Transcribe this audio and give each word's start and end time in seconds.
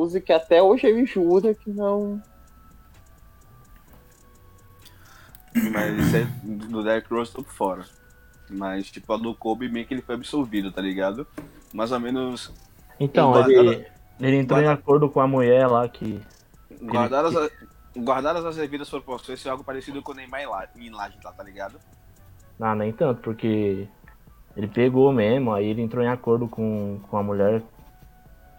Rose, 0.00 0.20
que 0.20 0.32
até 0.32 0.62
hoje 0.62 0.86
ele 0.86 1.04
jura 1.06 1.54
que 1.54 1.70
não. 1.70 2.20
Mas 5.72 5.98
isso 5.98 6.16
é 6.16 6.24
do 6.44 6.82
Derrick 6.82 7.12
Rose 7.12 7.32
tô 7.32 7.42
por 7.42 7.52
fora. 7.52 7.84
Mas, 8.48 8.90
tipo, 8.90 9.12
a 9.12 9.16
do 9.16 9.34
Kobe 9.34 9.68
meio 9.68 9.86
que 9.86 9.94
ele 9.94 10.02
foi 10.02 10.14
absorvido, 10.14 10.72
tá 10.72 10.80
ligado? 10.80 11.26
Mais 11.72 11.92
ou 11.92 12.00
menos. 12.00 12.52
Então, 12.98 13.32
ele, 13.48 13.86
ele 14.20 14.36
entrou 14.36 14.60
em 14.60 14.66
acordo 14.68 15.08
com 15.08 15.20
a 15.20 15.26
mulher 15.26 15.66
lá 15.68 15.88
que. 15.88 16.20
Guardadas, 16.82 17.36
a- 17.36 17.50
guardadas 17.96 18.44
as 18.44 18.56
devidas 18.56 18.88
proporções, 18.88 19.38
isso 19.38 19.48
é 19.48 19.50
algo 19.50 19.62
parecido 19.64 20.02
com 20.02 20.12
o 20.12 20.14
Neymar 20.14 20.70
em 20.76 20.90
Laje 20.90 21.16
lá, 21.22 21.32
tá 21.32 21.42
ligado? 21.42 21.78
Ah, 22.58 22.74
nem 22.74 22.92
tanto, 22.92 23.20
porque 23.22 23.88
ele 24.56 24.68
pegou 24.68 25.12
mesmo, 25.12 25.52
aí 25.52 25.66
ele 25.66 25.82
entrou 25.82 26.02
em 26.04 26.08
acordo 26.08 26.46
com, 26.48 27.00
com 27.08 27.16
a 27.16 27.22
mulher 27.22 27.62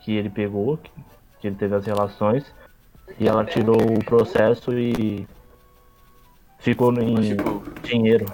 que 0.01 0.11
ele 0.13 0.29
pegou, 0.29 0.77
que, 0.77 0.91
que 1.41 1.47
ele 1.47 1.55
teve 1.55 1.75
as 1.75 1.85
relações, 1.85 2.45
e 3.19 3.27
ela 3.27 3.43
tirou 3.43 3.75
o 3.75 4.05
processo 4.05 4.71
e 4.77 5.27
ficou 6.59 6.93
em 6.93 7.15
tipo, 7.35 7.63
dinheiro. 7.81 8.25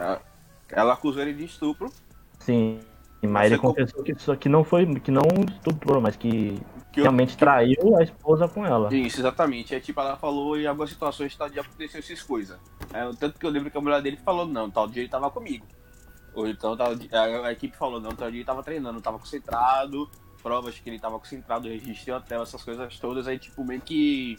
ela 0.70 0.94
acusou 0.94 1.22
ele 1.22 1.34
de 1.34 1.46
estupro. 1.46 1.90
Sim. 2.40 2.80
Mas 3.23 3.48
ele 3.48 3.55
Você 3.55 3.62
com- 3.62 3.68
confessou 3.70 4.04
que 4.04 4.12
isso 4.12 4.38
que 4.38 4.48
não 4.49 4.63
foi, 4.63 4.85
que 4.99 5.09
não 5.09 5.23
estuprou, 5.49 5.99
mas 5.99 6.16
que, 6.16 6.62
Que 6.91 6.99
eu- 6.99 7.04
realmente 7.05 7.35
traiu 7.35 7.98
a 7.98 8.04
esposa 8.04 8.48
com 8.48 8.63
ela. 8.66 8.94
Isso, 8.94 9.20
exatamente. 9.20 9.74
É 9.74 9.80
tipo, 9.80 9.99
ela 9.99 10.16
falou 10.18 10.55
em 10.58 10.68
algumas 10.68 10.90
situações 10.91 11.35
tá, 11.35 11.48
de 11.48 11.60
acontecer 11.60 11.98
essas 11.98 12.21
coisas. 12.21 12.58
É, 12.94 13.10
tanto 13.20 13.40
que 13.40 13.46
eu 13.46 13.49
lembro 13.49 13.71
que 13.71 13.77
a 13.77 13.82
mulher 13.82 14.02
dele 14.04 14.18
falou, 14.24 14.46
não, 14.46 14.70
tal 14.70 14.88
dia 14.88 15.02
ele 15.02 15.10
tava 15.10 15.32
comigo. 15.32 15.66
Ou 16.35 16.48
então 16.48 16.77
tal 16.77 16.96
dia- 16.96 17.10
a, 17.12 17.48
a 17.48 17.52
equipe 17.52 17.76
falou, 17.76 17.99
não, 17.99 18.12
tal 18.12 18.30
dia 18.30 18.40
ele 18.40 18.46
tava 18.46 18.62
treinando, 18.62 19.02
tava 19.02 19.18
concentrado, 19.18 20.08
provas 20.48 20.80
que 20.80 20.90
ele 20.90 20.98
tava 20.98 21.20
concentrado, 21.20 21.68
registro 21.68 22.16
hotel, 22.16 22.42
essas 22.42 22.64
coisas 22.64 22.98
todas, 22.98 23.28
aí 23.28 23.38
tipo, 23.38 23.66
meio 23.66 23.82
que 23.82 24.38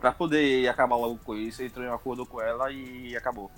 pra 0.00 0.10
poder 0.10 0.66
acabar 0.68 0.96
logo 0.96 1.18
com 1.22 1.36
isso, 1.36 1.60
ele 1.60 1.68
entrou 1.68 1.84
em 1.84 1.90
acordo 1.90 2.24
com 2.24 2.40
ela 2.40 2.72
e 2.72 3.14
acabou. 3.14 3.50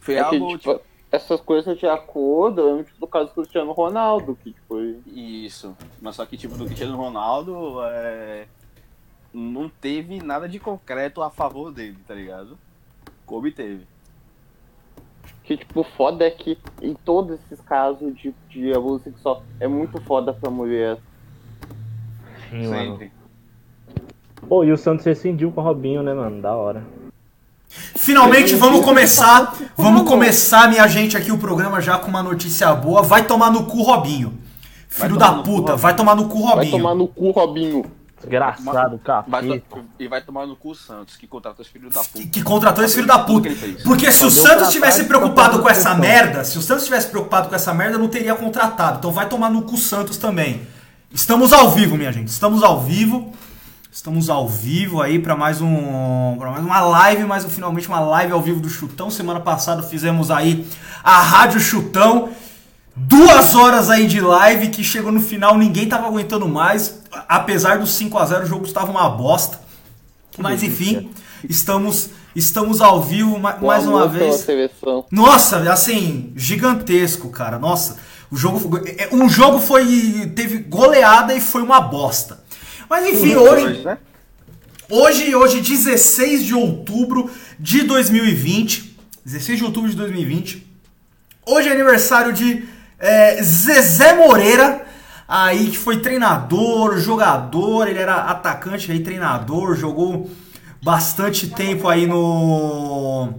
Foi 0.00 0.14
É 0.14 0.28
que, 0.28 0.36
algo, 0.36 0.58
tipo, 0.58 0.74
tipo, 0.74 0.84
essas 1.10 1.40
coisas 1.40 1.78
de 1.78 1.86
acordo, 1.86 2.60
eu 2.60 2.76
lembro 2.76 2.92
do 2.98 3.06
caso 3.06 3.28
do 3.30 3.34
Cristiano 3.34 3.72
Ronaldo, 3.72 4.36
que 4.42 4.52
tipo, 4.52 4.78
Isso. 5.06 5.74
Mas 6.02 6.16
só 6.16 6.26
que, 6.26 6.36
tipo, 6.36 6.54
do 6.58 6.66
Cristiano 6.66 6.96
Ronaldo, 6.96 7.82
é... 7.84 8.46
não 9.32 9.70
teve 9.70 10.22
nada 10.22 10.46
de 10.46 10.58
concreto 10.58 11.22
a 11.22 11.30
favor 11.30 11.72
dele, 11.72 11.96
tá 12.06 12.12
ligado? 12.12 12.58
Kobe 13.24 13.50
teve. 13.50 13.86
Que 15.44 15.56
tipo, 15.56 15.82
foda 15.96 16.24
é 16.24 16.30
que 16.30 16.56
em 16.80 16.94
todos 16.94 17.38
esses 17.40 17.60
casos 17.64 18.14
de, 18.16 18.34
de 18.48 18.72
abuso 18.72 19.04
sexual 19.04 19.42
é 19.58 19.66
muito 19.66 20.00
foda 20.02 20.32
pra 20.32 20.50
mulher. 20.50 20.98
Sim, 22.50 22.68
mano. 22.68 22.92
Sempre. 22.92 23.12
Pô, 24.48 24.64
e 24.64 24.72
o 24.72 24.76
Santos 24.76 25.04
rescindiu 25.04 25.50
com 25.52 25.60
o 25.60 25.64
Robinho, 25.64 26.02
né, 26.02 26.12
mano? 26.12 26.40
Da 26.40 26.54
hora. 26.54 26.84
Finalmente 27.68 28.54
vamos 28.54 28.84
começar. 28.84 29.56
Vamos 29.76 30.08
começar, 30.08 30.68
minha 30.68 30.86
gente, 30.86 31.16
aqui 31.16 31.32
o 31.32 31.38
programa 31.38 31.80
já 31.80 31.98
com 31.98 32.08
uma 32.08 32.22
notícia 32.22 32.72
boa. 32.74 33.02
Vai 33.02 33.26
tomar 33.26 33.50
no 33.50 33.64
cu, 33.66 33.82
Robinho. 33.82 34.38
Filho 34.88 35.16
da 35.16 35.32
cu, 35.36 35.42
puta, 35.42 35.74
vai 35.74 35.96
tomar 35.96 36.14
no 36.14 36.28
cu, 36.28 36.42
Vai 36.42 36.54
Robinho. 36.56 36.70
tomar 36.70 36.94
no 36.94 37.08
cu, 37.08 37.30
Robinho. 37.30 37.84
Desgraçado, 38.22 38.98
capeta. 38.98 39.62
to- 39.68 39.84
E 39.98 40.08
vai 40.08 40.20
tomar 40.22 40.46
no 40.46 40.56
cu 40.56 40.70
o 40.70 40.74
Santos, 40.74 41.16
que 41.16 41.26
contratou 41.26 41.62
os 41.64 41.68
filhos 41.70 41.92
da 41.94 42.00
Que, 42.00 42.08
puta. 42.08 42.26
que 42.28 42.42
contratou 42.42 42.84
esse 42.84 42.94
filho 42.94 43.06
da 43.06 43.18
puta. 43.18 43.48
Porque 43.84 44.10
se 44.12 44.24
o 44.24 44.30
Santos 44.30 44.62
pra 44.62 44.66
tivesse 44.68 45.04
preocupado 45.04 45.60
com 45.60 45.68
essa 45.68 45.90
pra 45.90 45.98
merda, 45.98 46.44
se 46.44 46.58
o 46.58 46.62
Santos 46.62 46.84
tivesse 46.84 47.08
preocupado 47.08 47.48
com 47.48 47.54
essa 47.54 47.72
merda, 47.74 47.98
não 47.98 48.08
teria 48.08 48.34
contratado. 48.34 48.98
Então 48.98 49.10
vai 49.12 49.28
tomar 49.28 49.50
no 49.50 49.62
cu 49.62 49.76
Santos 49.76 50.16
também. 50.16 50.62
Estamos 51.12 51.52
ao 51.52 51.70
vivo, 51.70 51.96
minha 51.96 52.12
gente. 52.12 52.28
Estamos 52.28 52.62
ao 52.62 52.80
vivo. 52.80 53.32
Estamos 53.94 54.30
ao 54.30 54.48
vivo 54.48 55.02
aí 55.02 55.18
para 55.18 55.36
mais 55.36 55.60
um 55.60 56.36
para 56.38 56.50
mais 56.50 56.64
uma 56.64 56.80
live, 56.80 57.24
mais 57.24 57.44
um, 57.44 57.50
finalmente 57.50 57.86
uma 57.88 58.00
live 58.00 58.32
ao 58.32 58.40
vivo 58.40 58.58
do 58.58 58.70
Chutão. 58.70 59.10
Semana 59.10 59.38
passada 59.38 59.82
fizemos 59.82 60.30
aí 60.30 60.66
a 61.04 61.20
Rádio 61.20 61.60
Chutão. 61.60 62.30
Duas 62.94 63.54
horas 63.54 63.88
aí 63.88 64.06
de 64.06 64.20
live 64.20 64.68
que 64.68 64.84
chegou 64.84 65.10
no 65.10 65.20
final, 65.20 65.56
ninguém 65.56 65.88
tava 65.88 66.06
aguentando 66.06 66.46
mais. 66.46 67.00
Apesar 67.28 67.78
do 67.78 67.86
5 67.86 68.18
a 68.18 68.26
0 68.26 68.42
o 68.44 68.46
jogo 68.46 68.66
estava 68.66 68.90
uma 68.90 69.08
bosta. 69.08 69.60
Mas 70.38 70.62
enfim, 70.62 71.10
estamos 71.48 72.10
estamos 72.34 72.80
ao 72.80 73.02
vivo 73.02 73.38
ma- 73.38 73.56
O 73.60 73.66
mais 73.66 73.86
uma 73.86 74.08
vez. 74.08 74.36
Nossa, 75.10 75.58
assim, 75.72 76.32
gigantesco, 76.36 77.28
cara. 77.30 77.58
Nossa, 77.58 77.98
o 78.30 78.36
jogo 78.36 78.58
foi- 78.58 78.94
é, 78.98 79.08
um 79.12 79.28
jogo 79.28 79.58
foi 79.58 80.32
teve 80.34 80.58
goleada 80.58 81.34
e 81.34 81.40
foi 81.40 81.62
uma 81.62 81.80
bosta. 81.80 82.42
Mas 82.88 83.06
enfim, 83.06 83.34
hoje 83.36 83.64
Hoje, 83.66 83.84
né? 83.84 83.98
Hoje, 84.90 85.34
hoje, 85.34 85.60
16 85.62 86.44
de 86.44 86.54
outubro 86.54 87.30
de 87.58 87.82
2020. 87.84 88.96
16 89.24 89.58
de 89.58 89.64
outubro 89.64 89.88
de 89.88 89.96
2020. 89.96 90.66
Hoje 91.46 91.68
é 91.68 91.72
aniversário 91.72 92.32
de 92.32 92.64
é, 93.02 93.42
Zezé 93.42 94.14
Moreira. 94.14 94.86
Aí 95.28 95.70
que 95.70 95.78
foi 95.78 95.98
treinador, 96.00 96.98
jogador, 96.98 97.88
ele 97.88 97.98
era 97.98 98.16
atacante 98.16 98.92
aí, 98.92 99.00
treinador, 99.00 99.76
jogou 99.76 100.30
bastante 100.82 101.48
tempo 101.48 101.88
aí 101.88 102.06
no. 102.06 103.30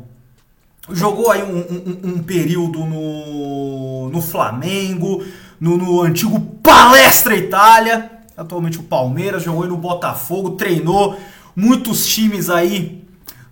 Jogou 0.91 1.31
aí 1.31 1.41
um, 1.44 1.59
um- 1.59 2.16
um 2.16 2.23
período 2.23 2.79
no, 2.79 4.09
no 4.09 4.22
Flamengo, 4.22 5.23
no, 5.59 5.78
no 5.78 6.02
antigo 6.02 6.40
Palestra 6.62 7.35
Itália, 7.38 8.12
atualmente 8.35 8.79
o 8.79 8.84
Palmeiras, 8.84 9.44
jogou 9.44 9.63
aí 9.63 9.69
no 9.69 9.78
Botafogo, 9.78 10.52
treinou 10.52 11.18
muitos 11.56 12.06
times 12.06 12.50
aí 12.50 13.02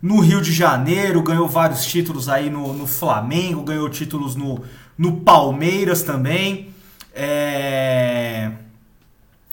no 0.02 0.20
Rio 0.20 0.42
de 0.42 0.52
Janeiro, 0.52 1.22
ganhou 1.22 1.48
vários 1.48 1.86
títulos 1.86 2.28
aí 2.28 2.50
no, 2.50 2.74
no 2.74 2.88
Flamengo, 2.88 3.62
ganhou 3.64 3.88
títulos 3.88 4.36
no, 4.36 4.62
no 5.02 5.14
Palmeiras 5.22 6.04
também. 6.04 6.70
É, 7.12 8.52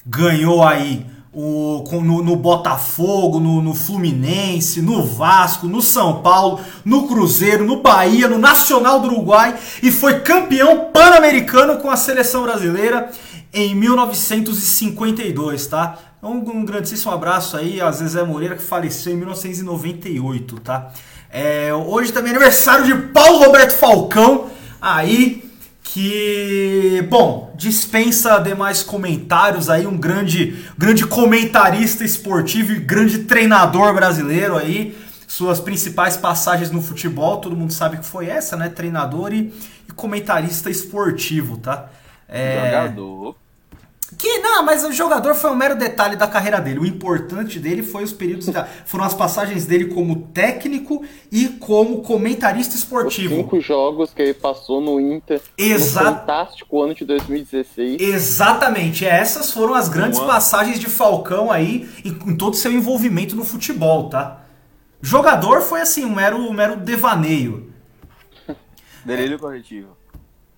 ganhou 0.05 0.63
aí 0.63 1.07
o, 1.33 1.83
no, 1.91 2.23
no 2.23 2.37
Botafogo, 2.37 3.41
no, 3.41 3.63
no 3.63 3.75
Fluminense, 3.75 4.83
no 4.83 5.03
Vasco, 5.03 5.67
no 5.67 5.81
São 5.81 6.21
Paulo, 6.21 6.61
no 6.85 7.09
Cruzeiro, 7.09 7.65
no 7.65 7.81
Bahia, 7.81 8.29
no 8.29 8.37
Nacional 8.37 9.01
do 9.01 9.09
Uruguai 9.09 9.57
e 9.83 9.91
foi 9.91 10.21
campeão 10.21 10.91
pan-americano 10.93 11.79
com 11.79 11.91
a 11.91 11.97
seleção 11.97 12.43
brasileira 12.43 13.11
em 13.51 13.75
1952, 13.75 15.67
tá? 15.67 15.97
Então, 16.19 16.33
um 16.33 16.65
grandíssimo 16.65 17.11
abraço 17.11 17.57
aí 17.57 17.81
a 17.81 17.91
Zezé 17.91 18.23
Moreira 18.23 18.55
que 18.55 18.63
faleceu 18.63 19.15
em 19.15 19.17
1998, 19.17 20.61
tá? 20.61 20.93
É, 21.31 21.73
hoje 21.73 22.13
também 22.13 22.33
é 22.33 22.37
aniversário 22.37 22.85
de 22.85 22.95
Paulo 23.13 23.39
Roberto 23.39 23.73
Falcão, 23.73 24.51
aí 24.81 25.49
que, 25.83 27.06
bom, 27.09 27.53
dispensa 27.56 28.39
demais 28.39 28.83
comentários 28.83 29.71
aí, 29.71 29.87
um 29.87 29.97
grande, 29.97 30.65
grande 30.77 31.06
comentarista 31.06 32.05
esportivo 32.05 32.72
e 32.72 32.78
grande 32.78 33.21
treinador 33.21 33.94
brasileiro 33.94 34.56
aí, 34.56 34.97
suas 35.27 35.61
principais 35.61 36.17
passagens 36.17 36.71
no 36.71 36.83
futebol, 36.83 37.38
todo 37.38 37.56
mundo 37.56 37.72
sabe 37.72 37.99
que 37.99 38.05
foi 38.05 38.27
essa, 38.27 38.56
né? 38.56 38.69
Treinador 38.69 39.33
e, 39.33 39.53
e 39.88 39.93
comentarista 39.93 40.71
esportivo, 40.71 41.56
tá? 41.56 41.88
É, 42.28 42.71
Jogador. 42.71 43.37
Que 44.19 44.39
não, 44.39 44.65
mas 44.65 44.84
o 44.84 44.93
jogador 44.93 45.33
foi 45.37 45.49
um 45.51 45.55
mero 45.55 45.77
detalhe 45.77 46.17
da 46.17 46.27
carreira 46.27 46.61
dele. 46.61 46.81
O 46.81 46.84
importante 46.87 47.61
dele 47.61 47.84
foi 47.84 48.03
os 48.03 48.12
períodos, 48.12 48.47
da- 48.49 48.65
foram 48.65 49.05
as 49.05 49.15
passagens 49.15 49.65
dele 49.65 49.87
como 49.95 50.23
técnico 50.34 51.05
e 51.31 51.47
como 51.49 52.03
comentarista 52.03 52.75
Os 52.75 52.81
esportivo. 52.81 53.37
cinco 53.37 53.61
jogos 53.61 54.12
que 54.12 54.21
ele 54.21 54.34
passou 54.34 54.81
no 54.81 55.01
Inter 55.01 55.41
Exa- 55.56 56.03
no 56.03 56.11
fantástico 56.17 56.83
ano 56.83 56.95
de 56.97 57.05
2016. 57.05 58.01
Exatamente, 58.01 59.06
essas 59.06 59.53
foram 59.53 59.75
as 59.75 59.89
grandes 59.89 60.19
Um 60.19 60.23
ano. 60.23 60.33
passagens 60.33 60.81
de 60.81 60.87
Falcão 60.87 61.53
aí 61.53 61.88
em, 62.05 62.09
em 62.11 62.37
todo 62.37 62.55
o 62.55 62.56
seu 62.56 62.73
envolvimento 62.73 63.37
no 63.37 63.44
futebol, 63.44 64.09
tá? 64.09 64.41
Jogador 65.00 65.61
foi 65.61 65.81
assim, 65.81 66.05
um 66.05 66.12
mero, 66.12 66.38
um 66.38 66.53
mero 66.53 66.76
devaneio. 66.76 67.73
Delírio 69.05 69.38
coletivo. 69.38 69.97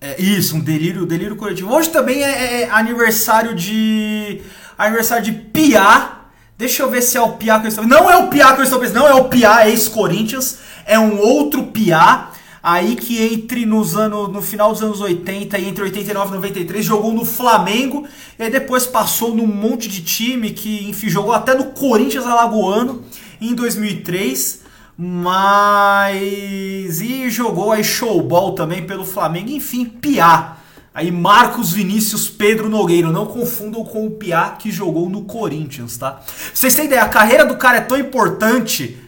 É, 0.03 0.19
isso, 0.19 0.55
um 0.55 0.59
delírio, 0.59 1.05
delírio 1.05 1.35
coletivo. 1.35 1.71
Hoje 1.71 1.89
também 1.89 2.23
é, 2.23 2.63
é 2.63 2.69
aniversário 2.71 3.53
de. 3.53 4.41
Aniversário 4.75 5.23
de 5.23 5.31
Piá. 5.31 6.21
Deixa 6.57 6.81
eu 6.81 6.89
ver 6.89 7.03
se 7.03 7.17
é 7.17 7.21
o 7.21 7.33
Piá 7.33 7.59
que 7.59 7.67
eu 7.67 7.69
estou 7.69 7.85
Não 7.85 8.09
é 8.09 8.17
o 8.17 8.27
Piá 8.27 8.53
que 8.53 8.61
eu 8.61 8.63
estou 8.63 8.79
pensando, 8.79 8.99
não 8.99 9.07
é 9.07 9.13
o 9.13 9.25
Piá, 9.25 9.69
ex-Corinthians. 9.69 10.57
É 10.87 10.97
um 10.97 11.19
outro 11.19 11.67
Piá. 11.67 12.31
Aí 12.63 12.95
que 12.95 13.21
entre 13.21 13.63
nos 13.63 13.95
anos. 13.95 14.29
No 14.29 14.41
final 14.41 14.71
dos 14.71 14.81
anos 14.81 15.01
80 15.01 15.59
e 15.59 15.69
entre 15.69 15.83
89 15.83 16.31
e 16.31 16.35
93 16.35 16.83
jogou 16.83 17.13
no 17.13 17.23
Flamengo. 17.23 18.07
E 18.39 18.43
aí 18.43 18.49
depois 18.49 18.87
passou 18.87 19.35
num 19.35 19.45
monte 19.45 19.87
de 19.87 20.01
time 20.01 20.49
que, 20.49 20.89
enfim, 20.89 21.09
jogou 21.09 21.31
até 21.31 21.53
no 21.53 21.65
Corinthians 21.65 22.25
Alagoano 22.25 23.03
em 23.39 23.53
2003. 23.53 24.60
Mas. 25.03 27.01
E 27.01 27.27
jogou 27.27 27.71
aí 27.71 27.83
showball 27.83 28.53
também 28.53 28.85
pelo 28.85 29.03
Flamengo. 29.03 29.49
Enfim, 29.49 29.85
Piá. 29.85 30.57
Aí 30.93 31.09
Marcos 31.09 31.73
Vinícius 31.73 32.29
Pedro 32.29 32.69
Nogueiro, 32.69 33.11
não 33.11 33.25
confundam 33.25 33.83
com 33.83 34.05
o 34.05 34.11
Piá 34.11 34.51
que 34.51 34.69
jogou 34.69 35.09
no 35.09 35.23
Corinthians, 35.23 35.97
tá? 35.97 36.19
Vocês 36.53 36.75
têm 36.75 36.85
ideia, 36.85 37.01
a 37.01 37.09
carreira 37.09 37.43
do 37.45 37.57
cara 37.57 37.77
é 37.77 37.81
tão 37.81 37.97
importante 37.97 38.99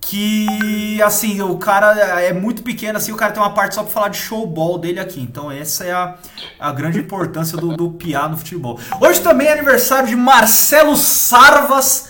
que, 0.00 1.00
assim, 1.02 1.40
o 1.40 1.56
cara 1.56 2.20
é 2.20 2.32
muito 2.32 2.64
pequeno, 2.64 2.96
assim, 2.96 3.12
o 3.12 3.16
cara 3.16 3.30
tem 3.30 3.40
uma 3.40 3.52
parte 3.52 3.76
só 3.76 3.84
pra 3.84 3.92
falar 3.92 4.08
de 4.08 4.16
showball 4.16 4.76
dele 4.78 4.98
aqui. 4.98 5.20
Então 5.20 5.52
essa 5.52 5.84
é 5.84 5.92
a, 5.92 6.16
a 6.58 6.72
grande 6.72 6.98
importância 6.98 7.56
do, 7.56 7.76
do 7.76 7.90
Piá 7.92 8.26
no 8.28 8.36
futebol. 8.38 8.80
Hoje 9.00 9.20
também 9.20 9.46
é 9.46 9.52
aniversário 9.52 10.08
de 10.08 10.16
Marcelo 10.16 10.96
Sarvas, 10.96 12.08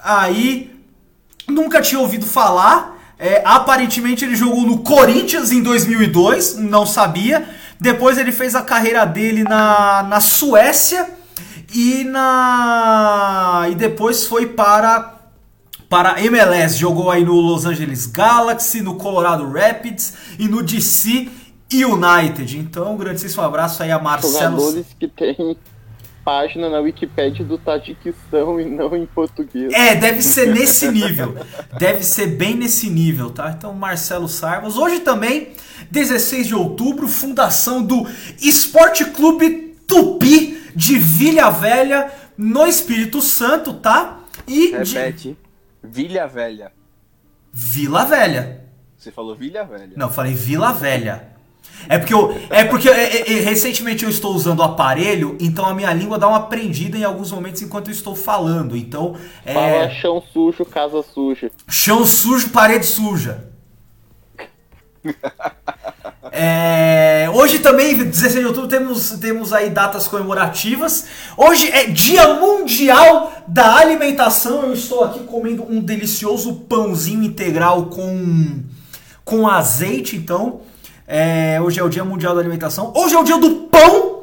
aí 0.00 0.73
nunca 1.48 1.80
tinha 1.80 2.00
ouvido 2.00 2.26
falar. 2.26 2.94
É, 3.18 3.42
aparentemente 3.44 4.24
ele 4.24 4.34
jogou 4.34 4.62
no 4.62 4.78
Corinthians 4.78 5.52
em 5.52 5.62
2002, 5.62 6.56
não 6.58 6.84
sabia. 6.84 7.48
Depois 7.80 8.18
ele 8.18 8.32
fez 8.32 8.54
a 8.54 8.62
carreira 8.62 9.04
dele 9.04 9.44
na, 9.44 10.02
na 10.02 10.20
Suécia 10.20 11.08
e 11.72 12.04
na 12.04 13.66
e 13.70 13.74
depois 13.74 14.26
foi 14.26 14.46
para 14.46 15.14
para 15.88 16.20
MLS, 16.24 16.76
jogou 16.76 17.10
aí 17.10 17.24
no 17.24 17.34
Los 17.34 17.66
Angeles 17.66 18.06
Galaxy, 18.06 18.80
no 18.80 18.96
Colorado 18.96 19.48
Rapids 19.48 20.14
e 20.38 20.48
no 20.48 20.62
DC 20.62 21.28
United. 21.72 22.58
Então, 22.58 22.94
um 22.94 22.96
grandíssimo 22.96 23.42
abraço 23.42 23.82
aí 23.82 23.92
a 23.92 23.98
Marcelo. 23.98 24.58
Jogadores 24.58 24.86
que 24.98 25.06
tem 25.06 25.56
página 26.24 26.70
na 26.70 26.78
Wikipédia 26.78 27.44
do 27.44 27.58
Tadiquistão 27.58 28.58
e 28.58 28.64
não 28.64 28.96
em 28.96 29.04
português. 29.06 29.72
É, 29.72 29.94
deve 29.94 30.22
ser 30.22 30.52
nesse 30.52 30.90
nível. 30.90 31.36
Deve 31.78 32.02
ser 32.02 32.28
bem 32.28 32.54
nesse 32.54 32.88
nível, 32.88 33.30
tá? 33.30 33.50
Então, 33.50 33.74
Marcelo 33.74 34.28
Sarvas. 34.28 34.76
Hoje 34.76 35.00
também, 35.00 35.52
16 35.90 36.46
de 36.46 36.54
outubro, 36.54 37.06
fundação 37.06 37.82
do 37.82 38.06
Esporte 38.40 39.04
Clube 39.04 39.76
Tupi 39.86 40.62
de 40.74 40.98
Vilha 40.98 41.50
Velha, 41.50 42.10
no 42.36 42.66
Espírito 42.66 43.20
Santo, 43.20 43.74
tá? 43.74 44.20
E 44.46 44.72
de 44.82 44.94
Repete. 44.94 45.36
Vilha 45.82 46.26
Velha. 46.26 46.72
Vila 47.52 48.04
Velha. 48.04 48.64
Você 48.96 49.12
falou 49.12 49.36
Vilha 49.36 49.64
Velha. 49.64 49.92
Não, 49.96 50.06
eu 50.08 50.12
falei 50.12 50.34
Vila 50.34 50.72
Velha. 50.72 51.33
É 51.88 51.98
porque, 51.98 52.14
eu, 52.14 52.34
é 52.50 52.64
porque 52.64 52.88
é, 52.88 53.16
é, 53.18 53.32
é, 53.32 53.40
recentemente 53.40 54.04
eu 54.04 54.10
estou 54.10 54.34
usando 54.34 54.60
o 54.60 54.62
aparelho, 54.62 55.36
então 55.40 55.66
a 55.66 55.74
minha 55.74 55.92
língua 55.92 56.18
dá 56.18 56.26
uma 56.26 56.46
prendida 56.46 56.96
em 56.96 57.04
alguns 57.04 57.30
momentos 57.30 57.60
enquanto 57.62 57.88
eu 57.88 57.92
estou 57.92 58.14
falando. 58.14 58.76
Então, 58.76 59.16
Fala 59.44 59.66
é, 59.66 59.90
chão 59.90 60.22
sujo, 60.32 60.64
casa 60.64 61.02
suja. 61.02 61.50
chão 61.68 62.04
sujo, 62.06 62.50
parede 62.50 62.86
suja. 62.86 63.48
É, 66.36 67.30
hoje 67.32 67.60
também, 67.60 67.96
16 67.96 68.40
de 68.40 68.46
outubro, 68.46 68.68
temos, 68.68 69.10
temos 69.20 69.52
aí 69.52 69.70
datas 69.70 70.08
comemorativas. 70.08 71.06
Hoje 71.36 71.70
é 71.70 71.86
Dia 71.86 72.34
Mundial 72.34 73.32
da 73.46 73.76
Alimentação. 73.76 74.62
Eu 74.62 74.72
estou 74.72 75.04
aqui 75.04 75.20
comendo 75.20 75.62
um 75.62 75.80
delicioso 75.80 76.54
pãozinho 76.68 77.22
integral 77.22 77.86
com, 77.86 78.64
com 79.24 79.46
azeite, 79.46 80.16
então. 80.16 80.62
É, 81.06 81.60
hoje 81.60 81.78
é 81.80 81.82
o 81.84 81.88
Dia 81.88 82.04
Mundial 82.04 82.34
da 82.34 82.40
Alimentação. 82.40 82.92
Hoje 82.96 83.14
é 83.14 83.18
o 83.18 83.24
dia 83.24 83.36
do 83.38 83.50
pão 83.70 84.22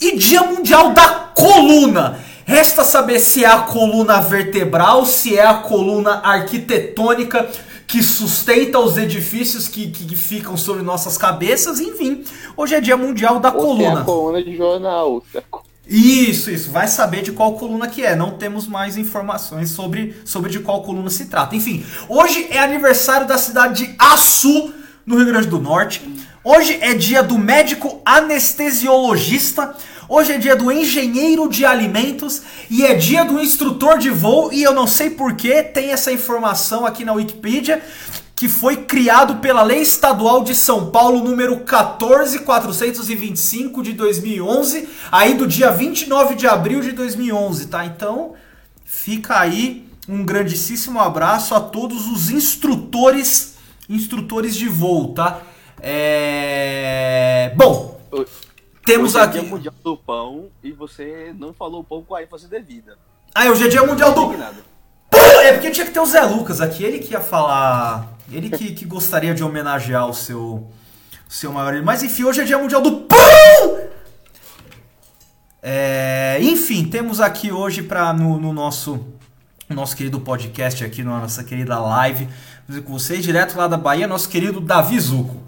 e 0.00 0.16
Dia 0.16 0.42
Mundial 0.42 0.90
da 0.92 1.08
Coluna. 1.34 2.18
Resta 2.44 2.84
saber 2.84 3.18
se 3.20 3.44
é 3.44 3.48
a 3.48 3.60
coluna 3.60 4.20
vertebral, 4.20 5.06
se 5.06 5.36
é 5.38 5.46
a 5.46 5.54
coluna 5.54 6.20
arquitetônica 6.24 7.48
que 7.86 8.02
sustenta 8.02 8.78
os 8.78 8.96
edifícios 8.96 9.68
que, 9.68 9.90
que, 9.90 10.06
que 10.06 10.16
ficam 10.16 10.56
sobre 10.56 10.82
nossas 10.82 11.16
cabeças. 11.18 11.78
Enfim, 11.80 12.24
hoje 12.56 12.74
é 12.74 12.80
Dia 12.80 12.96
Mundial 12.96 13.38
da 13.38 13.52
Ou 13.52 13.60
se 13.60 13.60
é 13.60 13.66
Coluna. 13.86 14.00
a 14.00 14.04
coluna 14.04 14.42
de 14.42 14.56
jornal. 14.56 15.22
é 15.34 15.42
co- 15.50 15.62
Isso, 15.86 16.50
isso. 16.50 16.70
Vai 16.70 16.88
saber 16.88 17.22
de 17.22 17.32
qual 17.32 17.52
coluna 17.52 17.86
que 17.86 18.02
é. 18.04 18.16
Não 18.16 18.32
temos 18.32 18.66
mais 18.66 18.96
informações 18.96 19.70
sobre, 19.70 20.16
sobre 20.24 20.50
de 20.50 20.58
qual 20.60 20.82
coluna 20.82 21.10
se 21.10 21.26
trata. 21.26 21.54
Enfim, 21.54 21.84
hoje 22.08 22.48
é 22.50 22.58
aniversário 22.58 23.26
da 23.26 23.36
cidade 23.38 23.86
de 23.86 23.94
Açu, 23.98 24.72
no 25.04 25.16
Rio 25.16 25.26
Grande 25.26 25.48
do 25.48 25.58
Norte. 25.58 26.02
Hoje 26.44 26.78
é 26.80 26.94
dia 26.94 27.22
do 27.22 27.38
médico 27.38 28.00
anestesiologista. 28.04 29.74
Hoje 30.08 30.32
é 30.32 30.38
dia 30.38 30.56
do 30.56 30.70
engenheiro 30.70 31.48
de 31.48 31.64
alimentos 31.64 32.42
e 32.68 32.84
é 32.84 32.94
dia 32.94 33.24
do 33.24 33.40
instrutor 33.40 33.98
de 33.98 34.10
voo. 34.10 34.52
E 34.52 34.62
eu 34.62 34.74
não 34.74 34.86
sei 34.86 35.10
porquê, 35.10 35.62
tem 35.62 35.90
essa 35.90 36.12
informação 36.12 36.84
aqui 36.84 37.04
na 37.04 37.12
Wikipedia 37.12 37.82
que 38.42 38.48
foi 38.48 38.78
criado 38.78 39.36
pela 39.36 39.62
Lei 39.62 39.82
Estadual 39.82 40.42
de 40.42 40.52
São 40.52 40.90
Paulo, 40.90 41.22
número 41.22 41.60
14425 41.60 43.84
de 43.84 43.92
2011, 43.92 44.88
aí 45.12 45.34
do 45.34 45.46
dia 45.46 45.70
29 45.70 46.34
de 46.34 46.48
abril 46.48 46.80
de 46.80 46.90
2011, 46.90 47.66
tá? 47.66 47.86
Então, 47.86 48.32
fica 48.84 49.38
aí 49.38 49.86
um 50.08 50.24
grandíssimo 50.24 50.98
abraço 50.98 51.54
a 51.54 51.60
todos 51.60 52.08
os 52.08 52.30
instrutores, 52.30 53.51
instrutores 53.88 54.54
de 54.54 54.68
voo, 54.68 55.12
tá? 55.14 55.42
É... 55.80 57.52
Bom, 57.56 58.00
temos 58.84 59.14
Hoje 59.14 59.24
é 59.24 59.26
aqui... 59.26 59.40
Dia 59.40 59.48
Mundial 59.48 59.74
do 59.82 59.96
Pão 59.96 60.48
e 60.62 60.72
você 60.72 61.34
não 61.38 61.52
falou 61.52 61.80
o 61.80 61.84
pão 61.84 62.02
com 62.02 62.14
a 62.14 62.22
ênfase 62.22 62.48
devida. 62.48 62.96
Ah, 63.34 63.46
hoje 63.46 63.64
é 63.64 63.68
dia 63.68 63.82
mundial 63.84 64.12
do... 64.12 64.32
É 65.42 65.52
porque 65.52 65.70
tinha 65.70 65.86
que 65.86 65.92
ter 65.92 66.00
o 66.00 66.06
Zé 66.06 66.22
Lucas 66.22 66.60
aqui, 66.60 66.84
ele 66.84 66.98
que 66.98 67.12
ia 67.12 67.20
falar. 67.20 68.12
Ele 68.30 68.50
que, 68.50 68.72
que 68.72 68.84
gostaria 68.84 69.34
de 69.34 69.42
homenagear 69.42 70.08
o 70.08 70.14
seu, 70.14 70.70
o 71.28 71.32
seu 71.32 71.52
maior. 71.52 71.82
Mas 71.82 72.02
enfim, 72.02 72.24
hoje 72.24 72.40
é 72.40 72.44
dia 72.44 72.58
mundial 72.58 72.80
do 72.80 73.02
pão! 73.02 73.18
É, 75.62 76.38
enfim, 76.40 76.84
temos 76.84 77.20
aqui 77.20 77.52
hoje 77.52 77.82
para 77.82 78.12
no, 78.12 78.38
no 78.38 78.52
nosso 78.52 79.06
no 79.68 79.76
nosso 79.76 79.96
querido 79.96 80.20
podcast 80.20 80.84
aqui, 80.84 81.02
na 81.02 81.20
nossa 81.20 81.42
querida 81.42 81.78
live, 81.78 82.28
com 82.84 82.92
vocês, 82.92 83.22
direto 83.24 83.56
lá 83.56 83.66
da 83.66 83.76
Bahia, 83.76 84.06
nosso 84.06 84.28
querido 84.28 84.60
Davi 84.60 84.98
Zuco. 84.98 85.42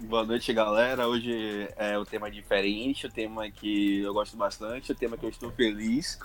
Boa 0.00 0.24
noite, 0.24 0.52
galera. 0.52 1.06
Hoje 1.06 1.68
é 1.76 1.98
o 1.98 2.04
tema 2.04 2.30
diferente, 2.30 3.06
o 3.06 3.10
tema 3.10 3.48
que 3.50 4.00
eu 4.00 4.14
gosto 4.14 4.36
bastante, 4.36 4.90
o 4.90 4.94
tema 4.94 5.16
que 5.16 5.24
eu 5.24 5.28
estou 5.28 5.50
feliz. 5.50 6.18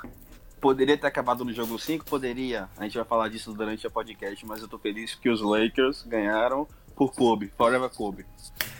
Poderia 0.62 0.98
ter 0.98 1.08
acabado 1.08 1.44
no 1.44 1.52
jogo 1.54 1.78
5? 1.78 2.06
Poderia. 2.06 2.70
A 2.78 2.84
gente 2.84 2.96
vai 2.96 3.06
falar 3.06 3.28
disso 3.28 3.54
durante 3.54 3.86
o 3.86 3.92
podcast, 3.92 4.46
mas 4.46 4.62
eu 4.62 4.68
tô 4.68 4.80
feliz 4.80 5.14
que 5.14 5.30
os 5.30 5.42
Lakers 5.42 6.04
ganharam 6.08 6.66
por 6.96 7.12
Kobe. 7.14 7.52
Forever 7.58 7.90
Kobe. 7.90 8.26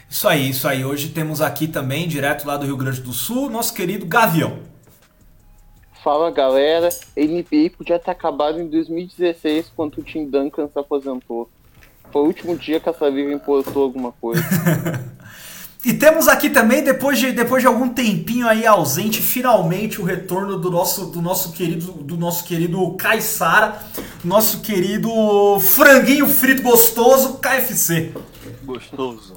Isso 0.10 0.28
aí, 0.28 0.50
isso 0.50 0.68
aí. 0.68 0.86
Hoje 0.86 1.10
temos 1.10 1.42
aqui 1.42 1.68
também, 1.68 2.08
direto 2.08 2.48
lá 2.48 2.56
do 2.56 2.66
Rio 2.66 2.78
Grande 2.78 3.02
do 3.02 3.12
Sul, 3.12 3.50
nosso 3.50 3.74
querido 3.74 4.06
Gavião. 4.06 4.73
Fala 6.04 6.30
galera, 6.30 6.90
NBA 7.16 7.72
podia 7.78 7.98
ter 7.98 8.12
acabado 8.12 8.60
em 8.60 8.68
2016 8.68 9.72
quando 9.74 10.00
o 10.00 10.04
Tim 10.04 10.26
Duncan 10.26 10.68
se 10.68 10.78
aposentou. 10.78 11.50
Foi 12.12 12.22
o 12.22 12.26
último 12.26 12.58
dia 12.58 12.80
que 12.80 12.90
essa 12.90 13.08
liga 13.08 13.32
importou 13.32 13.84
alguma 13.84 14.12
coisa. 14.12 14.44
E 15.86 15.92
temos 15.92 16.30
aqui 16.30 16.50
também, 16.50 16.82
depois 16.82 17.20
de, 17.20 17.34
depois 17.34 17.62
de 17.62 17.68
algum 17.68 17.90
tempinho 17.90 18.48
aí 18.48 18.66
ausente, 18.66 19.22
finalmente 19.22 20.00
o 20.00 20.06
retorno 20.06 20.58
do 20.58 20.72
nosso, 20.72 21.08
do 21.08 21.22
nosso 21.22 21.52
querido 21.52 21.92
do 21.92 22.16
nosso 22.16 22.46
querido 22.46 22.90
Caissara, 22.94 23.84
nosso 24.24 24.62
querido 24.62 25.12
franguinho 25.60 26.26
frito 26.30 26.62
gostoso 26.62 27.34
KFC. 27.34 28.14
Gostoso. 28.64 29.36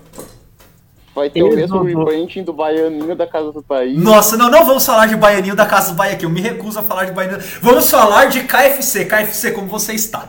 Vai 1.17 1.31
ter 1.31 1.43
o 1.43 1.57
mesmo 1.57 1.83
rebranding 1.83 2.43
do 2.43 2.53
Baianinho 2.53 3.17
da 3.17 3.27
Casa 3.27 3.51
do 3.51 3.63
País. 3.63 3.99
Nossa, 3.99 4.37
não, 4.37 4.51
não 4.51 4.67
vamos 4.67 4.85
falar 4.85 5.07
de 5.07 5.17
Baianinho 5.17 5.57
da 5.57 5.65
Casa 5.65 5.93
do 5.93 5.97
Bahia 5.97 6.13
aqui, 6.13 6.27
eu 6.27 6.31
me 6.31 6.43
recuso 6.43 6.79
a 6.79 6.83
falar 6.83 7.07
de 7.07 7.13
Baianinho. 7.13 7.41
Vamos 7.63 7.91
falar 7.91 8.27
de 8.27 8.43
KFC. 8.43 9.07
KFC, 9.07 9.53
como 9.53 9.67
você 9.67 9.95
está? 9.95 10.29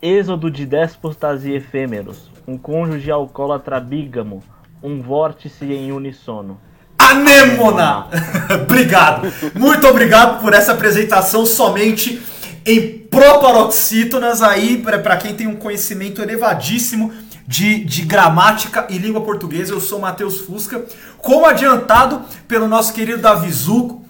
Êxodo 0.00 0.48
de 0.48 0.64
déspotas 0.64 1.44
e 1.44 1.50
efêmeros, 1.50 2.30
um 2.46 2.56
cônjuge 2.56 3.10
alcoólatra 3.10 3.80
bígamo, 3.80 4.44
um 4.80 5.02
vórtice 5.02 5.64
em 5.64 5.90
unissono. 5.90 6.60
Anêmona! 6.96 8.06
obrigado. 8.62 9.26
Muito 9.56 9.88
obrigado 9.88 10.40
por 10.40 10.54
essa 10.54 10.70
apresentação 10.70 11.44
somente 11.44 12.22
em 12.64 12.98
proparoxítonas 13.10 14.40
aí, 14.40 14.78
para 14.78 15.16
quem 15.16 15.34
tem 15.34 15.48
um 15.48 15.56
conhecimento 15.56 16.22
elevadíssimo 16.22 17.12
de, 17.46 17.84
de 17.84 18.02
gramática 18.02 18.86
e 18.88 18.98
língua 18.98 19.20
portuguesa. 19.22 19.72
Eu 19.72 19.80
sou 19.80 20.00
Matheus 20.00 20.40
Fusca. 20.40 20.84
Como 21.18 21.46
adiantado 21.46 22.22
pelo 22.46 22.68
nosso 22.68 22.92
querido 22.92 23.20
Davi 23.20 23.50
Zuco, 23.50 24.04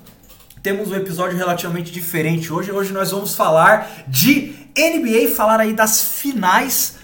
temos 0.63 0.91
um 0.91 0.95
episódio 0.95 1.37
relativamente 1.37 1.91
diferente 1.91 2.53
hoje. 2.53 2.71
Hoje 2.71 2.93
nós 2.93 3.11
vamos 3.11 3.35
falar 3.35 4.05
de 4.07 4.55
NBA, 4.77 5.35
falar 5.35 5.61
aí 5.61 5.73
das 5.73 6.03
finais 6.03 6.97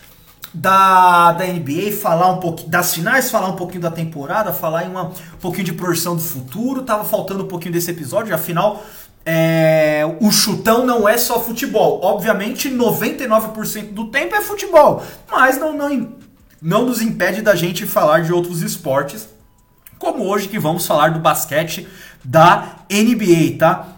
da, 0.55 1.33
da 1.33 1.45
NBA, 1.45 1.93
falar 1.93 2.31
um 2.31 2.39
pouquinho 2.39 2.71
das 2.71 2.95
finais, 2.95 3.31
falar 3.31 3.49
um 3.49 3.57
pouquinho 3.57 3.83
da 3.83 3.91
temporada, 3.91 4.53
falar 4.53 4.85
em 4.85 4.89
uma, 4.89 5.05
um 5.05 5.39
pouquinho 5.41 5.65
de 5.65 5.73
projeção 5.73 6.17
do 6.17 6.23
futuro. 6.23 6.83
Tava 6.83 7.05
faltando 7.05 7.45
um 7.45 7.49
pouquinho 7.49 7.73
desse 7.73 7.91
episódio, 7.91 8.35
afinal, 8.35 8.85
é, 9.31 10.17
o 10.23 10.31
chutão 10.31 10.87
não 10.87 11.07
é 11.07 11.19
só 11.19 11.39
futebol. 11.39 12.01
Obviamente, 12.03 12.71
99% 12.71 13.93
do 13.93 14.07
tempo 14.07 14.35
é 14.35 14.41
futebol, 14.41 15.05
mas 15.31 15.59
não, 15.59 15.77
não, 15.77 16.15
não 16.63 16.87
nos 16.87 17.03
impede 17.03 17.43
da 17.43 17.55
gente 17.55 17.87
falar 17.87 18.23
de 18.23 18.33
outros 18.33 18.63
esportes 18.63 19.29
como 19.99 20.25
hoje 20.25 20.49
que 20.49 20.59
vamos 20.59 20.87
falar 20.87 21.11
do 21.11 21.19
basquete 21.19 21.87
da 22.25 22.77
NBA, 22.91 23.59
tá? 23.59 23.89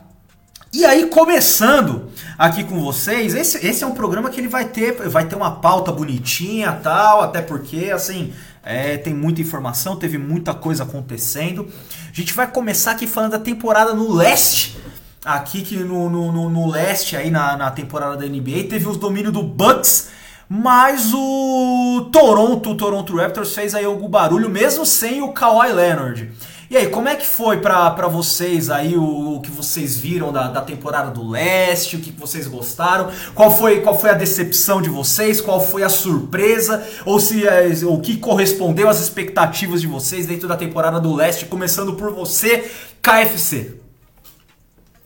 E 0.73 0.85
aí, 0.85 1.07
começando 1.07 2.11
aqui 2.37 2.65
com 2.65 2.81
vocês, 2.81 3.33
esse, 3.35 3.65
esse 3.65 3.85
é 3.85 3.87
um 3.87 3.95
programa 3.95 4.31
que 4.31 4.41
ele 4.41 4.49
vai 4.49 4.65
ter, 4.65 5.09
vai 5.09 5.27
ter 5.27 5.37
uma 5.37 5.61
pauta 5.61 5.93
bonitinha 5.93 6.73
tal, 6.83 7.21
até 7.21 7.41
porque, 7.41 7.91
assim, 7.93 8.33
é, 8.65 8.97
tem 8.97 9.15
muita 9.15 9.41
informação, 9.41 9.95
teve 9.95 10.19
muita 10.19 10.55
coisa 10.55 10.83
acontecendo. 10.83 11.69
A 12.11 12.15
gente 12.15 12.33
vai 12.33 12.49
começar 12.49 12.93
aqui 12.93 13.07
falando 13.07 13.33
da 13.33 13.39
temporada 13.39 13.95
no 13.95 14.13
leste. 14.13 14.77
Aqui 15.25 15.61
que 15.61 15.77
no, 15.77 16.09
no, 16.09 16.49
no, 16.49 16.71
leste, 16.71 17.15
aí 17.15 17.31
na, 17.31 17.55
na 17.55 17.71
temporada 17.71 18.17
da 18.17 18.27
NBA, 18.27 18.69
teve 18.71 18.89
os 18.89 18.97
domínios 18.97 19.35
do 19.35 19.43
Bucks, 19.43 20.09
mas 20.49 21.13
o 21.13 22.09
Toronto, 22.11 22.71
o 22.71 22.75
Toronto 22.75 23.15
Raptors 23.17 23.55
fez 23.55 23.75
aí 23.75 23.85
algum 23.85 24.09
barulho, 24.09 24.49
mesmo 24.49 24.87
sem 24.87 25.21
o 25.21 25.33
Kawhi 25.33 25.73
Leonard. 25.73 26.33
E 26.71 26.77
aí, 26.77 26.89
como 26.89 27.09
é 27.09 27.17
que 27.17 27.27
foi 27.27 27.59
pra 27.59 28.07
vocês 28.07 28.71
aí 28.71 28.97
o, 28.97 29.37
o 29.37 29.41
que 29.41 29.51
vocês 29.51 29.99
viram 29.99 30.33
da, 30.33 30.49
da 30.49 30.61
temporada 30.61 31.11
do 31.11 31.29
leste, 31.29 31.97
o 31.97 32.01
que 32.01 32.13
vocês 32.13 32.47
gostaram? 32.47 33.11
Qual 33.35 33.51
foi, 33.51 33.81
qual 33.81 33.99
foi 33.99 34.11
a 34.11 34.15
decepção 34.15 34.81
de 34.81 34.89
vocês? 34.89 35.41
Qual 35.41 35.61
foi 35.61 35.83
a 35.83 35.89
surpresa? 35.89 36.87
Ou 37.05 37.19
se 37.19 37.47
é, 37.47 37.69
o 37.85 37.99
que 38.01 38.17
correspondeu 38.17 38.89
às 38.89 39.01
expectativas 39.01 39.81
de 39.81 39.89
vocês 39.89 40.27
dentro 40.27 40.47
da 40.47 40.57
temporada 40.57 41.01
do 41.01 41.13
leste? 41.13 41.45
Começando 41.45 41.95
por 41.95 42.13
você, 42.13 42.71
KFC. 43.03 43.80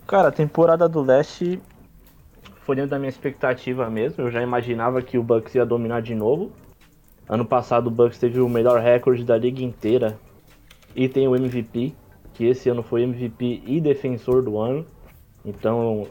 Cara, 0.06 0.28
a 0.28 0.32
temporada 0.32 0.86
do 0.86 1.00
leste 1.00 1.60
foi 2.64 2.76
dentro 2.76 2.90
da 2.90 2.98
minha 2.98 3.08
expectativa 3.08 3.88
mesmo. 3.88 4.24
Eu 4.24 4.30
já 4.30 4.42
imaginava 4.42 5.00
que 5.00 5.16
o 5.16 5.22
Bucks 5.22 5.54
ia 5.54 5.64
dominar 5.64 6.02
de 6.02 6.14
novo. 6.14 6.52
Ano 7.26 7.44
passado 7.44 7.86
o 7.86 7.90
Bucks 7.90 8.18
teve 8.18 8.38
o 8.40 8.48
melhor 8.48 8.80
recorde 8.80 9.24
da 9.24 9.36
liga 9.36 9.62
inteira 9.62 10.18
e 10.94 11.08
tem 11.08 11.26
o 11.26 11.34
MVP, 11.34 11.94
que 12.34 12.44
esse 12.44 12.68
ano 12.68 12.82
foi 12.82 13.02
MVP 13.02 13.62
e 13.66 13.80
defensor 13.80 14.42
do 14.42 14.58
ano. 14.58 14.84
Então, 15.42 16.06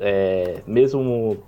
é, 0.00 0.62
mesmo 0.66 1.38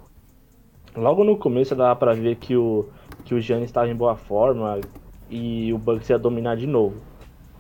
logo 0.96 1.24
no 1.24 1.36
começo 1.36 1.74
dava 1.74 1.96
para 1.96 2.14
ver 2.14 2.36
que 2.36 2.56
o 2.56 2.88
que 3.24 3.34
o 3.34 3.40
Giannis 3.40 3.68
estava 3.68 3.88
em 3.88 3.94
boa 3.94 4.16
forma 4.16 4.80
e 5.28 5.72
o 5.72 5.78
Bucks 5.78 6.08
ia 6.08 6.18
dominar 6.18 6.56
de 6.56 6.66
novo. 6.66 6.96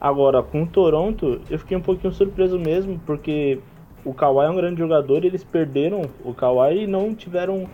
Agora, 0.00 0.42
com 0.42 0.62
o 0.62 0.66
Toronto, 0.66 1.40
eu 1.50 1.58
fiquei 1.58 1.76
um 1.76 1.82
pouquinho 1.82 2.12
surpreso 2.12 2.58
mesmo, 2.58 3.00
porque 3.04 3.60
o 4.04 4.14
Kawhi 4.14 4.46
é 4.46 4.50
um 4.50 4.56
grande 4.56 4.78
jogador 4.78 5.24
e 5.24 5.28
eles 5.28 5.44
perderam 5.44 6.02
o 6.24 6.32
Kawhi 6.32 6.84
e 6.84 6.86
não 6.86 7.14
tiveram 7.14 7.68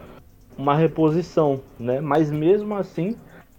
uma 0.56 0.74
reposição, 0.74 1.60
né? 1.78 2.00
Mas 2.00 2.30
mesmo 2.30 2.74
assim, 2.74 3.16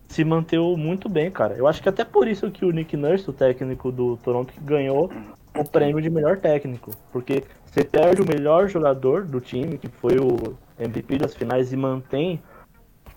se 0.07 0.24
manteve 0.24 0.63
muito 0.77 1.10
bem, 1.10 1.29
cara. 1.29 1.55
Eu 1.55 1.67
acho 1.67 1.81
que 1.81 1.89
até 1.89 2.03
por 2.03 2.27
isso 2.27 2.51
que 2.51 2.65
o 2.65 2.72
Nick 2.72 2.95
Nurse, 2.95 3.29
o 3.29 3.34
técnico 3.34 3.91
do 3.91 4.17
Toronto, 4.17 4.53
ganhou 4.62 5.12
o 5.57 5.63
prêmio 5.63 6.01
de 6.01 6.10
melhor 6.10 6.38
técnico. 6.38 6.91
Porque 7.12 7.43
você 7.65 7.84
perde 7.84 8.22
o 8.22 8.27
melhor 8.27 8.67
jogador 8.67 9.25
do 9.25 9.39
time, 9.41 9.77
que 9.77 9.88
foi 9.88 10.17
o 10.17 10.55
MVP 10.79 11.17
das 11.17 11.36
finais, 11.36 11.74
e 11.74 11.77
mantém 11.77 12.41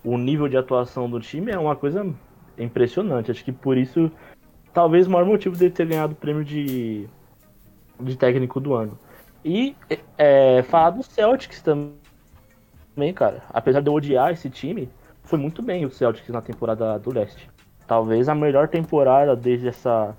o 0.03 0.17
nível 0.17 0.47
de 0.47 0.57
atuação 0.57 1.09
do 1.09 1.19
time, 1.19 1.51
é 1.51 1.59
uma 1.59 1.75
coisa 1.75 2.05
impressionante. 2.57 3.31
Acho 3.31 3.43
que 3.43 3.51
por 3.51 3.77
isso, 3.77 4.11
talvez 4.73 5.07
o 5.07 5.11
maior 5.11 5.25
motivo 5.25 5.55
dele 5.55 5.71
ter 5.71 5.85
ganhado 5.85 6.13
o 6.13 6.15
prêmio 6.15 6.43
de, 6.43 7.07
de 7.99 8.17
técnico 8.17 8.59
do 8.59 8.73
ano. 8.73 8.97
E 9.43 9.75
é, 10.17 10.61
falar 10.63 10.91
do 10.91 11.03
Celtics 11.03 11.61
também, 11.61 13.13
cara. 13.13 13.41
Apesar 13.49 13.81
de 13.81 13.87
eu 13.87 13.93
odiar 13.93 14.31
esse 14.31 14.49
time, 14.49 14.89
foi 15.23 15.39
muito 15.39 15.61
bem 15.61 15.85
o 15.85 15.91
Celtics 15.91 16.29
na 16.29 16.41
temporada 16.41 16.97
do 16.99 17.13
leste. 17.13 17.49
Talvez 17.87 18.27
a 18.27 18.35
melhor 18.35 18.67
temporada 18.67 19.35
desde 19.35 19.67
essa 19.67 20.15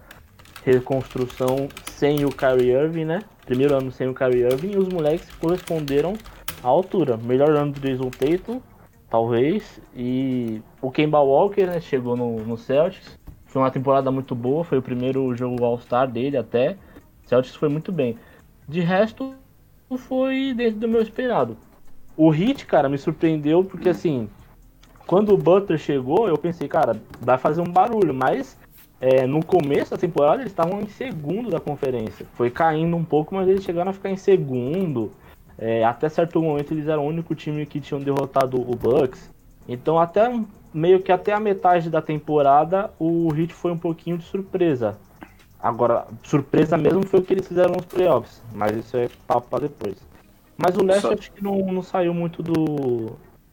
reconstrução 0.64 1.68
sem 1.84 2.24
o 2.24 2.30
Kyrie 2.30 2.70
Irving, 2.70 3.04
né? 3.04 3.20
Primeiro 3.44 3.76
ano 3.76 3.90
sem 3.90 4.08
o 4.08 4.14
Kyrie 4.14 4.42
Irving 4.42 4.72
e 4.72 4.78
os 4.78 4.88
moleques 4.88 5.28
corresponderam 5.34 6.14
à 6.62 6.68
altura. 6.68 7.16
Melhor 7.16 7.50
ano 7.50 7.72
do 7.72 7.80
Jason 7.80 8.10
Tatum, 8.10 8.60
talvez, 9.08 9.80
e 9.94 10.62
o 10.80 10.90
Kemba 10.90 11.18
Walker, 11.20 11.66
né, 11.66 11.80
chegou 11.80 12.16
no, 12.16 12.36
no 12.44 12.56
Celtics. 12.56 13.18
Foi 13.46 13.60
uma 13.60 13.70
temporada 13.70 14.10
muito 14.10 14.34
boa, 14.34 14.62
foi 14.62 14.78
o 14.78 14.82
primeiro 14.82 15.34
jogo 15.34 15.64
All-Star 15.64 16.08
dele 16.08 16.36
até. 16.36 16.76
Celtics 17.24 17.56
foi 17.56 17.68
muito 17.68 17.90
bem. 17.90 18.16
De 18.70 18.80
resto, 18.80 19.34
foi 19.98 20.54
dentro 20.54 20.78
do 20.78 20.86
meu 20.86 21.02
esperado. 21.02 21.56
O 22.16 22.30
Hit, 22.30 22.64
cara, 22.66 22.88
me 22.88 22.96
surpreendeu 22.96 23.64
porque 23.64 23.88
assim, 23.88 24.30
quando 25.08 25.34
o 25.34 25.36
Butler 25.36 25.76
chegou, 25.76 26.28
eu 26.28 26.38
pensei, 26.38 26.68
cara, 26.68 27.02
vai 27.20 27.36
fazer 27.36 27.60
um 27.60 27.72
barulho, 27.72 28.14
mas 28.14 28.56
é, 29.00 29.26
no 29.26 29.44
começo 29.44 29.90
da 29.90 29.96
temporada 29.96 30.42
eles 30.42 30.52
estavam 30.52 30.80
em 30.80 30.86
segundo 30.86 31.50
da 31.50 31.58
conferência. 31.58 32.24
Foi 32.34 32.48
caindo 32.48 32.96
um 32.96 33.02
pouco, 33.04 33.34
mas 33.34 33.48
eles 33.48 33.64
chegaram 33.64 33.90
a 33.90 33.92
ficar 33.92 34.10
em 34.10 34.16
segundo. 34.16 35.10
É, 35.58 35.82
até 35.82 36.08
certo 36.08 36.40
momento 36.40 36.72
eles 36.72 36.86
eram 36.86 37.04
o 37.04 37.08
único 37.08 37.34
time 37.34 37.66
que 37.66 37.80
tinham 37.80 38.00
derrotado 38.00 38.56
o 38.56 38.76
Bucks. 38.76 39.32
Então 39.68 39.98
até 39.98 40.32
meio 40.72 41.02
que 41.02 41.10
até 41.10 41.32
a 41.32 41.40
metade 41.40 41.90
da 41.90 42.00
temporada 42.00 42.92
o 43.00 43.34
Heat 43.34 43.52
foi 43.52 43.72
um 43.72 43.78
pouquinho 43.78 44.16
de 44.16 44.22
surpresa. 44.22 44.96
Agora, 45.62 46.06
surpresa 46.22 46.76
mesmo 46.76 47.06
foi 47.06 47.20
o 47.20 47.22
que 47.22 47.34
eles 47.34 47.46
fizeram 47.46 47.74
nos 47.74 47.84
playoffs, 47.84 48.42
mas 48.54 48.76
isso 48.76 48.96
é 48.96 49.08
papo 49.26 49.48
pra 49.48 49.58
depois. 49.60 49.96
Mas 50.56 50.76
o 50.76 50.84
Leste 50.84 51.02
Só... 51.02 51.12
acho 51.12 51.32
que 51.32 51.42
não, 51.42 51.58
não 51.58 51.82
saiu 51.82 52.14
muito 52.14 52.42
do, 52.42 53.12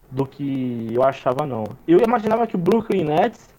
do 0.09 0.25
que 0.25 0.89
eu 0.91 1.03
achava, 1.03 1.45
não. 1.45 1.65
Eu 1.87 1.99
imaginava 1.99 2.47
que 2.47 2.55
o 2.55 2.59
Brooklyn 2.59 3.03
Nets 3.03 3.49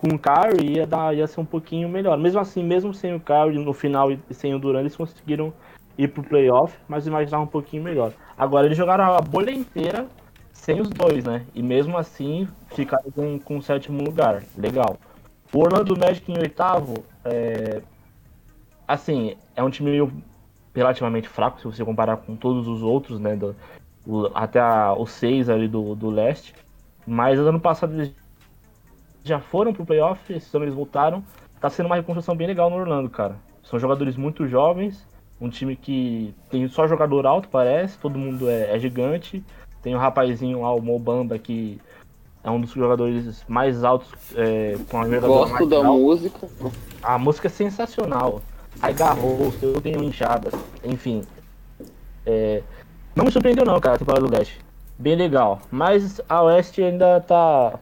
com 0.00 0.14
o 0.14 0.18
Kyrie 0.18 0.76
ia, 0.76 0.86
dar, 0.86 1.14
ia 1.14 1.26
ser 1.26 1.40
um 1.40 1.44
pouquinho 1.44 1.88
melhor. 1.88 2.16
Mesmo 2.16 2.40
assim, 2.40 2.64
mesmo 2.64 2.94
sem 2.94 3.14
o 3.14 3.20
Kyrie 3.20 3.62
no 3.62 3.74
final 3.74 4.10
e 4.10 4.18
sem 4.30 4.54
o 4.54 4.58
Durant, 4.58 4.80
eles 4.80 4.96
conseguiram 4.96 5.52
ir 5.98 6.08
pro 6.08 6.22
playoff, 6.22 6.74
mas 6.88 7.06
imaginava 7.06 7.44
um 7.44 7.46
pouquinho 7.46 7.82
melhor. 7.82 8.12
Agora, 8.36 8.66
eles 8.66 8.78
jogaram 8.78 9.04
a 9.04 9.20
bolha 9.20 9.50
inteira 9.50 10.06
sem 10.52 10.80
os 10.80 10.88
dois, 10.88 11.24
né? 11.24 11.44
E 11.54 11.62
mesmo 11.62 11.98
assim, 11.98 12.48
ficaram 12.68 13.10
com, 13.10 13.38
com 13.38 13.58
o 13.58 13.62
sétimo 13.62 14.02
lugar. 14.02 14.42
Legal. 14.56 14.96
O 15.52 15.58
Orlando 15.58 15.98
Magic 15.98 16.30
em 16.30 16.38
oitavo, 16.38 17.04
é... 17.24 17.82
assim, 18.86 19.36
é 19.56 19.62
um 19.62 19.70
time 19.70 20.10
relativamente 20.74 21.28
fraco 21.28 21.58
se 21.58 21.64
você 21.64 21.84
comparar 21.84 22.18
com 22.18 22.36
todos 22.36 22.68
os 22.68 22.82
outros, 22.82 23.18
né? 23.18 23.34
Do, 23.34 23.56
o, 24.06 24.30
até 24.34 24.60
a, 24.60 24.94
os 24.94 25.10
seis 25.10 25.48
ali 25.48 25.66
do, 25.66 25.94
do 25.94 26.08
leste. 26.10 26.54
Mas 27.06 27.38
ano 27.38 27.60
passado 27.60 27.94
eles 27.94 28.14
já 29.24 29.40
foram 29.40 29.72
pro 29.72 29.84
playoff, 29.84 30.32
esse 30.32 30.56
ano 30.56 30.64
eles 30.64 30.74
voltaram. 30.74 31.24
Tá 31.60 31.68
sendo 31.68 31.86
uma 31.86 31.96
reconstrução 31.96 32.36
bem 32.36 32.46
legal 32.46 32.70
no 32.70 32.76
Orlando, 32.76 33.10
cara. 33.10 33.36
São 33.62 33.78
jogadores 33.78 34.16
muito 34.16 34.46
jovens, 34.46 35.06
um 35.40 35.48
time 35.48 35.76
que 35.76 36.34
tem 36.48 36.66
só 36.68 36.86
jogador 36.86 37.26
alto, 37.26 37.48
parece, 37.48 37.98
todo 37.98 38.18
mundo 38.18 38.48
é, 38.48 38.74
é 38.74 38.78
gigante. 38.78 39.44
Tem 39.82 39.94
o 39.94 39.96
um 39.96 40.00
rapazinho 40.00 40.62
lá, 40.62 40.74
o 40.74 40.82
Mobamba, 40.82 41.38
que 41.38 41.80
é 42.42 42.50
um 42.50 42.60
dos 42.60 42.70
jogadores 42.70 43.44
mais 43.46 43.84
altos 43.84 44.08
é, 44.34 44.76
com 44.88 45.00
a 45.00 45.06
Gosto 45.06 45.66
da 45.66 45.76
alta. 45.76 45.88
música. 45.88 46.48
A 47.02 47.18
música 47.18 47.48
é 47.48 47.50
sensacional. 47.50 48.40
Aí 48.80 48.94
garrou, 48.94 49.52
eu 49.60 49.80
tenho 49.80 50.02
inchadas, 50.02 50.54
enfim. 50.84 51.22
É, 52.24 52.62
não 53.14 53.24
me 53.24 53.30
surpreendeu 53.30 53.64
não, 53.64 53.78
cara, 53.80 53.96
a 53.96 53.98
temporada 53.98 54.26
do 54.26 54.32
Leste. 54.32 54.58
Bem 54.98 55.16
legal. 55.16 55.60
Mas 55.70 56.20
a 56.28 56.42
Oeste 56.42 56.82
ainda 56.82 57.20
tá 57.20 57.78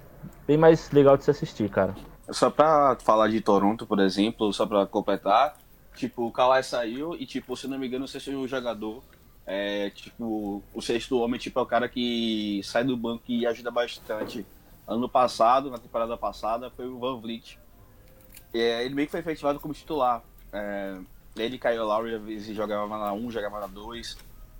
bem 0.46 0.56
mais 0.56 0.90
legal 0.90 1.16
de 1.16 1.24
se 1.24 1.30
assistir, 1.30 1.68
cara. 1.68 1.94
Só 2.30 2.50
pra 2.50 2.96
falar 3.00 3.28
de 3.28 3.40
Toronto, 3.40 3.86
por 3.86 4.00
exemplo, 4.00 4.52
só 4.52 4.66
pra 4.66 4.86
completar, 4.86 5.56
tipo, 5.94 6.26
o 6.26 6.32
Kawhi 6.32 6.62
saiu 6.62 7.14
e, 7.14 7.24
tipo, 7.26 7.56
se 7.56 7.66
não 7.68 7.78
me 7.78 7.86
engano, 7.86 8.06
você 8.06 8.18
o 8.34 8.46
jogador, 8.46 9.02
é, 9.50 9.88
tipo, 9.88 10.62
o 10.74 10.82
sexto 10.82 11.18
homem, 11.18 11.40
tipo, 11.40 11.58
é 11.58 11.62
o 11.62 11.66
cara 11.66 11.88
que 11.88 12.60
sai 12.62 12.84
do 12.84 12.94
banco 12.94 13.24
e 13.28 13.46
ajuda 13.46 13.70
bastante. 13.70 14.44
Ano 14.86 15.08
passado, 15.08 15.70
na 15.70 15.78
temporada 15.78 16.18
passada, 16.18 16.70
foi 16.70 16.86
o 16.86 16.98
Van 16.98 17.18
Vliet. 17.18 17.58
É, 18.52 18.84
ele 18.84 18.94
meio 18.94 19.08
que 19.08 19.10
foi 19.12 19.20
efetivado 19.20 19.58
como 19.58 19.72
titular. 19.72 20.22
É, 20.52 20.98
ele 21.34 21.58
e 21.62 21.78
Lowry 21.78 22.14
às 22.14 22.22
vezes 22.22 22.54
jogava 22.54 22.98
na 22.98 23.14
1, 23.14 23.30
jogava 23.30 23.60
na 23.60 23.66
2 23.66 24.18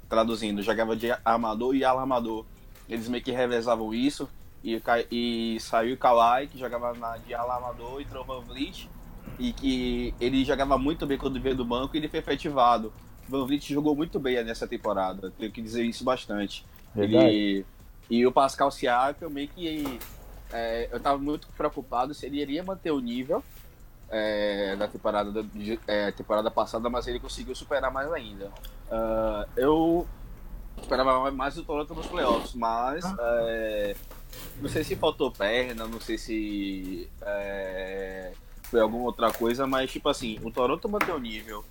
traduzindo, 0.09 0.62
jogava 0.62 0.97
de 0.97 1.11
armador 1.23 1.75
e 1.75 1.85
alarmador. 1.85 2.47
Eles 2.88 3.09
meio 3.09 3.23
que 3.23 3.30
revezavam 3.30 3.92
isso. 3.92 4.26
E, 4.64 4.80
e 5.11 5.61
saiu 5.61 5.97
o 5.97 5.99
Kawhi, 5.99 6.49
que 6.49 6.59
jogava 6.59 6.95
na, 6.95 7.18
de 7.18 7.35
alarmador, 7.35 8.00
e 8.00 8.04
o 8.04 8.25
Van 8.25 8.40
Vliet. 8.40 8.88
E 9.38 9.52
que 9.52 10.14
ele 10.18 10.47
jogava 10.47 10.78
muito 10.78 11.07
bem 11.07 11.18
quando 11.18 11.38
veio 11.38 11.54
do 11.54 11.64
banco 11.64 11.95
e 11.95 11.99
ele 11.99 12.09
foi 12.09 12.21
efetivado. 12.21 12.90
Van 13.28 13.44
Vliet 13.47 13.73
jogou 13.73 13.94
muito 13.94 14.18
bem 14.18 14.42
nessa 14.42 14.66
temporada, 14.66 15.32
tenho 15.38 15.52
que 15.52 15.61
dizer 15.62 15.85
isso 15.85 16.04
bastante. 16.04 16.64
Ele, 16.97 17.64
e 18.08 18.26
o 18.26 18.32
Pascal 18.32 18.70
Siakam 18.70 19.30
meio 19.30 19.49
que... 19.49 19.99
É, 20.50 20.88
eu 20.90 20.99
tava 20.99 21.18
muito 21.18 21.47
preocupado 21.49 22.14
se 22.14 22.25
ele 22.25 22.40
iria 22.40 22.64
manter 22.64 22.90
o 22.90 23.00
nível 23.00 23.44
é, 24.08 24.75
da 24.76 24.88
temporada, 24.88 25.44
é, 25.87 26.11
temporada 26.12 26.50
passada, 26.50 26.88
mas 26.88 27.06
ele 27.06 27.20
conseguiu 27.20 27.54
superar 27.54 27.92
mais 27.92 28.11
ainda. 28.12 28.47
Uh, 28.90 29.47
eu 29.56 30.06
esperava 30.80 31.30
mais 31.30 31.58
o 31.58 31.64
Toronto 31.64 31.94
nos 31.94 32.06
playoffs, 32.06 32.54
mas 32.54 33.04
é, 33.04 33.94
não 34.61 34.68
sei 34.68 34.85
se 34.85 34.97
faltou 34.97 35.30
perna, 35.30 35.87
não 35.87 36.00
sei 36.00 36.16
se 36.16 37.08
é, 37.20 38.32
foi 38.70 38.80
alguma 38.80 39.04
outra 39.04 39.32
coisa, 39.32 39.66
mas 39.66 39.90
tipo 39.90 40.08
assim, 40.08 40.38
o 40.42 40.50
Toronto 40.50 40.88
manteve 40.88 41.12
o 41.12 41.18
nível 41.18 41.64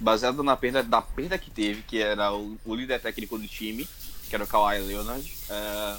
baseado 0.00 0.42
na 0.42 0.56
perda 0.56 0.82
da 0.82 1.02
perda 1.02 1.36
que 1.36 1.50
teve, 1.50 1.82
que 1.82 2.00
era 2.00 2.32
o, 2.32 2.56
o 2.64 2.74
líder 2.74 3.00
técnico 3.00 3.38
do 3.38 3.46
time, 3.46 3.88
que 4.28 4.34
era 4.34 4.44
o 4.44 4.46
Kawhi 4.46 4.78
Leonard. 4.80 5.36
É, 5.50 5.96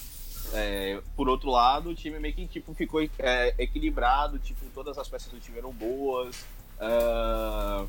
é, 0.54 1.02
por 1.16 1.28
outro 1.28 1.50
lado, 1.50 1.90
o 1.90 1.96
time 1.96 2.20
meio 2.20 2.34
que 2.34 2.48
tipo, 2.48 2.74
ficou 2.74 3.02
é, 3.20 3.56
equilibrado, 3.58 4.40
tipo, 4.40 4.66
todas 4.74 4.98
as 4.98 5.08
peças 5.08 5.32
do 5.32 5.40
time 5.40 5.58
eram 5.58 5.72
boas. 5.72 6.46
Uh, 6.78 7.88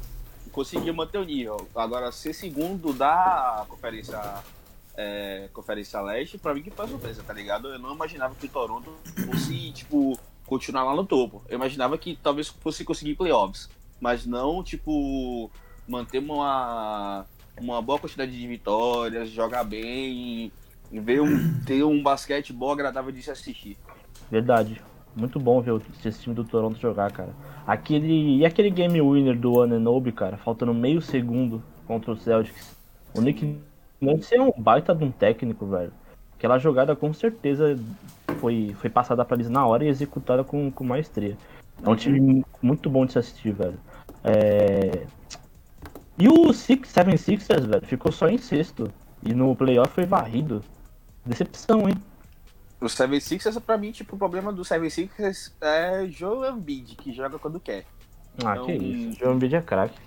conseguiu 0.52 0.94
manter 0.94 1.18
o 1.18 1.25
nível. 1.25 1.68
Agora, 1.75 2.11
ser 2.12 2.32
segundo 2.32 2.92
da 2.92 3.66
conferência, 3.68 4.18
é, 4.96 5.49
conferência 5.52 6.00
Leste, 6.00 6.38
pra 6.38 6.54
mim 6.54 6.62
que 6.62 6.70
foi 6.70 6.88
surpresa, 6.88 7.23
tá 7.23 7.32
ligado? 7.32 7.68
Eu 7.68 7.78
não 7.78 7.94
imaginava 7.94 8.35
que 8.35 8.46
o 8.46 8.49
Toronto 8.49 8.92
fosse, 9.26 9.73
tipo, 9.73 10.18
continuar 10.46 10.84
lá 10.84 10.94
no 10.94 11.04
topo. 11.04 11.42
Eu 11.48 11.56
imaginava 11.56 11.98
que 11.98 12.18
talvez 12.22 12.48
fosse 12.48 12.84
conseguir 12.84 13.14
playoffs, 13.14 13.68
mas 14.00 14.24
não, 14.26 14.62
tipo, 14.62 15.50
manter 15.86 16.18
uma, 16.18 17.26
uma 17.60 17.82
boa 17.82 17.98
quantidade 17.98 18.32
de 18.32 18.46
vitórias, 18.46 19.30
jogar 19.30 19.64
bem, 19.64 20.52
ver 20.90 21.20
um, 21.20 21.60
ter 21.66 21.82
um 21.84 22.02
basquete 22.02 22.52
bom, 22.52 22.70
agradável 22.70 23.12
de 23.12 23.22
se 23.22 23.30
assistir. 23.30 23.76
Verdade. 24.30 24.80
Muito 25.14 25.40
bom 25.40 25.62
ver 25.62 25.80
esse 26.04 26.20
time 26.20 26.34
do 26.34 26.44
Toronto 26.44 26.78
jogar, 26.78 27.10
cara. 27.10 27.34
Aquele. 27.66 28.36
E 28.36 28.44
aquele 28.44 28.68
game 28.68 29.00
winner 29.00 29.34
do 29.34 29.62
Ananobi, 29.62 30.12
cara, 30.12 30.36
faltando 30.36 30.74
meio 30.74 31.00
segundo 31.00 31.62
contra 31.86 32.12
o 32.12 32.16
Celtics. 32.18 32.76
O 33.14 33.22
Nick 33.22 33.58
Nurse 33.98 34.34
é 34.34 34.42
um 34.42 34.52
baita 34.52 34.94
de 34.94 35.04
um 35.04 35.10
técnico, 35.10 35.66
velho. 35.66 35.92
Aquela 36.37 36.59
jogada 36.59 36.95
com 36.95 37.12
certeza 37.12 37.78
foi, 38.38 38.75
foi 38.78 38.90
passada 38.90 39.25
para 39.25 39.37
eles 39.37 39.49
na 39.49 39.66
hora 39.66 39.85
e 39.85 39.88
executada 39.88 40.45
com, 40.45 40.71
com 40.71 40.85
maestria. 40.85 41.37
É 41.83 41.87
um 41.87 41.90
uhum. 41.90 41.97
time 41.97 42.45
muito 42.62 42.88
bom 42.90 43.07
de 43.07 43.12
se 43.12 43.19
assistir, 43.19 43.52
velho. 43.52 43.78
É... 44.25 45.07
E 46.19 46.28
o 46.28 46.52
Six, 46.52 46.88
Seven 46.88 47.16
Sixers, 47.16 47.66
velho, 47.66 47.87
ficou 47.87 48.11
só 48.11 48.28
em 48.28 48.38
sexto. 48.38 48.90
E 49.23 49.35
no 49.35 49.55
playoff 49.55 49.93
foi 49.93 50.07
varrido. 50.07 50.62
Decepção, 51.25 51.88
hein? 51.88 51.97
O 52.81 52.85
76ers, 52.87 53.61
pra 53.61 53.78
mim, 53.78 53.90
tipo, 53.90 54.16
o 54.16 54.19
problema 54.19 54.52
do 54.52 54.62
76ers 54.62 55.52
é 55.61 56.07
Joe 56.09 56.50
Embiid, 56.50 56.95
que 56.97 57.12
joga 57.12 57.38
quando 57.38 57.59
quer. 57.59 57.85
Ah, 58.45 58.52
então, 58.52 58.66
que 58.66 58.73
isso. 58.73 59.19
Joe 59.19 59.35
Embiid 59.35 59.57
é 59.57 59.62
craque. 59.62 59.99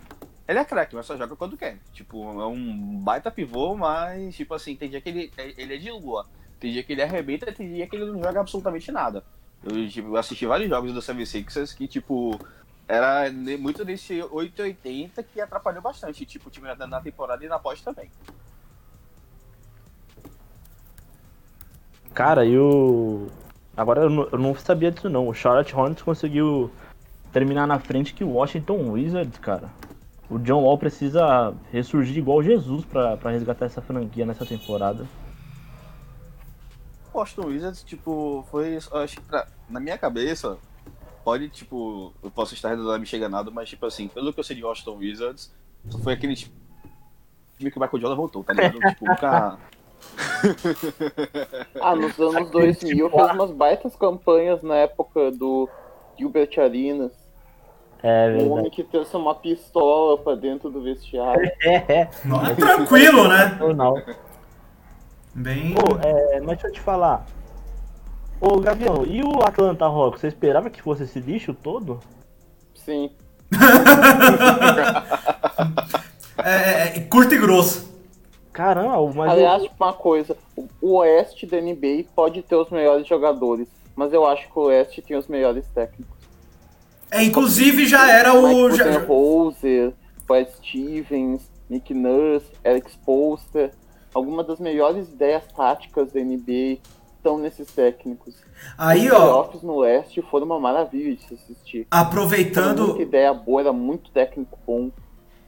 Ele 0.50 0.58
é 0.58 0.66
craque, 0.66 0.96
mas 0.96 1.06
só 1.06 1.16
joga 1.16 1.36
quando 1.36 1.56
quer. 1.56 1.78
Tipo, 1.94 2.42
é 2.42 2.48
um 2.48 3.00
baita 3.02 3.30
pivô, 3.30 3.78
mas, 3.78 4.36
tipo 4.36 4.56
assim, 4.56 4.76
tem 4.76 4.90
dia 4.90 5.00
que 5.00 5.08
ele, 5.08 5.32
ele 5.38 5.76
é 5.76 5.78
de 5.78 5.92
lua. 5.92 6.26
Tem 6.60 6.74
dia 6.74 6.82
que 6.82 6.92
ele 6.92 7.04
arrebenta, 7.04 7.52
tem 7.52 7.72
dia 7.72 7.86
que 7.86 7.96
ele 7.96 8.06
não 8.12 8.20
joga 8.20 8.40
absolutamente 8.40 8.92
nada. 8.92 9.24
Eu, 9.64 9.88
tipo, 9.88 10.16
assisti 10.16 10.48
vários 10.48 10.68
jogos 10.68 10.92
do 10.92 11.02
76ers 11.02 11.78
que, 11.78 11.88
tipo, 11.88 12.40
era 12.88 13.32
muito 13.60 13.86
desse 13.86 14.24
880 14.24 15.22
que 15.22 15.40
atrapalhou 15.40 15.84
bastante, 15.84 16.26
tipo, 16.26 16.48
o 16.48 16.52
time 16.52 16.68
na 16.74 17.00
temporada 17.00 17.46
e 17.46 17.48
na 17.48 17.60
pós 17.60 17.80
também. 17.82 18.10
Cara, 22.12 22.44
e 22.44 22.58
o. 22.58 23.28
Agora 23.78 24.02
eu 24.02 24.10
não, 24.10 24.30
eu 24.32 24.40
não 24.40 24.56
sabia 24.56 24.92
disso 24.92 25.12
não. 25.12 25.28
O 25.28 25.34
Charlotte 25.34 25.76
Hornets 25.76 26.02
conseguiu 26.02 26.72
terminar 27.32 27.68
na 27.68 27.78
frente 27.78 28.16
que 28.16 28.24
o 28.24 28.32
Washington 28.32 28.90
Wizards, 28.90 29.38
cara. 29.38 29.70
O 30.30 30.38
John 30.38 30.64
Wall 30.64 30.78
precisa 30.78 31.56
ressurgir 31.72 32.18
igual 32.18 32.44
Jesus 32.44 32.86
para 32.86 33.32
resgatar 33.32 33.66
essa 33.66 33.82
franquia 33.82 34.26
nessa 34.26 34.46
temporada. 34.46 35.08
O 37.12 37.18
Washington 37.18 37.48
Wizards, 37.48 37.84
tipo, 37.84 38.46
foi. 38.52 38.78
Acho 38.78 39.16
que 39.16 39.24
pra, 39.24 39.48
na 39.68 39.80
minha 39.80 39.98
cabeça, 39.98 40.58
pode, 41.24 41.50
tipo, 41.50 42.14
eu 42.22 42.30
posso 42.30 42.54
estar 42.54 42.70
redondando 42.70 43.00
me 43.00 43.28
nada, 43.28 43.50
mas, 43.50 43.70
tipo 43.70 43.86
assim, 43.86 44.08
pelo 44.08 44.32
que 44.32 44.40
eu 44.40 44.44
sei 44.44 44.56
de 44.56 44.64
Washington 44.64 44.98
Wizards, 44.98 45.52
foi 46.04 46.14
aquele 46.14 46.36
tipo, 46.36 46.54
time 47.58 47.72
que 47.72 47.78
o 47.78 47.82
Michael 47.82 48.02
Jordan 48.02 48.16
voltou, 48.16 48.44
tá 48.44 48.54
ligado? 48.54 48.80
tipo, 48.90 49.06
nunca. 49.06 49.58
ah, 51.82 51.96
nos 51.96 52.18
anos 52.20 52.52
2000 52.52 53.10
fez 53.10 53.32
umas 53.32 53.52
baitas 53.52 53.96
campanhas 53.96 54.62
na 54.62 54.76
época 54.76 55.32
do 55.32 55.68
Gilbert 56.18 56.52
Arenas. 56.58 57.12
É, 58.02 58.38
um 58.42 58.54
homem 58.54 58.72
que 58.72 58.84
trouxe 58.84 59.16
uma 59.18 59.36
pistola 59.36 60.18
pra 60.18 60.36
dentro 60.36 60.70
do 60.70 60.82
vestiário. 60.82 61.52
É, 61.64 62.08
Não 62.24 62.46
é 62.46 62.56
tranquilo, 62.56 63.28
né? 63.28 63.58
Não. 63.76 64.02
Bem. 65.36 65.74
Pô, 65.74 65.98
é, 66.02 66.40
mas 66.40 66.50
deixa 66.50 66.68
eu 66.68 66.72
te 66.72 66.80
falar. 66.80 67.26
Ô, 68.40 68.58
Gavião, 68.60 69.06
e 69.06 69.22
o 69.22 69.44
Atlanta 69.44 69.86
Rock? 69.88 70.20
Você 70.20 70.28
esperava 70.28 70.70
que 70.70 70.82
fosse 70.82 71.04
esse 71.04 71.20
lixo 71.20 71.54
todo? 71.54 72.00
Sim. 72.74 73.12
é, 76.44 76.52
é, 76.52 76.98
é 76.98 77.00
curto 77.02 77.36
e 77.36 77.38
grosso. 77.38 77.90
Caramba, 78.54 79.12
mas. 79.14 79.32
Aliás, 79.32 79.64
tipo, 79.64 79.84
uma 79.84 79.94
coisa: 79.94 80.38
o 80.82 80.98
Oeste 80.98 81.46
da 81.46 81.60
NBA 81.60 82.06
pode 82.16 82.42
ter 82.42 82.56
os 82.56 82.70
melhores 82.70 83.06
jogadores, 83.08 83.68
mas 83.96 84.14
eu 84.14 84.26
acho 84.26 84.50
que 84.50 84.58
o 84.58 84.64
Oeste 84.64 85.02
tem 85.02 85.18
os 85.18 85.28
melhores 85.28 85.68
técnicos. 85.68 86.19
É, 87.12 87.24
inclusive 87.24 87.88
já 87.88 88.12
era 88.12 88.34
o. 88.34 88.68
Mike 88.68 88.78
já... 88.78 89.00
Rose, 89.00 89.94
Brad 90.28 90.48
Stevens, 90.58 91.42
Nick 91.70 91.94
Nurse, 91.94 92.48
Eric 92.64 92.90
Spoelstra. 92.92 93.72
Algumas 94.14 94.48
das 94.48 94.60
melhores 94.60 95.08
ideias 95.08 95.44
táticas 95.56 96.12
da 96.12 96.20
NBA 96.20 96.80
estão 97.18 97.38
nesses 97.38 97.68
técnicos. 97.72 98.36
Aí, 98.78 99.08
Os 99.08 99.14
ó. 99.14 99.52
Os 99.54 99.62
no 99.62 99.76
Oeste 99.76 100.22
foram 100.30 100.46
uma 100.46 100.60
maravilha 100.60 101.16
de 101.16 101.24
se 101.24 101.34
assistir. 101.36 101.88
Aproveitando. 101.92 102.80
Era 102.80 102.88
muita 102.88 103.02
ideia 103.04 103.34
boa, 103.34 103.62
era 103.62 103.74
muito 103.74 104.10
técnico 104.12 104.58
bom. 104.66 104.90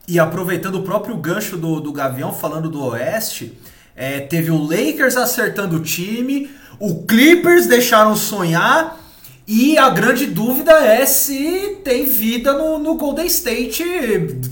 E 0.06 0.18
aproveitando 0.18 0.76
o 0.76 0.82
próprio 0.82 1.16
gancho 1.16 1.56
do, 1.56 1.80
do 1.80 1.92
Gavião, 1.92 2.32
falando 2.32 2.68
do 2.68 2.84
Oeste, 2.86 3.58
é, 3.94 4.20
teve 4.20 4.50
o 4.50 4.58
Lakers 4.58 5.16
acertando 5.16 5.76
o 5.76 5.82
time, 5.82 6.50
o 6.78 7.04
Clippers 7.04 7.66
deixaram 7.66 8.16
sonhar, 8.16 8.98
e 9.46 9.76
a 9.76 9.90
grande 9.90 10.26
dúvida 10.26 10.72
é 10.72 11.04
se 11.04 11.80
tem 11.84 12.04
vida 12.04 12.52
no, 12.52 12.78
no 12.78 12.96
Golden 12.96 13.26
State. 13.26 13.84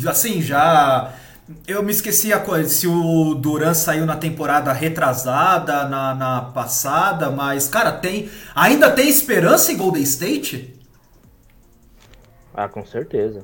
Assim, 0.06 0.42
já. 0.42 1.14
Eu 1.66 1.82
me 1.82 1.90
esqueci 1.90 2.32
a 2.32 2.38
coisa, 2.38 2.68
se 2.68 2.86
o 2.86 3.34
Duran 3.34 3.74
saiu 3.74 4.06
na 4.06 4.16
temporada 4.16 4.72
retrasada, 4.72 5.88
na, 5.88 6.14
na 6.14 6.40
passada, 6.42 7.30
mas, 7.30 7.68
cara, 7.68 7.92
tem. 7.92 8.30
Ainda 8.54 8.90
tem 8.90 9.08
esperança 9.08 9.72
em 9.72 9.76
Golden 9.76 10.02
State? 10.02 10.80
Ah, 12.54 12.68
com 12.68 12.84
certeza. 12.84 13.42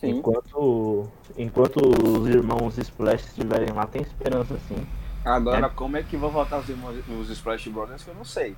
Sim. 0.00 0.18
Enquanto, 0.18 1.08
enquanto 1.36 1.76
os 1.80 2.28
irmãos 2.28 2.76
Splash 2.78 3.26
estiverem 3.26 3.72
lá, 3.72 3.86
tem 3.86 4.02
esperança 4.02 4.58
sim. 4.68 4.86
Agora, 5.24 5.66
é. 5.66 5.70
como 5.70 5.96
é 5.96 6.02
que 6.02 6.16
vão 6.16 6.30
voltar 6.30 6.58
os, 6.58 6.68
irmãos, 6.68 6.96
os 7.08 7.30
Splash 7.30 7.68
Brothers, 7.68 8.06
eu 8.06 8.14
não 8.14 8.24
sei. 8.24 8.56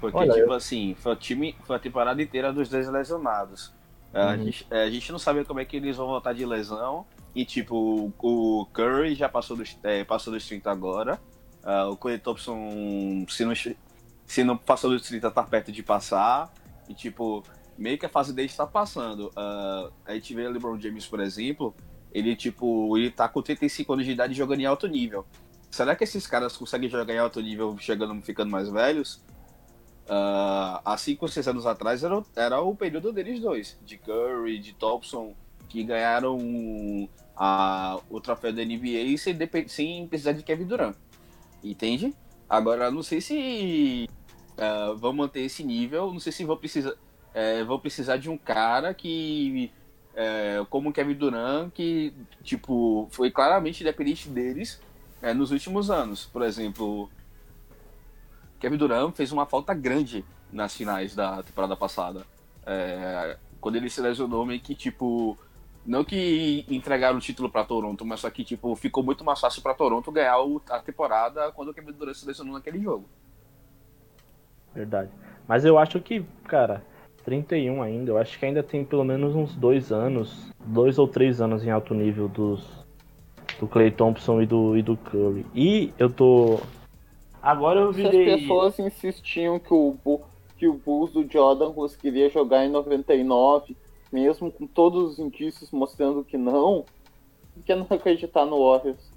Porque, 0.00 0.16
Olha, 0.16 0.32
tipo 0.32 0.46
eu... 0.46 0.52
assim, 0.52 0.94
foi, 0.98 1.12
o 1.12 1.16
time, 1.16 1.54
foi 1.64 1.76
a 1.76 1.78
temporada 1.78 2.20
inteira 2.22 2.52
dos 2.52 2.68
dois 2.68 2.88
lesionados. 2.88 3.72
Uhum. 4.14 4.20
A, 4.20 4.36
gente, 4.36 4.66
é, 4.70 4.82
a 4.84 4.90
gente 4.90 5.12
não 5.12 5.18
sabe 5.18 5.44
como 5.44 5.60
é 5.60 5.64
que 5.64 5.76
eles 5.76 5.96
vão 5.96 6.06
voltar 6.06 6.32
de 6.32 6.44
lesão. 6.44 7.06
E, 7.34 7.44
tipo, 7.44 8.12
o 8.18 8.66
Curry 8.72 9.14
já 9.14 9.28
passou 9.28 9.56
dos, 9.56 9.76
é, 9.84 10.02
passou 10.04 10.32
dos 10.32 10.46
30 10.46 10.70
agora. 10.70 11.20
Uh, 11.62 11.90
o 11.90 11.96
Clay 11.96 12.18
Thompson, 12.18 13.24
se 13.28 13.44
não, 13.44 13.54
se 14.26 14.42
não 14.42 14.56
passou 14.56 14.90
dos 14.90 15.02
30, 15.02 15.30
tá 15.30 15.42
perto 15.42 15.70
de 15.70 15.82
passar. 15.82 16.52
E, 16.88 16.94
tipo, 16.94 17.44
meio 17.78 17.98
que 17.98 18.06
a 18.06 18.08
fase 18.08 18.32
dele 18.32 18.48
está 18.48 18.66
passando. 18.66 19.28
Uh, 19.28 19.92
a 20.04 20.14
gente 20.14 20.34
vê 20.34 20.46
o 20.46 20.50
LeBron 20.50 20.80
James, 20.80 21.06
por 21.06 21.20
exemplo, 21.20 21.74
ele 22.12 22.34
tipo, 22.34 22.96
ele 22.96 23.10
tá 23.10 23.28
com 23.28 23.40
35 23.40 23.92
anos 23.92 24.04
de 24.04 24.12
idade 24.12 24.34
jogando 24.34 24.60
em 24.60 24.66
alto 24.66 24.86
nível. 24.86 25.24
Será 25.70 25.94
que 25.94 26.04
esses 26.04 26.26
caras 26.26 26.56
conseguem 26.56 26.90
jogar 26.90 27.14
em 27.14 27.18
alto 27.18 27.40
nível 27.40 27.76
chegando, 27.78 28.20
ficando 28.22 28.50
mais 28.50 28.68
velhos? 28.68 29.22
Uh, 30.10 30.82
há 30.84 30.96
5 30.98 31.24
ou 31.24 31.28
6 31.28 31.46
anos 31.46 31.66
atrás 31.66 32.02
era, 32.02 32.20
era 32.34 32.60
o 32.60 32.74
período 32.74 33.12
deles 33.12 33.38
dois, 33.38 33.78
de 33.86 33.96
Curry, 33.96 34.58
de 34.58 34.72
Thompson, 34.72 35.34
que 35.68 35.84
ganharam 35.84 37.08
a, 37.36 38.00
o 38.10 38.20
troféu 38.20 38.52
da 38.52 38.64
NBA 38.64 39.16
sem, 39.16 39.38
sem 39.68 40.08
precisar 40.08 40.32
de 40.32 40.42
Kevin 40.42 40.64
Durant. 40.64 40.96
Entende? 41.62 42.12
Agora, 42.48 42.90
não 42.90 43.04
sei 43.04 43.20
se 43.20 44.10
uh, 44.58 44.96
vão 44.96 45.12
manter 45.12 45.42
esse 45.42 45.62
nível, 45.62 46.12
não 46.12 46.18
sei 46.18 46.32
se 46.32 46.44
vão 46.44 46.56
precisar 46.56 46.94
é, 47.34 47.62
vão 47.64 47.78
precisar 47.78 48.16
de 48.16 48.28
um 48.28 48.36
cara 48.36 48.92
que, 48.92 49.70
é, 50.14 50.64
como 50.68 50.92
Kevin 50.92 51.14
Durant, 51.14 51.70
que 51.72 52.12
tipo, 52.42 53.08
foi 53.10 53.30
claramente 53.30 53.84
dependente 53.84 54.28
deles 54.28 54.80
é, 55.22 55.32
nos 55.32 55.50
últimos 55.50 55.90
anos. 55.90 56.26
Por 56.26 56.42
exemplo, 56.42 57.08
Kevin 58.60 58.76
Durant 58.76 59.12
fez 59.12 59.32
uma 59.32 59.46
falta 59.46 59.74
grande 59.74 60.24
nas 60.52 60.76
finais 60.76 61.14
da 61.14 61.42
temporada 61.42 61.76
passada. 61.76 62.24
É, 62.66 63.36
quando 63.60 63.76
ele 63.76 63.90
se 63.90 64.00
lesionou, 64.00 64.46
meio 64.46 64.60
que 64.60 64.74
tipo. 64.74 65.36
Não 65.84 66.04
que 66.04 66.66
entregaram 66.68 67.16
o 67.16 67.20
título 67.20 67.48
para 67.48 67.64
Toronto, 67.64 68.04
mas 68.04 68.20
só 68.20 68.28
que 68.28 68.44
tipo, 68.44 68.76
ficou 68.76 69.02
muito 69.02 69.24
mais 69.24 69.40
fácil 69.40 69.62
para 69.62 69.72
Toronto 69.72 70.12
ganhar 70.12 70.36
a 70.68 70.78
temporada 70.78 71.50
quando 71.52 71.70
o 71.70 71.74
Kevin 71.74 71.92
Durant 71.92 72.14
se 72.14 72.26
lesionou 72.26 72.52
naquele 72.52 72.80
jogo. 72.80 73.08
Verdade. 74.74 75.10
Mas 75.48 75.64
eu 75.64 75.78
acho 75.78 75.98
que, 76.00 76.22
cara, 76.44 76.84
31 77.24 77.82
ainda. 77.82 78.10
Eu 78.10 78.18
acho 78.18 78.38
que 78.38 78.44
ainda 78.44 78.62
tem 78.62 78.84
pelo 78.84 79.04
menos 79.04 79.34
uns 79.34 79.56
dois 79.56 79.90
anos, 79.90 80.52
dois 80.64 80.98
ou 80.98 81.08
três 81.08 81.40
anos 81.40 81.64
em 81.64 81.70
alto 81.70 81.94
nível 81.94 82.28
dos 82.28 82.80
do 83.58 83.68
Clay 83.68 83.90
Thompson 83.90 84.40
e 84.40 84.46
do, 84.46 84.76
e 84.76 84.82
do 84.82 84.96
Curry. 84.96 85.46
E 85.54 85.92
eu 85.98 86.10
tô. 86.10 86.60
Agora 87.42 87.80
eu 87.80 87.92
Se 87.92 88.04
as 88.04 88.10
virei. 88.10 88.38
pessoas 88.38 88.78
insistiam 88.78 89.58
que 89.58 89.72
o, 89.72 89.96
que 90.56 90.68
o 90.68 90.74
Bulls 90.74 91.12
do 91.12 91.26
Jordan 91.30 91.72
conseguiria 91.72 92.28
jogar 92.28 92.64
em 92.64 92.70
99, 92.70 93.76
mesmo 94.12 94.52
com 94.52 94.66
todos 94.66 95.12
os 95.12 95.18
indícios 95.18 95.70
mostrando 95.70 96.22
que 96.22 96.36
não, 96.36 96.84
por 97.54 97.62
que 97.64 97.74
não 97.74 97.86
acreditar 97.90 98.44
no 98.44 98.58
Warriors? 98.58 99.10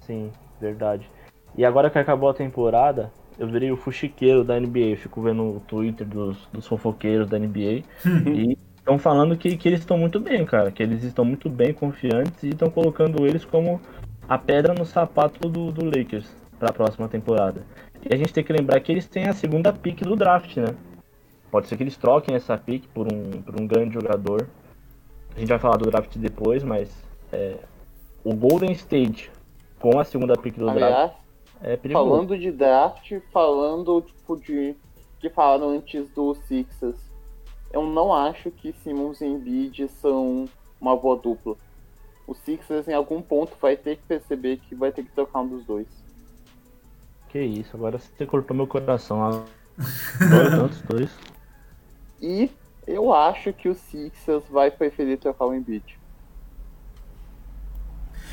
Sim, 0.00 0.30
verdade. 0.60 1.08
E 1.56 1.64
agora 1.64 1.90
que 1.90 1.98
acabou 1.98 2.30
a 2.30 2.34
temporada, 2.34 3.12
eu 3.38 3.46
virei 3.46 3.70
o 3.70 3.76
fuxiqueiro 3.76 4.42
da 4.44 4.58
NBA. 4.58 4.78
Eu 4.78 4.96
fico 4.96 5.20
vendo 5.20 5.42
o 5.42 5.60
Twitter 5.66 6.06
dos, 6.06 6.46
dos 6.52 6.66
fofoqueiros 6.66 7.28
da 7.28 7.38
NBA. 7.38 7.82
e 8.32 8.56
estão 8.76 8.98
falando 8.98 9.36
que, 9.36 9.56
que 9.58 9.68
eles 9.68 9.80
estão 9.80 9.98
muito 9.98 10.18
bem, 10.18 10.46
cara. 10.46 10.70
Que 10.70 10.82
eles 10.82 11.04
estão 11.04 11.24
muito 11.24 11.50
bem, 11.50 11.74
confiantes, 11.74 12.42
e 12.42 12.48
estão 12.48 12.70
colocando 12.70 13.26
eles 13.26 13.44
como 13.44 13.78
a 14.26 14.38
pedra 14.38 14.72
no 14.72 14.86
sapato 14.86 15.48
do, 15.48 15.70
do 15.70 15.84
Lakers 15.84 16.30
para 16.58 16.70
a 16.70 16.72
próxima 16.72 17.08
temporada. 17.08 17.64
E 18.04 18.12
a 18.12 18.16
gente 18.16 18.32
tem 18.32 18.44
que 18.44 18.52
lembrar 18.52 18.80
que 18.80 18.92
eles 18.92 19.06
têm 19.06 19.26
a 19.26 19.32
segunda 19.32 19.72
pick 19.72 20.02
do 20.02 20.16
draft, 20.16 20.56
né? 20.56 20.74
Pode 21.50 21.66
ser 21.66 21.76
que 21.76 21.82
eles 21.82 21.96
troquem 21.96 22.34
essa 22.34 22.56
pick 22.58 22.86
por 22.88 23.06
um, 23.12 23.42
por 23.42 23.60
um 23.60 23.66
grande 23.66 23.94
jogador. 23.94 24.48
A 25.34 25.40
gente 25.40 25.48
vai 25.48 25.58
falar 25.58 25.76
do 25.76 25.90
draft 25.90 26.16
depois, 26.16 26.62
mas 26.62 26.90
é, 27.32 27.56
o 28.24 28.34
Golden 28.34 28.72
State 28.72 29.30
com 29.78 29.98
a 29.98 30.04
segunda 30.04 30.36
pick 30.36 30.56
do 30.56 30.66
draft 30.66 30.82
Aliás, 30.82 31.12
é 31.62 31.76
perigoso. 31.76 32.08
falando 32.08 32.38
de 32.38 32.50
draft, 32.50 33.12
falando 33.32 34.02
tipo 34.02 34.36
de 34.36 34.76
que 35.20 35.30
falaram 35.30 35.70
antes 35.70 36.08
do 36.10 36.34
Sixers, 36.34 36.98
eu 37.72 37.82
não 37.82 38.14
acho 38.14 38.50
que 38.50 38.72
Simmons 38.72 39.20
e 39.20 39.26
Embiid 39.26 39.88
são 39.88 40.46
uma 40.80 40.96
boa 40.96 41.16
dupla. 41.16 41.56
O 42.26 42.34
Sixers 42.34 42.88
em 42.88 42.94
algum 42.94 43.20
ponto 43.20 43.56
vai 43.60 43.76
ter 43.76 43.96
que 43.96 44.02
perceber 44.02 44.58
que 44.58 44.74
vai 44.74 44.92
ter 44.92 45.02
que 45.02 45.10
trocar 45.10 45.40
um 45.40 45.48
dos 45.48 45.64
dois. 45.64 45.86
Que 47.28 47.40
isso, 47.40 47.76
agora 47.76 47.98
você 47.98 48.24
cortou 48.26 48.56
meu 48.56 48.66
coração. 48.66 49.22
Adoro 49.22 49.44
tantos 50.50 50.80
dois. 50.88 51.10
E 52.20 52.50
eu 52.86 53.12
acho 53.12 53.52
que 53.52 53.68
o 53.68 53.74
Sixers 53.74 54.44
vai 54.50 54.70
preferir 54.70 55.18
trocar 55.18 55.46
o 55.46 55.54
Embiid. 55.54 55.98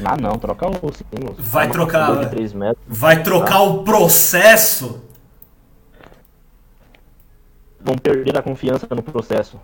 Ah 0.04 0.18
não, 0.18 0.38
troca 0.38 0.68
o 0.68 0.92
Simmons. 0.94 1.38
Vai 1.40 1.70
trocar, 1.70 2.08
corrida 2.08 2.26
de 2.26 2.32
3 2.32 2.54
metros. 2.54 2.86
Vai 2.88 3.24
trocar 3.24 3.62
o 3.62 3.84
processo? 3.84 5.02
Vão 7.80 7.96
perder 7.98 8.38
a 8.38 8.42
confiança 8.42 8.88
no 8.94 9.04
processo. 9.04 9.60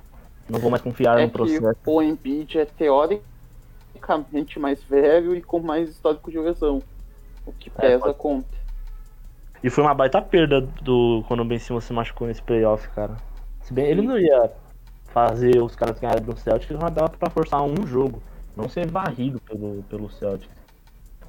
Não 0.50 0.60
vou 0.60 0.70
mais 0.70 0.82
confiar 0.84 1.17
É 1.20 1.24
no 1.24 1.28
que 1.30 1.34
processo. 1.34 1.78
o 1.86 2.02
Embiid 2.02 2.60
é 2.60 2.65
teoricamente 2.65 4.60
mais 4.60 4.82
velho 4.84 5.36
e 5.36 5.41
com 5.41 5.60
mais 5.60 5.89
histórico 5.89 6.30
de 6.32 6.38
lesão. 6.39 6.82
O 7.46 7.52
que 7.52 7.70
É, 7.78 7.82
pesa 7.82 8.00
pode- 8.06 8.17
conta. 8.17 8.61
E 9.63 9.69
foi 9.69 9.84
uma 9.84 9.93
baita 9.93 10.21
perda 10.21 10.62
do 10.62 11.24
quando 11.28 11.41
o 11.41 11.45
Ben 11.45 11.60
Simmons 11.60 11.84
se 11.84 11.93
machucou 11.93 12.28
nesse 12.28 12.41
playoff, 12.41 12.88
cara. 12.89 13.15
Se 13.62 13.74
bem 13.74 13.86
ele 13.86 14.02
não 14.02 14.17
ia 14.17 14.52
fazer 15.13 15.62
os 15.62 15.76
caras 15.76 16.00
ganharem 16.00 16.24
do 16.24 16.36
Celtics, 16.36 16.76
mas 16.80 16.93
dava 16.93 17.10
pra 17.10 17.30
forçar 17.30 17.62
um 17.63 17.86
jogo. 17.86 18.21
Não 18.56 18.67
ser 18.67 18.88
varrido 18.88 19.39
pelo, 19.41 19.84
pelo 19.84 20.10
Celtics. 20.10 20.54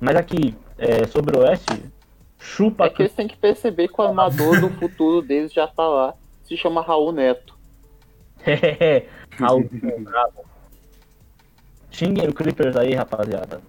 Mas 0.00 0.16
aqui, 0.16 0.56
é, 0.78 1.06
sobre 1.06 1.36
o 1.36 1.42
Oeste, 1.42 1.84
chupa 2.38 2.86
É 2.86 2.90
que 2.90 3.02
eles 3.02 3.14
têm 3.14 3.28
que 3.28 3.36
perceber 3.36 3.88
que 3.88 4.00
o 4.00 4.04
armador 4.04 4.60
do 4.60 4.70
futuro 4.70 5.22
deles 5.22 5.52
já 5.52 5.66
tá 5.66 5.86
lá. 5.86 6.14
Se 6.42 6.56
chama 6.56 6.82
Raul 6.82 7.12
Neto. 7.12 7.56
É, 8.44 9.06
Raul, 9.38 9.68
bravo. 10.00 10.44
Xinguem 11.90 12.28
o 12.28 12.34
Clippers 12.34 12.76
aí, 12.76 12.94
rapaziada. 12.94 13.60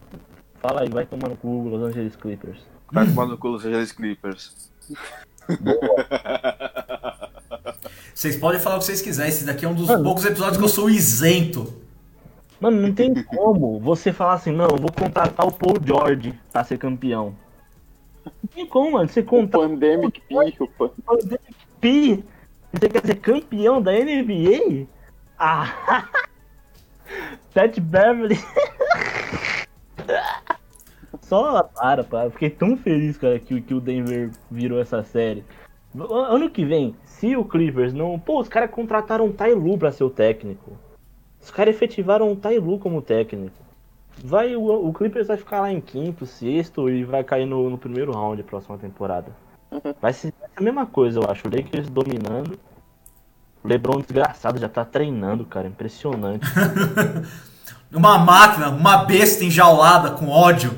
Fala 0.56 0.82
aí, 0.82 0.90
vai 0.90 1.06
tomar 1.06 1.30
no 1.30 1.36
cu 1.36 1.68
Los 1.68 1.84
Angeles 1.84 2.16
Clippers. 2.16 2.66
Vai 2.94 3.08
tomar 3.08 3.26
no 3.26 3.38
cu 3.40 3.48
Los 3.48 3.66
Angeles 3.66 3.92
Clippers. 3.92 4.72
Vocês 8.14 8.36
podem 8.36 8.60
falar 8.60 8.76
o 8.76 8.80
que 8.80 8.86
vocês 8.86 9.02
quiserem. 9.02 9.32
Esse 9.32 9.46
daqui 9.46 9.66
é 9.66 9.68
um 9.68 9.74
dos 9.74 9.88
poucos 9.88 10.24
episódios 10.24 10.58
que 10.58 10.64
eu 10.64 10.70
sou 10.70 10.92
isento. 10.92 11.82
Mano, 12.62 12.80
não 12.80 12.94
tem 12.94 13.12
como 13.24 13.80
você 13.80 14.14
falar 14.14 14.36
assim, 14.36 14.52
não, 14.52 14.66
eu 14.66 14.78
vou 14.78 14.92
contratar 14.92 15.48
o 15.48 15.52
Paul 15.52 15.76
George 15.84 16.40
pra 16.52 16.64
ser 16.64 16.78
campeão. 16.78 17.36
Não 18.24 18.32
tem 18.54 18.68
como, 18.68 18.92
mano. 18.92 19.10
Você 19.10 19.24
contrata 19.24 19.68
Pandemic 19.68 20.22
pô. 20.30 20.86
o 20.86 20.92
P. 21.82 22.24
Você 22.72 22.90
quer 22.90 23.06
ser 23.06 23.16
campeão 23.16 23.82
da 23.82 23.92
NBA? 23.92 24.86
Ah! 25.40 26.08
Pat 27.56 27.80
Beverly. 27.80 28.38
Só 31.24 31.64
para, 31.64 32.04
para. 32.04 32.30
Fiquei 32.32 32.50
tão 32.50 32.78
feliz, 32.78 33.18
cara, 33.18 33.40
que, 33.40 33.62
que 33.62 33.74
o 33.74 33.80
Denver 33.80 34.32
virou 34.52 34.80
essa 34.80 35.04
série. 35.04 35.44
Ano 35.96 36.50
que 36.50 36.66
vem, 36.66 36.96
se 37.06 37.36
o 37.36 37.46
Clippers 37.46 37.94
não. 37.94 38.20
Pô, 38.20 38.40
os 38.40 38.50
caras 38.50 38.70
contrataram 38.70 39.28
o 39.28 39.34
Tai 39.34 39.54
Lu 39.54 39.78
pra 39.78 39.92
ser 39.92 40.04
o 40.04 40.10
técnico. 40.10 40.72
Os 41.42 41.52
caras 41.52 41.76
efetivaram 41.76 42.32
o 42.32 42.36
Tai 42.36 42.58
Lu 42.58 42.80
como 42.80 43.02
técnico. 43.02 43.56
Vai, 44.24 44.56
o, 44.56 44.88
o 44.88 44.94
Clippers 44.94 45.28
vai 45.28 45.38
ficar 45.38 45.62
lá 45.62 45.72
em 45.72 45.82
quinto, 45.82 46.26
sexto 46.26 46.90
e 46.90 47.04
vai 47.04 47.24
cair 47.24 47.46
no, 47.46 47.70
no 47.70 47.78
primeiro 47.78 48.12
round 48.12 48.42
da 48.42 48.48
próxima 48.48 48.78
temporada. 48.78 49.32
Vai 50.02 50.14
ser 50.14 50.34
a 50.56 50.62
mesma 50.62 50.86
coisa, 50.86 51.20
eu 51.20 51.30
acho. 51.30 51.48
O 51.48 51.56
Lakers 51.56 51.90
dominando. 51.90 52.60
O 53.64 53.68
LeBron 53.68 54.02
desgraçado 54.02 54.60
já 54.60 54.68
tá 54.68 54.84
treinando, 54.84 55.46
cara. 55.46 55.68
Impressionante. 55.68 56.46
Uma 57.92 58.18
máquina, 58.18 58.70
uma 58.70 59.06
besta 59.06 59.46
enjaulada 59.46 60.10
com 60.12 60.28
ódio. 60.28 60.76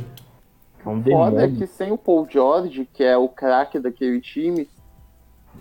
É 0.85 0.89
um 0.89 1.01
Foda 1.01 1.45
é 1.45 1.47
que 1.47 1.65
sem 1.65 1.91
o 1.91 1.97
Paul 1.97 2.27
George, 2.29 2.87
que 2.93 3.03
é 3.03 3.17
o 3.17 3.27
craque 3.27 3.79
daquele 3.79 4.21
time, 4.21 4.69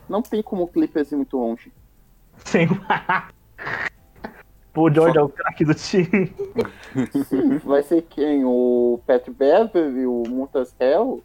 não 0.06 0.20
tem 0.20 0.42
como 0.42 0.64
o 0.64 0.68
Clippers 0.68 1.12
ir 1.12 1.16
muito 1.16 1.38
longe. 1.38 1.72
Sem 2.44 2.68
o 2.68 2.76
George 4.92 5.16
é 5.16 5.22
o 5.22 5.30
craque 5.30 5.64
do 5.64 5.74
time. 5.74 6.30
Sim, 7.24 7.56
vai 7.58 7.82
ser 7.82 8.02
quem? 8.02 8.44
O 8.44 9.00
Pat 9.06 9.26
Beverly, 9.30 10.06
o 10.06 10.24
Mutas 10.28 10.74
Hell? 10.78 11.22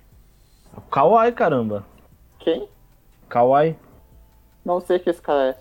O 0.77 0.81
Kawhi, 0.81 1.33
caramba. 1.33 1.85
Quem? 2.39 2.69
Kawhi. 3.27 3.75
Não 4.63 4.79
sei 4.79 4.97
que 4.99 5.09
esse 5.09 5.21
cara 5.21 5.49
é. 5.49 5.57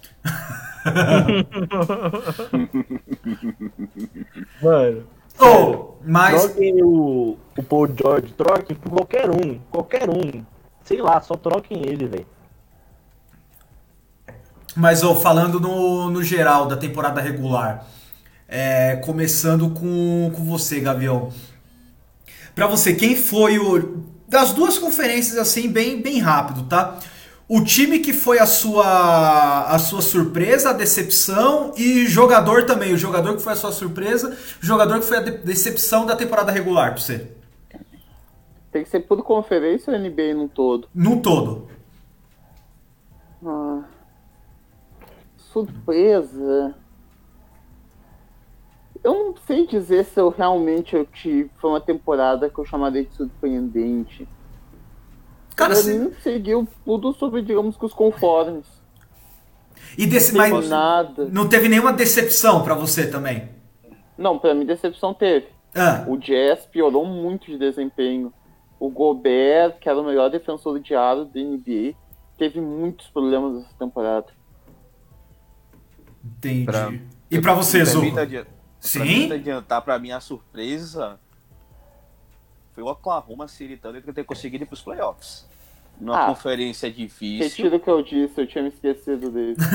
Mano, 4.63 5.05
Oh, 5.39 5.95
mas 6.05 6.43
troquem 6.43 6.83
o, 6.83 7.37
o 7.57 7.63
Paul 7.63 7.89
George, 7.97 8.33
troquem 8.33 8.77
por 8.77 8.91
qualquer 8.91 9.31
um. 9.31 9.59
Qualquer 9.71 10.09
um. 10.11 10.45
Sei 10.85 11.01
lá, 11.01 11.21
só 11.21 11.35
troquem 11.35 11.87
ele, 11.87 12.07
velho. 12.07 12.27
Mas 14.75 15.03
ô, 15.03 15.15
falando 15.15 15.59
no, 15.59 16.11
no 16.11 16.23
geral 16.23 16.67
da 16.67 16.77
temporada 16.77 17.21
regular, 17.21 17.87
é, 18.47 18.97
começando 18.97 19.71
com, 19.71 20.33
com 20.35 20.45
você, 20.45 20.81
Gavião. 20.81 21.31
Pra 22.55 22.67
você, 22.67 22.95
quem 22.95 23.15
foi 23.17 23.59
o. 23.59 24.05
Das 24.27 24.53
duas 24.53 24.79
conferências, 24.79 25.39
assim, 25.39 25.71
bem, 25.71 26.03
bem 26.03 26.21
rápido, 26.21 26.65
tá? 26.65 26.99
O 27.49 27.65
time 27.65 28.01
que 28.01 28.13
foi 28.13 28.39
a 28.39 28.47
sua, 28.47 29.65
a 29.75 29.79
sua 29.79 30.03
surpresa, 30.03 30.71
a 30.71 30.73
decepção 30.75 31.73
e 31.79 32.07
jogador 32.07 32.67
também. 32.67 32.93
O 32.93 32.99
jogador 32.99 33.37
que 33.37 33.43
foi 33.43 33.55
a 33.55 33.57
sua 33.57 33.73
surpresa, 33.73 34.37
o 34.63 34.67
jogador 34.67 35.01
que 35.01 35.07
foi 35.07 35.17
a 35.17 35.23
de- 35.23 35.39
decepção 35.39 36.05
da 36.05 36.15
temporada 36.15 36.53
regular 36.53 36.93
pra 36.93 37.01
você. 37.01 37.33
Tem 38.71 38.85
que 38.85 38.91
ser 38.91 39.01
por 39.01 39.23
conferência 39.23 39.91
ou 39.91 39.99
NBA 39.99 40.35
no 40.35 40.47
todo? 40.47 40.89
Num 40.95 41.23
todo. 41.23 41.69
Ah, 43.43 43.83
surpresa. 45.39 46.75
Eu 49.03 49.15
não 49.15 49.35
sei 49.47 49.67
dizer 49.67 50.05
se 50.05 50.21
eu 50.21 50.29
realmente 50.29 50.95
eu 50.95 51.07
tive. 51.07 51.51
Foi 51.59 51.71
uma 51.71 51.81
temporada 51.81 52.51
que 52.51 52.59
eu 52.59 52.65
chamaria 52.67 53.05
de 53.05 53.15
surpreendente. 53.15 54.29
Cara, 55.59 55.83
mim 55.83 56.13
seguiu 56.23 56.67
tudo 56.85 57.13
sobre, 57.15 57.43
digamos 57.43 57.77
que 57.77 57.85
os 57.85 57.93
conformes. 57.93 58.65
E 59.97 60.07
desse, 60.07 60.33
Não 60.33 60.39
mas 60.51 60.69
nada. 60.69 61.27
não 61.27 61.49
teve 61.49 61.69
nenhuma 61.69 61.93
decepção 61.93 62.63
pra 62.63 62.75
você 62.75 63.11
também. 63.11 63.49
Não, 64.17 64.39
pra 64.39 64.55
mim 64.55 64.65
decepção 64.67 65.13
teve. 65.15 65.47
Ah, 65.75 66.05
O 66.09 66.17
Jazz 66.17 66.67
piorou 66.67 67.05
muito 67.07 67.47
de 67.47 67.59
desempenho. 67.59 68.33
O 68.81 68.89
Gobert, 68.91 69.79
que 69.81 69.89
era 69.89 70.01
o 70.01 70.05
melhor 70.05 70.31
defensor 70.31 70.79
de 70.81 70.95
aro 70.95 71.25
da 71.25 71.41
NBA, 71.41 71.95
teve 72.37 72.61
muitos 72.61 73.09
problemas 73.09 73.55
nessa 73.63 73.75
temporada. 73.79 74.27
entendi. 76.25 76.65
Pra- 76.65 76.93
E 77.31 77.41
pra 77.41 77.55
você, 77.55 77.83
Pra 77.85 77.95
mim, 77.95 78.01
Zuko? 78.07 78.15
tá 78.15 78.23
adi- 78.23 78.43
Pra 78.45 78.47
Sim? 78.81 79.01
mim, 79.29 79.33
adiantar, 79.33 79.83
pra 79.83 79.99
mim, 79.99 80.13
a 80.13 80.21
surpresa 80.21 81.19
foi 82.73 82.83
o 82.83 82.87
Oklahoma 82.87 83.49
City 83.49 83.77
Thunder 83.77 84.03
ter 84.15 84.25
conseguido 84.25 84.63
ir 84.65 84.67
pros 84.67 84.81
playoffs. 84.83 85.48
Numa 86.01 86.25
Ah. 86.25 86.27
conferência 86.29 86.91
difícil. 86.91 87.45
Retiro 87.49 87.77
o 87.77 87.81
que 87.81 87.91
eu 87.91 88.03
disse, 88.03 88.41
eu 88.41 88.47
tinha 88.47 88.63
me 88.63 88.69
esquecido 88.71 89.31
dele. 89.31 89.57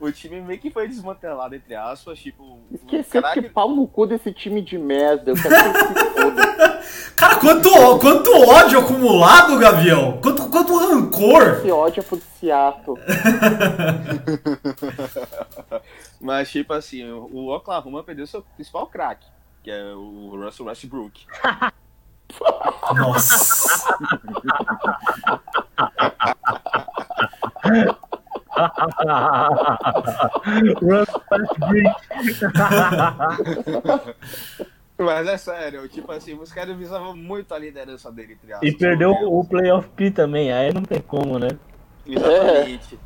O 0.00 0.10
time 0.12 0.40
meio 0.42 0.60
que 0.60 0.70
foi 0.70 0.86
desmantelado, 0.88 1.54
entre 1.54 1.74
aspas, 1.74 2.18
tipo. 2.18 2.58
Esqueci 2.70 3.10
caraca, 3.12 3.40
que 3.40 3.48
pau 3.48 3.70
no 3.74 3.86
cu 3.86 4.06
desse 4.06 4.32
time 4.32 4.60
de 4.60 4.76
merda. 4.76 5.30
Eu 5.30 5.34
quero 5.36 5.54
que 5.54 5.60
ele 5.62 5.78
se 5.78 6.10
foda. 6.20 6.82
Cara, 7.16 7.36
quanto, 7.36 7.70
quanto 8.00 8.30
ódio 8.50 8.80
acumulado, 8.80 9.56
Gavião! 9.58 10.18
Quanto, 10.20 10.50
quanto 10.50 10.76
rancor! 10.76 11.42
Esse 11.60 11.70
ódio 11.70 12.00
é 12.00 12.02
pro 12.02 12.20
Seattle. 12.38 12.96
Mas, 16.20 16.50
tipo 16.50 16.72
assim, 16.74 17.08
o 17.10 17.48
Oklahoma 17.54 18.02
perdeu 18.02 18.26
seu 18.26 18.42
principal 18.42 18.86
craque, 18.88 19.26
que 19.62 19.70
é 19.70 19.94
o 19.94 20.36
Russell 20.36 20.66
Westbrook. 20.66 21.24
Nossa! 22.96 23.84
Run. 30.80 31.04
Mas 34.96 35.26
é 35.26 35.36
sério, 35.36 35.88
tipo 35.88 36.10
assim, 36.12 36.34
os 36.34 36.52
caras 36.52 36.76
visavam 36.76 37.16
muito 37.16 37.52
a 37.52 37.58
liderança 37.58 38.12
dele, 38.12 38.34
entre 38.34 38.52
aspas. 38.52 38.68
E 38.68 38.72
perdeu 38.76 39.10
o 39.10 39.44
Playoff 39.44 39.88
P 39.90 40.10
também, 40.10 40.52
aí 40.52 40.72
não 40.72 40.82
tem 40.82 41.00
como, 41.00 41.38
né? 41.38 41.48
Exatamente. 42.06 42.98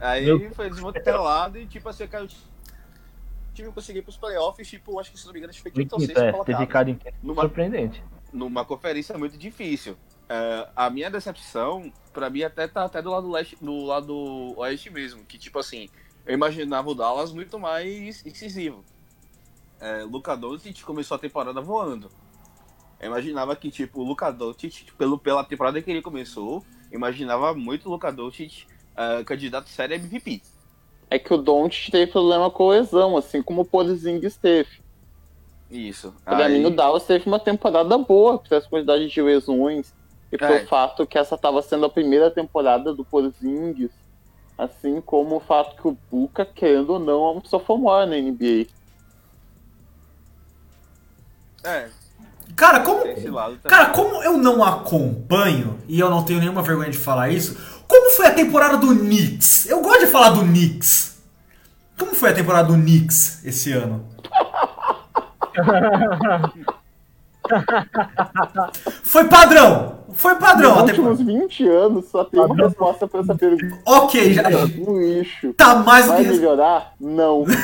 Aí 0.00 0.24
Meu- 0.26 0.54
foi 0.54 0.70
desmantelado 0.70 1.58
e, 1.58 1.66
tipo 1.66 1.88
assim, 1.88 2.06
cara, 2.06 2.24
o 2.24 2.28
time 3.54 3.72
conseguiu 3.72 4.00
ir 4.00 4.04
pros 4.04 4.16
playoffs, 4.16 4.68
tipo, 4.68 4.98
acho 5.00 5.10
que 5.10 5.18
se 5.18 5.26
não 5.26 5.32
me 5.32 5.38
engano, 5.40 5.50
acho 5.50 5.58
que 5.58 5.62
foi 5.62 5.70
quinto 5.72 5.94
ou 5.94 6.00
sexto 6.00 6.18
é, 6.18 6.26
ter 6.26 6.32
colocado. 6.32 6.58
ficado 6.60 6.88
em 6.90 6.94
quinto 6.94 7.16
Numa- 7.22 7.42
surpreendente. 7.42 8.02
Numa 8.32 8.64
conferência 8.64 9.16
muito 9.18 9.36
difícil. 9.36 9.96
É, 10.28 10.68
a 10.74 10.88
minha 10.88 11.10
decepção, 11.10 11.92
pra 12.12 12.30
mim, 12.30 12.42
até 12.42 12.66
tá 12.66 12.84
até 12.84 13.02
do 13.02 13.10
lado 13.10 13.30
leste, 13.30 13.56
do 13.60 13.84
lado 13.84 14.54
oeste 14.56 14.90
mesmo, 14.90 15.24
que 15.24 15.38
tipo 15.38 15.58
assim, 15.58 15.88
eu 16.24 16.34
imaginava 16.34 16.88
o 16.90 16.94
Dallas 16.94 17.32
muito 17.32 17.58
mais 17.58 18.24
incisivo. 18.24 18.84
É, 19.80 20.04
Luka 20.04 20.36
Doncic 20.36 20.82
começou 20.82 21.16
a 21.16 21.18
temporada 21.18 21.60
voando. 21.60 22.08
Eu 23.00 23.08
imaginava 23.08 23.56
que 23.56 23.70
tipo 23.70 24.00
o 24.00 24.04
Luka 24.04 24.30
Doncic, 24.30 24.92
pelo 24.96 25.18
pela 25.18 25.44
temporada 25.44 25.82
que 25.82 25.90
ele 25.90 26.00
começou, 26.00 26.64
imaginava 26.92 27.52
muito 27.52 27.88
o 27.88 27.92
Luka 27.92 28.12
Doncic 28.12 28.66
é, 28.96 29.24
candidato 29.24 29.68
sério 29.68 29.96
MVP. 29.96 30.40
É 31.10 31.18
que 31.18 31.34
o 31.34 31.36
Don't 31.36 31.90
teve 31.90 32.10
problema 32.10 32.50
com 32.50 32.68
lesão, 32.68 33.16
assim 33.16 33.42
como 33.42 33.62
o 33.62 33.64
Porzingis 33.64 34.36
teve. 34.36 34.81
Isso. 35.72 36.14
Pra 36.24 36.36
Aí- 36.46 36.58
mim, 36.58 36.66
o 36.66 36.70
Dallas 36.70 37.04
teve 37.04 37.26
uma 37.26 37.40
temporada 37.40 37.96
boa, 37.98 38.38
pelas 38.38 38.66
quantidades 38.66 39.10
de 39.10 39.22
lesões 39.22 39.92
e 40.30 40.36
pelo 40.38 40.54
É. 40.54 40.66
fato 40.66 41.06
que 41.06 41.18
essa 41.18 41.34
estava 41.34 41.60
sendo 41.62 41.86
a 41.86 41.90
primeira 41.90 42.30
temporada 42.30 42.92
do 42.94 43.04
Porzingis, 43.04 43.90
assim 44.58 45.00
como 45.00 45.36
o 45.36 45.40
fato 45.40 45.74
que 45.80 45.88
o 45.88 45.96
Buca, 46.10 46.44
querendo 46.44 46.90
ou 46.90 46.98
não, 46.98 47.26
é 47.26 47.32
um 47.38 47.44
sophomore 47.44 48.08
na 48.08 48.16
NBA. 48.16 48.66
É, 51.64 51.88
Cara, 52.56 52.80
como. 52.80 53.02
Cara, 53.62 53.90
como 53.90 54.22
eu 54.22 54.36
não 54.36 54.62
acompanho, 54.62 55.78
e 55.88 55.98
eu 55.98 56.10
não 56.10 56.22
tenho 56.22 56.38
nenhuma 56.38 56.62
vergonha 56.62 56.90
de 56.90 56.98
falar 56.98 57.30
isso, 57.30 57.56
como 57.88 58.10
foi 58.10 58.26
a 58.26 58.34
temporada 58.34 58.76
do 58.76 58.88
Knicks? 58.94 59.66
Eu 59.66 59.80
gosto 59.80 60.00
de 60.00 60.06
falar 60.08 60.30
do 60.30 60.42
Knicks. 60.42 61.22
Como 61.98 62.14
foi 62.14 62.30
a 62.30 62.34
temporada 62.34 62.68
do 62.68 62.74
Knicks 62.74 63.42
esse 63.46 63.72
ano? 63.72 64.04
foi 69.02 69.24
padrão! 69.24 70.00
Foi 70.14 70.34
padrão 70.34 70.72
Nos 70.72 70.80
últimos 70.90 71.18
temporada. 71.18 71.40
20 71.48 71.68
anos 71.68 72.04
só 72.10 72.22
tem 72.24 72.38
uma 72.40 72.54
resposta 72.54 73.08
pra 73.08 73.20
essa 73.20 73.34
pergunta. 73.34 73.78
Ok, 73.86 74.34
já, 74.34 74.42
No 74.50 75.00
lixo. 75.00 75.54
tá 75.54 75.76
mais 75.76 76.04
do 76.04 76.12
Vai 76.12 76.24
que. 76.24 76.30
melhorar? 76.30 76.92
Não. 77.00 77.44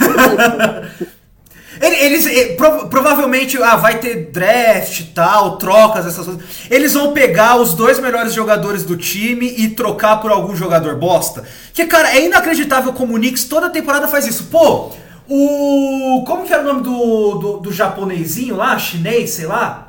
Ele- 1.80 1.96
Eles, 1.96 2.26
eh, 2.26 2.54
prov- 2.56 2.88
provavelmente 2.88 3.62
ah, 3.62 3.76
vai 3.76 3.98
ter 4.00 4.30
draft 4.32 4.98
e 5.00 5.04
tal, 5.12 5.58
trocas, 5.58 6.06
essas 6.06 6.24
coisas. 6.24 6.42
Eles 6.70 6.94
vão 6.94 7.12
pegar 7.12 7.56
os 7.56 7.74
dois 7.74 8.00
melhores 8.00 8.32
jogadores 8.32 8.82
do 8.84 8.96
time 8.96 9.46
e 9.46 9.68
trocar 9.68 10.16
por 10.20 10.32
algum 10.32 10.56
jogador 10.56 10.96
bosta. 10.96 11.44
Que, 11.74 11.84
cara, 11.84 12.10
é 12.16 12.24
inacreditável 12.24 12.92
como 12.94 13.14
o 13.14 13.18
Knicks 13.18 13.44
toda 13.44 13.68
temporada 13.70 14.08
faz 14.08 14.26
isso. 14.26 14.44
Pô, 14.46 14.90
o. 15.28 16.24
Como 16.26 16.44
que 16.44 16.52
era 16.52 16.62
o 16.62 16.66
nome 16.66 16.82
do, 16.82 17.34
do, 17.34 17.56
do 17.58 17.72
japonesinho 17.72 18.56
lá? 18.56 18.78
Chinês, 18.78 19.30
sei 19.30 19.46
lá? 19.46 19.88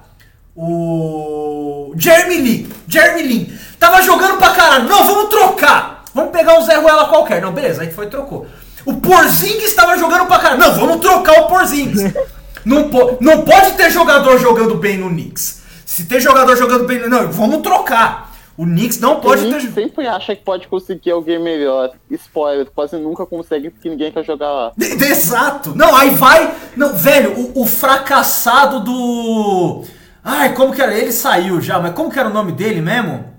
O. 0.56 1.94
Jeremy 1.96 2.38
Lee. 2.38 2.70
Jeremy 2.88 3.24
Lin. 3.24 3.60
Tava 3.80 4.02
jogando 4.02 4.38
pra 4.38 4.50
caralho. 4.50 4.90
Não, 4.90 5.04
vamos 5.06 5.30
trocar. 5.30 6.04
Vamos 6.14 6.32
pegar 6.32 6.60
um 6.60 6.66
Zé 6.66 6.76
Ruela 6.76 7.08
qualquer. 7.08 7.42
Não, 7.42 7.54
beleza, 7.54 7.82
aí 7.82 7.92
foi 7.92 8.08
e 8.08 8.10
trocou. 8.10 8.46
O 8.86 8.96
Porzingis 8.96 9.66
estava 9.66 9.98
jogando 9.98 10.26
pra 10.28 10.40
caralho. 10.40 10.60
Não, 10.60 10.74
vamos 10.74 10.98
trocar 11.00 11.42
o 11.42 11.48
Porzingis. 11.48 12.14
não, 12.66 12.90
po 12.90 13.18
não 13.22 13.42
pode 13.44 13.72
ter 13.74 13.90
jogador 13.90 14.38
jogando 14.40 14.76
bem 14.76 14.98
no 14.98 15.10
Knicks. 15.10 15.62
Se 15.86 16.06
ter 16.06 16.20
jogador 16.20 16.56
jogando 16.58 16.86
bem. 16.86 17.08
Não, 17.08 17.32
vamos 17.32 17.62
trocar. 17.62 18.29
O 18.60 18.66
Knicks 18.66 19.00
não 19.00 19.22
pode 19.22 19.46
o 19.46 19.50
ter. 19.50 19.56
Knicks 19.56 19.74
sempre 19.74 20.06
acha 20.06 20.36
que 20.36 20.44
pode 20.44 20.68
conseguir 20.68 21.12
alguém 21.12 21.40
melhor. 21.42 21.92
Spoiler, 22.12 22.66
quase 22.66 22.98
nunca 22.98 23.26
consegue 23.26 23.70
porque 23.70 23.90
ninguém 23.90 24.12
quer 24.12 24.26
jogar 24.26 24.52
lá. 24.52 24.72
De- 24.76 24.98
de- 24.98 25.06
Exato! 25.06 25.74
Não, 25.74 25.96
aí 25.96 26.10
vai. 26.10 26.54
Não, 26.76 26.94
velho, 26.94 27.40
o, 27.40 27.62
o 27.62 27.66
fracassado 27.66 28.82
do. 28.82 29.86
Ai, 30.22 30.54
como 30.56 30.74
que 30.74 30.82
era? 30.82 30.94
Ele 30.94 31.14
saiu 31.14 31.62
já, 31.62 31.80
mas 31.80 31.94
como 31.94 32.12
que 32.12 32.20
era 32.20 32.28
o 32.28 32.34
nome 32.34 32.52
dele 32.52 32.82
mesmo? 32.82 33.34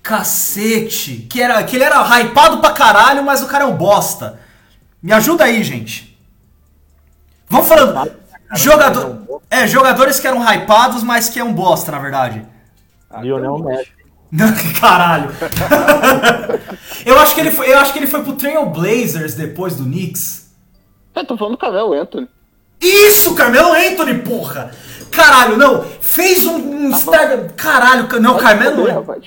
Cacete! 0.00 1.26
Que, 1.28 1.42
era, 1.42 1.60
que 1.64 1.74
ele 1.76 1.84
era 1.84 2.00
hypado 2.20 2.58
pra 2.58 2.70
caralho, 2.70 3.24
mas 3.24 3.42
o 3.42 3.46
cara 3.48 3.64
é 3.64 3.66
um 3.66 3.76
bosta. 3.76 4.38
Me 5.02 5.12
ajuda 5.12 5.42
aí, 5.42 5.60
gente. 5.64 6.16
Vamos 7.48 7.66
falando. 7.66 8.12
Jogador, 8.54 9.40
é, 9.50 9.66
jogadores 9.66 10.20
que 10.20 10.26
eram 10.28 10.40
hypados, 10.54 11.02
mas 11.02 11.28
que 11.28 11.40
é 11.40 11.44
um 11.44 11.52
bosta, 11.52 11.90
na 11.90 11.98
verdade. 11.98 12.46
Lionel 13.20 13.58
Messi. 13.58 13.93
Não, 14.36 14.52
Caralho. 14.80 15.30
eu, 17.06 17.16
acho 17.20 17.34
que 17.36 17.40
ele 17.40 17.52
foi, 17.52 17.70
eu 17.70 17.78
acho 17.78 17.92
que 17.92 18.00
ele 18.00 18.08
foi 18.08 18.24
pro 18.24 18.32
Trail 18.32 18.66
Blazers 18.66 19.34
depois 19.34 19.76
do 19.76 19.84
Knicks. 19.84 20.52
Eu 21.14 21.24
tô 21.24 21.36
falando 21.36 21.52
do 21.54 21.58
Carmelo 21.58 21.92
Anthony. 21.92 22.28
Isso, 22.80 23.32
Carmelo 23.36 23.72
Anthony, 23.72 24.18
porra! 24.18 24.72
Caralho, 25.12 25.56
não, 25.56 25.84
fez 25.84 26.44
um, 26.44 26.56
um 26.56 26.88
Instagram. 26.90 27.46
Caralho, 27.56 28.08
ca- 28.08 28.18
não, 28.18 28.36
Carmelo 28.36 28.84
rapaz. 28.84 29.22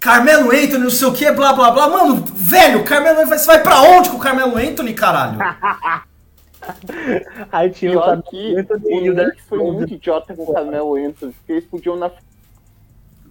Carmelo 0.00 0.50
Anthony, 0.50 0.78
não 0.82 0.90
sei 0.90 1.06
o 1.06 1.12
que, 1.12 1.30
blá 1.30 1.52
blá 1.52 1.70
blá. 1.70 1.88
Mano, 1.88 2.24
velho, 2.34 2.82
Carmelo 2.82 3.20
Anthony, 3.20 3.38
você 3.38 3.46
vai 3.46 3.62
pra 3.62 3.80
onde 3.82 4.10
com 4.10 4.16
o 4.16 4.20
Carmelo 4.20 4.56
Anthony, 4.56 4.94
caralho? 4.94 5.38
Aí 7.52 7.70
tinha 7.70 7.96
o 7.96 8.00
Carmelo 8.00 8.58
Anthony 8.58 9.10
o 9.10 9.14
Knicks 9.14 9.44
foi 9.48 9.58
muito 9.58 9.94
idiota 9.94 10.34
com 10.34 10.42
o 10.42 10.52
Carmelo 10.52 10.96
Anthony, 10.96 11.32
porque 11.32 11.52
eles 11.52 11.64
podiam 11.66 11.94
na 11.94 12.10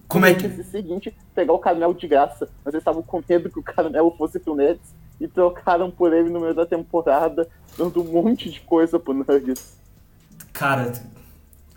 Como 0.08 0.26
é 0.26 0.34
que. 0.34 0.48
frente 0.48 0.64
seguinte 0.64 1.16
pegar 1.34 1.54
o 1.54 1.60
Carmelo 1.60 1.94
de 1.94 2.08
graça, 2.08 2.50
mas 2.64 2.74
eles 2.74 2.82
estavam 2.82 3.02
com 3.02 3.24
medo 3.28 3.50
que 3.50 3.60
o 3.60 3.64
Carmelo 3.64 4.12
fosse 4.18 4.40
pro 4.40 4.56
Nets 4.56 4.94
e 5.20 5.28
trocaram 5.28 5.90
por 5.90 6.14
ele 6.14 6.30
no 6.30 6.40
meio 6.40 6.54
da 6.54 6.66
temporada, 6.66 7.48
dando 7.78 8.02
um 8.02 8.12
monte 8.12 8.50
de 8.50 8.60
coisa 8.62 9.00
pro 9.00 9.14
Nuggets. 9.14 9.78
Cara, 10.52 10.92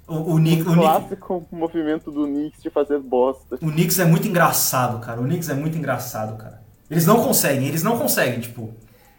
o, 0.07 0.35
o, 0.35 0.39
Nick, 0.39 0.63
o, 0.63 0.71
Nick, 0.71 0.81
Clássico 0.81 1.47
movimento 1.51 2.11
do 2.11 2.27
Knicks 2.27 2.63
de 2.63 2.71
fazer 2.71 2.99
bosta. 2.99 3.57
o 3.57 3.71
Knicks 3.71 3.99
é 3.99 4.05
muito 4.05 4.29
engraçado, 4.29 5.01
cara. 5.01 5.21
O 5.21 5.25
Knicks 5.25 5.49
é 5.49 5.55
muito 5.55 5.77
engraçado, 5.77 6.37
cara. 6.37 6.63
Eles 6.91 7.05
não 7.05 7.23
conseguem, 7.23 7.67
eles 7.67 7.83
não 7.83 7.99
conseguem, 7.99 8.41
tipo. 8.41 8.73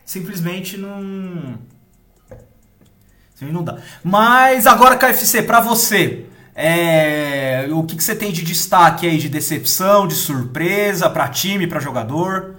Simplesmente 0.06 0.78
não. 0.78 1.58
Simplesmente 3.36 3.54
não 3.54 3.64
dá. 3.64 3.78
Mas 4.02 4.66
agora, 4.66 4.98
KFC, 4.98 5.44
pra 5.44 5.60
você. 5.60 6.26
É, 6.60 7.68
o 7.72 7.84
que, 7.84 7.96
que 7.96 8.04
você 8.04 8.16
tem 8.16 8.32
de 8.32 8.44
destaque 8.44 9.06
aí 9.06 9.20
de 9.20 9.30
decepção, 9.30 10.08
de 10.08 10.16
surpresa 10.16 11.08
pra 11.10 11.30
time, 11.30 11.68
pra 11.68 11.80
jogador? 11.80 12.56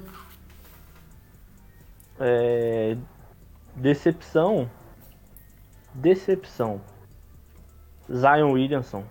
É, 2.21 2.97
decepção. 3.75 4.71
Decepção. 5.95 6.81
Zion 8.11 8.53
Williamson. 8.53 9.05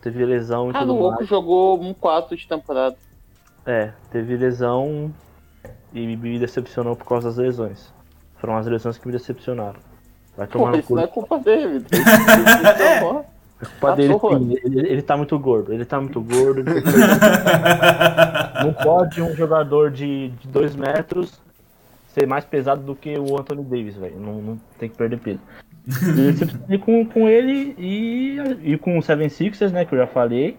Teve 0.00 0.24
lesão 0.24 0.70
e 0.70 0.76
Ah, 0.76 0.80
tudo 0.80 0.94
o 0.94 1.02
Oco 1.08 1.16
mais. 1.16 1.28
jogou 1.28 1.80
um 1.82 1.92
quarto 1.92 2.34
de 2.36 2.46
temporada. 2.48 2.96
É, 3.64 3.92
teve 4.10 4.36
lesão 4.36 5.12
e 5.92 6.16
me 6.16 6.38
decepcionou 6.38 6.96
por 6.96 7.06
causa 7.06 7.28
das 7.28 7.36
lesões. 7.36 7.92
Foram 8.38 8.56
as 8.56 8.66
lesões 8.66 8.96
que 8.98 9.06
me 9.06 9.12
decepcionaram. 9.12 9.80
Vai 10.36 10.46
tomar 10.46 10.66
Pô, 10.66 10.70
no 10.72 10.78
isso 10.78 10.88
cu. 10.88 10.94
não 10.96 11.02
é 11.02 11.06
culpa 11.06 11.38
dele. 11.38 11.84
É. 12.80 13.35
É 13.60 13.64
culpa 13.64 13.96
dele 13.96 14.14
Cachorro. 14.14 14.38
sim. 14.38 14.56
Ele, 14.64 14.80
ele 14.88 15.02
tá 15.02 15.16
muito 15.16 15.38
gordo. 15.38 15.72
Ele 15.72 15.84
tá 15.84 16.00
muito 16.00 16.20
gordo. 16.20 16.60
ele 16.60 16.82
Não 18.62 18.72
pode 18.72 19.22
um 19.22 19.34
jogador 19.34 19.90
de 19.90 20.32
2 20.44 20.76
metros 20.76 21.40
ser 22.08 22.26
mais 22.26 22.44
pesado 22.44 22.82
do 22.82 22.94
que 22.94 23.18
o 23.18 23.38
Anthony 23.38 23.62
Davis, 23.62 23.96
velho. 23.96 24.18
Não, 24.18 24.40
não 24.40 24.60
tem 24.78 24.88
que 24.88 24.96
perder 24.96 25.18
peso. 25.18 25.40
E, 26.68 26.78
com, 26.78 27.04
com 27.06 27.28
ele 27.28 27.74
e, 27.78 28.38
e 28.62 28.78
com 28.78 28.98
o 28.98 29.02
Seven 29.02 29.28
Sixers, 29.28 29.72
né? 29.72 29.84
Que 29.84 29.94
eu 29.94 29.98
já 29.98 30.06
falei. 30.06 30.56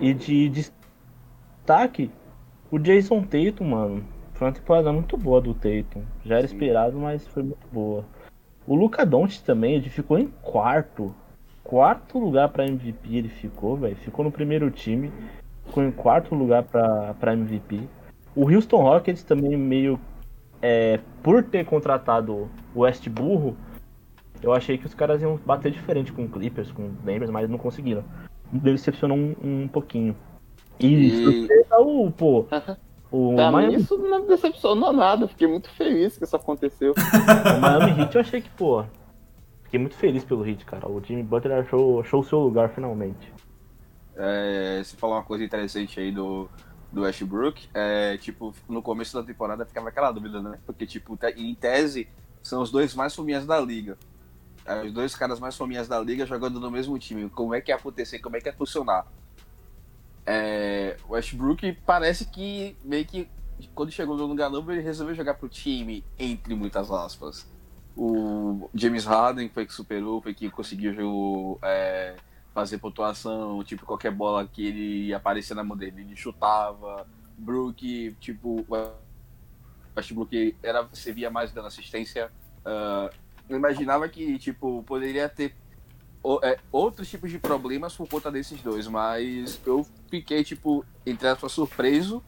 E 0.00 0.12
de 0.12 0.48
destaque, 0.48 2.10
o 2.70 2.78
Jason 2.78 3.22
Tatum, 3.22 3.64
mano. 3.64 4.04
Foi 4.34 4.48
uma 4.48 4.52
temporada 4.52 4.92
muito 4.92 5.16
boa 5.16 5.40
do 5.40 5.54
Tatum. 5.54 6.02
Já 6.24 6.38
era 6.38 6.46
Sim. 6.46 6.54
esperado, 6.54 6.98
mas 6.98 7.26
foi 7.26 7.42
muito 7.42 7.66
boa. 7.72 8.04
O 8.66 8.74
Luca 8.74 9.06
Doncic 9.06 9.42
também, 9.44 9.76
ele 9.76 9.88
ficou 9.88 10.18
em 10.18 10.26
quarto. 10.42 11.14
Quarto 11.68 12.18
lugar 12.18 12.48
pra 12.50 12.64
MVP 12.64 13.16
ele 13.16 13.28
ficou, 13.28 13.76
velho. 13.76 13.96
Ficou 13.96 14.24
no 14.24 14.30
primeiro 14.30 14.70
time. 14.70 15.10
Ficou 15.64 15.82
em 15.82 15.90
quarto 15.90 16.32
lugar 16.34 16.62
pra, 16.62 17.14
pra 17.18 17.32
MVP. 17.32 17.80
O 18.36 18.48
Houston 18.48 18.82
Rockets 18.82 19.24
também 19.24 19.56
meio... 19.56 19.98
É, 20.62 21.00
por 21.22 21.42
ter 21.42 21.66
contratado 21.66 22.48
o 22.74 22.80
Westburro, 22.80 23.56
eu 24.42 24.52
achei 24.52 24.78
que 24.78 24.86
os 24.86 24.94
caras 24.94 25.20
iam 25.20 25.38
bater 25.44 25.70
diferente 25.70 26.12
com 26.12 26.24
o 26.24 26.28
Clippers, 26.28 26.70
com 26.70 26.82
o 26.86 26.88
Denver, 27.04 27.30
mas 27.30 27.48
não 27.48 27.58
conseguiram. 27.58 28.04
Decepcionou 28.52 29.16
um, 29.16 29.34
um 29.42 29.68
pouquinho. 29.68 30.16
E, 30.78 30.86
E- 30.86 31.48
o, 31.78 32.10
pô, 32.10 32.46
o 33.10 33.32
mim, 33.32 33.36
Miami, 33.36 33.74
isso 33.74 33.98
não 33.98 34.22
me 34.22 34.28
decepcionou 34.28 34.92
nada. 34.92 35.26
Fiquei 35.28 35.46
muito 35.46 35.68
feliz 35.70 36.16
que 36.16 36.24
isso 36.24 36.36
aconteceu. 36.36 36.94
o 37.56 37.60
Miami 37.60 38.00
Heat 38.00 38.14
eu 38.14 38.20
achei 38.20 38.40
que, 38.40 38.50
pô, 38.50 38.84
fiquei 39.66 39.80
muito 39.80 39.96
feliz 39.96 40.24
pelo 40.24 40.46
Heat, 40.46 40.64
cara. 40.64 40.88
O 40.88 41.02
Jimmy 41.04 41.22
Butler 41.22 41.60
achou, 41.60 42.00
achou 42.00 42.20
o 42.20 42.24
seu 42.24 42.38
lugar 42.38 42.70
finalmente. 42.70 43.32
É, 44.16 44.80
você 44.82 44.96
falou 44.96 45.16
uma 45.16 45.22
coisa 45.22 45.44
interessante 45.44 46.00
aí 46.00 46.10
do, 46.10 46.48
do 46.90 47.02
Westbrook. 47.02 47.68
É, 47.74 48.16
tipo, 48.16 48.54
no 48.68 48.80
começo 48.80 49.14
da 49.14 49.22
temporada 49.22 49.66
ficava 49.66 49.88
aquela 49.88 50.10
dúvida, 50.10 50.40
né? 50.40 50.58
Porque, 50.64 50.86
tipo, 50.86 51.18
em 51.36 51.54
tese, 51.54 52.08
são 52.42 52.62
os 52.62 52.70
dois 52.70 52.94
mais 52.94 53.14
fominhas 53.14 53.44
da 53.44 53.60
liga. 53.60 53.98
É, 54.64 54.82
os 54.82 54.92
dois 54.92 55.14
caras 55.14 55.38
mais 55.38 55.56
fominhas 55.56 55.86
da 55.86 56.00
liga 56.00 56.24
jogando 56.24 56.58
no 56.58 56.70
mesmo 56.70 56.98
time. 56.98 57.28
Como 57.28 57.54
é 57.54 57.60
que 57.60 57.70
ia 57.70 57.76
acontecer? 57.76 58.18
Como 58.20 58.36
é 58.36 58.40
que 58.40 58.48
ia 58.48 58.54
funcionar? 58.54 59.06
É, 60.24 60.96
o 61.08 61.12
Westbrook 61.12 61.72
parece 61.84 62.24
que 62.26 62.76
meio 62.84 63.04
que 63.04 63.28
quando 63.74 63.90
chegou 63.90 64.16
no 64.16 64.34
novo 64.34 64.72
ele 64.72 64.82
resolveu 64.82 65.14
jogar 65.14 65.34
pro 65.34 65.48
time, 65.48 66.04
entre 66.18 66.54
muitas 66.54 66.90
aspas. 66.90 67.46
O 67.96 68.68
James 68.74 69.04
Harden 69.06 69.48
foi 69.48 69.64
que 69.64 69.72
superou, 69.72 70.20
foi 70.20 70.34
que 70.34 70.50
conseguiu 70.50 71.58
é, 71.62 72.16
fazer 72.52 72.78
pontuação, 72.78 73.64
tipo, 73.64 73.86
qualquer 73.86 74.10
bola 74.10 74.46
que 74.46 74.66
ele 74.66 75.14
aparecia 75.14 75.56
na 75.56 75.64
mão 75.64 75.76
dele, 75.76 76.02
ele 76.02 76.16
chutava. 76.16 77.06
Brook, 77.38 78.16
tipo, 78.20 78.64
o 78.68 78.96
Westbrook 79.96 80.56
era, 80.62 80.86
servia 80.92 81.30
mais 81.30 81.52
dando 81.52 81.68
assistência. 81.68 82.30
Ah, 82.64 83.10
eu 83.48 83.56
imaginava 83.56 84.08
que, 84.08 84.38
tipo, 84.38 84.82
poderia 84.82 85.28
ter 85.28 85.54
é, 86.42 86.58
outros 86.72 87.08
tipos 87.08 87.30
de 87.30 87.38
problemas 87.38 87.94
por 87.96 88.08
conta 88.08 88.30
desses 88.30 88.60
dois, 88.60 88.88
mas 88.88 89.60
eu 89.64 89.86
fiquei, 90.10 90.42
tipo, 90.42 90.84
entre 91.04 91.28
aspas, 91.28 91.52
surpreso 91.52 92.22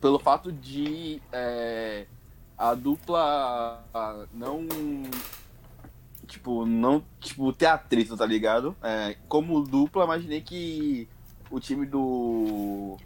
pelo 0.00 0.18
fato 0.18 0.50
de 0.50 1.22
é, 1.32 2.06
a 2.56 2.74
dupla 2.74 3.84
não 4.32 4.66
tipo, 6.26 6.64
não 6.66 7.02
tipo, 7.20 7.52
ter 7.52 7.66
atrito, 7.66 8.16
tá 8.16 8.26
ligado? 8.26 8.74
É, 8.82 9.16
como 9.28 9.60
dupla, 9.62 10.04
imaginei 10.04 10.40
que 10.40 11.08
o 11.50 11.60
time 11.60 11.86
do 11.86 12.96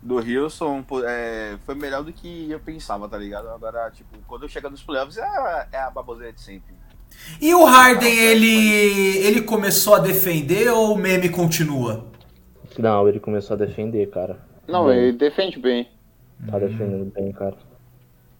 do 0.00 0.16
Wilson 0.16 0.84
é, 1.06 1.56
foi 1.64 1.76
melhor 1.76 2.02
do 2.02 2.12
que 2.12 2.50
eu 2.50 2.58
pensava, 2.58 3.08
tá 3.08 3.16
ligado? 3.16 3.48
Agora, 3.50 3.88
tipo, 3.90 4.18
quando 4.26 4.48
chega 4.48 4.68
nos 4.68 4.82
playoffs 4.82 5.16
é, 5.16 5.68
é 5.72 5.78
a 5.78 5.90
baboseira 5.90 6.32
de 6.32 6.40
sempre. 6.40 6.74
E 7.40 7.54
o 7.54 7.64
Harden, 7.64 8.12
ele, 8.12 9.18
ele 9.18 9.42
começou 9.42 9.94
a 9.94 9.98
defender 9.98 10.68
ou 10.68 10.94
o 10.94 10.98
meme 10.98 11.28
continua? 11.28 12.06
Não, 12.78 13.08
ele 13.08 13.20
começou 13.20 13.54
a 13.54 13.58
defender, 13.58 14.08
cara. 14.10 14.40
Não, 14.66 14.86
Bem, 14.86 14.98
ele 14.98 15.12
defende 15.12 15.58
bem. 15.58 15.88
Tá 16.50 16.58
defendendo 16.58 17.12
bem, 17.12 17.30
cara. 17.32 17.56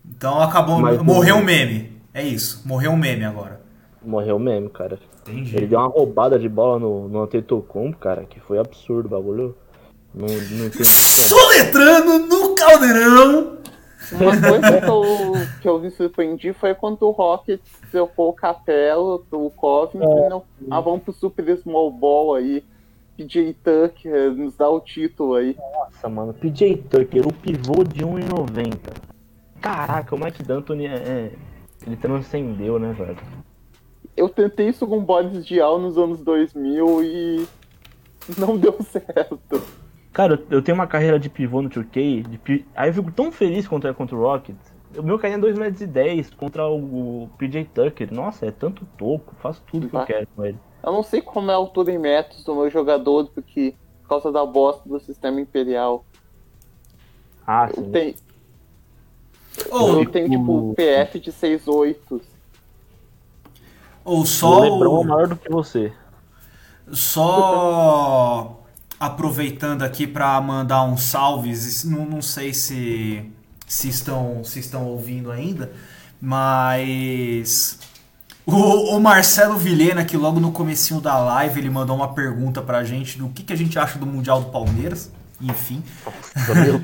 Então 0.05 0.41
acabou, 0.41 0.79
Mas- 0.81 1.01
morreu 1.03 1.37
o 1.37 1.45
meme. 1.45 1.93
É 2.15 2.23
isso, 2.23 2.62
morreu 2.67 2.93
o 2.93 2.97
meme 2.97 3.25
agora. 3.25 3.61
Morreu 4.05 4.38
mesmo, 4.38 4.69
cara. 4.69 4.99
Entendi. 5.23 5.57
Ele 5.57 5.67
deu 5.67 5.79
uma 5.79 5.88
roubada 5.88 6.38
de 6.38 6.49
bola 6.49 6.79
no, 6.79 7.09
no 7.09 7.23
Antetokounmpo, 7.23 7.99
cara, 7.99 8.25
que 8.25 8.41
foi 8.41 8.59
absurdo 8.59 9.07
o 9.07 9.11
bagulho. 9.11 9.57
Não, 10.15 10.27
não 10.27 10.71
tem 10.71 10.83
Soletrando 10.85 12.19
no 12.27 12.55
caldeirão. 12.55 13.59
Uma 14.12 14.33
coisa 14.33 14.81
que 14.81 14.91
eu, 14.91 15.33
que 15.62 15.69
eu 15.69 15.79
me 15.79 15.91
surpreendi 15.91 16.53
foi 16.53 16.75
quando 16.75 17.03
o 17.03 17.12
Rockets 17.12 17.71
trocou 17.91 18.31
o 18.31 18.33
Capela, 18.33 19.21
o 19.31 19.51
Covington, 19.51 20.27
e 20.27 20.29
não, 20.29 20.43
ah, 20.71 20.81
vamos 20.81 21.03
pro 21.03 21.12
Super 21.12 21.57
Small 21.59 21.91
Ball 21.91 22.35
aí. 22.35 22.65
PJ 23.17 23.55
Tucker 23.62 24.33
nos 24.33 24.57
dá 24.57 24.69
o 24.69 24.81
título 24.81 25.35
aí. 25.35 25.57
Nossa, 25.57 26.09
mano, 26.09 26.35
PJ 26.35 26.77
Tucker, 26.91 27.27
o 27.27 27.33
pivô 27.33 27.85
de 27.85 28.05
1,90. 28.05 29.12
Caraca, 29.62 30.14
o 30.14 30.18
Mike 30.18 30.42
D'Antoni 30.42 30.87
é, 30.87 30.94
é- 30.94 31.33
Ele 31.87 31.96
transcendeu, 31.96 32.79
né, 32.79 32.92
velho? 32.92 33.16
Eu 34.16 34.29
tentei 34.29 34.68
isso 34.68 34.87
com 34.87 35.03
Boris 35.03 35.44
Dial 35.44 35.79
nos 35.81 35.96
anos 35.96 36.20
2000 36.20 37.03
e 37.03 37.46
não 38.38 38.57
deu 38.59 38.77
certo. 38.83 39.62
Cara, 40.12 40.40
eu- 40.51 40.61
tenho 40.62 40.75
uma 40.77 40.87
carreira 40.87 41.18
de 41.18 41.29
pivô 41.31 41.62
no 41.62 41.70
2K, 41.70 42.22
de 42.22 42.38
pi- 42.38 42.66
aí 42.77 42.90
eu 42.90 42.94
fico 42.94 43.11
tão 43.11 43.33
feliz 43.33 43.66
contra, 43.66 43.94
contra 43.94 44.14
o 44.14 44.20
Rockets. 44.20 44.72
O 44.96 45.03
meu 45.03 45.18
carinha 45.18 45.38
é 45.38 45.40
2,10m 45.40 46.37
contra 46.37 46.68
o, 46.68 47.31
PJ 47.38 47.64
Tucker. 47.72 48.12
Nossa, 48.12 48.44
é 48.46 48.51
tanto 48.51 48.85
toco, 48.98 49.35
faço 49.40 49.62
tudo 49.70 49.88
que 49.88 49.94
eu 49.96 50.01
Vai. 50.01 50.07
quero 50.07 50.27
com 50.37 50.44
ele. 50.44 50.59
Eu 50.85 50.92
não 50.92 51.03
sei 51.03 51.22
como 51.22 51.51
é 51.51 51.55
a 51.55 51.57
altura 51.57 51.90
em 51.92 51.98
metros 51.98 52.44
do 52.44 52.55
meu 52.55 52.68
jogador, 52.68 53.31
porque 53.35 53.75
por 54.03 54.09
causa 54.09 54.31
da 54.31 54.44
bosta 54.44 54.87
do 54.87 55.01
sistema 55.01 55.40
imperial. 55.40 56.05
Ah, 57.46 57.68
sim. 57.75 57.90
tenho, 57.90 58.14
Ou, 59.71 60.01
eu 60.01 60.11
tenho 60.11 60.29
tipo 60.29 60.75
PF 60.75 61.21
de 61.21 61.33
6'8". 61.33 62.23
ou 64.05 64.23
O 64.23 64.27
só. 64.27 64.61
Lebron 64.61 64.97
é 64.97 65.01
o- 65.01 65.05
maior 65.05 65.29
do 65.29 65.37
que 65.37 65.49
você. 65.51 65.93
Só 66.93 68.61
aproveitando 68.99 69.83
aqui 69.83 70.07
para 70.07 70.41
mandar 70.41 70.85
uns 70.85 71.03
salves, 71.05 71.85
não, 71.85 72.05
não 72.07 72.23
sei 72.23 72.53
se, 72.55 73.31
se, 73.67 73.88
estão, 73.88 74.43
se 74.45 74.61
estão 74.61 74.87
ouvindo 74.87 75.31
ainda, 75.31 75.73
mas 76.21 77.79
o, 78.47 78.97
o 78.97 79.01
Marcelo 79.01 79.57
Vilhena, 79.59 80.05
que 80.05 80.17
logo 80.17 80.38
no 80.41 80.53
comecinho 80.53 81.01
da 81.01 81.19
live, 81.19 81.61
ele 81.61 81.71
mandou 81.71 81.97
uma 81.97 82.15
pergunta 82.15 82.62
pra 82.62 82.85
gente 82.85 83.19
do 83.19 83.29
que, 83.29 83.43
que 83.43 83.53
a 83.53 83.57
gente 83.57 83.79
acha 83.79 83.99
do 83.99 84.07
Mundial 84.07 84.41
do 84.43 84.51
Palmeiras, 84.51 85.11
enfim. 85.41 85.83
Meu 86.49 86.79
Deus. 86.81 86.83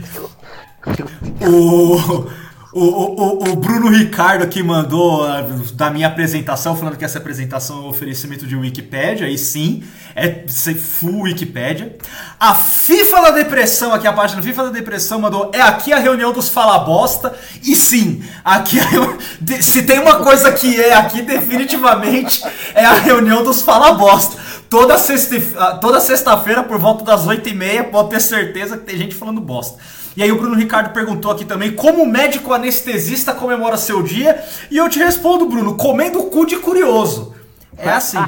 O, 1.42 2.30
o, 2.78 3.14
o, 3.44 3.50
o 3.52 3.56
Bruno 3.56 3.88
Ricardo 3.88 4.42
aqui 4.44 4.62
mandou 4.62 5.24
ah, 5.26 5.42
da 5.74 5.90
minha 5.90 6.06
apresentação, 6.06 6.76
falando 6.76 6.96
que 6.96 7.04
essa 7.04 7.18
apresentação 7.18 7.78
é 7.78 7.80
um 7.82 7.88
oferecimento 7.88 8.46
de 8.46 8.54
Wikipédia, 8.56 9.28
e 9.28 9.36
sim, 9.38 9.82
é 10.14 10.44
full 10.74 11.22
Wikipédia. 11.22 11.96
A 12.38 12.54
FIFA 12.54 13.22
da 13.22 13.30
Depressão, 13.32 13.92
aqui 13.92 14.06
a 14.06 14.12
página 14.12 14.42
FIFA 14.42 14.64
da 14.64 14.70
Depressão 14.70 15.20
mandou, 15.20 15.50
é 15.54 15.60
aqui 15.60 15.92
a 15.92 15.98
reunião 15.98 16.32
dos 16.32 16.48
fala 16.48 16.78
bosta, 16.78 17.34
e 17.62 17.74
sim, 17.76 18.22
aqui 18.44 18.78
a- 18.80 19.62
se 19.62 19.82
tem 19.82 19.98
uma 19.98 20.16
coisa 20.16 20.52
que 20.52 20.80
é 20.80 20.94
aqui 20.94 21.22
definitivamente, 21.22 22.42
é 22.74 22.84
a 22.84 22.94
reunião 22.94 23.42
dos 23.42 23.62
fala 23.62 23.92
bosta. 23.92 24.36
Toda 24.70 24.98
sexta- 24.98 25.36
ah, 25.58 25.74
toda 25.78 25.98
sexta-feira, 25.98 26.62
por 26.62 26.78
volta 26.78 27.02
das 27.04 27.26
8h30, 27.26 27.84
pode 27.84 28.10
ter 28.10 28.20
certeza 28.20 28.76
que 28.76 28.84
tem 28.84 28.98
gente 28.98 29.14
falando 29.14 29.40
bosta. 29.40 29.78
E 30.18 30.22
aí 30.24 30.32
o 30.32 30.36
Bruno 30.36 30.56
Ricardo 30.56 30.92
perguntou 30.92 31.30
aqui 31.30 31.44
também 31.44 31.70
como 31.70 32.02
o 32.02 32.06
médico 32.06 32.52
anestesista 32.52 33.32
comemora 33.32 33.76
seu 33.76 34.02
dia. 34.02 34.42
E 34.68 34.76
eu 34.76 34.88
te 34.88 34.98
respondo, 34.98 35.46
Bruno, 35.46 35.76
comendo 35.76 36.24
cu 36.24 36.44
de 36.44 36.56
curioso. 36.56 37.36
É 37.76 37.88
assim. 37.88 38.18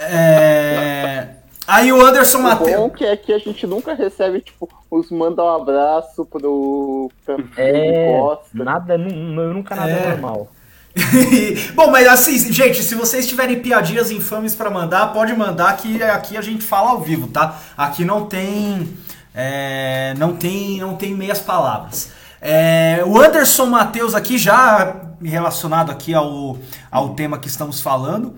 É... 0.00 1.28
Aí 1.66 1.92
o 1.92 2.04
Anderson 2.04 2.38
O 2.38 2.42
bom 2.42 2.48
Matheus. 2.48 2.92
que 2.96 3.04
é 3.04 3.16
que 3.16 3.32
a 3.32 3.38
gente 3.38 3.64
nunca 3.66 3.94
recebe, 3.94 4.40
tipo, 4.40 4.68
os 4.90 5.10
manda 5.10 5.42
um 5.42 5.54
abraço 5.54 6.24
pro. 6.26 7.10
Pra, 7.24 7.36
É, 7.56 8.18
Costa. 8.18 8.48
nada, 8.52 8.98
nu- 8.98 9.52
nunca 9.54 9.74
nada 9.76 9.90
É. 9.90 10.10
normal. 10.10 10.48
Bom, 11.74 11.90
mas 11.90 12.06
assim, 12.08 12.52
gente, 12.52 12.82
se 12.82 12.94
vocês 12.94 13.26
tiverem 13.26 13.60
piadinhas 13.60 14.10
infames 14.10 14.54
pra 14.54 14.70
mandar, 14.70 15.12
pode 15.12 15.34
mandar 15.34 15.76
que 15.76 16.02
aqui 16.02 16.36
a 16.36 16.42
gente 16.42 16.64
fala 16.64 16.90
ao 16.90 17.00
vivo, 17.00 17.26
tá? 17.28 17.60
Aqui 17.76 18.04
não 18.04 18.26
tem. 18.26 18.88
é, 19.34 20.14
não 20.16 20.34
tem 20.36 20.80
não 20.80 20.96
tem 20.96 21.14
meias 21.14 21.38
palavras. 21.38 22.10
É, 22.40 23.02
o 23.06 23.20
Anderson 23.20 23.66
Matheus 23.66 24.14
aqui, 24.14 24.38
já 24.38 24.96
relacionado 25.22 25.90
aqui 25.90 26.14
ao, 26.14 26.58
ao 26.90 27.10
tema 27.10 27.38
que 27.38 27.48
estamos 27.48 27.80
falando, 27.80 28.34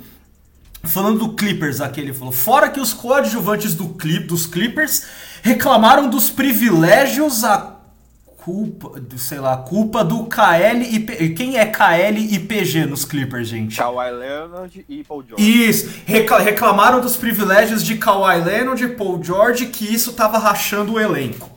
Falando 0.84 1.18
do 1.18 1.32
Clippers 1.34 1.80
aqui, 1.80 2.00
ele 2.00 2.14
falou: 2.14 2.32
fora 2.32 2.68
que 2.70 2.80
os 2.80 2.94
coadjuvantes 2.94 3.74
do 3.74 3.88
clip, 3.88 4.26
dos 4.26 4.46
Clippers 4.46 5.04
reclamaram 5.42 6.08
dos 6.08 6.30
privilégios 6.30 7.42
culpa, 8.48 8.98
do, 8.98 9.18
sei 9.18 9.38
lá, 9.38 9.58
culpa 9.58 10.02
do 10.02 10.24
KL 10.24 10.82
e 10.82 11.00
P- 11.00 11.28
quem 11.30 11.58
é 11.58 11.66
KL 11.66 12.16
e 12.18 12.38
PG 12.38 12.86
nos 12.86 13.04
Clippers, 13.04 13.46
gente? 13.48 13.76
Kawhi 13.76 14.10
Leonard 14.10 14.86
e 14.88 15.04
Paul 15.04 15.22
George. 15.28 15.68
Isso, 15.68 15.90
recla- 16.06 16.38
reclamaram 16.40 16.98
dos 16.98 17.14
privilégios 17.14 17.84
de 17.84 17.96
Kawhi 17.98 18.42
Leonard 18.42 18.82
e 18.82 18.88
Paul 18.88 19.22
George 19.22 19.66
que 19.66 19.84
isso 19.92 20.14
tava 20.14 20.38
rachando 20.38 20.94
o 20.94 20.98
elenco. 21.00 21.50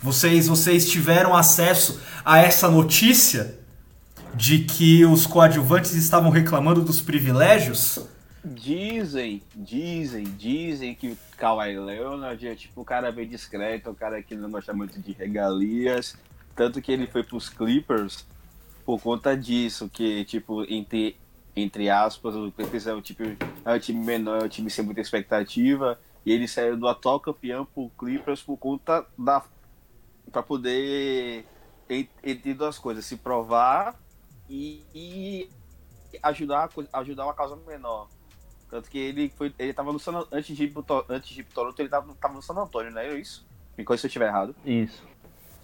Vocês, 0.00 0.46
vocês 0.46 0.88
tiveram 0.88 1.34
acesso 1.34 2.00
a 2.24 2.38
essa 2.38 2.68
notícia 2.70 3.58
de 4.34 4.60
que 4.60 5.04
os 5.04 5.26
coadjuvantes 5.26 5.94
estavam 5.94 6.30
reclamando 6.30 6.80
dos 6.82 7.00
privilégios? 7.00 7.98
Dizem, 8.44 9.42
dizem, 9.54 10.24
dizem 10.24 10.94
que 10.94 11.08
o 11.12 11.18
Kawhi 11.36 11.78
Leonard 11.78 12.46
é 12.46 12.54
tipo 12.54 12.82
um 12.82 12.84
cara 12.84 13.10
bem 13.10 13.26
discreto, 13.26 13.90
um 13.90 13.94
cara 13.94 14.22
que 14.22 14.34
não 14.34 14.50
gosta 14.50 14.74
muito 14.74 15.00
de 15.00 15.12
regalias. 15.12 16.16
Tanto 16.54 16.80
que 16.82 16.92
ele 16.92 17.06
foi 17.06 17.22
pros 17.24 17.48
Clippers 17.48 18.26
por 18.84 19.00
conta 19.00 19.34
disso, 19.36 19.88
que, 19.88 20.24
tipo, 20.26 20.62
entre, 20.70 21.16
entre 21.56 21.88
aspas, 21.88 22.34
o 22.36 22.52
Clippers 22.52 22.86
é 22.86 22.94
um, 22.94 23.00
tipo, 23.00 23.22
é 23.64 23.72
um 23.74 23.78
time 23.78 24.04
menor, 24.04 24.42
é 24.42 24.44
um 24.44 24.48
time 24.48 24.68
sem 24.70 24.84
muita 24.84 25.00
expectativa. 25.00 25.98
E 26.24 26.30
ele 26.30 26.46
saiu 26.46 26.76
do 26.76 26.86
atual 26.86 27.18
campeão 27.20 27.64
pro 27.64 27.90
Clippers 27.98 28.42
por 28.42 28.56
conta 28.58 29.06
da. 29.18 29.42
pra 30.30 30.42
poder. 30.42 31.44
en- 31.88 32.08
Entre 32.22 32.52
duas 32.54 32.78
coisas, 32.78 33.04
se 33.06 33.16
provar 33.16 33.98
e, 34.48 34.82
e 34.94 35.50
ajudar, 36.22 36.68
ajudar 36.92 37.24
uma 37.24 37.34
causa 37.34 37.56
menor. 37.66 38.08
Tanto 38.74 38.90
que 38.90 38.98
ele 38.98 39.32
foi. 39.36 39.54
Ele 39.56 39.72
tava 39.72 39.92
no 39.92 40.00
San 40.00 40.24
antes 40.32 40.56
de 40.56 40.64
ir 40.64 40.70
pro, 40.72 40.82
To- 40.82 41.04
antes 41.08 41.28
de 41.32 41.42
ir 41.42 41.44
pro 41.44 41.54
Toronto, 41.54 41.78
ele 41.78 41.88
tava, 41.88 42.12
tava 42.20 42.34
no 42.34 42.42
San 42.42 42.54
Antônio, 42.54 42.90
não 42.90 43.00
é 43.00 43.16
isso? 43.16 43.46
Me 43.78 43.84
corrija 43.84 44.00
se 44.00 44.06
eu 44.06 44.08
estiver 44.08 44.26
errado. 44.26 44.52
Isso. 44.66 45.00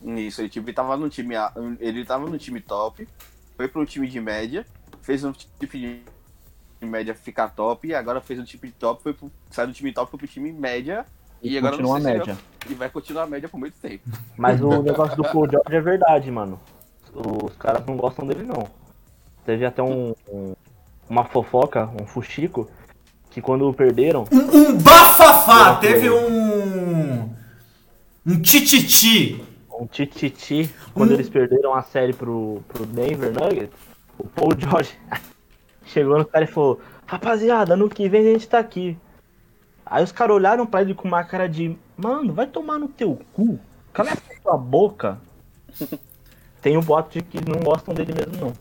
Isso, 0.04 0.40
ele, 0.40 0.48
tipo, 0.48 0.68
ele 0.68 0.72
tava 0.76 0.96
no 0.96 1.10
time. 1.10 1.34
Ele 1.80 2.04
tava 2.04 2.30
no 2.30 2.38
time 2.38 2.60
top, 2.60 3.08
foi 3.56 3.66
pro 3.66 3.84
time 3.84 4.06
de 4.06 4.20
média, 4.20 4.64
fez 5.02 5.24
um 5.24 5.32
time 5.32 6.04
de 6.80 6.86
média 6.86 7.12
ficar 7.12 7.48
top, 7.48 7.88
e 7.88 7.94
agora 7.96 8.20
fez 8.20 8.38
um 8.38 8.44
time 8.44 8.68
de 8.68 8.74
top, 8.74 9.02
foi 9.02 9.12
pro, 9.12 9.28
saiu 9.50 9.66
do 9.66 9.74
time 9.74 9.92
top 9.92 10.08
foi 10.08 10.18
pro 10.18 10.28
time 10.28 10.52
média. 10.52 11.04
E, 11.42 11.54
E 11.54 11.58
agora 11.58 11.72
continua 11.72 11.96
a 11.96 12.00
se 12.00 12.06
média. 12.06 12.38
E 12.68 12.74
vai 12.74 12.90
continuar 12.90 13.24
a 13.24 13.26
média 13.26 13.48
por 13.48 13.58
muito 13.58 13.74
tempo. 13.82 14.04
Mas 14.36 14.62
o 14.62 14.84
negócio 14.84 15.16
do 15.16 15.24
Paul 15.24 15.50
George 15.50 15.74
é 15.74 15.80
verdade, 15.80 16.30
mano. 16.30 16.60
Os 17.12 17.56
caras 17.56 17.84
não 17.84 17.96
gostam 17.96 18.24
dele, 18.24 18.44
não. 18.44 18.70
Teve 19.44 19.66
até 19.66 19.82
um, 19.82 20.14
um- 20.28 20.54
uma 21.08 21.24
fofoca, 21.24 21.90
um 22.00 22.06
fuxico, 22.06 22.70
que 23.30 23.40
quando 23.40 23.72
perderam, 23.72 24.24
Um, 24.32 24.56
um 24.58 24.78
bafafá! 24.78 25.76
Teve 25.76 26.08
foi. 26.08 26.30
um. 26.30 27.30
Um 28.26 28.40
tititi. 28.40 29.42
um 29.80 29.86
tititi, 29.86 30.68
quando 30.92 31.10
Hum. 31.12 31.14
eles 31.14 31.28
perderam 31.30 31.74
a 31.74 31.82
série 31.82 32.12
pro, 32.12 32.62
pro 32.68 32.84
Denver 32.84 33.32
Nuggets, 33.32 33.74
o 34.18 34.24
Paul 34.28 34.50
George 34.58 34.90
chegou 35.86 36.18
no 36.18 36.24
cara 36.26 36.44
e 36.44 36.48
falou, 36.48 36.80
rapaziada, 37.06 37.72
ano 37.74 37.88
que 37.88 38.06
vem 38.08 38.20
a 38.28 38.32
gente 38.32 38.46
tá 38.48 38.58
aqui. 38.58 38.96
Aí 39.86 40.04
os 40.04 40.12
caras 40.12 40.36
olharam 40.36 40.66
pra 40.66 40.82
ele 40.82 40.92
com 40.94 41.08
uma 41.08 41.24
cara 41.24 41.48
de, 41.48 41.76
mano, 41.96 42.32
vai 42.34 42.46
tomar 42.46 42.78
no 42.78 42.88
teu 42.88 43.18
cu, 43.32 43.58
cala 43.92 44.10
a 44.12 44.16
tua 44.42 44.56
boca. 44.58 45.18
Tem 46.60 46.76
um 46.76 46.82
boato 46.82 47.10
de 47.18 47.22
que 47.22 47.38
não 47.48 47.60
gostam 47.60 47.94
dele 47.94 48.12
mesmo, 48.12 48.36
não. 48.46 48.52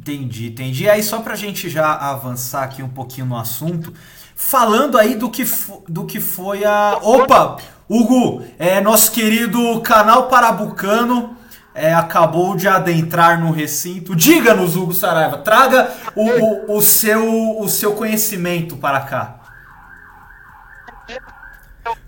Entendi, 0.00 0.46
entendi. 0.46 0.88
Aí 0.88 1.02
só 1.02 1.20
pra 1.20 1.36
gente 1.36 1.68
já 1.68 1.92
avançar 1.92 2.62
aqui 2.62 2.82
um 2.82 2.88
pouquinho 2.88 3.26
no 3.26 3.36
assunto, 3.36 3.92
falando 4.34 4.96
aí 4.96 5.14
do 5.14 5.28
que, 5.28 5.44
do 5.86 6.06
que 6.06 6.18
foi 6.18 6.64
a. 6.64 6.98
Opa! 7.02 7.58
Hugo, 7.86 8.42
é, 8.58 8.80
nosso 8.80 9.12
querido 9.12 9.78
canal 9.82 10.28
Parabucano 10.28 11.36
é, 11.74 11.92
acabou 11.92 12.56
de 12.56 12.66
adentrar 12.66 13.38
no 13.38 13.50
recinto. 13.50 14.16
Diga-nos, 14.16 14.74
Hugo 14.74 14.94
Saraiva, 14.94 15.36
traga 15.36 15.92
o, 16.16 16.24
o, 16.72 16.76
o 16.78 16.80
seu, 16.80 17.60
o 17.60 17.68
seu 17.68 17.92
conhecimento 17.92 18.78
para 18.78 19.00
cá. 19.00 19.40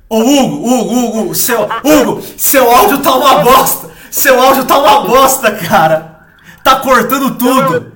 Ô 0.09 0.19
Hugo, 0.19 0.67
Hugo, 0.67 1.19
Hugo, 1.21 1.35
seu, 1.35 1.69
Hugo, 1.85 2.23
seu 2.39 2.75
áudio 2.75 3.03
tá 3.03 3.15
uma 3.15 3.41
bosta! 3.41 3.91
Seu 4.11 4.41
áudio 4.41 4.65
tá 4.65 4.79
uma 4.79 5.07
bosta, 5.07 5.51
cara! 5.53 6.12
Tá 6.63 6.77
cortando 6.81 7.37
tudo! 7.37 7.93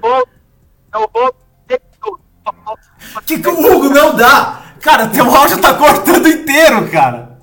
Que 3.25 3.39
que 3.39 3.49
o 3.49 3.53
Hugo 3.77 3.89
não 3.91 4.15
dá? 4.17 4.63
Cara, 4.81 5.09
teu 5.09 5.35
áudio 5.35 5.61
tá 5.61 5.75
cortando 5.75 6.29
inteiro, 6.29 6.89
cara. 6.91 7.39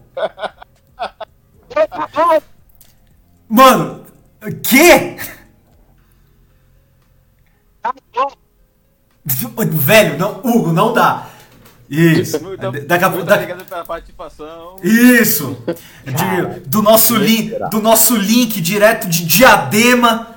Mano, 3.49 4.05
que? 4.63 5.17
Velho, 9.25 10.17
não, 10.17 10.39
Hugo, 10.43 10.71
não 10.71 10.93
dá. 10.93 11.27
Isso. 11.89 12.41
Muito, 12.41 12.71
Daqui 12.87 13.03
a 13.03 13.09
pouco. 13.09 13.25
da- 13.25 13.35
obrigado 13.35 13.65
pela 13.65 13.85
participação. 13.85 14.77
Isso! 14.81 15.57
De- 16.05 16.59
do, 16.61 16.81
nosso 16.81 17.15
link, 17.15 17.53
do 17.69 17.81
nosso 17.81 18.15
link 18.15 18.59
direto 18.61 19.07
de 19.07 19.25
Diadema. 19.25 20.32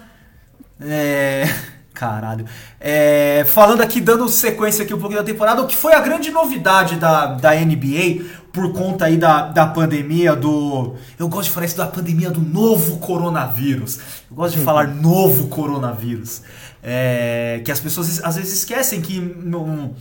É. 0.81 1.45
Caralho. 1.95 2.45
É, 2.79 3.43
falando 3.49 3.81
aqui, 3.81 4.03
dando 4.03 4.29
sequência 4.29 4.85
aqui 4.85 4.93
um 4.93 4.99
pouquinho 4.99 5.23
da 5.23 5.27
temporada, 5.27 5.63
o 5.63 5.67
que 5.67 5.75
foi 5.75 5.95
a 5.95 6.01
grande 6.01 6.31
novidade 6.31 6.97
da, 6.97 7.25
da 7.27 7.55
NBA 7.55 8.23
por 8.53 8.71
conta 8.75 9.07
aí 9.07 9.17
da, 9.17 9.49
da 9.49 9.67
pandemia 9.67 10.37
do. 10.37 10.95
Eu 11.19 11.27
gosto 11.27 11.45
de 11.49 11.51
falar 11.55 11.65
isso 11.65 11.77
da 11.79 11.87
pandemia 11.87 12.31
do 12.31 12.41
novo 12.43 12.99
coronavírus. 12.99 13.99
Eu 14.31 14.37
gosto 14.37 14.59
de 14.59 14.63
falar 14.63 14.89
novo 14.89 15.47
coronavírus. 15.49 16.43
É, 16.83 17.63
que 17.65 17.73
as 17.73 17.81
pessoas 17.81 18.23
às 18.23 18.37
vezes 18.37 18.53
esquecem 18.59 19.01
que 19.01 19.19
não 19.19 19.95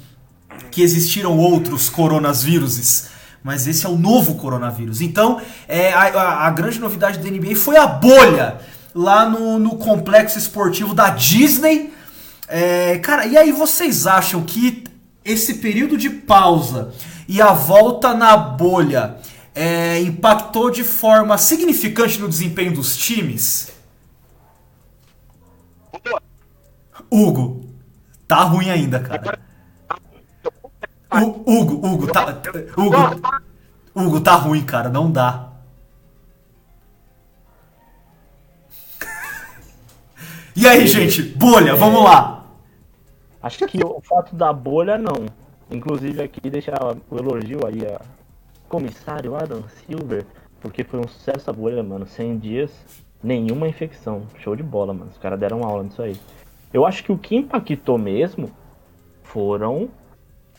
que 0.71 0.81
existiram 0.81 1.37
outros 1.37 1.89
coronavíruses, 1.89 3.07
mas 3.41 3.67
esse 3.67 3.85
é 3.85 3.89
o 3.89 3.97
novo 3.97 4.35
coronavírus. 4.35 4.99
Então, 4.99 5.39
é, 5.67 5.93
a- 5.93 6.45
a 6.45 6.49
grande 6.49 6.77
novidade 6.79 7.19
da 7.19 7.29
NBA 7.29 7.55
foi 7.55 7.77
a 7.77 7.87
bolha 7.87 8.57
lá 8.95 9.29
no, 9.29 9.59
no 9.59 9.75
complexo 9.77 10.39
esportivo 10.39 10.95
da 10.95 11.09
Disney. 11.09 11.93
É, 12.47 12.97
cara, 12.99 13.25
e 13.27 13.37
aí 13.37 13.51
vocês 13.51 14.07
acham 14.07 14.41
que 14.43 14.83
esse 15.23 15.55
período 15.55 15.97
de 15.97 16.09
pausa 16.09 16.93
e 17.27 17.41
a 17.41 17.51
volta 17.51 18.13
na 18.13 18.37
bolha 18.37 19.17
é, 19.53 19.99
impactou 20.01 20.69
de 20.71 20.83
forma 20.83 21.37
significante 21.37 22.19
no 22.19 22.29
desempenho 22.29 22.73
dos 22.73 22.95
times? 22.95 23.71
Hugo, 27.11 27.65
tá 28.27 28.43
ruim 28.43 28.69
ainda, 28.69 28.99
cara. 28.99 29.39
Hu- 31.13 31.43
Hugo, 31.45 31.87
Hugo, 31.87 32.07
tá. 32.11 32.41
Hugo, 32.77 33.21
Hugo, 33.95 34.21
tá 34.21 34.35
ruim, 34.35 34.63
cara. 34.63 34.89
Não 34.89 35.09
dá. 35.11 35.49
E 40.55 40.67
aí, 40.67 40.87
gente? 40.87 41.21
Bolha, 41.21 41.75
vamos 41.75 42.03
lá. 42.03 42.45
Acho 43.41 43.67
que 43.67 43.83
o 43.83 44.01
fato 44.01 44.35
da 44.35 44.53
bolha, 44.53 44.97
não. 44.97 45.25
Inclusive 45.69 46.21
aqui 46.21 46.49
deixar 46.49 46.79
o 47.09 47.17
elogio 47.17 47.59
aí 47.65 47.85
a 47.85 47.99
comissário 48.69 49.35
Adam 49.35 49.63
Silver, 49.85 50.25
porque 50.61 50.83
foi 50.83 50.99
um 50.99 51.07
sucesso 51.07 51.49
a 51.49 51.53
bolha, 51.53 51.83
mano. 51.83 52.07
100 52.07 52.37
dias, 52.37 52.71
nenhuma 53.21 53.67
infecção. 53.67 54.23
Show 54.39 54.55
de 54.55 54.63
bola, 54.63 54.93
mano. 54.93 55.11
Os 55.11 55.17
caras 55.17 55.39
deram 55.39 55.63
aula 55.63 55.83
nisso 55.83 56.01
aí. 56.01 56.15
Eu 56.73 56.85
acho 56.85 57.03
que 57.03 57.11
o 57.11 57.17
que 57.17 57.35
impactou 57.35 57.97
mesmo 57.97 58.49
foram 59.23 59.89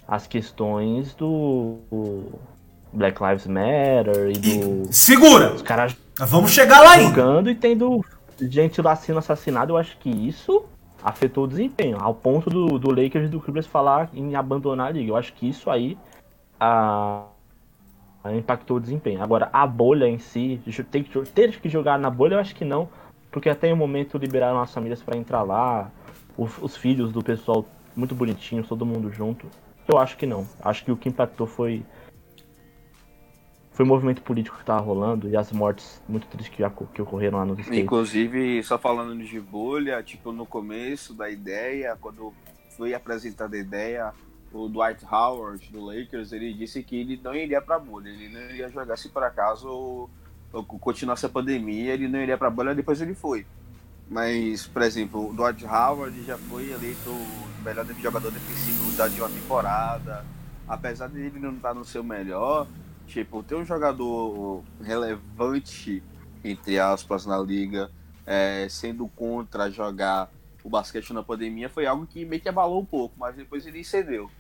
as 0.07 0.27
questões 0.27 1.15
do 1.15 1.79
Black 2.93 3.23
Lives 3.23 3.47
Matter 3.47 4.31
e 4.35 4.39
do. 4.39 4.93
Segura! 4.93 5.55
Os 5.55 5.63
caras 5.63 5.97
Vamos 6.19 6.53
chegar 6.53 6.81
lá 6.81 6.93
ainda. 6.93 7.09
jogando 7.09 7.51
e 7.51 7.55
tendo 7.55 8.05
gente 8.41 8.81
lá 8.83 8.95
sendo 8.97 9.19
assassinada, 9.19 9.73
eu 9.73 9.77
acho 9.77 9.97
que 9.99 10.11
isso 10.11 10.65
afetou 11.03 11.45
o 11.45 11.47
desempenho, 11.47 11.99
ao 12.01 12.15
ponto 12.15 12.51
do, 12.51 12.79
do 12.79 12.91
Lakers 12.91 13.27
e 13.27 13.29
do 13.29 13.41
Clippers 13.41 13.67
falar 13.67 14.11
em 14.13 14.35
abandonar 14.35 14.89
a 14.89 14.91
liga. 14.91 15.11
Eu 15.11 15.17
acho 15.17 15.33
que 15.35 15.49
isso 15.49 15.71
aí 15.71 15.97
a, 16.59 17.27
a 18.25 18.35
impactou 18.35 18.79
o 18.79 18.81
desempenho. 18.81 19.23
Agora, 19.23 19.49
a 19.53 19.67
bolha 19.67 20.09
em 20.09 20.19
si, 20.19 20.61
ter 20.91 21.05
que, 21.05 21.21
ter 21.27 21.61
que 21.61 21.69
jogar 21.69 21.99
na 21.99 22.11
bolha, 22.11 22.35
eu 22.35 22.41
acho 22.41 22.55
que 22.55 22.65
não, 22.65 22.89
porque 23.31 23.49
até 23.49 23.73
o 23.73 23.77
momento 23.77 24.19
liberaram 24.19 24.61
as 24.61 24.73
famílias 24.73 25.03
para 25.03 25.17
entrar 25.17 25.43
lá, 25.43 25.91
os, 26.37 26.59
os 26.61 26.77
filhos 26.77 27.13
do 27.13 27.23
pessoal 27.23 27.65
muito 27.95 28.15
bonitinhos, 28.15 28.69
todo 28.69 28.85
mundo 28.85 29.11
junto. 29.11 29.47
Eu 29.89 29.99
acho 29.99 30.17
que 30.17 30.27
não. 30.27 30.47
Acho 30.61 30.85
que 30.85 30.91
o 30.91 30.97
que 30.97 31.09
impactou 31.09 31.47
foi 31.47 31.83
foi 33.77 33.85
o 33.85 33.89
movimento 33.89 34.23
político 34.23 34.57
que 34.57 34.65
tava 34.65 34.81
rolando 34.81 35.29
e 35.29 35.37
as 35.37 35.53
mortes 35.53 36.01
muito 36.09 36.27
tristes 36.29 36.57
que, 36.57 36.65
que 36.95 37.03
ocorreram 37.03 37.37
lá 37.37 37.45
nos 37.45 37.59
States. 37.59 37.79
Inclusive, 37.79 38.63
só 38.63 38.79
falando 38.79 39.23
de 39.23 39.39
bolha, 39.39 40.03
tipo, 40.03 40.33
no 40.33 40.47
começo 40.47 41.13
da 41.13 41.29
ideia, 41.29 41.95
quando 42.01 42.33
foi 42.75 42.95
apresentada 42.95 43.55
a 43.55 43.59
ideia, 43.59 44.15
o 44.51 44.67
Dwight 44.67 45.05
Howard, 45.05 45.71
do 45.71 45.85
Lakers, 45.85 46.33
ele 46.33 46.55
disse 46.55 46.83
que 46.83 46.97
ele 46.97 47.21
não 47.23 47.35
iria 47.35 47.61
pra 47.61 47.79
bolha, 47.79 48.09
ele 48.09 48.31
não 48.31 48.41
iria 48.49 48.71
jogar 48.71 48.97
se 48.97 49.11
por 49.11 49.23
acaso 49.23 50.09
continuasse 50.81 51.27
a 51.27 51.29
pandemia, 51.29 51.93
ele 51.93 52.09
não 52.09 52.19
iria 52.19 52.39
pra 52.39 52.49
bolha, 52.49 52.75
depois 52.75 53.03
ele 53.03 53.15
foi. 53.15 53.45
Mas, 54.09 54.67
por 54.67 54.81
exemplo, 54.81 55.29
o 55.29 55.35
Dwight 55.35 55.67
Howard 55.67 56.25
já 56.25 56.39
foi 56.39 56.71
eleito 56.71 57.11
o 57.11 57.63
melhor 57.63 57.85
jogador 58.01 58.31
defensivo 58.31 59.11
de 59.11 59.21
uma 59.21 59.29
temporada. 59.29 60.25
Apesar 60.67 61.09
dele 61.09 61.39
não 61.39 61.53
estar 61.53 61.75
no 61.75 61.85
seu 61.85 62.03
melhor, 62.03 62.67
tipo, 63.07 63.43
ter 63.43 63.55
um 63.55 63.65
jogador 63.65 64.63
relevante, 64.83 66.03
entre 66.45 66.79
aspas, 66.79 67.25
na 67.27 67.39
liga, 67.39 67.91
é, 68.27 68.67
sendo 68.69 69.09
contra 69.09 69.71
jogar 69.71 70.31
o 70.63 70.69
basquete 70.69 71.13
na 71.13 71.23
pandemia, 71.23 71.69
foi 71.69 71.87
algo 71.87 72.07
que 72.07 72.25
meio 72.25 72.43
que 72.43 72.49
abalou 72.49 72.81
um 72.81 72.85
pouco, 72.85 73.15
mas 73.19 73.37
depois 73.37 73.65
ele 73.67 73.85
cedeu. 73.85 74.31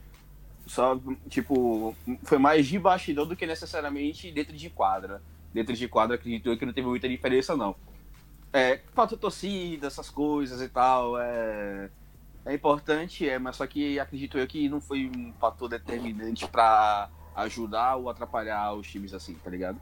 Só, 0.66 1.00
tipo, 1.28 1.94
foi 2.24 2.38
mais 2.38 2.66
de 2.66 2.78
bastidor 2.78 3.26
do 3.26 3.36
que 3.36 3.46
necessariamente 3.46 4.32
dentro 4.32 4.56
de 4.56 4.68
quadra. 4.68 5.22
Dentro 5.54 5.74
de 5.74 5.86
quadra, 5.86 6.16
acredito 6.16 6.50
eu 6.50 6.58
que 6.58 6.66
não 6.66 6.72
teve 6.72 6.88
muita 6.88 7.08
diferença, 7.08 7.56
não. 7.56 7.76
É, 8.52 8.80
falta 8.92 9.16
torcida, 9.16 9.86
essas 9.86 10.10
coisas 10.10 10.60
e 10.60 10.68
tal, 10.68 11.16
é, 11.20 11.88
é 12.44 12.54
importante, 12.54 13.28
é, 13.28 13.38
mas 13.38 13.56
só 13.56 13.66
que 13.66 14.00
acredito 14.00 14.36
eu 14.36 14.46
que 14.46 14.68
não 14.68 14.80
foi 14.80 15.10
um 15.14 15.32
fator 15.34 15.68
determinante 15.68 16.48
para 16.48 17.08
ajudar 17.37 17.97
ou 17.97 18.09
atrapalhar 18.09 18.72
os 18.72 18.87
times 18.91 19.12
assim, 19.12 19.34
tá 19.34 19.51
ligado? 19.51 19.78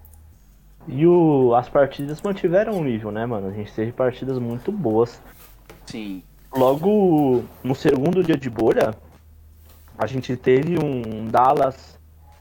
E 0.88 1.06
o, 1.06 1.54
as 1.54 1.68
partidas 1.68 2.20
mantiveram 2.20 2.76
o 2.76 2.84
nível, 2.84 3.10
né, 3.10 3.24
mano? 3.24 3.48
A 3.48 3.52
gente 3.52 3.72
teve 3.72 3.92
partidas 3.92 4.38
muito 4.38 4.70
boas. 4.72 5.22
Sim. 5.86 6.22
Logo 6.54 7.44
no 7.62 7.74
segundo 7.74 8.22
dia 8.22 8.36
de 8.36 8.50
bolha, 8.50 8.94
a 9.96 10.06
gente 10.06 10.36
teve 10.36 10.76
um 10.78 11.28
Dallas 11.28 11.98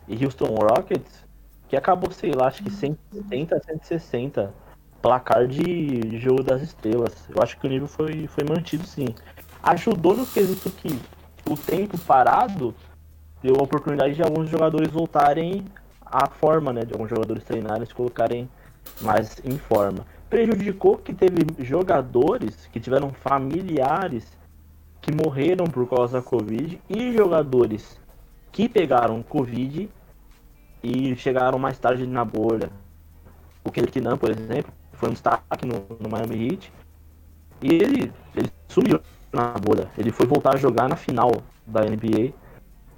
e 0.07 0.25
Houston 0.25 0.55
Rockets 0.55 1.23
que 1.69 1.77
acabou, 1.77 2.11
sei 2.11 2.31
lá, 2.31 2.47
acho 2.47 2.63
que 2.63 2.69
170 2.69 3.55
a 3.55 3.59
160 3.59 4.53
placar 5.01 5.47
de 5.47 6.17
jogo 6.19 6.43
das 6.43 6.61
estrelas. 6.61 7.27
Eu 7.29 7.41
acho 7.41 7.57
que 7.59 7.65
o 7.65 7.69
nível 7.69 7.87
foi, 7.87 8.27
foi 8.27 8.43
mantido 8.43 8.85
sim. 8.85 9.07
Ajudou 9.61 10.15
no 10.15 10.25
quesito 10.25 10.69
que 10.69 10.99
o 11.49 11.57
tempo 11.57 11.97
parado 11.97 12.75
deu 13.43 13.55
a 13.59 13.63
oportunidade 13.63 14.15
de 14.15 14.23
alguns 14.23 14.49
jogadores 14.49 14.89
voltarem 14.89 15.65
à 16.03 16.29
forma, 16.29 16.71
né? 16.71 16.85
De 16.85 16.93
alguns 16.93 17.09
jogadores 17.09 17.43
treinarem, 17.43 17.85
se 17.85 17.93
colocarem 17.93 18.49
mais 19.01 19.41
em 19.43 19.57
forma. 19.57 20.05
Prejudicou 20.29 20.97
que 20.97 21.13
teve 21.13 21.45
jogadores 21.59 22.67
que 22.71 22.79
tiveram 22.79 23.11
familiares 23.11 24.37
que 25.01 25.11
morreram 25.11 25.65
por 25.65 25.87
causa 25.87 26.19
da 26.19 26.23
Covid 26.23 26.81
e 26.89 27.11
jogadores 27.11 27.99
que 28.51 28.69
pegaram 28.69 29.21
Covid 29.21 29.89
e 30.81 31.15
chegaram 31.17 31.59
mais 31.59 31.77
tarde 31.77 32.07
na 32.07 32.23
bolha. 32.23 32.69
O 33.65 33.69
Nunn, 34.01 34.17
por 34.17 34.31
exemplo, 34.31 34.71
foi 34.93 35.09
um 35.09 35.13
destaque 35.13 35.65
no, 35.65 35.85
no 35.99 36.09
Miami 36.09 36.47
Heat. 36.47 36.71
E 37.61 37.73
ele, 37.73 38.11
ele 38.35 38.49
sumiu 38.67 38.99
na 39.31 39.53
bolha. 39.53 39.89
Ele 39.97 40.11
foi 40.11 40.25
voltar 40.25 40.55
a 40.55 40.57
jogar 40.57 40.87
na 40.87 40.95
final 40.95 41.31
da 41.65 41.81
NBA. 41.81 42.33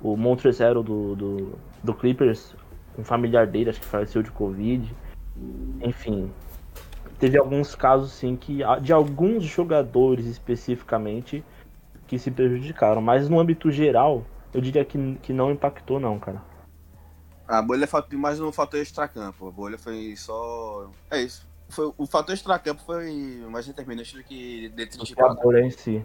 O 0.01 0.15
Montrezl 0.15 0.81
do, 0.81 1.15
do, 1.15 1.59
do 1.83 1.93
Clippers, 1.93 2.55
um 2.97 3.03
familiar 3.03 3.47
dele, 3.47 3.69
acho 3.69 3.79
que 3.79 3.85
faleceu 3.85 4.21
de 4.21 4.31
Covid. 4.31 4.93
Enfim, 5.81 6.31
teve 7.19 7.37
alguns 7.37 7.75
casos 7.75 8.11
sim 8.11 8.35
que 8.35 8.59
de 8.81 8.93
alguns 8.93 9.43
jogadores 9.43 10.25
especificamente 10.25 11.43
que 12.07 12.19
se 12.19 12.29
prejudicaram, 12.29 13.01
mas 13.01 13.27
no 13.27 13.39
âmbito 13.39 13.71
geral, 13.71 14.23
eu 14.53 14.61
diria 14.61 14.85
que, 14.85 15.15
que 15.21 15.33
não 15.33 15.51
impactou 15.51 15.99
não, 15.99 16.19
cara. 16.19 16.41
A 17.47 17.61
bolha 17.61 17.87
foi 17.87 18.01
mais 18.13 18.39
um 18.39 18.51
fator 18.51 18.79
extracampo. 18.79 19.47
A 19.47 19.51
bolha 19.51 19.77
foi 19.77 20.15
só. 20.15 20.89
É 21.11 21.21
isso. 21.21 21.47
Foi, 21.69 21.91
o 21.97 22.05
fator 22.05 22.33
extracampo 22.33 22.81
foi 22.83 23.43
mais 23.49 23.67
determinante 23.67 24.15
do 24.15 24.23
que 24.23 24.69
dentro 24.69 25.03
de 25.03 25.15
quadra. 25.15 25.39
A 25.39 25.43
bolha 25.43 25.61
em 25.61 25.69
si. 25.69 26.03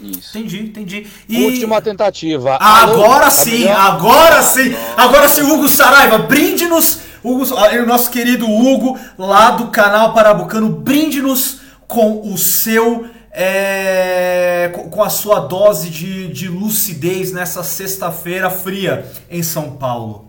Isso. 0.00 0.38
Entendi, 0.38 0.60
entendi. 0.60 1.06
E... 1.28 1.44
Última 1.44 1.80
tentativa. 1.80 2.56
Agora 2.60 3.26
Alô? 3.26 3.30
sim, 3.30 3.68
agora 3.68 4.42
sim. 4.42 4.74
Agora 4.96 5.28
sim, 5.28 5.42
Hugo 5.42 5.68
Saraiva, 5.68 6.18
brinde-nos. 6.18 7.00
Hugo, 7.22 7.44
o 7.44 7.86
nosso 7.86 8.10
querido 8.10 8.50
Hugo, 8.50 8.98
lá 9.18 9.50
do 9.50 9.68
canal 9.68 10.14
Parabucano, 10.14 10.70
brinde-nos 10.70 11.60
com 11.86 12.32
o 12.32 12.38
seu. 12.38 13.06
É, 13.32 14.72
com 14.90 15.04
a 15.04 15.08
sua 15.08 15.38
dose 15.38 15.88
de, 15.88 16.26
de 16.32 16.48
lucidez 16.48 17.30
nessa 17.30 17.62
sexta-feira 17.62 18.50
fria 18.50 19.06
em 19.30 19.40
São 19.40 19.76
Paulo. 19.76 20.26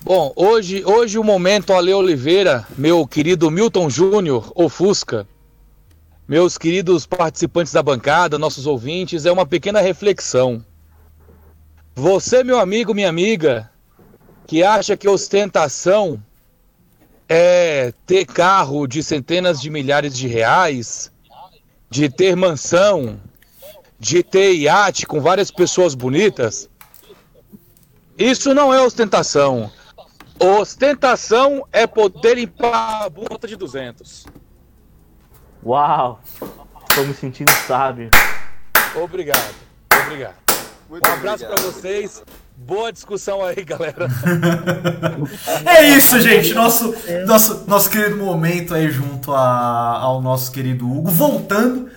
Bom, 0.00 0.32
hoje, 0.36 0.84
hoje 0.86 1.18
o 1.18 1.24
momento 1.24 1.72
Ale 1.72 1.92
Oliveira, 1.92 2.64
meu 2.76 3.04
querido 3.04 3.50
Milton 3.50 3.90
Júnior, 3.90 4.52
o 4.54 4.68
Fusca, 4.68 5.26
meus 6.28 6.58
queridos 6.58 7.06
participantes 7.06 7.72
da 7.72 7.82
bancada, 7.82 8.38
nossos 8.38 8.66
ouvintes, 8.66 9.24
é 9.24 9.32
uma 9.32 9.46
pequena 9.46 9.80
reflexão. 9.80 10.62
Você, 11.94 12.44
meu 12.44 12.60
amigo, 12.60 12.92
minha 12.92 13.08
amiga, 13.08 13.70
que 14.46 14.62
acha 14.62 14.94
que 14.94 15.08
ostentação 15.08 16.22
é 17.26 17.94
ter 18.06 18.26
carro 18.26 18.86
de 18.86 19.02
centenas 19.02 19.58
de 19.58 19.70
milhares 19.70 20.14
de 20.14 20.28
reais, 20.28 21.10
de 21.88 22.10
ter 22.10 22.36
mansão, 22.36 23.18
de 23.98 24.22
ter 24.22 24.52
iate 24.52 25.06
com 25.06 25.22
várias 25.22 25.50
pessoas 25.50 25.94
bonitas, 25.94 26.68
isso 28.18 28.52
não 28.52 28.72
é 28.72 28.82
ostentação. 28.82 29.70
Ostentação 30.38 31.66
é 31.72 31.86
poder 31.86 32.34
limpar 32.34 33.04
a 33.04 33.08
bunda 33.08 33.48
de 33.48 33.56
200. 33.56 34.26
Uau! 35.64 36.20
Estou 36.88 37.06
me 37.06 37.14
sentindo 37.14 37.50
sábio. 37.66 38.10
Obrigado, 38.94 39.54
obrigado. 40.04 40.34
Muito 40.88 41.08
um 41.08 41.12
abraço 41.12 41.46
para 41.46 41.56
vocês. 41.62 42.22
Boa 42.56 42.92
discussão 42.92 43.44
aí, 43.44 43.62
galera. 43.62 44.08
é 45.66 45.88
isso, 45.90 46.18
gente. 46.20 46.54
Nosso, 46.54 46.94
nosso, 47.26 47.64
nosso 47.68 47.90
querido 47.90 48.16
momento 48.16 48.74
aí 48.74 48.90
junto 48.90 49.32
a, 49.32 49.98
ao 49.98 50.20
nosso 50.20 50.50
querido 50.50 50.90
Hugo. 50.90 51.10
Voltando 51.10 51.90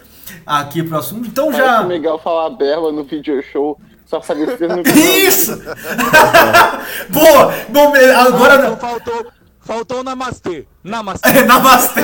aqui 0.45 0.83
pro 0.83 0.97
assunto. 0.97 1.27
Então 1.27 1.51
já. 1.51 1.77
Parece 1.77 1.87
Miguel 1.87 2.19
falar 2.19 2.49
berla 2.51 2.91
no 2.91 3.03
video 3.03 3.41
show. 3.51 3.79
Só 4.05 4.21
falecer 4.21 4.67
no 4.67 4.81
Isso! 4.91 5.57
Boa! 7.09 7.53
Bom, 7.69 7.93
agora. 8.17 8.53
Ah, 8.53 8.57
então 8.57 8.77
faltou, 8.77 9.31
faltou 9.71 10.01
o 10.01 10.03
namastê. 10.03 10.65
Namastê. 10.83 11.43
namastê. 11.47 12.01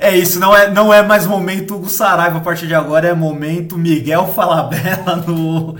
é 0.00 0.16
isso, 0.16 0.40
não 0.40 0.56
é, 0.56 0.68
não 0.68 0.92
é 0.92 1.00
mais 1.00 1.26
momento 1.26 1.76
Hugo 1.76 1.88
Saraiva 1.88 2.38
a 2.38 2.40
partir 2.40 2.66
de 2.66 2.74
agora, 2.74 3.06
é 3.06 3.14
momento 3.14 3.78
Miguel 3.78 4.26
Falabella 4.26 5.14
no, 5.24 5.76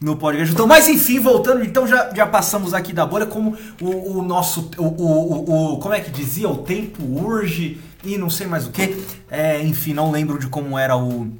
no 0.00 0.16
podcast. 0.16 0.54
Então, 0.54 0.66
mas 0.66 0.88
enfim, 0.88 1.20
voltando, 1.20 1.62
então 1.62 1.86
já, 1.86 2.10
já 2.14 2.26
passamos 2.26 2.72
aqui 2.72 2.94
da 2.94 3.04
bolha, 3.04 3.26
como 3.26 3.54
o, 3.82 4.18
o 4.18 4.22
nosso. 4.22 4.70
O, 4.78 4.84
o, 4.84 5.74
o, 5.74 5.78
como 5.78 5.92
é 5.92 6.00
que 6.00 6.10
dizia? 6.10 6.48
O 6.48 6.56
tempo 6.56 7.02
urge 7.04 7.78
e 8.02 8.16
não 8.16 8.30
sei 8.30 8.46
mais 8.46 8.66
o 8.66 8.70
que. 8.70 9.04
É, 9.30 9.62
enfim, 9.62 9.92
não 9.92 10.10
lembro 10.10 10.38
de 10.38 10.46
como 10.46 10.78
era 10.78 10.96
o 10.96 11.30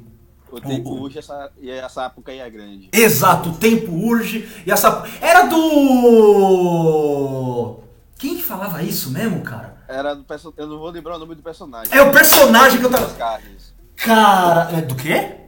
o 0.51 0.61
tempo 0.61 0.89
o, 0.89 1.01
urge 1.01 1.19
essa, 1.19 1.51
e 1.59 1.71
a 1.71 1.89
Sapucaí 1.89 2.39
é 2.39 2.49
grande. 2.49 2.89
Exato, 2.91 3.49
o 3.49 3.53
tempo 3.55 3.91
urge 3.91 4.49
e 4.65 4.71
a 4.71 4.77
Sapucaí. 4.77 5.11
Era 5.21 5.43
do. 5.43 6.77
Quem 8.17 8.37
que 8.37 8.43
falava 8.43 8.81
isso 8.81 9.11
mesmo, 9.11 9.41
cara? 9.41 9.77
Era 9.87 10.15
do 10.15 10.25
Eu 10.57 10.67
não 10.67 10.79
vou 10.79 10.89
lembrar 10.89 11.15
o 11.15 11.19
nome 11.19 11.35
do 11.35 11.43
personagem. 11.43 11.95
É 11.95 12.01
o 12.01 12.11
personagem 12.11 12.79
que 12.79 12.85
eu 12.85 12.91
tava. 12.91 13.13
Cara. 13.95 14.69
É 14.73 14.81
do 14.81 14.95
quê? 14.95 15.47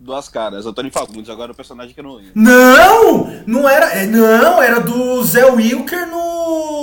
duas 0.00 0.28
caras. 0.28 0.64
Antônio 0.66 0.92
Fagundes, 0.92 1.28
agora 1.28 1.52
o 1.52 1.54
personagem 1.54 1.92
que 1.92 2.00
eu 2.00 2.04
não 2.04 2.14
lembro. 2.14 2.32
Não! 2.34 3.42
Não 3.46 3.68
era. 3.68 3.86
É, 3.94 4.06
não, 4.06 4.62
era 4.62 4.80
do 4.80 5.22
Zé 5.24 5.44
Wilker 5.44 6.06
no. 6.06 6.77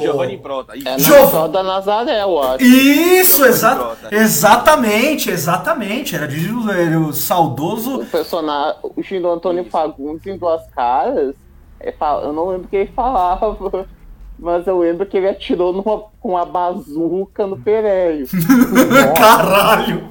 Giovanni 0.00 0.38
Prota. 0.38 0.76
Isso. 0.76 0.88
É 0.88 0.98
Jov... 0.98 1.48
da 1.48 1.62
Nazaré, 1.62 2.22
eu 2.22 2.42
acho. 2.42 2.64
Isso, 2.64 3.44
exa... 3.44 3.96
exatamente, 4.10 5.30
exatamente. 5.30 6.14
Era 6.14 6.26
de 6.26 6.50
o 6.96 7.12
saudoso. 7.12 8.00
O 8.00 8.06
personagem. 8.06 8.78
O 8.82 9.20
do 9.20 9.30
Antônio 9.30 9.64
Fagundes 9.64 10.26
em 10.26 10.36
duas 10.36 10.66
caras. 10.70 11.34
É, 11.80 11.94
eu 12.22 12.32
não 12.32 12.48
lembro 12.48 12.66
o 12.66 12.68
que 12.68 12.76
ele 12.76 12.92
falava. 12.94 13.86
Mas 14.38 14.66
eu 14.66 14.78
lembro 14.80 15.06
que 15.06 15.16
ele 15.16 15.28
atirou 15.28 15.72
numa, 15.72 16.04
com 16.20 16.30
uma 16.30 16.44
bazuca 16.44 17.46
no 17.46 17.56
Pereio. 17.56 18.26
Caralho! 19.16 20.08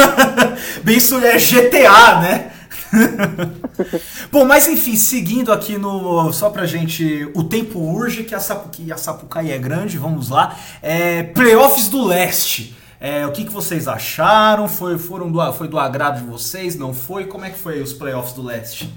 Bem 0.84 0.96
isso 0.96 1.18
é 1.18 1.38
GTA, 1.38 2.20
né? 2.20 2.52
Bom, 4.30 4.44
mas 4.44 4.68
enfim, 4.68 4.96
seguindo 4.96 5.52
aqui 5.52 5.78
no. 5.78 6.32
Só 6.32 6.50
pra 6.50 6.66
gente. 6.66 7.30
O 7.34 7.44
tempo 7.44 7.78
urge 7.78 8.24
que 8.24 8.34
a, 8.34 8.40
Sapu, 8.40 8.68
que 8.68 8.92
a 8.92 8.96
Sapucaí 8.96 9.50
é 9.50 9.58
grande, 9.58 9.98
vamos 9.98 10.28
lá. 10.28 10.56
É, 10.82 11.22
playoffs 11.22 11.88
do 11.88 12.04
leste. 12.04 12.76
É, 12.98 13.26
o 13.26 13.32
que, 13.32 13.44
que 13.44 13.52
vocês 13.52 13.86
acharam? 13.86 14.68
Foi, 14.68 14.98
foram 14.98 15.30
do, 15.30 15.52
foi 15.52 15.68
do 15.68 15.78
agrado 15.78 16.20
de 16.20 16.30
vocês? 16.30 16.76
Não 16.76 16.94
foi? 16.94 17.26
Como 17.26 17.44
é 17.44 17.50
que 17.50 17.58
foi 17.58 17.82
os 17.82 17.92
playoffs 17.92 18.32
do 18.32 18.42
leste? 18.42 18.92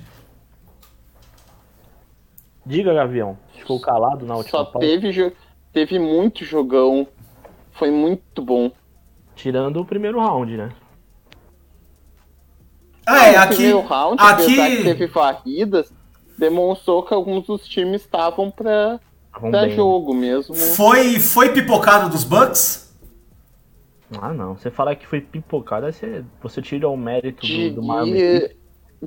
Diga, 2.66 2.94
Gavião. 2.94 3.38
Ficou 3.54 3.80
calado 3.82 4.26
na 4.26 4.36
última 4.36 4.60
Só 4.60 4.66
teve, 4.66 5.34
teve 5.74 6.00
muito 6.00 6.46
jogão. 6.46 7.08
Foi 7.74 7.92
muito 7.92 8.42
bom. 8.42 8.72
Tirando 9.36 9.80
o 9.80 9.86
primeiro 9.86 10.20
round, 10.20 10.56
né? 10.56 10.70
Ah, 13.10 13.28
é, 13.28 13.36
aqui. 13.38 13.56
primeiro 13.56 13.82
round, 13.82 14.18
apesar 14.22 14.46
que 14.46 14.60
Aqui. 14.60 14.84
teve 14.84 15.08
varridas, 15.08 15.92
demonstrou 16.38 17.04
que 17.04 17.14
alguns 17.14 17.46
dos 17.48 17.68
times 17.68 18.02
estavam 18.02 18.52
pra, 18.52 19.00
Estavam 19.28 19.52
pra 19.52 19.70
jogo 19.70 20.14
mesmo. 20.14 20.54
Foi, 20.56 21.20
foi 21.20 21.50
pipocado 21.50 22.10
dos 22.10 22.24
Bucks? 22.24 22.96
Ah, 24.22 24.34
não. 24.34 24.56
Você 24.56 24.70
falar 24.72 24.96
que 24.96 25.08
foi 25.08 25.22
pipocada, 25.22 25.92
você, 25.92 26.24
você 26.42 26.62
tira 26.62 26.88
o 26.88 26.98
mérito 26.98 27.46
do, 27.46 27.82
do 27.82 28.04
De, 28.06 28.20
Heat. 28.20 28.58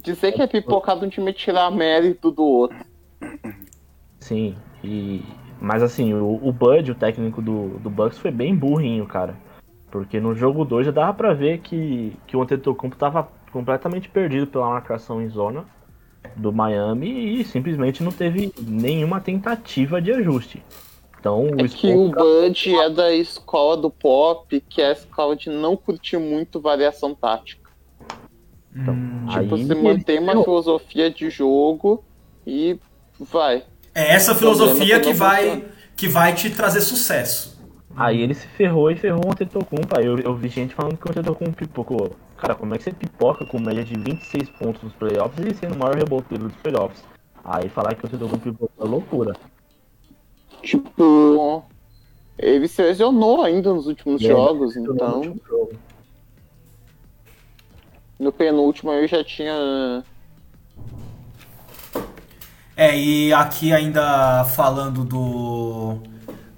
dizer 0.03 0.33
que 0.33 0.43
é 0.43 0.47
pipocado 0.47 1.07
um 1.07 1.09
time 1.09 1.31
é 1.31 1.35
tirar 1.35 1.71
mérito 1.71 2.31
do 2.31 2.43
outro. 2.43 2.77
Sim, 4.19 4.55
e... 4.83 5.23
Mas 5.61 5.81
assim, 5.81 6.13
o, 6.13 6.41
o 6.43 6.53
Bud, 6.53 6.91
o 6.91 6.95
técnico 6.95 7.41
do, 7.41 7.79
do 7.79 7.89
Bucks, 7.89 8.19
foi 8.19 8.33
bem 8.33 8.53
burrinho, 8.53 9.07
cara. 9.07 9.37
Porque 9.93 10.19
no 10.19 10.35
jogo 10.35 10.65
2 10.65 10.87
já 10.87 10.93
dava 10.93 11.15
pra 11.15 11.33
ver 11.35 11.59
que, 11.59 12.17
que 12.27 12.37
o 12.37 12.43
Antetokounmpo 12.43 12.97
tava 12.97 13.29
completamente 13.53 14.09
perdido 14.09 14.47
pela 14.47 14.69
marcação 14.69 15.23
em 15.23 15.29
zona 15.29 15.65
do 16.37 16.53
Miami 16.53 17.41
e 17.41 17.45
simplesmente 17.45 18.03
não 18.03 18.13
teve 18.13 18.53
nenhuma 18.61 19.21
tentativa 19.21 20.01
de 20.01 20.13
ajuste. 20.13 20.63
Então 21.21 21.47
o 21.47 21.61
É 21.61 21.69
que 21.69 21.93
o 21.93 22.09
Bud 22.09 22.75
é 22.81 22.91
da 22.91 23.13
escola 23.15 23.77
do 23.77 23.91
pop, 23.91 24.61
que 24.69 24.83
é 24.83 24.89
a 24.89 24.93
escola 24.93 25.37
de 25.37 25.51
não 25.51 25.77
curtir 25.77 26.19
muito 26.19 26.61
variação 26.61 27.15
tática. 27.15 27.71
Hum, 28.75 29.27
Tipo, 29.29 29.39
Aí 29.39 29.47
você 29.47 29.75
mantém 29.75 30.19
uma 30.19 30.43
filosofia 30.43 31.11
de 31.11 31.29
jogo 31.31 32.03
e 32.47 32.79
vai. 33.21 33.65
É 33.95 34.15
essa 34.15 34.35
filosofia 34.35 34.99
que 34.99 35.13
vai, 35.13 35.45
funciona. 35.51 35.65
que 35.97 36.09
vai 36.09 36.35
te 36.35 36.51
trazer 36.51 36.81
sucesso. 36.81 37.52
Aí 37.95 38.21
ele 38.23 38.35
se 38.35 38.47
ferrou 38.49 38.91
e 38.91 38.97
ferrou 38.97 39.27
o 39.27 39.31
Antetokounmpo. 39.33 39.99
Aí 39.99 40.07
eu, 40.07 40.19
eu 40.19 40.35
vi 40.35 40.49
gente 40.49 40.75
falando 40.75 40.97
que 40.97 41.07
o 41.07 41.11
Antetokounmpo 41.11 41.57
pipocou. 41.57 42.17
Cara, 42.37 42.55
como 42.55 42.75
é 42.75 42.79
que 42.79 42.85
você 42.85 42.93
pipoca 42.93 43.45
com 43.47 43.61
média 43.61 43.85
de 43.85 43.95
26 43.97 44.51
pontos 44.51 44.83
nos 44.83 44.93
playoffs 44.95 45.45
e 45.47 45.55
sendo 45.55 45.75
o 45.75 45.79
maior 45.79 45.95
reboteiro 45.97 46.45
dos 46.49 46.57
playoffs? 46.57 47.05
Aí 47.45 47.69
falar 47.69 47.95
que 47.95 48.05
o 48.05 48.07
Antetokounmpo 48.09 48.51
pipocou 48.53 48.87
é 48.87 48.89
loucura. 48.89 49.37
Tipo, 50.63 51.65
ele 52.39 52.67
se 52.69 52.83
lesionou 52.83 53.43
ainda 53.43 53.73
nos 53.75 53.87
últimos 53.87 54.23
É, 54.23 54.29
jogos, 54.29 54.75
No 54.77 54.95
então 54.95 55.17
último 55.17 55.41
jogo. 55.49 55.73
no 58.19 58.33
penúltimo 58.33 58.93
eu 58.93 59.07
já 59.07 59.23
tinha. 59.25 60.05
É, 62.77 62.97
e 62.99 63.33
aqui 63.33 63.73
ainda 63.73 64.45
falando 64.45 65.05
do. 65.05 65.99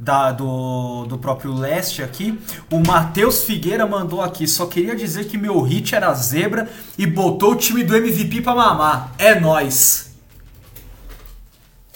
Da, 0.05 0.33
do, 0.33 1.07
do 1.07 1.17
próprio 1.17 1.55
leste 1.55 2.03
aqui, 2.03 2.39
o 2.71 2.79
Matheus 2.87 3.45
Figueira 3.45 3.87
mandou 3.87 4.21
aqui. 4.21 4.47
Só 4.47 4.67
queria 4.67 4.95
dizer 4.95 5.25
que 5.25 5.39
meu 5.39 5.63
hit 5.63 5.95
era 5.95 6.13
zebra 6.13 6.69
e 6.99 7.07
botou 7.07 7.53
o 7.53 7.57
time 7.57 7.83
do 7.83 7.97
MVP 7.97 8.43
pra 8.43 8.55
mamar. 8.55 9.15
É 9.19 9.41
nóis. 9.41 10.15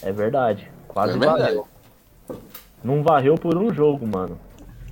É 0.03 0.11
verdade. 0.11 0.71
Quase 0.89 1.17
É 1.17 1.19
verdade. 1.19 1.43
varreu. 1.43 1.69
Não 2.83 3.03
varreu 3.03 3.35
por 3.35 3.59
um 3.59 3.75
jogo, 3.75 4.07
mano. 4.07 4.39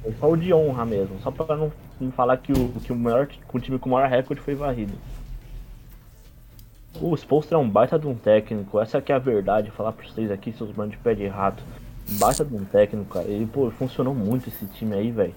Foi 0.03 0.15
só 0.21 0.31
o 0.31 0.37
de 0.37 0.53
honra 0.53 0.85
mesmo. 0.85 1.19
Só 1.23 1.31
pra 1.31 1.57
não, 1.57 1.73
não 1.99 2.13
falar 2.13 2.37
que 2.37 2.53
o, 2.53 2.69
que 2.85 2.93
o 2.93 2.97
maior 2.97 3.27
que 3.27 3.39
o 3.51 3.59
time 3.59 3.79
com 3.79 3.89
o 3.89 3.93
maior 3.93 4.11
recorde 4.11 4.43
foi 4.43 4.55
varrido. 4.55 4.93
O 7.01 7.15
Spolstra 7.17 7.57
é 7.57 7.61
um 7.61 7.69
baita 7.69 7.99
de 7.99 8.07
um 8.07 8.15
técnico. 8.15 8.79
Essa 8.79 9.01
que 9.01 9.11
é 9.11 9.15
a 9.15 9.19
verdade. 9.19 9.71
Falar 9.71 9.93
pra 9.93 10.07
vocês 10.07 10.31
aqui, 10.31 10.53
seus 10.53 10.71
bandos 10.71 10.93
de 10.93 10.99
pé 10.99 11.15
de 11.15 11.27
rato. 11.27 11.63
Baita 12.09 12.45
de 12.45 12.55
um 12.55 12.65
técnico, 12.65 13.15
cara. 13.15 13.27
Ele, 13.27 13.47
pô, 13.47 13.71
funcionou 13.71 14.15
muito 14.15 14.49
esse 14.49 14.65
time 14.67 14.95
aí, 14.95 15.11
velho. 15.11 15.35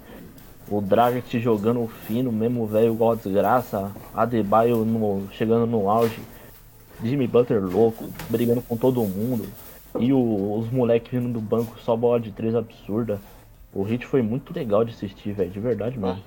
O 0.70 0.82
Dragic 0.82 1.40
jogando 1.40 1.88
fino, 2.06 2.32
mesmo 2.32 2.66
velho 2.68 2.94
igual 2.94 3.14
a 3.14 3.16
desgraça. 3.16 3.92
Adebayo 4.14 4.86
no, 4.86 5.28
chegando 5.32 5.66
no 5.66 5.90
auge. 5.90 6.20
Jimmy 7.04 7.26
Butler 7.28 7.64
louco, 7.64 8.06
brigando 8.30 8.62
com 8.62 8.78
todo 8.78 9.02
mundo. 9.02 9.48
E 10.00 10.14
o- 10.14 10.60
os 10.60 10.72
moleques 10.72 11.12
vindo 11.12 11.34
do 11.34 11.42
banco 11.42 11.76
só 11.84 11.96
bola 11.96 12.20
de 12.20 12.32
três 12.32 12.54
absurda. 12.54 13.20
O 13.74 13.82
hit 13.84 14.06
foi 14.06 14.22
muito 14.22 14.54
legal 14.54 14.84
de 14.86 14.92
assistir, 14.94 15.32
velho, 15.34 15.50
de 15.50 15.60
verdade 15.60 15.98
mesmo. 15.98 16.22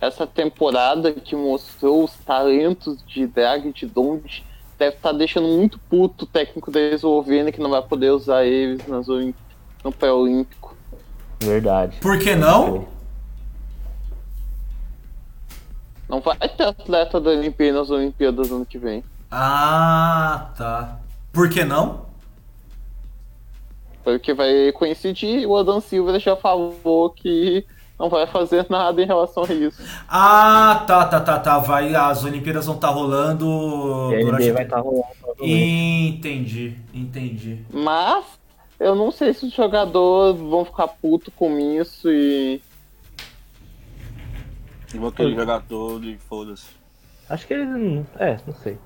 Essa 0.00 0.26
temporada 0.26 1.12
que 1.12 1.36
mostrou 1.36 2.04
os 2.04 2.14
talentos 2.24 3.04
de 3.06 3.26
Drag 3.26 3.68
e 3.68 3.72
de 3.72 3.86
Don't 3.86 4.44
deve 4.78 4.96
estar 4.96 5.12
deixando 5.12 5.46
muito 5.48 5.78
puto 5.78 6.24
o 6.24 6.26
técnico 6.26 6.76
Eslovênia 6.76 7.52
que 7.52 7.60
não 7.60 7.70
vai 7.70 7.82
poder 7.82 8.10
usar 8.10 8.44
eles 8.44 8.86
nas 8.86 9.08
Olim- 9.08 9.34
no 9.84 9.90
pré-olímpico. 9.92 10.76
Verdade. 11.40 11.98
Por 12.00 12.18
que 12.18 12.34
não? 12.36 12.86
Não 16.08 16.20
vai 16.20 16.36
ter 16.36 16.64
atleta 16.64 17.20
da 17.20 17.30
Olimpíada 17.30 17.78
nas 17.78 17.90
Olimpíadas 17.90 18.50
ano 18.50 18.66
que 18.66 18.78
vem. 18.78 19.02
Ah, 19.30 20.50
tá. 20.56 20.98
Por 21.32 21.48
que 21.48 21.64
não? 21.64 22.02
Porque 24.04 24.34
vai 24.34 24.72
coincidir, 24.72 25.46
o 25.48 25.56
Adam 25.56 25.80
Silva 25.80 26.18
já 26.18 26.36
falou 26.36 27.08
que 27.10 27.64
não 27.98 28.08
vai 28.10 28.26
fazer 28.26 28.66
nada 28.68 29.00
em 29.00 29.06
relação 29.06 29.44
a 29.44 29.52
isso. 29.54 29.80
Ah, 30.08 30.84
tá, 30.86 31.06
tá, 31.06 31.20
tá, 31.20 31.38
tá. 31.38 31.58
Vai, 31.60 31.94
as 31.94 32.24
Olimpíadas 32.24 32.66
vão 32.66 32.74
estar 32.74 32.90
rolando. 32.90 34.10
E 34.12 34.16
a 34.16 34.24
durante- 34.24 34.50
vai 34.52 34.64
estar 34.64 34.80
rolando 34.80 35.06
provavelmente. 35.20 36.16
Entendi, 36.18 36.76
entendi. 36.92 37.64
Mas 37.72 38.24
eu 38.82 38.94
não 38.94 39.10
sei 39.10 39.32
se 39.32 39.46
os 39.46 39.52
jogadores 39.52 40.40
vão 40.40 40.64
ficar 40.64 40.88
putos 40.88 41.32
com 41.34 41.58
isso 41.58 42.10
e. 42.10 42.60
Vou 44.94 45.10
querer 45.10 45.34
jogar 45.34 45.62
todo 45.62 46.04
e 46.08 46.18
foda-se. 46.18 46.66
Acho 47.28 47.46
que 47.46 47.54
eles. 47.54 47.68
não- 47.68 48.06
É, 48.18 48.36
não 48.46 48.54
sei. 48.54 48.76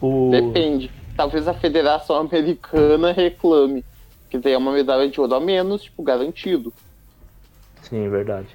O... 0.00 0.30
Depende. 0.30 0.90
Talvez 1.16 1.48
a 1.48 1.54
Federação 1.54 2.16
Americana 2.16 3.12
reclame. 3.12 3.84
Que 4.28 4.38
tem 4.38 4.56
uma 4.56 4.72
medalha 4.72 5.08
de 5.08 5.20
ouro 5.20 5.34
a 5.34 5.40
menos, 5.40 5.82
tipo, 5.82 6.02
garantido. 6.02 6.72
Sim, 7.82 8.08
verdade. 8.08 8.48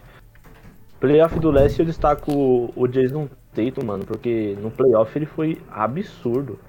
Playoff 1.00 1.40
do 1.40 1.52
Leste 1.52 1.80
eu 1.80 1.86
destaco 1.86 2.32
o- 2.32 2.74
o 2.76 2.88
Jason 2.88 3.30
Tatum, 3.54 3.86
mano, 3.86 4.06
porque 4.06 4.58
no 4.60 4.72
playoff 4.72 5.16
ele 5.18 5.28
foi 5.28 5.62
absurdo. 5.72 6.60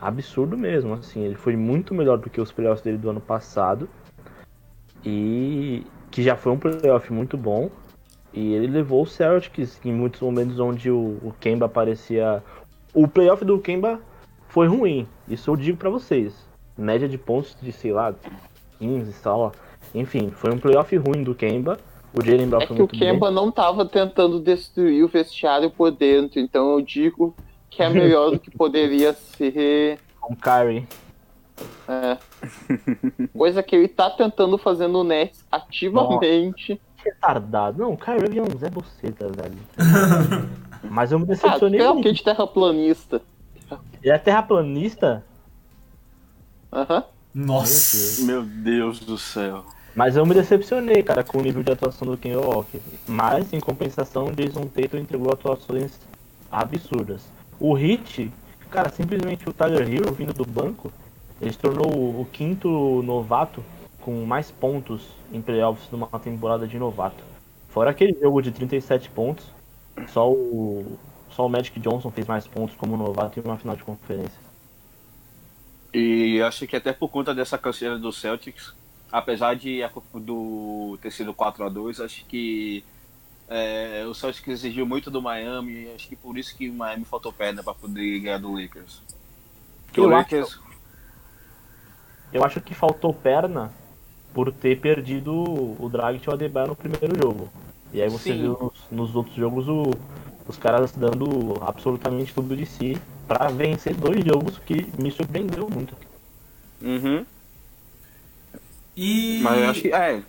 Absurdo 0.00 0.56
mesmo, 0.56 0.94
assim. 0.94 1.22
Ele 1.22 1.34
foi 1.34 1.56
muito 1.56 1.94
melhor 1.94 2.18
do 2.18 2.30
que 2.30 2.40
os 2.40 2.50
playoffs 2.50 2.82
dele 2.82 2.98
do 2.98 3.10
ano 3.10 3.20
passado. 3.20 3.88
E 5.04 5.84
que 6.10 6.22
já 6.22 6.36
foi 6.36 6.52
um 6.52 6.58
playoff 6.58 7.12
muito 7.12 7.36
bom. 7.36 7.70
E 8.32 8.52
ele 8.52 8.68
levou 8.68 9.02
o 9.02 9.06
Celtics 9.06 9.80
em 9.84 9.92
muitos 9.92 10.20
momentos 10.20 10.58
onde 10.58 10.90
o, 10.90 11.18
o 11.22 11.34
Kemba 11.38 11.68
parecia. 11.68 12.42
O 12.94 13.06
playoff 13.08 13.44
do 13.44 13.58
Kemba 13.58 14.00
foi 14.48 14.66
ruim, 14.66 15.06
isso 15.28 15.50
eu 15.50 15.56
digo 15.56 15.78
pra 15.78 15.90
vocês. 15.90 16.34
Média 16.76 17.08
de 17.08 17.18
pontos 17.18 17.56
de, 17.60 17.72
sei 17.72 17.92
lá, 17.92 18.14
15 18.78 19.12
só. 19.14 19.52
Enfim, 19.94 20.30
foi 20.30 20.52
um 20.52 20.58
playoff 20.58 20.96
ruim 20.96 21.22
do 21.22 21.34
Kemba. 21.34 21.78
O 22.12 22.24
Jalen 22.24 22.48
Brown 22.48 22.62
É 22.62 22.66
que 22.66 22.72
o 22.72 22.76
muito 22.76 22.90
bem. 22.92 23.00
Kemba 23.00 23.30
não 23.30 23.52
tava 23.52 23.84
tentando 23.84 24.40
destruir 24.40 25.04
o 25.04 25.08
vestiário 25.08 25.70
por 25.70 25.90
dentro, 25.90 26.40
então 26.40 26.72
eu 26.72 26.80
digo 26.80 27.34
que 27.70 27.82
é 27.82 27.88
melhor 27.88 28.32
do 28.32 28.38
que 28.38 28.50
poderia 28.50 29.12
ser. 29.14 29.98
Com 30.20 30.34
o 30.34 30.36
Kyrie. 30.36 30.86
é. 31.88 32.18
Coisa 33.36 33.62
que 33.62 33.76
ele 33.76 33.88
tá 33.88 34.10
tentando 34.10 34.58
fazer 34.58 34.86
no 34.88 35.02
Nets 35.04 35.44
ativamente. 35.50 36.80
Retardado. 37.02 37.78
Não, 37.82 37.92
o 37.92 37.96
Kyrie 37.96 38.24
Irving 38.24 38.38
é 38.38 38.42
um 38.42 38.58
Zé 38.58 38.68
Boceta, 38.68 39.28
velho. 39.28 39.56
Mas 40.90 41.12
eu 41.12 41.18
me 41.18 41.24
Ah, 41.24 41.28
decepcionei 41.28 41.80
é 41.80 41.90
o 41.90 42.00
que 42.00 42.12
de 42.12 42.22
terraplanista. 42.22 43.22
Ele 44.02 44.12
é 44.12 44.18
terraplanista, 44.18 45.24
Aham. 46.72 47.04
Nossa. 47.34 48.24
Meu 48.24 48.42
Deus 48.42 49.00
do 49.00 49.16
céu. 49.18 49.64
mas 49.94 50.16
eu 50.16 50.24
me 50.26 50.34
decepcionei, 50.34 51.02
cara, 51.02 51.22
com 51.22 51.38
o 51.38 51.42
nível 51.42 51.62
de 51.62 51.70
atuação 51.72 52.06
do 52.08 52.16
Ken 52.16 52.34
Walker. 52.36 52.78
Mas, 53.06 53.52
em 53.52 53.60
compensação, 53.60 54.32
Jason 54.32 54.66
Tatum 54.66 54.98
entregou 54.98 55.32
atuações 55.32 55.92
absurdas. 56.50 57.22
O 57.60 57.74
Hit, 57.74 58.32
cara, 58.70 58.88
simplesmente 58.88 59.48
o 59.48 59.52
Tyler 59.52 59.86
Hero 59.86 60.12
vindo 60.12 60.32
do 60.32 60.46
banco, 60.46 60.90
ele 61.40 61.52
se 61.52 61.58
tornou 61.58 62.20
o 62.20 62.26
quinto 62.32 63.02
novato 63.02 63.62
com 64.00 64.24
mais 64.24 64.50
pontos 64.50 65.02
em 65.30 65.42
playoffs 65.42 65.90
numa 65.90 66.06
temporada 66.18 66.66
de 66.66 66.78
novato. 66.78 67.22
Fora 67.68 67.90
aquele 67.90 68.18
jogo 68.18 68.40
de 68.40 68.50
37 68.50 69.10
pontos, 69.10 69.46
só 70.08 70.30
o, 70.30 70.98
só 71.30 71.46
o 71.46 71.48
Magic 71.48 71.78
Johnson 71.78 72.10
fez 72.10 72.26
mais 72.26 72.46
pontos 72.46 72.74
como 72.76 72.96
novato 72.96 73.38
em 73.38 73.42
uma 73.42 73.58
final 73.58 73.76
de 73.76 73.84
conferência. 73.84 74.40
E 75.92 76.40
acho 76.42 76.66
que 76.66 76.76
até 76.76 76.92
por 76.92 77.08
conta 77.08 77.34
dessa 77.34 77.58
canseira 77.58 77.98
do 77.98 78.12
Celtics, 78.12 78.74
apesar 79.10 79.54
de 79.54 79.82
do 80.14 80.98
ter 81.02 81.10
sido 81.10 81.34
4 81.34 81.64
a 81.64 81.68
2 81.68 82.00
acho 82.00 82.24
que 82.26 82.84
é, 83.50 84.04
o 84.06 84.14
Celtics 84.14 84.46
exigiu 84.48 84.86
muito 84.86 85.10
do 85.10 85.20
Miami, 85.20 85.90
acho 85.94 86.08
que 86.08 86.14
por 86.16 86.38
isso 86.38 86.56
que 86.56 86.70
o 86.70 86.72
Miami 86.72 87.04
faltou 87.04 87.32
perna 87.32 87.62
para 87.62 87.74
poder 87.74 88.20
ganhar 88.20 88.38
do 88.38 88.52
Lakers. 88.52 89.02
Porque 89.86 90.00
o 90.00 90.04
Eu 90.04 90.16
acho- 90.16 90.34
Lakers 90.36 90.60
eu 92.32 92.44
acho 92.44 92.60
que 92.60 92.72
faltou 92.74 93.12
perna 93.12 93.72
por 94.32 94.52
ter 94.52 94.78
perdido 94.80 95.32
o 95.34 95.88
Dragic 95.90 96.24
e 96.24 96.30
o 96.30 96.32
Adebayo 96.32 96.68
no 96.68 96.76
primeiro 96.76 97.16
jogo. 97.20 97.50
E 97.92 98.00
aí 98.00 98.08
você 98.08 98.32
Sim. 98.32 98.38
viu 98.42 98.52
nos, 98.90 99.08
nos 99.08 99.16
outros 99.16 99.34
jogos 99.34 99.66
o- 99.68 99.90
os 100.46 100.56
caras 100.56 100.92
dando 100.92 101.58
absolutamente 101.60 102.32
tudo 102.32 102.56
de 102.56 102.64
si 102.66 102.96
pra 103.26 103.48
vencer 103.48 103.94
dois 103.96 104.24
jogos 104.24 104.58
que 104.60 104.86
me 105.02 105.10
surpreendeu 105.10 105.68
muito. 105.68 105.96
Uhum. 106.80 107.26
E. 108.96 109.40
Mas 109.42 109.58
eu 109.60 109.68
acho 109.70 109.82
que, 109.82 109.92
é, 109.92 110.22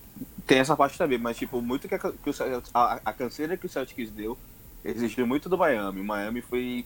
tem 0.51 0.59
essa 0.59 0.75
parte 0.75 0.97
também, 0.97 1.17
mas 1.17 1.37
tipo, 1.37 1.61
muito 1.61 1.87
que, 1.87 1.95
a, 1.95 1.97
que 1.97 2.29
o, 2.29 2.33
a, 2.73 2.99
a 3.05 3.13
canseira 3.13 3.55
que 3.55 3.65
o 3.65 3.69
Celtics 3.69 4.11
deu 4.11 4.37
exigiu 4.83 5.25
muito 5.25 5.47
do 5.47 5.57
Miami. 5.57 6.01
O 6.01 6.03
Miami 6.03 6.41
foi 6.41 6.85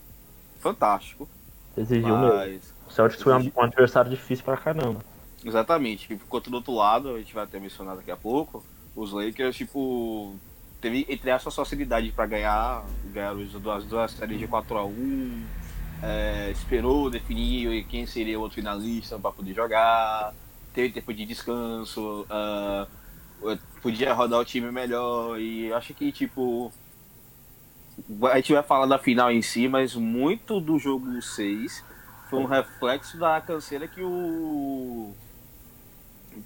fantástico, 0.59 1.28
Exigiu 1.76 2.16
mesmo. 2.16 2.36
mas... 2.36 2.74
O 2.88 2.91
Celtics 2.91 3.24
foi 3.24 3.34
um, 3.34 3.51
um 3.57 3.61
adversário 3.63 4.11
difícil 4.11 4.45
pra 4.45 4.55
caramba. 4.55 4.99
Exatamente, 5.43 6.07
tipo, 6.07 6.24
enquanto 6.24 6.51
do 6.51 6.57
outro 6.57 6.76
lado, 6.76 7.16
a 7.16 7.18
gente 7.18 7.34
vai 7.34 7.43
até 7.43 7.59
mencionar 7.59 7.95
daqui 7.95 8.11
a 8.11 8.16
pouco, 8.16 8.63
os 8.95 9.11
Lakers, 9.11 9.55
tipo, 9.55 10.36
teve, 10.80 11.03
entre 11.09 11.32
aspas, 11.32 11.55
facilidade 11.55 12.11
pra 12.11 12.28
ganhar, 12.28 12.86
ganharam 13.05 13.41
as 13.41 13.49
duas, 13.49 13.84
duas 13.86 14.11
séries 14.11 14.38
de 14.38 14.47
4x1, 14.47 15.41
é, 16.03 16.51
esperou 16.51 17.09
definir 17.09 17.84
quem 17.86 18.05
seria 18.05 18.38
o 18.38 18.43
outro 18.43 18.57
finalista 18.57 19.18
pra 19.18 19.32
poder 19.32 19.55
jogar, 19.55 20.36
teve 20.72 20.93
tempo 20.93 21.11
de 21.11 21.26
descanso, 21.26 22.28
ah, 22.30 22.86
podia 23.82 24.14
rodar 24.14 24.40
o 24.40 24.46
time 24.46 24.72
melhor, 24.72 25.40
e 25.40 25.72
acho 25.74 25.94
que, 25.94 26.12
tipo, 26.12 26.72
a 28.32 28.36
gente 28.38 28.54
vai 28.54 28.64
falar 28.64 28.86
da 28.86 29.00
final 29.00 29.32
em 29.32 29.42
si, 29.42 29.68
mas 29.68 29.96
muito 29.96 30.60
do 30.60 30.78
jogo 30.78 31.22
6 31.22 31.84
foi 32.30 32.40
um 32.40 32.46
reflexo 32.46 33.18
da 33.18 33.40
canseira 33.40 33.88
que 33.88 34.02
o 34.02 35.14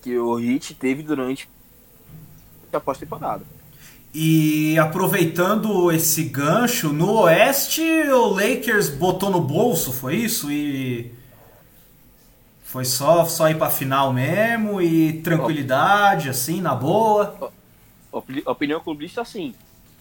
que 0.02 0.18
o 0.18 0.36
Hit 0.36 0.76
teve 0.76 1.02
durante 1.02 1.50
a 2.72 2.80
pós-temporada. 2.80 3.44
E 4.14 4.78
aproveitando 4.78 5.92
esse 5.92 6.24
gancho, 6.26 6.92
no 6.92 7.22
Oeste 7.22 7.82
o 7.82 8.28
Lakers 8.28 8.90
botou 8.90 9.30
no 9.30 9.40
bolso, 9.40 9.92
foi 9.92 10.16
isso? 10.16 10.52
E 10.52 11.12
foi 12.72 12.86
só 12.86 13.26
só 13.26 13.50
ir 13.50 13.58
pra 13.58 13.68
final 13.70 14.14
mesmo 14.14 14.80
e 14.80 15.22
tranquilidade, 15.24 16.30
assim, 16.30 16.62
na 16.62 16.76
boa. 16.76 17.52
Opini- 18.12 18.44
Opinião 18.46 18.80
clubista, 18.80 19.26
sim. 19.26 19.56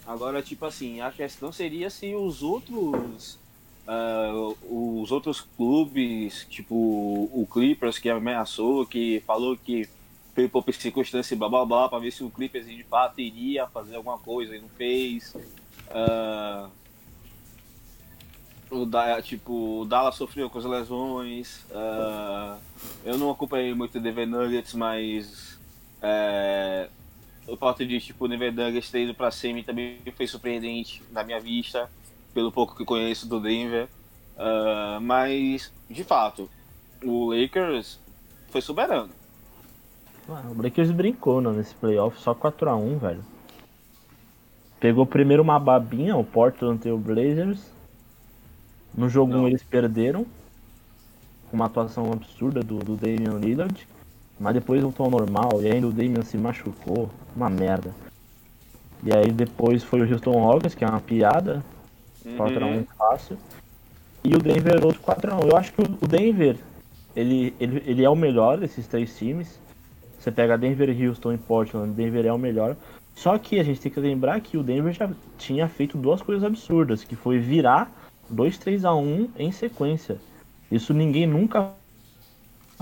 Agora, 0.05 0.39
tipo 0.41 0.65
assim, 0.65 1.01
a 1.01 1.11
questão 1.11 1.51
seria 1.51 1.89
se 1.89 2.13
os 2.13 2.43
outros 2.43 3.39
ah, 3.87 4.31
os 4.69 5.11
outros 5.11 5.41
clubes, 5.57 6.45
tipo 6.47 6.75
o 6.75 7.47
Clippers 7.51 7.97
que 7.97 8.07
ameaçou, 8.07 8.85
que 8.85 9.23
falou 9.25 9.57
que 9.57 9.89
foi 10.35 10.47
por 10.47 10.63
circunstância 10.71 11.35
blá 11.35 11.49
blá 11.49 11.65
blá, 11.65 11.89
pra 11.89 11.97
ver 11.97 12.11
se 12.11 12.23
o 12.23 12.29
Clippers 12.29 12.67
de 12.67 12.83
fato 12.83 13.19
iria 13.19 13.65
fazer 13.67 13.95
alguma 13.95 14.19
coisa 14.19 14.55
e 14.55 14.59
não 14.61 14.69
fez. 14.69 15.35
Ah, 15.89 16.67
o 18.69 18.85
da, 18.85 19.21
tipo, 19.21 19.81
o 19.81 19.85
Dallas 19.85 20.15
sofreu 20.15 20.49
com 20.49 20.59
as 20.59 20.65
lesões. 20.65 21.65
ah, 21.73 22.57
eu 23.03 23.17
não 23.17 23.31
acompanhei 23.31 23.73
muito 23.73 23.97
o 23.97 24.01
Denver 24.01 24.27
Nuggets, 24.27 24.73
mas 24.73 25.59
é, 26.01 26.89
o 27.47 27.57
fato 27.57 27.85
de 27.85 27.99
tipo, 27.99 28.25
o 28.25 28.27
Denver 28.27 28.53
Nuggets 28.53 28.91
ter 28.91 29.03
ido 29.03 29.13
pra 29.13 29.31
semi 29.31 29.63
também 29.63 29.97
foi 30.15 30.27
surpreendente 30.27 31.01
na 31.11 31.23
minha 31.23 31.39
vista, 31.39 31.89
pelo 32.33 32.51
pouco 32.51 32.75
que 32.75 32.85
conheço 32.85 33.27
do 33.27 33.39
Denver. 33.39 33.87
Ah, 34.37 34.99
mas, 35.01 35.71
de 35.89 36.03
fato, 36.03 36.49
o 37.03 37.33
Lakers 37.33 37.99
foi 38.49 38.61
soberano. 38.61 39.09
Ah, 40.29 40.43
o 40.49 40.61
Lakers 40.61 40.91
brincou 40.91 41.41
né, 41.41 41.51
nesse 41.51 41.73
playoff, 41.75 42.19
só 42.21 42.33
4x1, 42.33 42.99
velho. 42.99 43.25
Pegou 44.79 45.05
primeiro 45.05 45.43
uma 45.43 45.59
babinha, 45.59 46.15
o 46.15 46.23
Portland 46.23 46.87
e 46.87 46.91
o 46.91 46.97
Blazers. 46.97 47.59
No 48.95 49.09
jogo 49.09 49.33
1 49.33 49.35
Não. 49.35 49.47
eles 49.47 49.63
perderam. 49.63 50.25
Com 51.49 51.57
uma 51.57 51.65
atuação 51.65 52.11
absurda 52.11 52.61
do, 52.61 52.79
do 52.79 52.95
Damian 52.95 53.39
Lillard. 53.39 53.87
Mas 54.39 54.53
depois 54.53 54.81
voltou 54.81 55.05
ao 55.05 55.11
normal 55.11 55.61
e 55.61 55.67
ainda 55.69 55.87
o 55.87 55.91
Damian 55.91 56.23
se 56.23 56.37
machucou. 56.37 57.09
Uma 57.35 57.49
merda. 57.49 57.93
E 59.03 59.15
aí 59.15 59.31
depois 59.31 59.83
foi 59.83 60.01
o 60.01 60.11
Houston 60.11 60.31
Rockets, 60.31 60.75
que 60.75 60.83
é 60.83 60.87
uma 60.87 60.99
piada. 60.99 61.63
4x1 62.25 62.85
fácil. 62.97 63.37
E 64.23 64.35
o 64.35 64.39
Denver 64.39 64.85
outro 64.85 65.01
4x1. 65.01 65.49
Eu 65.49 65.57
acho 65.57 65.73
que 65.73 65.81
o 65.81 66.07
Denver, 66.07 66.57
ele, 67.15 67.53
ele, 67.59 67.83
ele 67.85 68.03
é 68.03 68.09
o 68.09 68.15
melhor 68.15 68.57
desses 68.57 68.85
três 68.87 69.17
times. 69.17 69.59
Você 70.19 70.31
pega 70.31 70.57
Denver, 70.57 70.89
Houston 70.89 71.33
e 71.33 71.37
Portland, 71.37 71.93
Denver 71.93 72.25
é 72.25 72.33
o 72.33 72.37
melhor. 72.37 72.75
Só 73.15 73.37
que 73.37 73.59
a 73.59 73.63
gente 73.63 73.79
tem 73.79 73.91
que 73.91 73.99
lembrar 73.99 74.39
que 74.41 74.57
o 74.57 74.63
Denver 74.63 74.93
já 74.93 75.09
tinha 75.37 75.67
feito 75.67 75.97
duas 75.97 76.21
coisas 76.21 76.43
absurdas, 76.43 77.03
que 77.03 77.15
foi 77.15 77.39
virar 77.39 77.89
2 78.29 78.57
3 78.57 78.85
a 78.85 78.93
1 78.93 79.29
em 79.37 79.51
sequência. 79.51 80.17
Isso 80.71 80.93
ninguém 80.93 81.25
nunca 81.25 81.71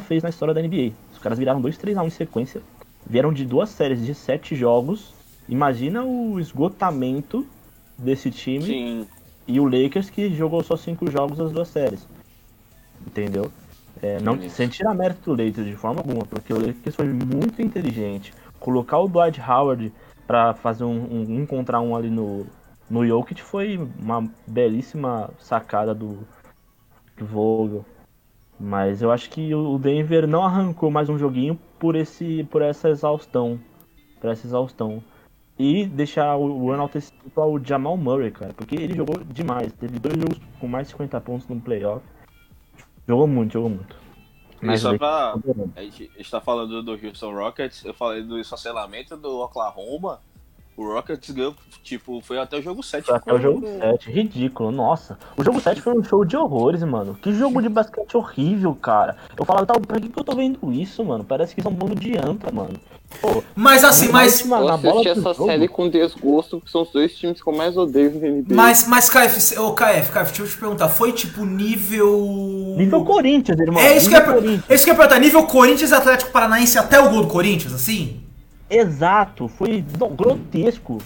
fez 0.04 0.24
na 0.24 0.30
história 0.30 0.54
da 0.54 0.62
NBA. 0.62 0.92
Os 1.14 1.20
caras 1.20 1.40
viraram 1.40 1.62
2 1.62 1.78
3 1.78 1.98
a 1.98 2.04
1 2.04 2.08
em 2.08 2.10
sequência, 2.10 2.62
vieram 3.06 3.32
de 3.32 3.46
duas 3.46 3.70
séries 3.70 4.06
de 4.06 4.14
sete 4.14 4.56
jogos. 4.56 5.14
Imagina 5.48 6.04
o 6.04 6.40
esgotamento 6.40 7.46
desse 7.98 8.30
time 8.30 8.66
Sim, 8.66 9.08
e 9.48 9.60
o 9.60 9.66
Lakers 9.66 10.10
que 10.10 10.34
jogou 10.34 10.62
só 10.64 10.76
cinco 10.76 11.10
jogos 11.10 11.38
nas 11.38 11.52
duas 11.52 11.70
séries. 11.70 12.06
Entendeu? 13.06 13.52
É, 14.02 14.20
não 14.20 14.36
Isso. 14.36 14.56
sem 14.56 14.68
tirar 14.68 14.94
mérito 14.94 15.34
do 15.34 15.44
Lakers 15.44 15.66
de 15.66 15.76
forma 15.76 16.02
alguma, 16.02 16.26
porque 16.26 16.54
o 16.54 16.60
Lakers 16.60 16.96
foi 16.96 17.08
muito 17.08 17.62
inteligente. 17.62 18.34
Colocar 18.60 19.00
o 19.00 19.08
Dwight 19.08 19.42
Howard 19.42 19.92
pra 20.28 20.54
fazer 20.54 20.84
um, 20.84 20.90
um, 20.90 21.40
um 21.40 21.46
contra 21.46 21.80
um 21.80 21.96
ali 21.96 22.10
no, 22.10 22.46
no 22.90 23.06
Jokic 23.06 23.42
foi 23.42 23.78
uma 24.00 24.30
belíssima 24.48 25.30
sacada 25.40 25.94
do, 25.94 26.20
Vogel. 27.24 27.86
Mas 28.60 29.02
eu 29.02 29.12
acho 29.12 29.30
que 29.30 29.54
o 29.54 29.78
Denver 29.78 30.28
não 30.28 30.44
arrancou 30.44 30.90
mais 30.90 31.10
um 31.10 31.18
joguinho 31.18 31.60
por 31.78 31.96
esse 31.96 32.44
por 32.46 32.62
essa 32.62 32.90
exaustão. 32.90 33.60
Por 34.20 34.32
essa 34.32 34.48
exaustão. 34.48 35.04
E 35.60 35.86
deixar 35.86 36.36
o 36.38 36.66
o 36.66 36.74
enaltecido 36.74 37.18
ao 37.36 37.64
Jamal 37.64 37.98
Murray, 37.98 38.32
cara. 38.32 38.54
Porque 38.54 38.76
ele 38.76 38.96
jogou 38.96 39.24
demais. 39.24 39.72
Teve 39.74 40.00
dois 40.00 40.16
jogos 40.16 40.40
com 40.60 40.68
mais 40.68 40.88
de 40.88 40.94
50 40.94 41.22
pontos 41.22 41.48
no 41.48 41.60
playoff. 41.62 42.04
Jogou 43.08 43.28
muito, 43.28 43.54
jogou 43.54 43.70
muito. 43.70 43.96
e 44.62 44.78
só 44.78 44.94
o 44.94 44.98
pra. 44.98 45.36
A 45.76 45.82
gente 45.82 46.12
está 46.18 46.42
falando 46.42 46.82
do 46.82 46.92
Houston 46.94 47.34
Rockets, 47.34 47.86
eu 47.86 47.94
falei 47.94 48.24
do 48.24 48.40
esfacelamento 48.40 49.16
do 49.16 49.40
Oklahoma. 49.40 50.20
O 50.78 50.86
Rockets 50.94 51.32
ganhou, 51.32 51.56
tipo, 51.84 52.22
foi 52.22 52.38
até 52.38 52.56
o 52.58 52.62
jogo 52.62 52.84
7. 52.84 53.04
Foi 53.08 53.16
até 53.16 53.34
o 53.34 53.42
jogo 53.42 53.66
7, 53.80 54.12
ridículo, 54.12 54.72
nossa. 54.72 55.18
O 55.36 55.44
jogo 55.44 55.60
7 55.60 55.82
foi 55.82 55.98
um 55.98 56.04
show 56.04 56.24
de 56.24 56.38
horrores, 56.38 56.84
mano. 56.84 57.18
Que 57.20 57.34
jogo 57.34 57.60
de 57.64 57.68
basquete 57.68 58.16
horrível, 58.16 58.76
cara. 58.76 59.18
Eu 59.36 59.44
falava, 59.44 59.66
tá, 59.66 59.74
pra 59.80 60.00
que, 60.00 60.08
que 60.08 60.20
eu 60.20 60.24
tô 60.24 60.36
vendo 60.36 60.72
isso, 60.72 61.04
mano? 61.04 61.24
Parece 61.24 61.56
que 61.56 61.64
são 61.64 61.72
um 61.72 61.76
bando 61.76 61.96
de 61.96 62.16
anta, 62.16 62.52
mano. 62.52 62.76
Pô, 63.20 63.42
Mas 63.56 63.84
assim, 63.84 64.10
mas. 64.12 64.34
última- 64.36 64.60
Eu 64.60 64.70
assisti 64.70 65.04
do 65.16 65.20
essa 65.22 65.34
jogo- 65.34 65.46
série 65.46 65.68
com 65.68 65.90
desgosto, 65.90 66.62
que 66.62 66.70
são 66.70 66.84
os 66.84 66.92
dois 66.92 67.18
times 67.18 67.42
que 67.42 67.50
eu 67.50 67.56
mais 67.56 67.76
odeio 67.76 68.12
no 68.12 68.20
NBA. 68.20 68.54
Mas, 68.56 68.86
mas 68.88 69.10
KF, 69.10 69.58
ô 69.60 69.74
KF, 69.74 70.12
KF, 70.12 70.26
deixa 70.26 70.44
eu 70.44 70.48
te 70.48 70.58
perguntar, 70.58 70.90
foi 70.90 71.12
tipo 71.12 71.44
nível. 71.44 72.76
Nível 72.78 73.04
Corinthians, 73.04 73.60
irmão. 73.60 73.82
É 73.82 73.96
isso 73.98 74.10
que 74.10 74.16
nível 74.20 74.34
Corinthians. 74.36 74.64
é 74.70 74.76
isso 74.76 74.84
que 74.84 74.90
eu 74.92 74.94
ia 74.94 74.98
perguntar, 75.00 75.20
nível 75.20 75.44
Corinthians 75.48 75.90
e 75.90 75.94
Atlético 75.96 76.32
Paranaense 76.32 76.78
até 76.78 77.00
o 77.00 77.10
gol 77.10 77.22
do 77.24 77.28
Corinthians, 77.30 77.74
assim? 77.74 78.22
Exato, 78.70 79.48
foi 79.48 79.84
não, 79.98 80.10
grotesco. 80.16 80.98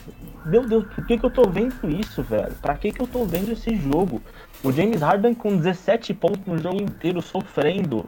Meu 0.45 0.67
Deus, 0.67 0.85
por 0.95 1.05
que, 1.05 1.17
que 1.17 1.25
eu 1.25 1.29
tô 1.29 1.47
vendo 1.47 1.89
isso, 1.89 2.23
velho? 2.23 2.53
Pra 2.61 2.75
que, 2.75 2.91
que 2.91 3.01
eu 3.01 3.07
tô 3.07 3.23
vendo 3.25 3.51
esse 3.51 3.75
jogo? 3.75 4.21
O 4.63 4.71
James 4.71 5.01
Harden 5.01 5.35
com 5.35 5.57
17 5.57 6.13
pontos 6.15 6.45
no 6.45 6.57
jogo 6.57 6.81
inteiro, 6.81 7.21
sofrendo. 7.21 8.05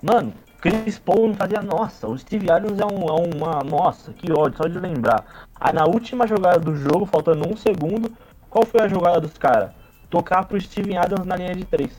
Mano, 0.00 0.32
Chris 0.60 0.98
Paul 0.98 1.28
não 1.28 1.34
fazia. 1.34 1.60
Nossa, 1.62 2.06
o 2.06 2.16
Steve 2.16 2.50
Adams 2.50 2.78
é, 2.78 2.84
um, 2.84 3.06
é 3.08 3.34
uma. 3.34 3.64
Nossa, 3.64 4.12
que 4.12 4.32
ódio, 4.32 4.56
só 4.56 4.68
de 4.68 4.78
lembrar. 4.78 5.48
Aí 5.58 5.72
na 5.72 5.84
última 5.84 6.26
jogada 6.26 6.60
do 6.60 6.76
jogo, 6.76 7.06
faltando 7.06 7.48
um 7.48 7.56
segundo, 7.56 8.12
qual 8.48 8.64
foi 8.64 8.80
a 8.82 8.88
jogada 8.88 9.20
dos 9.20 9.36
caras? 9.36 9.70
Tocar 10.08 10.44
pro 10.44 10.60
Steven 10.60 10.96
Adams 10.96 11.26
na 11.26 11.36
linha 11.36 11.54
de 11.54 11.64
3. 11.64 11.90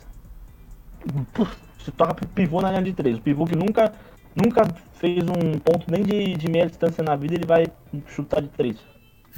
Você 1.77 1.91
toca 1.91 2.13
pro 2.13 2.27
pivô 2.27 2.61
na 2.61 2.69
linha 2.71 2.83
de 2.83 2.93
3. 2.93 3.17
O 3.17 3.21
pivô 3.21 3.45
que 3.45 3.55
nunca, 3.55 3.91
nunca 4.37 4.67
fez 4.93 5.23
um 5.23 5.59
ponto 5.59 5.89
nem 5.89 6.03
de, 6.03 6.35
de 6.35 6.49
meia 6.49 6.67
distância 6.67 7.03
na 7.03 7.15
vida, 7.15 7.35
ele 7.35 7.45
vai 7.45 7.67
chutar 8.07 8.41
de 8.41 8.49
3. 8.49 8.77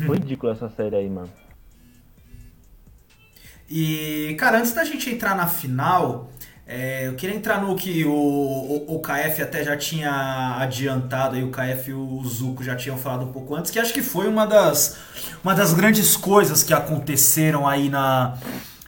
Foi 0.06 0.18
ridículo 0.18 0.52
essa 0.52 0.70
série 0.70 0.96
aí, 0.96 1.10
mano. 1.10 1.30
E, 3.70 4.36
cara, 4.40 4.60
antes 4.60 4.74
da 4.74 4.84
gente 4.84 5.10
entrar 5.10 5.36
na 5.36 5.46
final, 5.48 6.30
é, 6.66 7.08
eu 7.08 7.16
queria 7.16 7.36
entrar 7.36 7.62
no 7.62 7.76
que 7.76 8.04
o, 8.06 8.12
o, 8.12 8.96
o 8.96 9.00
KF 9.00 9.42
até 9.42 9.64
já 9.64 9.78
tinha 9.78 10.58
adiantado, 10.60 11.36
aí 11.36 11.44
o 11.44 11.52
KF 11.52 11.90
e 11.90 11.94
o 11.94 12.24
Zuko 12.24 12.64
já 12.64 12.76
tinham 12.76 12.98
falado 12.98 13.26
um 13.26 13.32
pouco 13.32 13.56
antes, 13.56 13.70
que 13.70 13.80
acho 13.80 13.94
que 13.94 14.02
foi 14.02 14.28
uma 14.28 14.46
das, 14.46 14.98
uma 15.44 15.54
das 15.54 15.74
grandes 15.74 16.16
coisas 16.16 16.64
que 16.64 16.74
aconteceram 16.74 17.68
aí 17.68 17.90
na, 17.90 18.38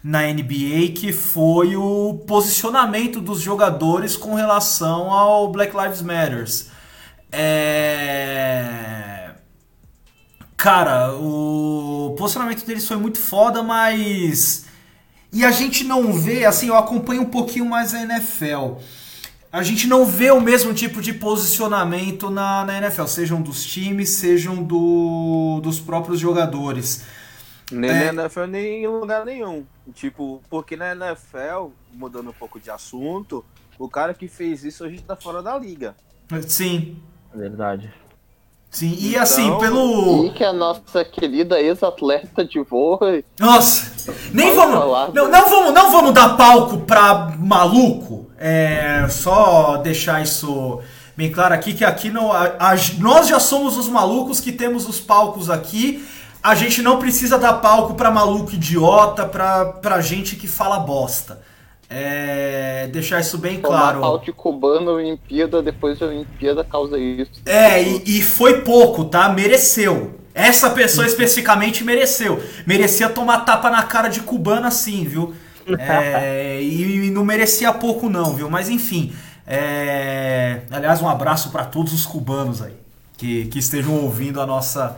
na 0.03 0.23
NBA, 0.23 0.93
que 0.95 1.13
foi 1.13 1.75
o 1.75 2.23
posicionamento 2.27 3.21
dos 3.21 3.41
jogadores 3.41 4.17
com 4.17 4.33
relação 4.33 5.11
ao 5.11 5.51
Black 5.51 5.75
Lives 5.75 6.01
Matters. 6.01 6.67
É... 7.31 9.31
Cara, 10.57 11.13
o 11.15 12.15
posicionamento 12.17 12.65
deles 12.65 12.87
foi 12.87 12.97
muito 12.97 13.19
foda, 13.19 13.63
mas. 13.63 14.65
E 15.33 15.45
a 15.45 15.51
gente 15.51 15.83
não 15.83 16.13
vê, 16.13 16.45
assim, 16.45 16.67
eu 16.67 16.75
acompanho 16.75 17.21
um 17.21 17.25
pouquinho 17.25 17.65
mais 17.65 17.93
a 17.93 18.01
NFL. 18.01 18.77
A 19.51 19.63
gente 19.63 19.87
não 19.87 20.05
vê 20.05 20.31
o 20.31 20.39
mesmo 20.39 20.73
tipo 20.73 21.01
de 21.01 21.13
posicionamento 21.13 22.29
na, 22.29 22.63
na 22.63 22.77
NFL, 22.77 23.05
sejam 23.05 23.41
dos 23.41 23.65
times, 23.65 24.09
sejam 24.09 24.63
do, 24.63 25.59
dos 25.61 25.79
próprios 25.79 26.19
jogadores. 26.19 27.03
Nem 27.71 27.89
É. 27.89 28.11
na 28.11 28.23
NFL, 28.23 28.45
nem 28.45 28.83
em 28.83 28.87
lugar 28.87 29.25
nenhum. 29.25 29.65
Tipo, 29.93 30.41
porque 30.49 30.75
na 30.75 30.91
NFL, 30.91 31.69
mudando 31.93 32.29
um 32.29 32.33
pouco 32.33 32.59
de 32.59 32.69
assunto, 32.69 33.43
o 33.79 33.87
cara 33.89 34.13
que 34.13 34.27
fez 34.27 34.63
isso 34.63 34.83
hoje 34.85 35.01
tá 35.01 35.15
fora 35.15 35.41
da 35.41 35.57
liga. 35.57 35.95
Sim, 36.47 36.97
Verdade. 37.33 37.91
sim. 38.69 38.95
E 38.99 39.09
Então- 39.11 39.21
assim, 39.23 39.57
pelo. 39.59 40.25
E 40.27 40.31
que 40.31 40.43
a 40.43 40.53
nossa 40.53 41.03
querida 41.03 41.59
ex-atleta 41.59 42.43
de 42.45 42.59
vôlei 42.61 43.25
Nossa, 43.39 44.11
nem 44.33 44.55
vamos, 44.55 44.75
falar, 44.75 45.13
não, 45.13 45.29
não 45.29 45.49
vamos, 45.49 45.73
não 45.73 45.91
vamos 45.91 46.13
dar 46.13 46.37
palco 46.37 46.79
pra 46.79 47.33
maluco. 47.39 48.29
É 48.37 49.07
só 49.09 49.77
deixar 49.77 50.21
isso 50.21 50.81
bem 51.15 51.31
claro 51.31 51.53
aqui 51.53 51.73
que 51.73 51.83
aqui 51.85 52.09
não, 52.09 52.31
a- 52.31 52.55
a- 52.59 52.75
nós 52.99 53.27
já 53.27 53.39
somos 53.39 53.77
os 53.77 53.87
malucos 53.87 54.39
que 54.39 54.51
temos 54.51 54.87
os 54.89 54.99
palcos 54.99 55.49
aqui. 55.49 56.03
A 56.43 56.55
gente 56.55 56.81
não 56.81 56.97
precisa 56.97 57.37
dar 57.37 57.53
palco 57.53 57.93
pra 57.93 58.09
maluco 58.09 58.53
idiota, 58.53 59.25
pra, 59.25 59.65
pra 59.65 60.01
gente 60.01 60.35
que 60.35 60.47
fala 60.47 60.79
bosta. 60.79 61.41
É, 61.87 62.87
deixar 62.91 63.19
isso 63.19 63.37
bem 63.37 63.59
tomar 63.59 63.95
claro. 63.97 64.17
de 64.19 64.31
cubano 64.31 64.91
Olimpíada, 64.91 65.61
depois 65.61 65.99
da 65.99 66.07
Olimpíada 66.07 66.63
causa 66.63 66.97
isso. 66.97 67.31
É, 67.45 67.83
e, 67.83 68.19
e 68.19 68.21
foi 68.21 68.61
pouco, 68.61 69.05
tá? 69.05 69.29
Mereceu. 69.29 70.19
Essa 70.33 70.69
pessoa 70.69 71.05
especificamente 71.05 71.83
mereceu. 71.83 72.41
Merecia 72.65 73.09
tomar 73.09 73.39
tapa 73.39 73.69
na 73.69 73.83
cara 73.83 74.07
de 74.07 74.21
cubano 74.21 74.65
assim, 74.65 75.03
viu? 75.03 75.35
É, 75.77 76.59
e, 76.61 77.07
e 77.07 77.11
não 77.11 77.25
merecia 77.25 77.71
pouco 77.73 78.09
não, 78.09 78.33
viu? 78.33 78.49
Mas 78.49 78.69
enfim. 78.69 79.13
é, 79.45 80.61
aliás, 80.71 81.01
um 81.01 81.09
abraço 81.09 81.51
pra 81.51 81.65
todos 81.65 81.93
os 81.93 82.05
cubanos 82.05 82.61
aí 82.61 82.81
que, 83.21 83.45
que 83.45 83.59
estejam 83.59 83.93
ouvindo 84.01 84.41
a 84.41 84.47
nossa 84.47 84.97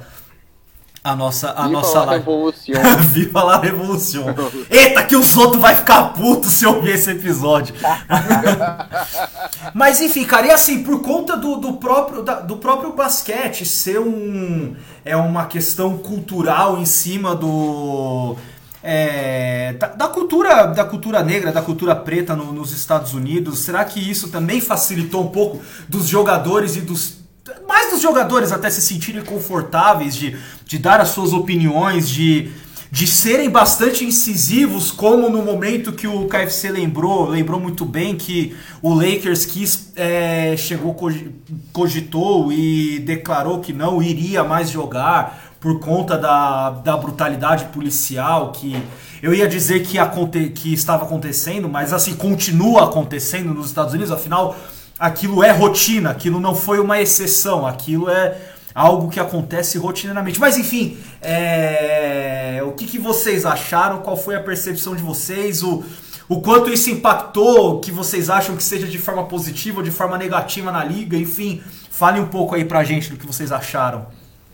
a 1.04 1.16
nossa 1.18 1.50
a 1.52 1.64
Viva 1.64 1.72
nossa 1.74 2.00
a 2.00 2.06
live. 2.06 2.20
revolução. 2.26 2.76
Viva 3.12 3.42
a 3.54 3.60
revolução. 3.60 4.26
Eita, 4.70 5.04
que 5.04 5.16
os 5.18 5.36
outros 5.36 5.62
vai 5.62 5.76
ficar 5.76 6.14
puto 6.14 6.48
se 6.48 6.66
ouvir 6.66 6.92
esse 6.92 7.12
episódio. 7.12 7.76
Mas 9.74 10.00
enfim, 10.02 10.24
cara, 10.26 10.48
e 10.48 10.52
assim, 10.52 10.84
por 10.84 11.02
conta 11.02 11.36
do, 11.36 11.58
do 11.58 11.74
próprio, 11.74 12.22
da- 12.24 12.40
do 12.40 12.58
próprio 12.58 12.94
basquete 12.94 13.66
ser 13.66 14.00
um. 14.00 14.76
É 15.04 15.16
uma 15.16 15.46
questão 15.46 15.98
cultural 15.98 16.78
em 16.78 16.86
cima 16.86 17.36
do. 17.36 18.36
é, 18.82 19.74
da, 19.74 19.88
da 19.88 20.08
cultura 20.08 20.68
da 20.68 20.86
cultura 20.86 21.22
negra, 21.24 21.52
da 21.52 21.62
cultura 21.62 21.96
preta 21.96 22.36
no- 22.36 22.54
nos 22.54 22.72
Estados 22.72 23.14
Unidos, 23.14 23.60
será 23.60 23.84
que 23.84 24.00
isso 24.00 24.30
também 24.30 24.62
facilitou 24.62 25.22
um 25.24 25.28
pouco 25.30 25.62
dos 25.90 26.08
jogadores 26.08 26.76
e 26.78 26.82
dos. 26.82 27.22
Mais 27.68 27.92
dos 27.92 28.02
jogadores 28.02 28.52
até 28.52 28.70
se 28.70 28.82
sentirem 28.82 29.22
confortáveis 29.24 30.16
de, 30.16 30.38
de 30.66 30.78
dar 30.78 31.02
as 31.02 31.10
suas 31.10 31.34
opiniões, 31.34 32.08
de, 32.10 32.52
de 32.90 33.06
serem 33.06 33.50
bastante 33.50 34.06
incisivos, 34.06 34.92
como 34.92 35.30
no 35.30 35.42
momento 35.44 35.92
que 35.92 36.08
o 36.08 36.26
KFC 36.28 36.70
lembrou, 36.72 37.28
lembrou 37.28 37.60
muito 37.60 37.84
bem 37.84 38.16
que 38.16 38.56
o 38.82 38.94
Lakers 38.94 39.46
quis, 39.46 39.92
é, 39.98 40.56
chegou, 40.56 40.94
cogi- 40.94 41.32
cogitou 41.74 42.52
e 42.54 43.00
declarou 43.00 43.60
que 43.60 43.74
não 43.74 44.02
iria 44.02 44.42
mais 44.44 44.70
jogar 44.70 45.52
por 45.60 45.80
conta 45.80 46.18
da, 46.18 46.70
da 46.70 46.96
brutalidade 46.96 47.66
policial 47.66 48.52
que 48.54 48.82
eu 49.22 49.34
ia 49.34 49.48
dizer 49.48 49.84
que, 49.84 49.98
aconte, 49.98 50.50
que 50.50 50.74
estava 50.74 51.04
acontecendo, 51.06 51.68
mas 51.68 51.92
assim, 51.94 52.14
continua 52.16 52.84
acontecendo 52.86 53.54
nos 53.54 53.68
Estados 53.68 53.94
Unidos, 53.94 54.12
afinal, 54.12 54.56
aquilo 54.98 55.44
é 55.44 55.52
rotina, 55.52 56.12
aquilo 56.12 56.40
não 56.40 56.56
foi 56.56 56.80
uma 56.80 57.02
exceção, 57.02 57.66
aquilo 57.66 58.10
é 58.10 58.38
algo 58.74 59.10
que 59.10 59.20
acontece 59.20 59.78
rotineiramente. 59.78 60.40
Mas 60.40 60.58
enfim, 60.58 60.98
é, 61.22 62.62
o 62.66 62.72
que, 62.72 62.86
que 62.86 63.00
vocês 63.00 63.46
acharam? 63.46 64.02
Qual 64.02 64.18
foi 64.18 64.36
a 64.36 64.42
percepção 64.42 64.96
de 64.96 65.02
vocês? 65.02 65.64
O, 65.64 65.84
o 66.28 66.42
quanto 66.42 66.72
isso 66.72 66.90
impactou? 66.90 67.76
O 67.76 67.80
que 67.80 67.92
vocês 67.92 68.30
acham 68.30 68.56
que 68.56 68.64
seja 68.64 68.88
de 68.88 68.98
forma 68.98 69.26
positiva 69.26 69.80
ou 69.80 69.84
de 69.84 69.92
forma 69.92 70.18
negativa 70.18 70.72
na 70.72 70.84
liga? 70.84 71.18
Enfim, 71.18 71.62
fale 71.90 72.20
um 72.20 72.28
pouco 72.28 72.56
aí 72.56 72.66
pra 72.66 72.84
gente 72.84 73.10
do 73.10 73.18
que 73.18 73.28
vocês 73.28 73.52
acharam. 73.52 74.08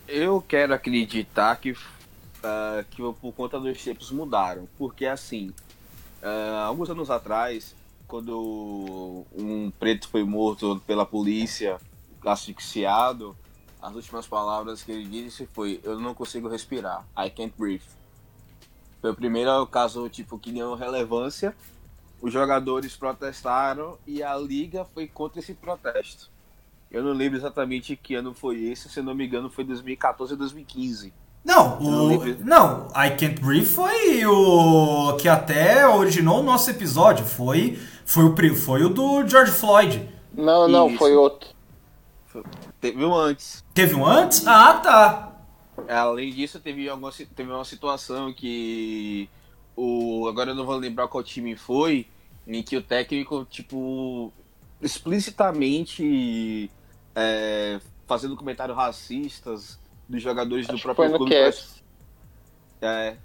Eu 0.07 0.43
quero 0.45 0.73
acreditar 0.73 1.55
que, 1.57 1.75
ah, 2.43 2.83
que 2.89 2.97
por 2.97 3.31
conta 3.33 3.59
dos 3.59 3.81
tempos 3.83 4.11
mudaram. 4.11 4.67
Porque 4.77 5.05
assim, 5.05 5.51
ah, 6.21 6.65
alguns 6.67 6.89
anos 6.89 7.09
atrás, 7.09 7.75
quando 8.09 9.23
um 9.37 9.69
preto 9.69 10.09
foi 10.09 10.23
morto 10.23 10.81
pela 10.85 11.05
polícia, 11.05 11.77
asfixiado, 12.25 13.37
as 13.79 13.95
últimas 13.95 14.27
palavras 14.27 14.83
que 14.83 14.91
ele 14.91 15.05
disse 15.05 15.45
foi 15.53 15.79
eu 15.83 15.99
não 15.99 16.13
consigo 16.15 16.49
respirar. 16.49 17.05
I 17.15 17.29
can't 17.29 17.53
breathe. 17.57 17.83
Foi 18.99 19.11
o 19.11 19.15
primeiro 19.15 19.65
caso 19.67 20.09
tipo 20.09 20.39
que 20.39 20.51
deu 20.51 20.73
relevância. 20.73 21.55
Os 22.19 22.33
jogadores 22.33 22.97
protestaram 22.97 23.97
e 24.05 24.21
a 24.23 24.35
liga 24.35 24.83
foi 24.83 25.07
contra 25.07 25.39
esse 25.39 25.53
protesto. 25.53 26.29
Eu 26.91 27.03
não 27.03 27.13
lembro 27.13 27.37
exatamente 27.37 27.95
que 27.95 28.15
ano 28.15 28.33
foi 28.33 28.63
esse, 28.63 28.89
se 28.89 29.01
não 29.03 29.13
me 29.13 29.27
engano 29.27 29.51
foi 29.51 29.63
2014 29.63 30.33
ou 30.33 30.39
2015. 30.39 31.13
Não, 31.43 31.79
o, 31.79 32.25
não, 32.43 32.87
I 32.89 33.11
Can't 33.17 33.41
Breathe 33.41 33.65
foi 33.65 34.25
o 34.25 35.15
que 35.17 35.27
até 35.27 35.87
originou 35.87 36.39
o 36.39 36.43
nosso 36.43 36.69
episódio. 36.69 37.25
Foi, 37.25 37.79
foi, 38.05 38.25
o, 38.25 38.55
foi 38.55 38.83
o 38.83 38.89
do 38.89 39.27
George 39.27 39.51
Floyd. 39.51 40.09
Não, 40.33 40.67
não, 40.67 40.89
Isso. 40.89 40.97
foi 40.97 41.15
outro. 41.15 41.49
Teve 42.79 43.03
um 43.03 43.15
antes. 43.15 43.63
Teve 43.73 43.95
um 43.95 44.05
antes? 44.05 44.45
Ah, 44.45 44.73
tá. 44.75 45.25
Além 45.87 46.31
disso, 46.31 46.59
teve, 46.59 46.87
alguma, 46.87 47.11
teve 47.11 47.51
uma 47.51 47.65
situação 47.65 48.33
que 48.33 49.29
o. 49.75 50.27
Agora 50.27 50.51
eu 50.51 50.55
não 50.55 50.65
vou 50.65 50.75
lembrar 50.75 51.07
qual 51.07 51.23
time 51.23 51.55
foi, 51.55 52.05
em 52.45 52.61
que 52.61 52.77
o 52.77 52.81
técnico, 52.81 53.45
tipo, 53.49 54.31
explicitamente 54.81 56.69
é, 57.15 57.79
fazendo 58.05 58.35
comentários 58.35 58.77
racistas 58.77 59.79
dos 60.09 60.21
jogadores 60.21 60.65
do 60.67 60.73
Acho 60.73 60.81
que 60.81 60.83
próprio 60.83 61.09
foi 61.09 61.11
no 61.13 61.17
clube. 61.19 61.31
Cavs. 61.35 61.83
É, 62.81 63.15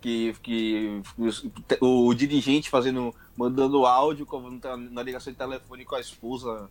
que, 0.00 0.34
que 0.42 1.02
os- 1.18 1.44
o 1.80 2.14
dirigente 2.14 2.70
fazendo, 2.70 3.14
mandando 3.36 3.84
áudio 3.84 4.26
na, 4.62 4.76
na 4.76 5.02
ligação 5.02 5.32
de 5.32 5.38
telefone 5.38 5.84
com 5.84 5.94
a 5.96 6.00
esposa, 6.00 6.70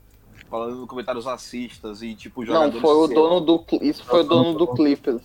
falando 0.50 0.88
comentários 0.88 1.26
racistas 1.26 2.02
e 2.02 2.16
tipo 2.16 2.42
Não, 2.42 2.48
jogadores. 2.48 2.82
foi 2.82 2.96
o 2.96 3.08
dono 3.08 3.40
do. 3.42 3.66
Isso 3.82 4.04
foi 4.06 4.22
o 4.22 4.24
dono 4.24 4.54
do 4.58 4.68
Clippers. 4.68 5.22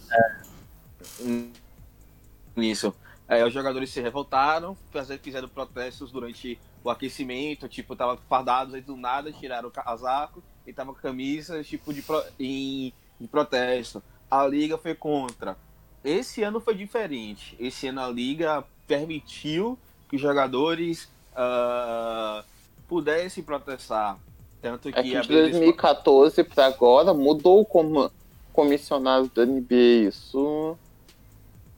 Nisso. 2.57 2.95
Aí 3.27 3.43
os 3.43 3.53
jogadores 3.55 3.91
se 3.91 4.01
revoltaram, 4.01 4.77
fizeram 5.23 5.49
protestos 5.49 6.11
durante 6.13 6.59
o 6.83 6.91
aquecimento, 6.91 7.67
tipo, 7.69 7.97
tava 7.97 8.19
fardados 8.29 8.75
aí 8.75 8.83
do 8.83 8.97
nada, 8.97 9.33
tiraram 9.33 9.69
o 9.69 9.73
casaco 9.73 10.43
e 10.67 10.73
tava 10.73 10.93
com 10.93 11.01
camisa, 11.01 11.63
tipo, 11.65 11.93
de, 11.95 12.03
pro- 12.03 12.23
em, 12.39 12.93
de 13.21 13.27
protesto. 13.29 14.03
A 14.31 14.47
liga 14.47 14.77
foi 14.79 14.95
contra. 14.95 15.57
Esse 16.03 16.43
ano 16.43 16.61
foi 16.61 16.75
diferente. 16.75 17.57
Esse 17.59 17.89
ano 17.89 18.01
a 18.01 18.09
liga 18.09 18.65
permitiu 18.87 19.79
que 20.09 20.17
os 20.17 20.23
jogadores 20.23 21.09
ah, 21.35 22.45
pudessem 22.89 23.43
protestar. 23.43 24.19
Tanto 24.61 24.91
que 24.93 24.99
É 24.99 25.03
que 25.03 25.11
de 25.11 25.17
abriu 25.17 25.41
esse- 25.43 25.51
2014 25.53 26.45
pra 26.45 26.67
agora 26.67 27.13
mudou 27.15 27.61
o 27.61 27.65
com- 27.65 28.11
comissionário 28.53 29.31
da 29.35 29.45
NBA. 29.45 30.09
Isso. 30.09 30.79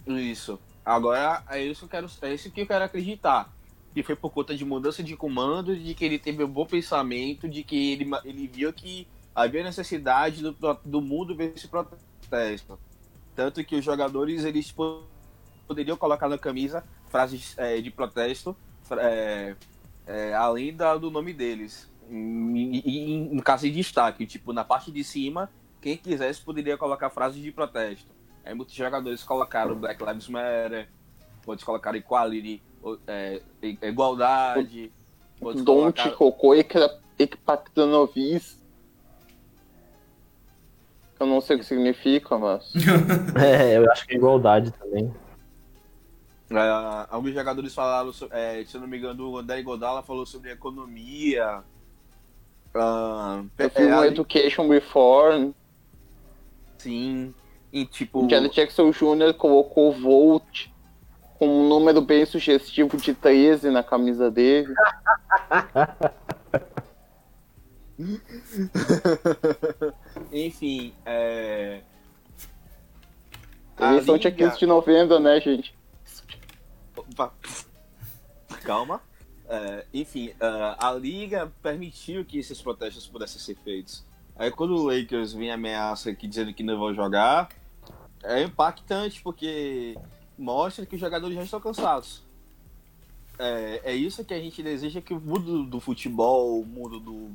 Isso. 0.06 0.58
Agora 0.84 1.42
é 1.50 1.62
isso 1.62 1.80
que 1.80 1.84
eu 1.86 1.88
quero, 1.88 2.10
é 2.22 2.34
isso 2.34 2.50
que 2.50 2.60
eu 2.60 2.66
quero 2.66 2.84
acreditar. 2.84 3.52
Que 3.92 4.02
foi 4.02 4.14
por 4.14 4.30
conta 4.30 4.54
de 4.54 4.64
mudança 4.64 5.02
de 5.02 5.16
comando, 5.16 5.74
de 5.76 5.94
que 5.94 6.04
ele 6.04 6.18
teve 6.18 6.44
um 6.44 6.48
bom 6.48 6.66
pensamento, 6.66 7.48
de 7.48 7.62
que 7.64 7.92
ele, 7.92 8.08
ele 8.24 8.46
viu 8.46 8.72
que 8.72 9.06
havia 9.36 9.62
necessidade 9.62 10.42
do, 10.42 10.78
do 10.84 11.00
mundo 11.02 11.36
ver 11.36 11.52
esse 11.54 11.68
protesto. 11.68 12.78
Tanto 13.34 13.62
que 13.62 13.76
os 13.76 13.84
jogadores 13.84 14.44
eles 14.44 14.72
po- 14.72 15.02
poderiam 15.68 15.96
colocar 15.96 16.26
na 16.28 16.38
camisa 16.38 16.82
frases 17.08 17.54
é, 17.58 17.78
de 17.80 17.90
protesto, 17.90 18.56
é, 18.98 19.54
é, 20.06 20.32
além 20.34 20.74
da, 20.74 20.96
do 20.96 21.10
nome 21.10 21.34
deles. 21.34 21.88
Em, 22.08 22.78
em- 22.78 23.36
em 23.36 23.38
caso 23.40 23.64
de 23.64 23.72
destaque, 23.72 24.26
tipo, 24.26 24.52
na 24.52 24.64
parte 24.64 24.90
de 24.90 25.04
cima, 25.04 25.50
quem 25.82 25.96
quisesse 25.96 26.40
poderia 26.40 26.78
colocar 26.78 27.10
frases 27.10 27.42
de 27.42 27.52
protesto. 27.52 28.08
Aí 28.44 28.54
muitos 28.54 28.74
jogadores 28.74 29.22
colocaram 29.22 29.74
Black 29.74 30.02
Lives 30.02 30.28
Matter, 30.28 30.88
pode 31.44 31.64
colocar 31.64 31.94
equality, 31.94 32.62
é, 33.06 33.42
igualdade. 33.82 34.90
Don't 35.40 35.64
colocar... 35.64 36.10
Cocô 36.12 36.54
Ekpactanovis. 37.18 38.64
Eu 41.18 41.26
não 41.26 41.40
sei 41.40 41.56
o 41.56 41.58
que 41.58 41.64
significa, 41.64 42.38
mas. 42.38 42.72
é, 43.40 43.78
eu 43.78 43.90
acho 43.90 44.06
que 44.06 44.14
é 44.14 44.16
igualdade 44.16 44.70
também. 44.72 45.12
É, 46.50 47.06
alguns 47.10 47.34
jogadores 47.34 47.74
falaram, 47.74 48.12
é, 48.30 48.64
se 48.64 48.76
eu 48.76 48.80
não 48.80 48.86
me 48.86 48.98
engano, 48.98 49.30
o 49.30 49.38
André 49.38 49.62
Godala 49.62 50.02
falou 50.02 50.24
sobre 50.24 50.52
economia. 50.52 51.62
Uh, 52.74 53.48
eu 53.58 53.70
fiz 53.70 53.86
um 53.86 54.04
Education 54.04 54.68
Reform. 54.68 55.52
Sim. 56.78 57.34
E 57.72 57.86
tipo. 57.86 58.28
Janet 58.28 58.54
Jackson 58.54 58.90
Jr. 58.90 59.34
colocou 59.36 59.92
Volt 59.92 60.68
com 61.38 61.48
um 61.48 61.68
número 61.68 62.00
bem 62.00 62.24
sugestivo 62.24 62.96
de 62.96 63.14
13 63.14 63.70
na 63.70 63.82
camisa 63.82 64.30
dele. 64.30 64.72
Enfim, 70.32 70.92
é. 71.04 71.80
Eleição 73.78 74.18
dia 74.18 74.30
15 74.30 74.58
de 74.58 74.66
novembro, 74.66 75.18
né, 75.18 75.40
gente? 75.40 75.74
Opa. 76.96 77.32
Calma. 78.62 79.00
É, 79.48 79.86
enfim, 79.94 80.30
uh, 80.30 80.76
a 80.78 80.92
liga 80.92 81.52
permitiu 81.62 82.24
que 82.24 82.38
esses 82.38 82.60
protestos 82.60 83.06
pudessem 83.06 83.40
ser 83.40 83.56
feitos. 83.56 84.04
Aí 84.34 84.50
quando 84.50 84.74
o 84.74 84.86
Lakers 84.86 85.32
vem 85.32 85.50
ameaça 85.50 86.10
aqui 86.10 86.26
dizendo 86.26 86.52
que 86.52 86.62
não 86.62 86.78
vão 86.78 86.92
jogar, 86.92 87.48
é 88.24 88.42
impactante 88.42 89.22
porque 89.22 89.96
mostra 90.36 90.84
que 90.84 90.96
os 90.96 91.00
jogadores 91.00 91.36
já 91.36 91.44
estão 91.44 91.60
cansados. 91.60 92.24
É, 93.38 93.80
é 93.84 93.94
isso 93.94 94.24
que 94.24 94.34
a 94.34 94.40
gente 94.40 94.62
deseja 94.62 95.00
que 95.00 95.14
o 95.14 95.20
mundo 95.20 95.64
do 95.64 95.78
futebol, 95.78 96.60
o 96.60 96.66
mundo 96.66 96.98
do, 96.98 97.30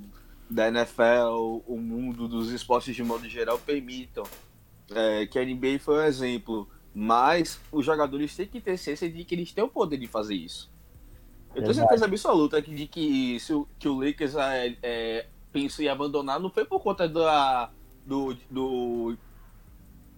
da 0.52 0.68
NFL, 0.68 1.62
o 1.66 1.78
mundo 1.78 2.28
dos 2.28 2.52
esportes 2.52 2.93
de 2.93 3.04
modo 3.04 3.28
geral 3.28 3.58
permitam. 3.58 4.24
É, 4.93 5.26
que 5.26 5.39
a 5.39 5.45
NBA 5.45 5.80
foi 5.80 5.99
um 5.99 6.04
exemplo. 6.04 6.68
Mas 6.93 7.60
os 7.72 7.86
jogadores 7.86 8.36
têm 8.36 8.45
que 8.45 8.60
ter 8.60 8.78
ciência 8.78 9.10
de 9.10 9.24
que 9.24 9.34
eles 9.34 9.54
têm 9.54 9.64
o 9.64 9.70
poder 9.70 9.97
de 9.97 10.08
fazer 10.08 10.36
isso. 10.36 10.70
Eu 11.56 11.62
tenho 11.62 11.74
certeza 11.74 12.06
absoluta 12.06 12.62
de 12.62 12.86
que, 12.88 13.39
se 13.39 13.54
o, 13.54 13.68
que 13.80 13.88
o 13.88 13.99
Lakers 13.99 14.36
é, 14.36 14.78
é, 14.84 15.28
pensou 15.52 15.84
em 15.84 15.88
abandonar 15.88 16.39
não 16.39 16.49
foi 16.49 16.66
por 16.66 16.82
conta 16.82 17.08
da, 17.08 17.70
do, 18.06 18.36
do, 18.49 19.18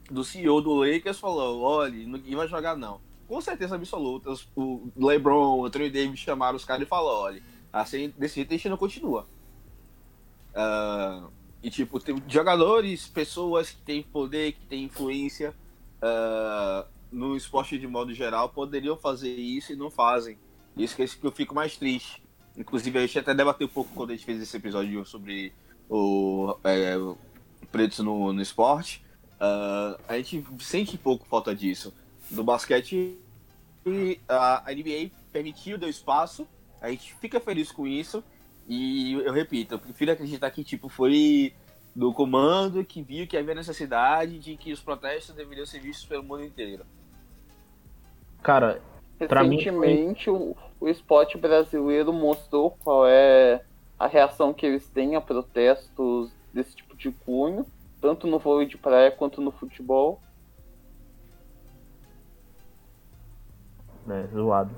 do 0.10 0.24
CEO 0.24 0.62
do 0.62 0.76
Lakers 0.76 1.20
falou, 1.20 1.62
olha, 1.62 1.92
ninguém 1.92 2.36
vai 2.36 2.48
jogar 2.48 2.76
não. 2.76 3.00
Com 3.28 3.40
certeza 3.42 3.76
absoluta, 3.76 4.32
o 4.56 4.90
LeBron, 4.96 5.60
o 5.60 5.66
Anthony 5.66 5.90
Davis 5.90 6.20
chamaram 6.20 6.56
os 6.56 6.66
caras 6.66 6.84
e 6.84 6.90
falaram, 6.90 7.18
olha, 7.18 7.44
assim, 7.72 8.14
desse 8.18 8.36
jeito 8.36 8.54
a 8.54 8.58
gente 8.58 8.70
não 8.70 8.78
continua. 8.78 9.28
Uh, 10.54 11.32
e 11.62 11.70
tipo, 11.70 12.00
tem 12.00 12.22
jogadores, 12.28 13.08
pessoas 13.08 13.72
que 13.72 13.82
têm 13.82 14.04
poder, 14.04 14.54
que 14.54 14.66
têm 14.66 14.84
influência 14.84 15.54
uh, 16.02 16.88
no 17.12 17.36
esporte 17.38 17.78
de 17.78 17.88
modo 17.88 18.14
geral 18.14 18.50
poderiam 18.50 18.98
fazer 18.98 19.34
isso 19.34 19.72
e 19.72 19.76
não 19.76 19.90
fazem. 19.90 20.38
Isso 20.76 20.96
que 20.96 21.26
eu 21.26 21.32
fico 21.32 21.54
mais 21.54 21.78
triste. 21.78 22.22
Inclusive, 22.58 22.98
a 22.98 23.02
gente 23.02 23.20
até 23.20 23.34
debateu 23.34 23.68
um 23.68 23.70
pouco 23.70 23.92
quando 23.94 24.12
a 24.12 24.14
gente 24.14 24.26
fez 24.26 24.42
esse 24.42 24.58
episódio 24.58 25.06
sobre 25.06 25.54
o, 25.90 26.56
é, 26.64 26.96
no, 28.00 28.34
no 28.34 28.42
esporte. 28.42 29.04
Uh, 29.36 30.00
a 30.08 30.18
gente 30.18 30.44
sente 30.60 30.98
pouco 30.98 31.26
falta 31.26 31.56
disso. 31.56 31.94
No 32.30 32.44
basquete, 32.44 33.18
a 34.28 34.64
NBA 34.70 35.12
permitiu, 35.32 35.78
deu 35.78 35.90
espaço, 35.90 36.48
a 36.82 36.90
gente 36.90 37.14
fica 37.16 37.40
feliz 37.40 37.72
com 37.72 37.88
isso. 37.88 38.24
E 38.68 39.14
eu 39.14 39.34
repito, 39.34 39.76
eu 39.76 39.80
prefiro 39.80 40.12
acreditar 40.12 40.50
que 40.52 40.64
tipo, 40.64 40.88
foi 40.88 41.54
do 41.96 42.12
comando 42.14 42.84
que 42.84 43.02
viu 43.02 43.28
que 43.28 43.38
havia 43.38 43.54
necessidade 43.54 44.40
de 44.40 44.58
que 44.58 44.72
os 44.72 44.80
protestos 44.80 45.36
deveriam 45.36 45.66
ser 45.66 45.80
vistos 45.80 46.06
pelo 46.06 46.24
mundo 46.24 46.44
inteiro. 46.44 46.86
Cara, 48.42 48.82
Recentemente, 49.20 50.30
mim... 50.30 50.38
o, 50.38 50.58
o 50.80 50.88
esporte 50.90 51.38
brasileiro 51.38 52.12
mostrou 52.12 52.72
qual 52.72 53.08
é 53.08 53.64
a 53.98 54.08
reação 54.08 54.54
que 54.54 54.66
eles 54.66 54.88
têm 54.90 55.16
a 55.16 55.22
protestos 55.22 56.32
desse 56.54 56.76
tipo 56.76 56.96
de 56.96 57.12
cunho, 57.12 57.66
tanto 58.02 58.28
no 58.28 58.40
vôlei 58.40 58.68
de 58.68 58.78
praia 58.78 59.12
quanto 59.12 59.42
no 59.42 59.52
futebol. 59.52 60.20
É, 64.10 64.28
zoado. 64.28 64.76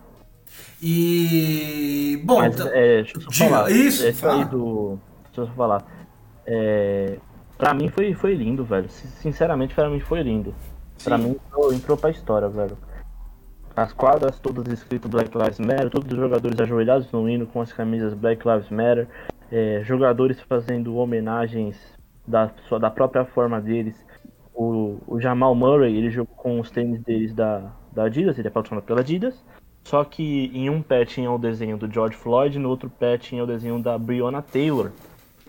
E. 0.82 2.22
Bom, 2.24 2.39
Mas, 2.39 2.56
então... 2.56 2.68
é, 2.68 3.01
deixa 3.03 3.18
eu 3.18 3.22
só 3.22 3.30
Diga, 3.30 3.49
falar. 3.49 3.72
Isso, 3.72 4.06
Esse 4.06 4.28
aí 4.28 4.45
do. 4.45 4.99
Deixa 5.26 5.41
eu 5.41 5.47
só 5.47 5.53
falar. 5.53 5.86
É, 6.45 7.18
pra 7.58 7.74
mim 7.74 7.89
foi, 7.89 8.14
foi 8.14 8.36
lindo, 8.36 8.64
velho. 8.64 8.89
Sinceramente, 8.89 9.74
pra 9.74 9.89
mim 9.89 9.99
foi 9.99 10.22
lindo. 10.22 10.53
Sim. 10.97 11.10
Pra 11.10 11.18
mim 11.18 11.30
entrou, 11.32 11.74
entrou 11.74 11.97
pra 11.97 12.10
história, 12.10 12.47
velho. 12.47 12.78
As 13.76 13.91
quadras 13.91 14.39
todas 14.39 14.72
escritas 14.72 15.12
Black 15.12 15.38
Lives 15.38 15.60
Matter, 15.60 15.89
todos 15.89 16.10
os 16.10 16.18
jogadores 16.18 16.58
ajoelhados 16.60 17.12
no 17.12 17.28
hino 17.28 17.45
com 17.45 17.60
as 17.60 17.74
camisas 17.74 18.14
Black 18.14 18.47
Lives 18.47 18.70
Matter, 18.70 19.08
é, 19.51 19.82
jogadores 19.84 20.39
fazendo 20.41 20.95
homenagens 20.95 21.78
da, 22.26 22.49
sua, 22.68 22.80
da 22.80 22.89
própria 22.89 23.26
forma 23.26 23.60
deles. 23.60 23.95
O, 24.53 24.97
o, 25.06 25.20
Jamal 25.20 25.53
Murray, 25.53 25.97
ele 25.97 26.10
jogou 26.10 26.34
com 26.38 26.60
os 26.60 26.72
tênis 26.72 27.01
deles 27.01 27.34
da, 27.34 27.74
da 27.91 28.06
Adidas, 28.06 28.39
ele 28.39 28.47
é 28.47 28.51
patrocinado 28.51 28.88
pela 28.88 29.01
Adidas. 29.01 29.43
Só 29.86 30.04
que 30.04 30.52
em 30.52 30.68
um 30.68 30.82
pé 30.82 31.06
tinha 31.06 31.32
o 31.32 31.38
desenho 31.38 31.78
do 31.78 31.92
George 31.92 32.18
Floyd, 32.18 32.58
no 32.58 32.70
outro 32.70 32.90
pé 32.90 33.20
tinha 33.20 33.44
o 33.44 33.48
desenho 33.48 33.80
da 33.80 33.98
Breonna 33.98 34.42
Taylor. 34.42 34.92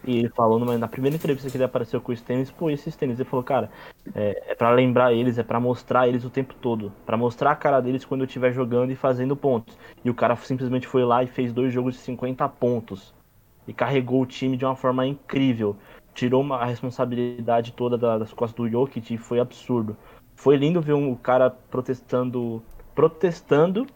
E 0.07 0.19
ele 0.19 0.29
falou 0.29 0.59
numa, 0.59 0.77
na 0.77 0.87
primeira 0.87 1.17
entrevista 1.17 1.51
que 1.51 1.57
ele 1.57 1.65
apareceu 1.65 2.01
com 2.03 2.13
os 2.13 2.21
tênis, 2.21 2.51
pô, 2.51 2.69
esses 2.71 2.95
tênis. 2.95 3.19
Ele 3.19 3.29
falou, 3.29 3.43
cara, 3.43 3.71
é, 4.15 4.53
é 4.53 4.55
para 4.55 4.71
lembrar 4.71 5.15
eles, 5.15 5.39
é 5.39 5.43
para 5.43 5.59
mostrar 5.59 6.07
eles 6.07 6.23
o 6.25 6.31
tempo 6.31 6.55
todo. 6.55 6.93
para 7.07 7.17
mostrar 7.17 7.51
a 7.51 7.57
cara 7.57 7.81
deles 7.81 8.05
quando 8.05 8.21
eu 8.21 8.27
estiver 8.27 8.53
jogando 8.53 8.93
e 8.93 8.95
fazendo 8.95 9.35
pontos. 9.35 9.77
E 10.05 10.11
o 10.11 10.15
cara 10.15 10.37
simplesmente 10.37 10.87
foi 10.87 11.03
lá 11.03 11.25
e 11.25 11.27
fez 11.27 11.51
dois 11.51 11.73
jogos 11.73 11.95
de 11.95 12.01
50 12.01 12.47
pontos. 12.51 13.15
E 13.67 13.73
carregou 13.73 14.21
o 14.21 14.27
time 14.27 14.57
de 14.57 14.67
uma 14.67 14.77
forma 14.77 15.07
incrível. 15.07 15.77
Tirou 16.15 16.43
uma, 16.43 16.59
a 16.59 16.67
responsabilidade 16.67 17.73
toda 17.73 17.97
das 17.97 18.33
costas 18.35 18.55
do 18.55 18.69
Jokic 18.69 19.15
e 19.15 19.19
foi 19.19 19.41
absurdo. 19.41 19.97
Foi 20.37 20.57
lindo 20.57 20.81
ver 20.83 20.93
um 20.93 21.15
cara 21.15 21.51
protestando, 21.51 22.63
protestando, 22.95 23.87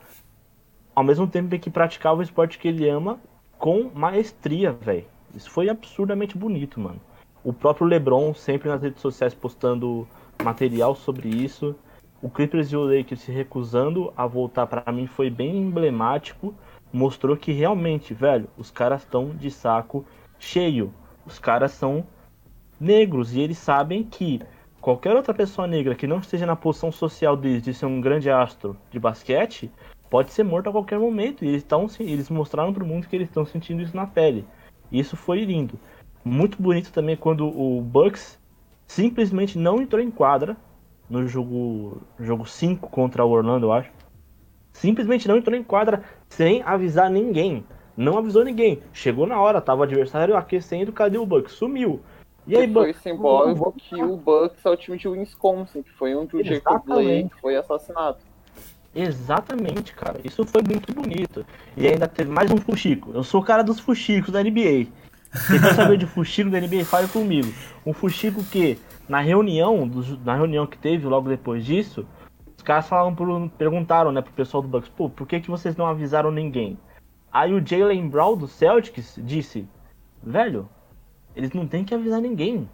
ao 0.95 1.05
mesmo 1.05 1.27
tempo 1.27 1.59
que 1.59 1.71
praticava 1.71 2.21
o 2.21 2.23
esporte 2.23 2.59
que 2.59 2.69
ele 2.69 2.89
ama 2.89 3.19
com 3.59 3.91
maestria, 3.95 4.73
velho. 4.73 5.05
Isso 5.35 5.51
foi 5.51 5.69
absurdamente 5.69 6.37
bonito, 6.37 6.81
mano. 6.81 7.01
O 7.45 7.53
próprio 7.53 7.87
LeBron 7.87 8.35
sempre 8.35 8.69
nas 8.69 8.83
redes 8.83 9.01
sociais 9.01 9.35
postando 9.35 10.07
material 10.43 10.95
sobre 10.95 11.29
isso. 11.29 11.75
O 12.23 12.29
Clippers 12.29 12.71
e 12.73 12.77
o 12.77 12.85
Lakers 12.85 13.21
se 13.21 13.33
recusando 13.33 14.13
a 14.17 14.27
voltar 14.27 14.67
para 14.67 14.93
mim 14.93 15.07
foi 15.07 15.31
bem 15.31 15.57
emblemático. 15.57 16.55
Mostrou 16.93 17.37
que 17.37 17.53
realmente, 17.53 18.13
velho, 18.13 18.49
os 18.59 18.71
caras 18.71 19.03
estão 19.03 19.31
de 19.31 19.51
saco 19.51 20.05
cheio. 20.39 20.93
Os 21.25 21.39
caras 21.39 21.73
são 21.73 22.05
negros 22.79 23.35
e 23.35 23.41
eles 23.41 23.59
sabem 23.59 24.03
que 24.03 24.41
qualquer 24.81 25.15
outra 25.15 25.33
pessoa 25.33 25.67
negra 25.67 25.95
que 25.95 26.07
não 26.07 26.19
esteja 26.19 26.47
na 26.47 26.57
posição 26.57 26.91
social 26.91 27.37
deles 27.37 27.63
de 27.63 27.73
ser 27.73 27.87
um 27.87 28.01
grande 28.01 28.31
astro 28.31 28.77
de 28.91 28.99
basquete 28.99 29.71
pode 30.11 30.33
ser 30.33 30.43
morto 30.43 30.69
a 30.69 30.73
qualquer 30.73 30.99
momento. 30.99 31.45
E 31.45 31.49
eles, 31.49 31.63
tão, 31.63 31.87
eles 32.01 32.29
mostraram 32.29 32.75
para 32.75 32.85
o 32.85 32.87
mundo 32.87 33.07
que 33.07 33.17
eles 33.17 33.29
estão 33.29 33.47
sentindo 33.47 33.81
isso 33.81 33.97
na 33.97 34.07
pele. 34.07 34.45
Isso 34.91 35.17
foi 35.17 35.45
lindo. 35.45 35.79
Muito 36.25 36.61
bonito 36.61 36.93
também 36.93 37.17
quando 37.17 37.47
o 37.47 37.81
Bucks 37.81 38.39
simplesmente 38.87 39.57
não 39.57 39.81
entrou 39.81 40.03
em 40.03 40.11
quadra 40.11 40.57
no 41.09 41.27
jogo 41.27 42.03
jogo 42.19 42.47
5 42.47 42.91
contra 42.91 43.25
o 43.25 43.31
Orlando, 43.31 43.67
eu 43.67 43.73
acho. 43.73 43.91
Simplesmente 44.73 45.27
não 45.27 45.37
entrou 45.37 45.57
em 45.57 45.65
quadra 45.65 46.03
sem 46.29 46.63
avisar 46.63 47.11
ninguém. 47.11 47.65
Não 47.97 48.19
avisou 48.19 48.45
ninguém. 48.45 48.81
Chegou 48.93 49.27
na 49.27 49.41
hora, 49.41 49.61
tava 49.61 49.81
o 49.81 49.85
adversário 49.85 50.37
aquecendo, 50.37 50.93
cadê 50.93 51.19
o 51.19 51.27
Bucks? 51.27 51.55
Sumiu. 51.55 52.01
E 52.47 52.57
aí, 52.57 52.73
foi 52.73 52.87
Bucks, 52.87 53.03
simbólico 53.03 53.73
que 53.73 54.03
o 54.03 54.17
Bucks 54.17 54.65
é 54.65 54.71
o 54.71 54.77
time 54.77 54.97
de 54.97 55.09
Wisconsin, 55.09 55.83
que 55.83 55.93
foi 55.93 56.15
onde 56.15 56.37
o 56.37 56.45
Jacob 56.45 56.83
Blake 56.85 57.31
foi 57.41 57.57
assassinado. 57.57 58.19
Exatamente, 58.95 59.95
cara. 59.95 60.21
Isso 60.25 60.45
foi 60.45 60.63
muito 60.63 60.93
bonito. 60.93 61.45
E 61.77 61.87
ainda 61.87 62.09
teve 62.09 62.31
mais 62.31 62.51
um 62.51 62.57
fuxico. 62.57 63.11
Eu 63.15 63.23
sou 63.23 63.41
o 63.41 63.45
cara 63.45 63.63
dos 63.63 63.79
fuxicos 63.79 64.33
da 64.33 64.43
NBA. 64.43 64.89
Quem 65.47 65.61
quer 65.61 65.75
saber 65.75 65.97
de 65.97 66.07
fuxico 66.07 66.51
da 66.51 66.61
NBA, 66.61 66.85
fale 66.85 67.07
comigo. 67.09 67.53
Um 67.87 67.93
fuxico 67.93 68.43
que, 68.43 68.79
na 69.09 69.21
reunião, 69.21 69.89
na 70.25 70.35
reunião 70.35 70.67
que 70.67 70.77
teve 70.77 71.07
logo 71.07 71.29
depois 71.29 71.65
disso, 71.65 72.05
os 72.57 72.63
caras 72.65 72.89
falaram 72.89 73.15
pro, 73.15 73.49
perguntaram, 73.51 74.11
né, 74.11 74.21
pro 74.21 74.33
pessoal 74.33 74.63
do 74.63 74.69
Bucks, 74.69 74.91
pô, 74.91 75.09
por 75.09 75.27
que, 75.27 75.41
que 75.41 75.51
vocês 75.51 75.77
não 75.77 75.87
avisaram 75.87 76.33
ninguém? 76.33 76.77
Aí 77.33 77.55
o 77.55 77.65
Jalen 77.65 78.09
Brown 78.09 78.37
do 78.37 78.49
Celtics 78.49 79.21
disse, 79.23 79.69
velho, 80.21 80.69
eles 81.37 81.53
não 81.53 81.67
tem 81.67 81.85
que 81.85 81.95
avisar 81.95 82.21
ninguém. 82.21 82.69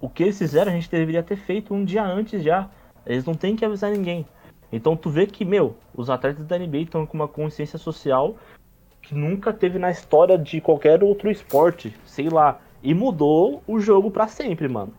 O 0.00 0.08
que 0.08 0.24
eles 0.24 0.38
fizeram 0.38 0.72
a 0.72 0.74
gente 0.74 0.90
deveria 0.90 1.22
ter 1.22 1.36
feito 1.36 1.72
um 1.72 1.84
dia 1.84 2.02
antes 2.02 2.42
já. 2.42 2.68
Eles 3.06 3.24
não 3.24 3.34
tem 3.34 3.54
que 3.54 3.64
avisar 3.64 3.92
ninguém. 3.92 4.26
Então 4.72 4.96
tu 4.96 5.10
vê 5.10 5.26
que, 5.26 5.44
meu, 5.44 5.76
os 5.94 6.08
atletas 6.08 6.46
da 6.46 6.58
NBA 6.58 6.78
estão 6.78 7.04
com 7.06 7.16
uma 7.16 7.28
consciência 7.28 7.78
social 7.78 8.36
que 9.02 9.14
nunca 9.14 9.52
teve 9.52 9.78
na 9.78 9.90
história 9.90 10.38
de 10.38 10.60
qualquer 10.60 11.02
outro 11.02 11.30
esporte, 11.30 11.94
sei 12.04 12.28
lá. 12.28 12.60
E 12.82 12.94
mudou 12.94 13.62
o 13.66 13.80
jogo 13.80 14.10
para 14.10 14.28
sempre, 14.28 14.68
mano. 14.68 14.92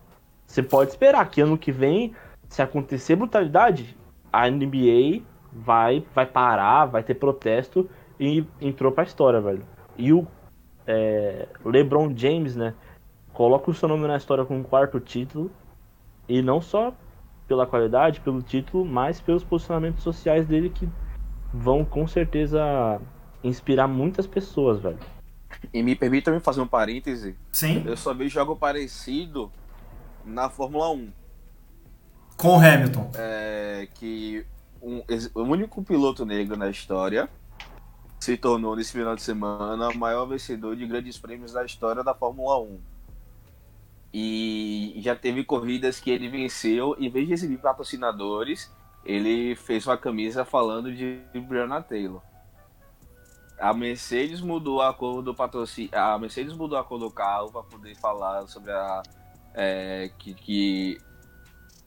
Você 0.45 0.61
pode 0.61 0.91
esperar 0.91 1.29
que 1.29 1.41
ano 1.41 1.57
que 1.57 1.71
vem, 1.71 2.13
se 2.47 2.61
acontecer 2.61 3.15
brutalidade, 3.15 3.95
a 4.31 4.49
NBA 4.49 5.21
vai, 5.51 6.03
vai 6.13 6.25
parar, 6.25 6.85
vai 6.85 7.03
ter 7.03 7.15
protesto 7.15 7.89
e 8.19 8.45
entrou 8.59 8.91
pra 8.91 9.03
história, 9.03 9.39
velho. 9.39 9.65
E 9.97 10.11
o 10.11 10.27
é, 10.85 11.47
LeBron 11.63 12.11
James, 12.15 12.55
né? 12.55 12.73
Coloca 13.33 13.71
o 13.71 13.73
seu 13.73 13.87
nome 13.87 14.07
na 14.07 14.17
história 14.17 14.45
com 14.45 14.57
um 14.57 14.63
quarto 14.63 14.99
título. 14.99 15.49
E 16.27 16.41
não 16.41 16.61
só 16.61 16.93
pela 17.51 17.67
qualidade, 17.67 18.21
pelo 18.21 18.41
título, 18.41 18.85
mas 18.85 19.19
pelos 19.19 19.43
posicionamentos 19.43 20.01
sociais 20.01 20.47
dele 20.47 20.69
que 20.69 20.87
vão 21.53 21.83
com 21.83 22.07
certeza 22.07 23.01
inspirar 23.43 23.89
muitas 23.89 24.25
pessoas, 24.25 24.79
velho. 24.79 24.97
E 25.73 25.83
me 25.83 25.93
permita 25.93 26.31
me 26.31 26.39
fazer 26.39 26.61
um 26.61 26.67
parêntese. 26.67 27.35
Sim. 27.51 27.83
Eu 27.85 27.97
só 27.97 28.13
vejo 28.13 28.39
algo 28.39 28.55
parecido 28.55 29.51
na 30.23 30.49
Fórmula 30.49 30.91
1. 30.91 31.11
Com 32.37 32.55
o 32.55 32.59
Hamilton. 32.61 33.11
É, 33.15 33.89
que 33.95 34.45
um, 34.81 35.03
o 35.35 35.41
único 35.41 35.83
piloto 35.83 36.25
negro 36.25 36.55
na 36.55 36.69
história 36.69 37.27
se 38.17 38.37
tornou 38.37 38.77
nesse 38.77 38.93
final 38.93 39.13
de 39.13 39.23
semana 39.23 39.89
o 39.89 39.97
maior 39.97 40.25
vencedor 40.25 40.73
de 40.77 40.87
grandes 40.87 41.17
prêmios 41.17 41.51
da 41.51 41.65
história 41.65 42.01
da 42.01 42.13
Fórmula 42.13 42.61
1. 42.61 42.79
E 44.13 44.95
já 44.97 45.15
teve 45.15 45.43
corridas 45.43 45.99
que 45.99 46.11
ele 46.11 46.27
venceu, 46.27 46.95
em 46.99 47.09
vez 47.09 47.27
de 47.27 47.33
exibir 47.33 47.59
patrocinadores, 47.59 48.71
ele 49.05 49.55
fez 49.55 49.87
uma 49.87 49.97
camisa 49.97 50.43
falando 50.43 50.93
de 50.93 51.21
Breonna 51.47 51.81
Taylor. 51.81 52.21
A 53.59 53.73
Mercedes 53.73 54.41
mudou 54.41 54.81
a 54.81 54.93
cor 54.93 55.21
do 55.21 55.35
patrocínio, 55.35 55.91
a 55.93 56.17
Mercedes 56.17 56.53
mudou 56.53 56.77
a 56.77 56.83
cor 56.83 56.99
do 56.99 57.11
carro 57.11 57.51
para 57.51 57.63
poder 57.63 57.95
falar 57.95 58.47
sobre 58.47 58.71
a 58.71 59.03
é, 59.53 60.11
que, 60.17 60.33
que, 60.33 60.97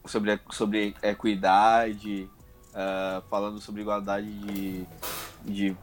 sobre 0.07 0.39
sobre 0.51 0.95
equidade, 1.03 2.31
uh, 2.71 3.23
falando 3.29 3.61
sobre 3.61 3.83
igualdade 3.83 4.33
de, 4.33 4.87
de, 5.43 5.77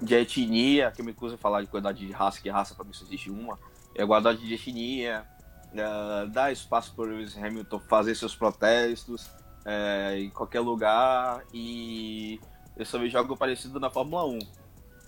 de 0.00 0.14
etnia, 0.14 0.90
que 0.90 1.00
eu 1.00 1.04
me 1.04 1.12
recuso 1.12 1.36
falar 1.36 1.60
de 1.60 1.68
igualdade 1.68 2.06
de 2.06 2.12
raça, 2.12 2.40
que 2.40 2.48
raça 2.48 2.74
para 2.74 2.84
mim 2.84 2.92
só 2.92 3.04
existe 3.04 3.30
uma, 3.30 3.58
é 3.94 4.02
igualdade 4.02 4.46
de 4.46 4.54
etnia, 4.54 5.26
uh, 5.72 6.28
dar 6.30 6.52
espaço 6.52 6.94
para 6.94 7.04
o 7.04 7.08
Lewis 7.08 7.36
Hamilton 7.36 7.78
fazer 7.80 8.14
seus 8.14 8.34
protestos 8.34 9.26
uh, 9.26 10.16
em 10.16 10.30
qualquer 10.30 10.60
lugar 10.60 11.42
e 11.52 12.40
eu 12.76 12.84
só 12.84 12.98
vejo 12.98 13.16
algo 13.16 13.36
parecido 13.36 13.80
na 13.80 13.90
Fórmula 13.90 14.26
1. 14.26 14.38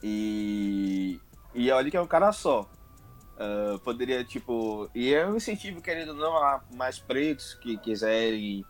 E, 0.02 1.20
e 1.54 1.70
olha 1.70 1.90
que 1.90 1.96
é 1.96 2.00
um 2.00 2.06
cara 2.06 2.32
só. 2.32 2.68
Uh, 3.38 3.78
poderia, 3.80 4.24
tipo. 4.24 4.90
E 4.94 5.14
é 5.14 5.26
um 5.26 5.36
incentivo, 5.36 5.80
querendo 5.80 6.14
não, 6.14 6.36
a 6.36 6.60
mais 6.74 6.98
pretos 6.98 7.54
que 7.54 7.76
quiserem 7.78 8.64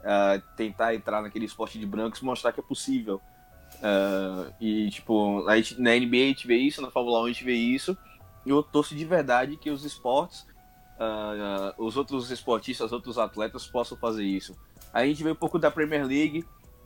uh, 0.00 0.40
tentar 0.56 0.94
entrar 0.94 1.20
naquele 1.20 1.44
esporte 1.44 1.78
de 1.78 1.86
brancos 1.86 2.22
mostrar 2.22 2.52
que 2.52 2.60
é 2.60 2.62
possível. 2.62 3.20
Uh, 3.76 4.52
e, 4.60 4.88
tipo, 4.90 5.44
gente, 5.50 5.80
na 5.80 5.90
NBA 5.90 6.16
a 6.16 6.28
gente 6.28 6.46
vê 6.46 6.56
isso, 6.56 6.80
na 6.80 6.90
Fórmula 6.90 7.20
1 7.22 7.24
a 7.24 7.28
gente 7.28 7.44
vê 7.44 7.54
isso. 7.54 7.96
E 8.46 8.50
eu 8.50 8.62
torço 8.62 8.94
de 8.94 9.04
verdade 9.04 9.56
que 9.56 9.68
os 9.68 9.84
esportes, 9.84 10.46
os 11.76 11.96
outros 11.96 12.30
esportistas, 12.30 12.86
os 12.86 12.92
outros 12.92 13.18
atletas 13.18 13.66
possam 13.66 13.96
fazer 13.96 14.24
isso. 14.24 14.56
A 14.92 15.04
gente 15.04 15.22
vê 15.22 15.30
um 15.30 15.36
pouco 15.36 15.58
da 15.58 15.70
Premier 15.70 16.04
League, 16.06 16.44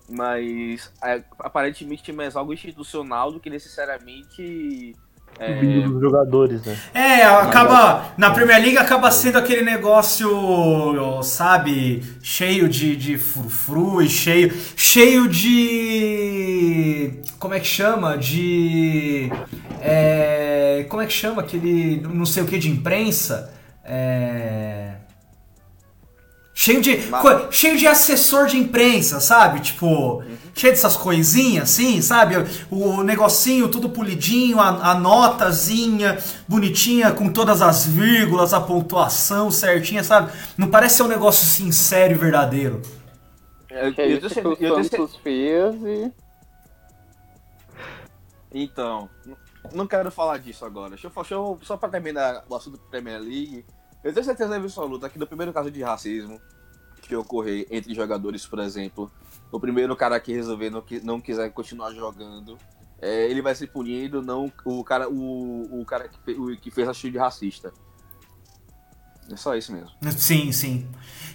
mas 0.08 0.92
é, 1.02 1.22
aparentemente 1.38 2.10
é 2.10 2.14
mais 2.14 2.36
algo 2.36 2.52
institucional 2.52 3.32
do 3.32 3.40
que 3.40 3.48
necessariamente 3.48 4.94
é... 5.38 5.60
Dos 5.82 6.00
jogadores, 6.00 6.62
né? 6.64 6.76
É, 6.92 7.22
acaba. 7.24 8.12
Na 8.16 8.30
Premier 8.30 8.60
League 8.60 8.76
acaba 8.78 9.10
sendo 9.10 9.38
aquele 9.38 9.62
negócio, 9.62 11.22
sabe, 11.22 12.02
cheio 12.22 12.68
de, 12.68 12.94
de 12.96 13.16
frufru 13.16 14.02
e 14.02 14.08
cheio. 14.08 14.52
Cheio 14.76 15.28
de. 15.28 17.12
Como 17.38 17.54
é 17.54 17.60
que 17.60 17.66
chama? 17.66 18.16
De. 18.18 19.30
É, 19.80 20.86
como 20.88 21.02
é 21.02 21.06
que 21.06 21.12
chama 21.12 21.42
aquele. 21.42 22.00
Não 22.02 22.26
sei 22.26 22.42
o 22.42 22.46
que 22.46 22.58
de 22.58 22.68
imprensa? 22.70 23.61
É. 23.84 24.94
Cheio 26.54 26.80
de, 26.80 26.96
Mas... 27.08 27.54
cheio 27.54 27.76
de 27.76 27.86
assessor 27.86 28.46
de 28.46 28.56
imprensa, 28.56 29.18
sabe? 29.18 29.60
Tipo, 29.60 29.86
uhum. 29.86 30.36
cheio 30.54 30.72
dessas 30.72 30.96
coisinhas 30.96 31.70
assim, 31.70 32.00
sabe? 32.00 32.36
O 32.70 33.02
negocinho 33.02 33.68
tudo 33.68 33.88
polidinho, 33.88 34.60
a, 34.60 34.92
a, 34.92 34.94
notazinha 34.94 36.18
bonitinha, 36.46 37.10
com 37.10 37.32
todas 37.32 37.62
as 37.62 37.86
vírgulas, 37.86 38.54
a 38.54 38.60
pontuação 38.60 39.50
certinha, 39.50 40.04
sabe? 40.04 40.30
Não 40.56 40.68
parece 40.68 40.98
ser 40.98 41.02
um 41.02 41.08
negócio 41.08 41.46
sincero 41.46 42.12
e 42.12 42.16
verdadeiro. 42.16 42.80
É, 43.68 43.88
eu, 43.88 43.94
eu, 43.96 44.20
eu, 44.20 44.56
eu, 44.60 44.76
eu 44.76 44.84
Santos 44.84 45.16
fez 45.16 45.74
e... 45.82 46.12
Então, 48.54 49.08
não 49.74 49.86
quero 49.86 50.10
falar 50.10 50.38
disso 50.38 50.64
agora. 50.64 50.90
Deixa 50.90 51.06
eu, 51.06 51.12
deixa 51.14 51.34
eu, 51.34 51.58
só 51.62 51.76
pra 51.76 51.88
terminar 51.88 52.44
o 52.48 52.54
assunto 52.54 52.78
Premier 52.90 53.20
League 53.20 53.64
eu 54.02 54.12
tenho 54.12 54.24
certeza 54.24 54.56
absoluta 54.56 55.08
que 55.08 55.18
no 55.18 55.26
primeiro 55.26 55.52
caso 55.52 55.70
de 55.70 55.82
racismo 55.82 56.40
que 57.00 57.14
ocorrer 57.14 57.66
entre 57.70 57.94
jogadores, 57.94 58.46
por 58.46 58.58
exemplo, 58.58 59.10
o 59.50 59.60
primeiro 59.60 59.94
cara 59.96 60.18
que 60.18 60.32
resolver 60.32 60.70
não, 60.70 60.84
não 61.02 61.20
quiser 61.20 61.50
continuar 61.50 61.92
jogando, 61.92 62.56
é, 63.00 63.28
ele 63.28 63.42
vai 63.42 63.54
ser 63.54 63.66
punido, 63.68 64.22
não 64.22 64.52
o 64.64 64.84
cara, 64.84 65.08
o, 65.08 65.80
o 65.80 65.84
cara 65.84 66.08
que, 66.08 66.32
o, 66.32 66.56
que 66.56 66.70
fez 66.70 66.88
a 66.88 66.92
de 66.92 67.18
racista. 67.18 67.72
É 69.30 69.36
só 69.36 69.56
isso 69.56 69.72
mesmo. 69.72 69.90
Sim, 70.16 70.52
sim. 70.52 70.88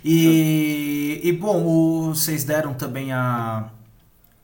E, 0.04 1.20
e 1.24 1.32
bom, 1.34 1.64
o, 1.66 2.16
vocês 2.16 2.44
deram 2.44 2.74
também 2.74 3.12
a, 3.12 3.70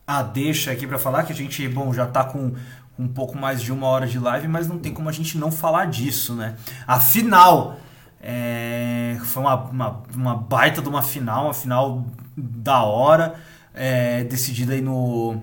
a 0.05 0.23
deixa 0.23 0.71
aqui 0.71 0.85
para 0.85 0.99
falar 0.99 1.23
que 1.23 1.33
a 1.33 1.35
gente, 1.35 1.67
bom, 1.67 1.93
já 1.93 2.05
tá 2.05 2.25
com 2.25 2.53
um 2.97 3.07
pouco 3.07 3.37
mais 3.37 3.61
de 3.61 3.71
uma 3.71 3.87
hora 3.87 4.07
de 4.07 4.19
live, 4.19 4.47
mas 4.47 4.67
não 4.67 4.77
tem 4.77 4.93
como 4.93 5.09
a 5.09 5.11
gente 5.11 5.37
não 5.37 5.51
falar 5.51 5.85
disso, 5.85 6.35
né? 6.35 6.55
Afinal, 6.85 7.77
é, 8.21 9.17
foi 9.25 9.43
uma, 9.43 9.55
uma, 9.55 10.03
uma, 10.15 10.35
baita 10.35 10.81
de 10.81 10.87
uma 10.87 11.01
final, 11.01 11.45
uma 11.45 11.53
final 11.53 12.05
da 12.37 12.83
hora, 12.83 13.35
é, 13.73 14.23
decidida 14.23 14.73
aí 14.73 14.81
no, 14.81 15.41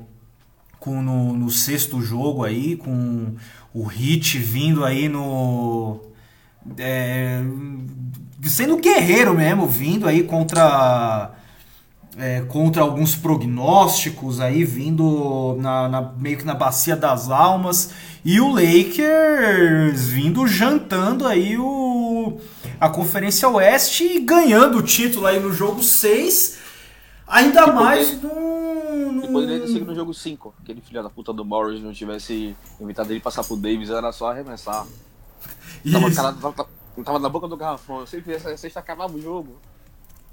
com, 0.79 1.03
no, 1.03 1.35
no, 1.35 1.51
sexto 1.51 2.01
jogo 2.01 2.45
aí, 2.45 2.77
com 2.77 3.35
o 3.75 3.85
Hit 3.85 4.39
vindo 4.39 4.85
aí 4.85 5.09
no. 5.09 6.01
É, 6.79 7.43
sendo 8.45 8.79
guerreiro 8.79 9.35
mesmo, 9.35 9.67
vindo 9.67 10.09
aí 10.09 10.23
contra. 10.23 11.33
É, 12.19 12.41
contra 12.43 12.83
alguns 12.83 13.15
prognósticos 13.15 14.41
aí 14.41 14.65
vindo 14.65 15.57
na, 15.61 15.89
na, 15.89 16.03
meio 16.19 16.37
que 16.37 16.45
na 16.45 16.55
bacia 16.55 16.97
das 16.97 17.31
almas 17.31 17.93
e 18.25 18.41
o 18.41 18.49
Lakers 18.49 20.09
vindo 20.09 20.45
jantando 20.47 21.27
aí 21.27 21.57
o 21.57 22.39
a 22.81 22.89
Conferência 22.89 23.49
Oeste 23.49 24.05
e 24.05 24.21
ganhando 24.21 24.79
o 24.79 24.83
título 24.83 25.27
aí 25.27 25.39
no 25.39 25.53
jogo 25.53 25.83
6. 25.83 26.59
Ainda 27.27 27.65
que 27.65 27.71
mais 27.71 28.21
no, 28.21 29.13
no. 29.13 29.29
poderia 29.29 29.61
ter 29.61 29.69
sido 29.69 29.85
no 29.85 29.95
jogo 29.95 30.13
5. 30.13 30.55
Aquele 30.63 30.81
filho 30.81 31.03
da 31.03 31.11
puta 31.11 31.33
do 31.33 31.45
Morris 31.45 31.83
não 31.83 31.93
tivesse 31.93 32.57
inventado 32.81 33.11
ele 33.13 33.21
passar 33.21 33.45
pro 33.45 33.57
Davis, 33.57 33.91
era 33.91 34.11
só 34.13 34.31
arremessar. 34.31 34.87
Tava, 35.93 36.11
cara, 36.11 36.33
tava, 36.33 36.69
tava, 37.05 37.19
na 37.19 37.29
boca 37.29 37.47
do 37.47 37.57
garrafão. 37.57 38.01
Eu 38.01 38.07
sempre 38.07 38.35
essa 38.35 38.57
sexta 38.57 38.81
acabava 38.81 39.15
o 39.15 39.21
jogo. 39.21 39.57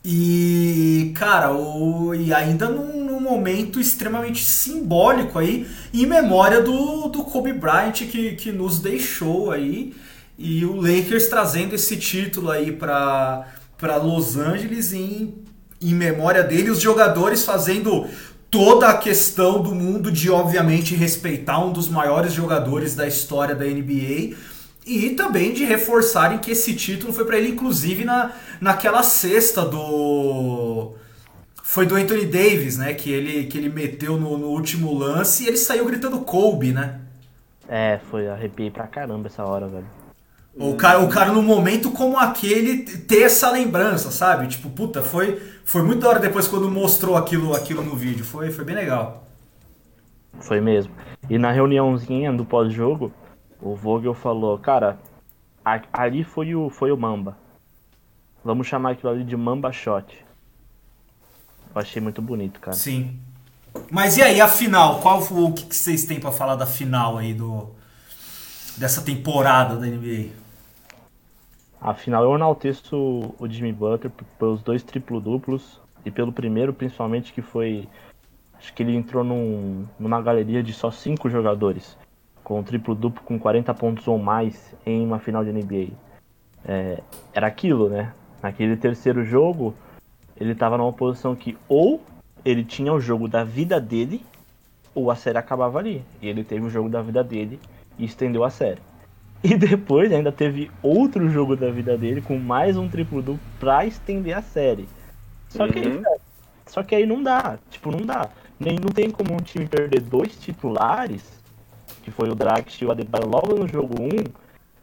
E, 0.09 1.11
cara, 1.15 1.51
o, 1.51 2.15
e 2.15 2.33
ainda 2.33 2.69
num, 2.69 3.03
num, 3.03 3.19
momento 3.19 3.77
extremamente 3.77 4.41
simbólico 4.41 5.37
aí, 5.37 5.67
em 5.93 6.05
memória 6.05 6.61
do, 6.61 7.09
do 7.09 7.25
Kobe 7.25 7.51
Bryant 7.51 7.91
que, 7.91 8.35
que 8.35 8.53
nos 8.53 8.79
deixou 8.79 9.51
aí. 9.51 9.93
E 10.37 10.63
o 10.63 10.77
Lakers 10.77 11.27
trazendo 11.27 11.75
esse 11.75 11.97
título 11.97 12.49
aí 12.49 12.71
para 12.71 13.45
Los 14.01 14.37
Angeles 14.37 14.93
em, 14.93 15.43
em 15.81 15.93
memória 15.93 16.41
dele, 16.41 16.69
os 16.69 16.79
jogadores 16.79 17.43
fazendo 17.43 18.07
toda 18.49 18.87
a 18.87 18.97
questão 18.97 19.61
do 19.61 19.75
mundo 19.75 20.09
de 20.09 20.29
obviamente 20.29 20.95
respeitar 20.95 21.59
um 21.59 21.73
dos 21.73 21.89
maiores 21.89 22.31
jogadores 22.31 22.95
da 22.95 23.05
história 23.05 23.53
da 23.53 23.65
NBA 23.65 24.37
e 24.87 25.09
também 25.15 25.53
de 25.53 25.65
reforçarem 25.65 26.39
que 26.39 26.51
esse 26.51 26.73
título 26.73 27.13
foi 27.13 27.25
para 27.25 27.37
ele 27.37 27.49
inclusive 27.49 28.05
na, 28.05 28.31
naquela 28.61 29.03
cesta 29.03 29.65
do 29.65 30.93
foi 31.63 31.85
do 31.85 31.95
Anthony 31.95 32.25
Davis, 32.25 32.77
né, 32.77 32.93
que 32.93 33.11
ele 33.11 33.45
que 33.45 33.57
ele 33.57 33.69
meteu 33.69 34.17
no, 34.17 34.37
no 34.37 34.47
último 34.47 34.93
lance 34.97 35.43
e 35.43 35.47
ele 35.47 35.57
saiu 35.57 35.85
gritando 35.85 36.19
Kobe, 36.21 36.71
né? 36.71 37.01
É, 37.67 37.99
foi 38.09 38.27
arrepiei 38.27 38.71
pra 38.71 38.87
caramba 38.87 39.27
essa 39.27 39.43
hora, 39.43 39.67
velho. 39.67 39.97
O 40.59 40.75
cara, 40.75 40.99
o 40.99 41.07
cara, 41.07 41.31
no 41.31 41.43
momento 41.43 41.91
como 41.91 42.17
aquele, 42.17 42.79
ter 42.79 43.23
essa 43.23 43.51
lembrança, 43.51 44.09
sabe? 44.09 44.47
Tipo, 44.47 44.69
puta, 44.69 45.03
foi, 45.03 45.39
foi 45.63 45.83
muito 45.83 46.01
da 46.01 46.09
hora 46.09 46.19
depois 46.19 46.47
quando 46.47 46.67
mostrou 46.69 47.15
aquilo, 47.15 47.55
aquilo 47.55 47.83
no 47.83 47.95
vídeo. 47.95 48.25
Foi, 48.25 48.49
foi 48.49 48.65
bem 48.65 48.73
legal. 48.73 49.27
Foi 50.39 50.59
mesmo. 50.59 50.91
E 51.29 51.37
na 51.37 51.51
reuniãozinha 51.51 52.33
do 52.33 52.43
pós-jogo, 52.43 53.11
o 53.61 53.75
Vogel 53.75 54.13
falou, 54.13 54.57
cara, 54.57 54.97
a- 55.65 55.81
ali 55.93 56.23
foi 56.23 56.53
o, 56.55 56.69
foi 56.69 56.91
o 56.91 56.97
Mamba. 56.97 57.37
Vamos 58.43 58.67
chamar 58.67 58.91
aquilo 58.91 59.11
ali 59.11 59.23
de 59.23 59.35
Mamba 59.35 59.71
Shot. 59.71 60.25
Eu 61.75 61.81
achei 61.81 62.01
muito 62.01 62.21
bonito, 62.21 62.59
cara. 62.59 62.75
Sim. 62.75 63.19
Mas 63.91 64.17
e 64.17 64.21
aí, 64.21 64.39
a 64.41 64.47
final? 64.47 64.99
Qual 65.01 65.21
foi, 65.21 65.41
o 65.43 65.51
que, 65.53 65.65
que 65.65 65.75
vocês 65.75 66.05
têm 66.05 66.19
pra 66.19 66.31
falar 66.31 66.55
da 66.55 66.65
final 66.65 67.17
aí 67.17 67.33
do 67.33 67.69
dessa 68.77 69.01
temporada 69.01 69.75
da 69.75 69.85
NBA? 69.85 70.29
Afinal, 71.79 72.23
eu 72.23 72.33
enalteço 72.35 72.95
o 73.37 73.47
Jimmy 73.47 73.71
Butler 73.71 74.11
pelos 74.39 74.61
dois 74.63 74.81
triplo-duplos 74.81 75.79
e 76.03 76.09
pelo 76.09 76.31
primeiro, 76.31 76.73
principalmente, 76.73 77.31
que 77.33 77.41
foi. 77.41 77.87
Acho 78.57 78.73
que 78.73 78.81
ele 78.81 78.95
entrou 78.95 79.23
num- 79.23 79.85
numa 79.99 80.19
galeria 80.21 80.63
de 80.63 80.73
só 80.73 80.89
cinco 80.89 81.29
jogadores, 81.29 81.95
com 82.47 82.59
um 82.59 82.63
triplo-duplo 82.63 83.21
com 83.25 83.37
40 83.37 83.73
pontos 83.73 84.07
ou 84.07 84.17
mais 84.17 84.73
em 84.85 85.05
uma 85.05 85.19
final 85.19 85.43
de 85.43 85.51
NBA. 85.51 85.89
É, 86.63 87.03
era 87.33 87.45
aquilo, 87.45 87.89
né? 87.89 88.13
Naquele 88.41 88.77
terceiro 88.77 89.25
jogo, 89.25 89.75
ele 90.39 90.53
estava 90.53 90.77
numa 90.77 90.93
posição 90.93 91.35
que 91.35 91.57
ou 91.67 92.01
ele 92.45 92.63
tinha 92.63 92.93
o 92.93 93.01
jogo 93.01 93.27
da 93.27 93.43
vida 93.43 93.81
dele, 93.81 94.23
ou 94.95 95.11
a 95.11 95.15
série 95.17 95.37
acabava 95.37 95.77
ali. 95.77 96.05
E 96.21 96.29
ele 96.29 96.41
teve 96.41 96.65
o 96.65 96.69
jogo 96.69 96.87
da 96.87 97.01
vida 97.01 97.21
dele 97.21 97.59
e 97.99 98.05
estendeu 98.05 98.45
a 98.45 98.49
série. 98.49 98.79
E 99.43 99.49
depois 99.59 100.09
ainda 100.13 100.31
teve 100.31 100.71
outro 100.81 101.29
jogo 101.29 101.53
da 101.53 101.69
vida 101.69 101.97
dele 101.97 102.21
com 102.21 102.39
mais 102.39 102.77
um 102.77 102.87
triplo 102.87 103.21
duplo 103.21 103.41
pra 103.59 103.85
estender 103.85 104.37
a 104.37 104.41
série. 104.41 104.87
Só 105.49 105.67
que, 105.67 105.79
aí, 105.79 105.87
Uhum. 105.97 106.01
cara, 106.01 106.19
só 106.65 106.81
que 106.81 106.95
aí 106.95 107.05
não 107.05 107.21
dá, 107.21 107.59
tipo, 107.69 107.91
não 107.91 108.05
dá. 108.05 108.29
Nem 108.57 108.79
não 108.79 108.87
tem 108.87 109.11
como 109.11 109.33
um 109.33 109.41
time 109.41 109.67
perder 109.67 109.99
dois 109.99 110.39
titulares, 110.39 111.36
que 112.07 112.11
foi 112.11 112.29
o 112.29 112.35
Drax 112.35 112.73
e 112.81 112.85
o 112.85 112.91
Adebayo 112.91 113.27
logo 113.27 113.53
no 113.53 113.67
jogo 113.67 114.01
1, 114.01 114.23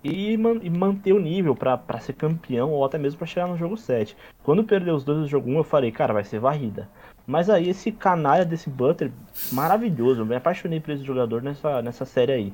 e, 0.05 0.37
man- 0.37 0.61
e 0.63 0.69
manter 0.69 1.15
o 1.15 1.19
nível 1.19 1.57
pra 1.57 1.79
ser 1.99 2.13
campeão 2.13 2.71
ou 2.71 2.85
até 2.85 2.99
mesmo 2.99 3.17
pra 3.17 3.27
chegar 3.27 3.47
no 3.49 3.57
jogo 3.57 3.79
7. 3.79 4.15
Quando 4.43 4.63
perdeu 4.63 4.95
os 4.95 5.05
dois 5.05 5.21
no 5.21 5.27
jogo 5.27 5.49
1, 5.51 5.57
eu 5.57 5.65
falei, 5.65 5.91
cara, 5.91 6.13
vai 6.13 6.23
ser 6.23 6.39
varrida. 6.39 6.87
Mas 7.27 7.49
aí 7.49 7.71
esse 7.71 7.91
canalha 7.91 8.45
desse 8.45 8.69
Butler, 8.69 9.11
maravilhoso, 9.51 10.21
eu 10.21 10.27
me 10.27 10.37
apaixonei 10.37 10.81
por 10.81 10.91
esse 10.91 11.03
jogador 11.03 11.43
nessa, 11.43 11.81
nessa 11.81 12.05
série 12.05 12.33
aí 12.33 12.53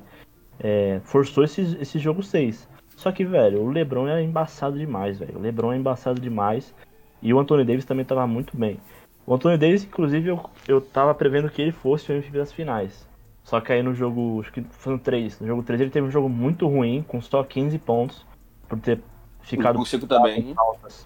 é, 0.57 1.01
forçou 1.03 1.43
esse, 1.43 1.77
esse 1.81 1.99
jogo 1.99 2.23
6. 2.23 2.69
Só 2.95 3.11
que, 3.11 3.25
velho, 3.25 3.61
o 3.61 3.69
LeBron 3.69 4.07
é 4.07 4.23
embaçado 4.23 4.79
demais, 4.79 5.19
velho. 5.19 5.37
O 5.37 5.41
LeBron 5.41 5.73
é 5.73 5.75
embaçado 5.77 6.21
demais. 6.21 6.73
E 7.21 7.33
o 7.33 7.39
Anthony 7.39 7.65
Davis 7.65 7.83
também 7.83 8.05
tava 8.05 8.25
muito 8.25 8.55
bem. 8.55 8.79
O 9.27 9.33
Anthony 9.33 9.57
Davis, 9.57 9.83
inclusive, 9.83 10.29
eu, 10.29 10.39
eu 10.69 10.79
tava 10.79 11.13
prevendo 11.13 11.49
que 11.49 11.61
ele 11.61 11.71
fosse 11.73 12.09
o 12.09 12.15
MVP 12.15 12.37
das 12.37 12.53
finais. 12.53 13.05
Só 13.51 13.59
que 13.59 13.73
aí 13.73 13.83
no 13.83 13.93
jogo, 13.93 14.39
acho 14.39 14.49
que 14.53 14.63
foi 14.71 14.93
no 14.93 14.99
3. 14.99 15.41
No 15.41 15.45
jogo 15.47 15.61
3 15.61 15.81
ele 15.81 15.89
teve 15.89 16.07
um 16.07 16.09
jogo 16.09 16.29
muito 16.29 16.65
ruim, 16.69 17.03
com 17.05 17.21
só 17.21 17.43
15 17.43 17.77
pontos. 17.79 18.25
Por 18.69 18.79
ter 18.79 19.01
ficado. 19.41 19.77
O 19.77 19.85
Cinco 19.85 20.07
também. 20.07 20.51
em 20.51 20.53
faltas. 20.55 21.05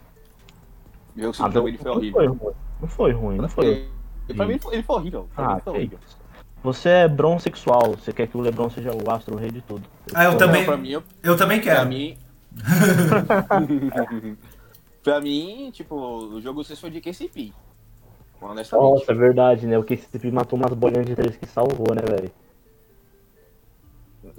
O 1.18 1.20
jogo 1.22 1.32
Ah, 1.32 1.34
5 1.34 1.50
também 1.50 1.70
ele 1.70 1.78
foi 1.80 1.90
não 1.90 1.98
horrível. 1.98 2.14
foi 2.20 2.28
ruim. 2.28 2.56
Não 2.80 2.88
foi 2.88 3.12
ruim, 3.14 3.38
não 3.38 3.50
foi. 3.50 3.90
Pra 4.36 4.46
mim 4.46 4.52
ele 4.54 4.84
foi- 4.84 4.96
horrível. 4.96 5.28
Pra 5.36 5.54
Ah, 5.56 5.60
foi 5.60 5.74
horrível. 5.74 5.98
Você 6.62 6.88
é 6.90 7.08
bron 7.08 7.40
sexual, 7.40 7.96
você 7.98 8.14
quer 8.14 8.28
que 8.28 8.38
o 8.38 8.42
LeBron 8.42 8.70
seja 8.70 8.92
o 8.92 9.10
astro 9.12 9.34
o 9.34 9.38
rei 9.40 9.50
de 9.50 9.62
tudo. 9.62 9.82
Ah, 10.14 10.26
eu 10.26 10.38
também. 10.38 10.62
Não, 10.62 10.66
pra 10.68 10.78
mim, 10.78 10.90
eu- 10.92 11.04
Eu 11.24 11.36
também 11.36 11.60
pra 11.60 11.74
quero. 11.78 11.90
mim. 11.90 12.16
pra 15.04 15.20
mim, 15.20 15.72
tipo, 15.74 15.96
o 15.96 16.40
jogo 16.40 16.64
6 16.64 16.80
foi 16.80 16.92
de 16.92 17.02
KCP. 17.02 17.52
Honestamente. 18.42 19.00
Nossa, 19.00 19.12
é 19.12 19.16
verdade, 19.16 19.68
né? 19.68 19.78
O 19.78 19.84
KCP 19.84 20.32
matou 20.32 20.58
umas 20.60 20.74
bolinhas 20.74 21.06
de 21.06 21.16
três 21.16 21.36
que 21.36 21.46
salvou, 21.46 21.94
né, 21.96 22.02
velho? 22.02 22.32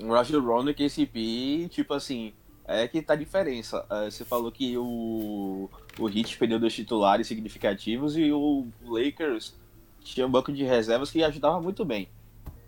O 0.03 0.09
Roger 0.09 0.41
Rondo 0.41 0.71
e 0.71 0.75
KCP, 0.75 1.69
tipo 1.71 1.95
assim, 1.95 2.33
é 2.67 2.87
que 2.87 3.01
tá 3.01 3.15
a 3.15 3.17
diferença. 3.17 3.85
É, 3.91 4.11
Você 4.11 4.25
falou 4.25 4.51
que 4.53 4.77
o, 4.77 5.71
o 5.99 6.09
Heat 6.09 6.37
perdeu 6.39 6.59
dois 6.59 6.75
titulares 6.75 7.27
significativos 7.27 8.17
e 8.17 8.31
o 8.33 8.67
Lakers 8.85 9.55
tinha 10.01 10.27
um 10.27 10.31
banco 10.31 10.53
de 10.53 10.65
reservas 10.65 11.11
que 11.11 11.23
ajudava 11.23 11.61
muito 11.61 11.85
bem. 11.85 12.09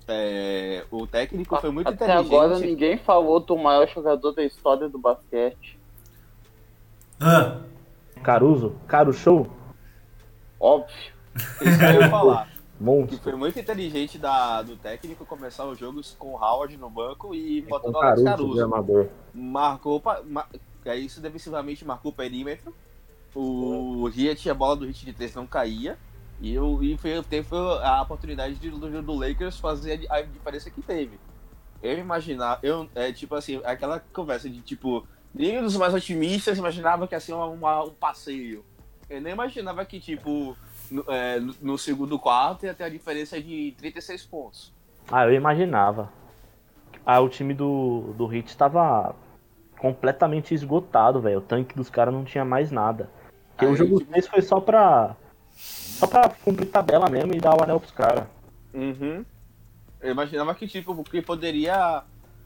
É, 0.06 0.86
o 0.90 1.06
técnico 1.06 1.60
foi 1.60 1.70
muito 1.70 1.88
Até 1.88 2.04
inteligente. 2.06 2.34
agora 2.34 2.58
ninguém 2.58 2.96
falou 2.96 3.40
do 3.40 3.56
maior 3.58 3.86
jogador 3.88 4.32
da 4.32 4.42
história 4.42 4.88
do 4.88 4.98
basquete. 4.98 5.78
Ah, 7.20 7.60
Caruso, 8.22 8.74
Caro 8.86 9.12
Show, 9.12 9.46
Óbvio. 10.60 11.17
Isso 11.60 11.78
que 11.78 11.84
eu 11.84 12.00
ia 12.02 12.08
falar. 12.10 12.48
Que 13.08 13.16
foi 13.16 13.34
muito 13.34 13.58
inteligente 13.58 14.18
da, 14.18 14.62
do 14.62 14.76
técnico 14.76 15.26
começar 15.26 15.64
os 15.66 15.78
jogos 15.78 16.14
com 16.18 16.28
o 16.34 16.36
Howard 16.36 16.76
no 16.76 16.88
banco 16.88 17.34
e 17.34 17.62
Com 17.62 17.70
botando 17.70 17.94
o 17.94 17.98
Alex 17.98 18.22
Caruso. 18.30 18.68
Marcou, 19.34 20.00
pa- 20.00 20.22
ma, 20.24 20.46
aí 20.86 21.04
isso 21.06 21.20
defensivamente 21.20 21.84
marcou 21.84 22.12
o 22.12 22.14
perímetro. 22.14 22.72
O 23.34 24.06
Ria 24.08 24.34
tinha 24.34 24.52
a 24.52 24.54
bola 24.54 24.76
do 24.76 24.86
hit 24.86 25.04
de 25.04 25.12
3 25.12 25.34
não 25.34 25.46
caía. 25.46 25.98
E, 26.40 26.54
eu, 26.54 26.82
e 26.82 26.96
foi, 26.96 27.20
teve 27.24 27.48
a 27.82 28.00
oportunidade 28.02 28.54
de, 28.54 28.70
do, 28.70 29.02
do 29.02 29.12
Lakers 29.14 29.58
fazer 29.58 30.06
a, 30.08 30.16
a 30.16 30.22
diferença 30.22 30.70
que 30.70 30.80
teve. 30.80 31.18
Eu 31.82 31.98
imaginava, 31.98 32.60
eu, 32.62 32.88
é 32.94 33.12
tipo 33.12 33.34
assim, 33.34 33.60
aquela 33.64 33.98
conversa 34.12 34.48
de 34.48 34.60
tipo, 34.60 35.04
nem 35.34 35.60
dos 35.60 35.76
mais 35.76 35.94
otimistas 35.94 36.56
imaginava 36.58 37.06
que 37.08 37.14
ia 37.14 37.20
ser 37.20 37.32
uma, 37.32 37.46
uma- 37.46 37.84
um 37.84 37.90
passeio. 37.90 38.64
Eu 39.10 39.20
nem 39.20 39.32
imaginava 39.32 39.84
que, 39.84 39.98
tipo, 39.98 40.56
no, 40.90 41.04
é, 41.08 41.40
no- 41.40 41.78
segundo 41.78 42.18
quarto 42.18 42.66
ia 42.66 42.74
ter 42.74 42.84
a 42.84 42.88
diferença 42.88 43.40
de 43.40 43.74
36 43.78 44.24
pontos. 44.24 44.72
Ah, 45.10 45.24
eu 45.26 45.32
imaginava. 45.32 46.12
Ah, 47.04 47.20
o 47.20 47.28
time 47.28 47.54
do, 47.54 48.14
do 48.16 48.32
Heat 48.32 48.48
estava 48.48 49.14
completamente 49.78 50.54
esgotado, 50.54 51.20
velho. 51.20 51.38
O 51.38 51.42
tanque 51.42 51.74
dos 51.76 51.88
caras 51.88 52.12
não 52.12 52.24
tinha 52.24 52.44
mais 52.44 52.70
nada. 52.70 53.08
Porque 53.50 53.64
Aí, 53.66 53.72
o 53.72 53.76
jogo 53.76 53.98
tipo- 53.98 54.12
6 54.12 54.26
foi 54.28 54.42
só 54.42 54.60
pra. 54.60 55.16
Só 55.52 56.06
pra 56.06 56.28
cumprir 56.28 56.66
tabela 56.66 57.08
mesmo 57.10 57.34
e 57.34 57.40
dar 57.40 57.56
o 57.58 57.62
anel 57.62 57.80
pros 57.80 57.90
caras. 57.92 58.24
Uhum. 58.72 59.24
Eu 60.00 60.12
imaginava 60.12 60.54
que 60.54 60.68
tipo 60.68 61.02
que 61.02 61.20
poderia 61.20 62.04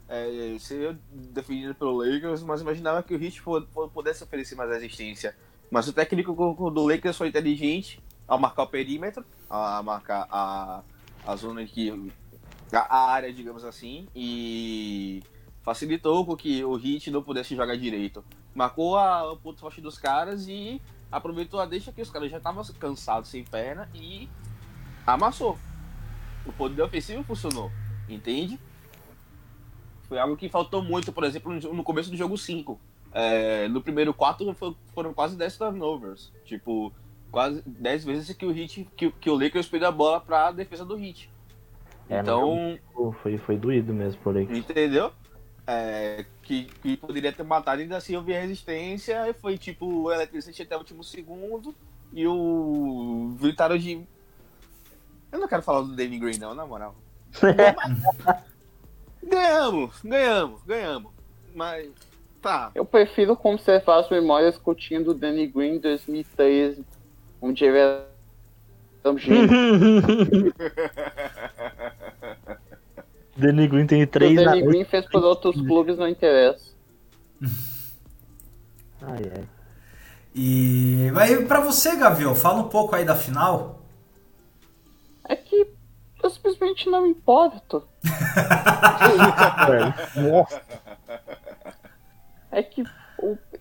é, 0.09 0.55
ser 0.59 0.97
defendido 1.11 1.75
pelo 1.75 1.97
Lakers, 2.03 2.41
mas 2.41 2.61
imaginava 2.61 3.03
que 3.03 3.13
o 3.13 3.23
Heat 3.23 3.43
po- 3.43 3.61
pudesse 3.93 4.23
oferecer 4.23 4.55
mais 4.55 4.71
resistência. 4.71 5.35
Mas 5.69 5.87
o 5.87 5.93
técnico 5.93 6.33
co- 6.55 6.69
do 6.71 6.87
Lakers 6.87 7.15
foi 7.17 7.27
inteligente 7.27 8.01
ao 8.27 8.39
marcar 8.39 8.63
o 8.63 8.67
perímetro, 8.67 9.25
a 9.49 9.81
marcar 9.83 10.27
a, 10.31 10.81
a 11.25 11.35
zona 11.35 11.65
que 11.65 11.91
a, 12.71 13.11
área, 13.11 13.31
digamos 13.31 13.63
assim, 13.63 14.07
e 14.15 15.21
facilitou 15.61 16.25
com 16.25 16.35
que 16.35 16.63
o 16.63 16.77
Heat 16.77 17.11
não 17.11 17.21
pudesse 17.23 17.55
jogar 17.55 17.75
direito. 17.77 18.23
Marcou 18.55 18.97
a, 18.97 19.31
o 19.31 19.37
ponto 19.37 19.59
forte 19.59 19.81
dos 19.81 19.97
caras 19.97 20.47
e 20.47 20.81
aproveitou 21.11 21.59
a 21.59 21.65
deixa 21.65 21.91
que 21.91 22.01
os 22.01 22.09
caras 22.09 22.31
já 22.31 22.37
estavam 22.37 22.63
cansados 22.79 23.29
sem 23.29 23.43
perna 23.43 23.89
e 23.93 24.27
amassou. 25.05 25.57
O 26.45 26.51
poder 26.51 26.81
ofensivo 26.81 27.23
funcionou, 27.23 27.71
entende? 28.09 28.59
Foi 30.07 30.19
algo 30.19 30.35
que 30.35 30.49
faltou 30.49 30.81
muito, 30.83 31.11
por 31.13 31.23
exemplo, 31.23 31.53
no- 31.53 31.83
começo 31.83 32.09
do 32.09 32.17
jogo 32.17 32.37
5. 32.37 32.79
É, 33.11 33.67
no 33.67 33.81
primeiro 33.81 34.13
quarto 34.13 34.51
fo- 34.55 34.75
foram 34.93 35.13
quase 35.13 35.35
10 35.37 35.57
turnovers. 35.57 36.31
Tipo, 36.45 36.91
quase 37.33 37.63
10 37.65 38.05
vezes 38.05 38.37
que 38.37 38.45
o 38.45 38.55
Heat, 38.55 38.87
que, 38.95 39.11
que 39.11 39.29
o 39.29 39.33
Lakers 39.33 39.67
perdeu 39.67 39.89
a 39.89 39.91
bola 39.91 40.21
pra 40.21 40.51
defesa 40.51 40.85
do 40.85 40.95
Hit. 40.95 41.27
É, 42.07 42.19
então, 42.19 42.77
Foi, 43.23 43.39
foi 43.39 43.57
doído 43.57 43.91
mesmo 43.91 44.21
por 44.21 44.37
aí. 44.37 44.43
entendeu? 44.43 45.11
É, 45.65 46.25
que, 46.43 46.65
que 46.65 46.95
poderia 46.95 47.33
ter 47.33 47.41
matado 47.41 47.81
ainda 47.81 47.97
assim 47.97 48.15
houve 48.15 48.33
resistência. 48.33 49.27
E 49.27 49.33
foi 49.33 49.57
tipo 49.57 49.85
o 49.85 50.11
eletricista 50.11 50.61
até 50.61 50.75
o 50.75 50.79
último 50.79 51.03
segundo. 51.03 51.73
E 52.13 52.27
o 52.27 53.35
Vitário 53.39 53.79
de. 53.79 54.05
Eu 55.31 55.39
não 55.39 55.47
quero 55.47 55.63
falar 55.63 55.81
do 55.81 55.95
Danny 55.95 56.19
Green, 56.19 56.37
não, 56.37 56.53
na 56.53 56.67
moral. 56.67 56.93
ganhamos, 59.23 59.99
ganhamos, 60.03 60.61
ganhamos. 60.63 61.11
Mas. 61.55 61.89
Tá. 62.39 62.69
Eu 62.75 62.85
prefiro 62.85 63.35
conservar 63.35 64.01
as 64.01 64.09
memórias 64.09 64.57
que 64.57 64.67
eu 64.67 64.75
tinha 64.75 65.01
do 65.01 65.13
Danny 65.13 65.47
Green 65.47 65.77
em 65.77 65.79
2013, 65.79 66.85
ele 67.65 67.77
era 67.77 68.05
um. 69.05 69.15
Danny 73.35 73.67
Green 73.67 73.87
tem 73.87 74.03
O 74.03 74.07
que 74.07 74.09
o 74.09 74.11
três 74.11 74.35
Danny 74.35 74.47
anéis. 74.47 74.65
Green 74.65 74.85
fez 74.85 75.05
por 75.07 75.23
outros 75.23 75.55
clubes 75.55 75.97
não 75.97 76.07
interessa. 76.07 76.71
Ai, 79.01 79.31
ai. 79.35 79.43
e 80.33 81.11
aí 81.17 81.43
pra 81.45 81.59
você, 81.59 81.95
Gavião, 81.97 82.33
fala 82.35 82.61
um 82.61 82.69
pouco 82.69 82.95
aí 82.95 83.03
da 83.03 83.15
final. 83.15 83.81
É 85.27 85.35
que 85.35 85.67
eu 86.23 86.29
simplesmente 86.29 86.89
não 86.89 87.01
me 87.03 87.09
importo. 87.09 87.85
Nossa. 90.15 90.61
é 92.51 92.63
que 92.63 92.83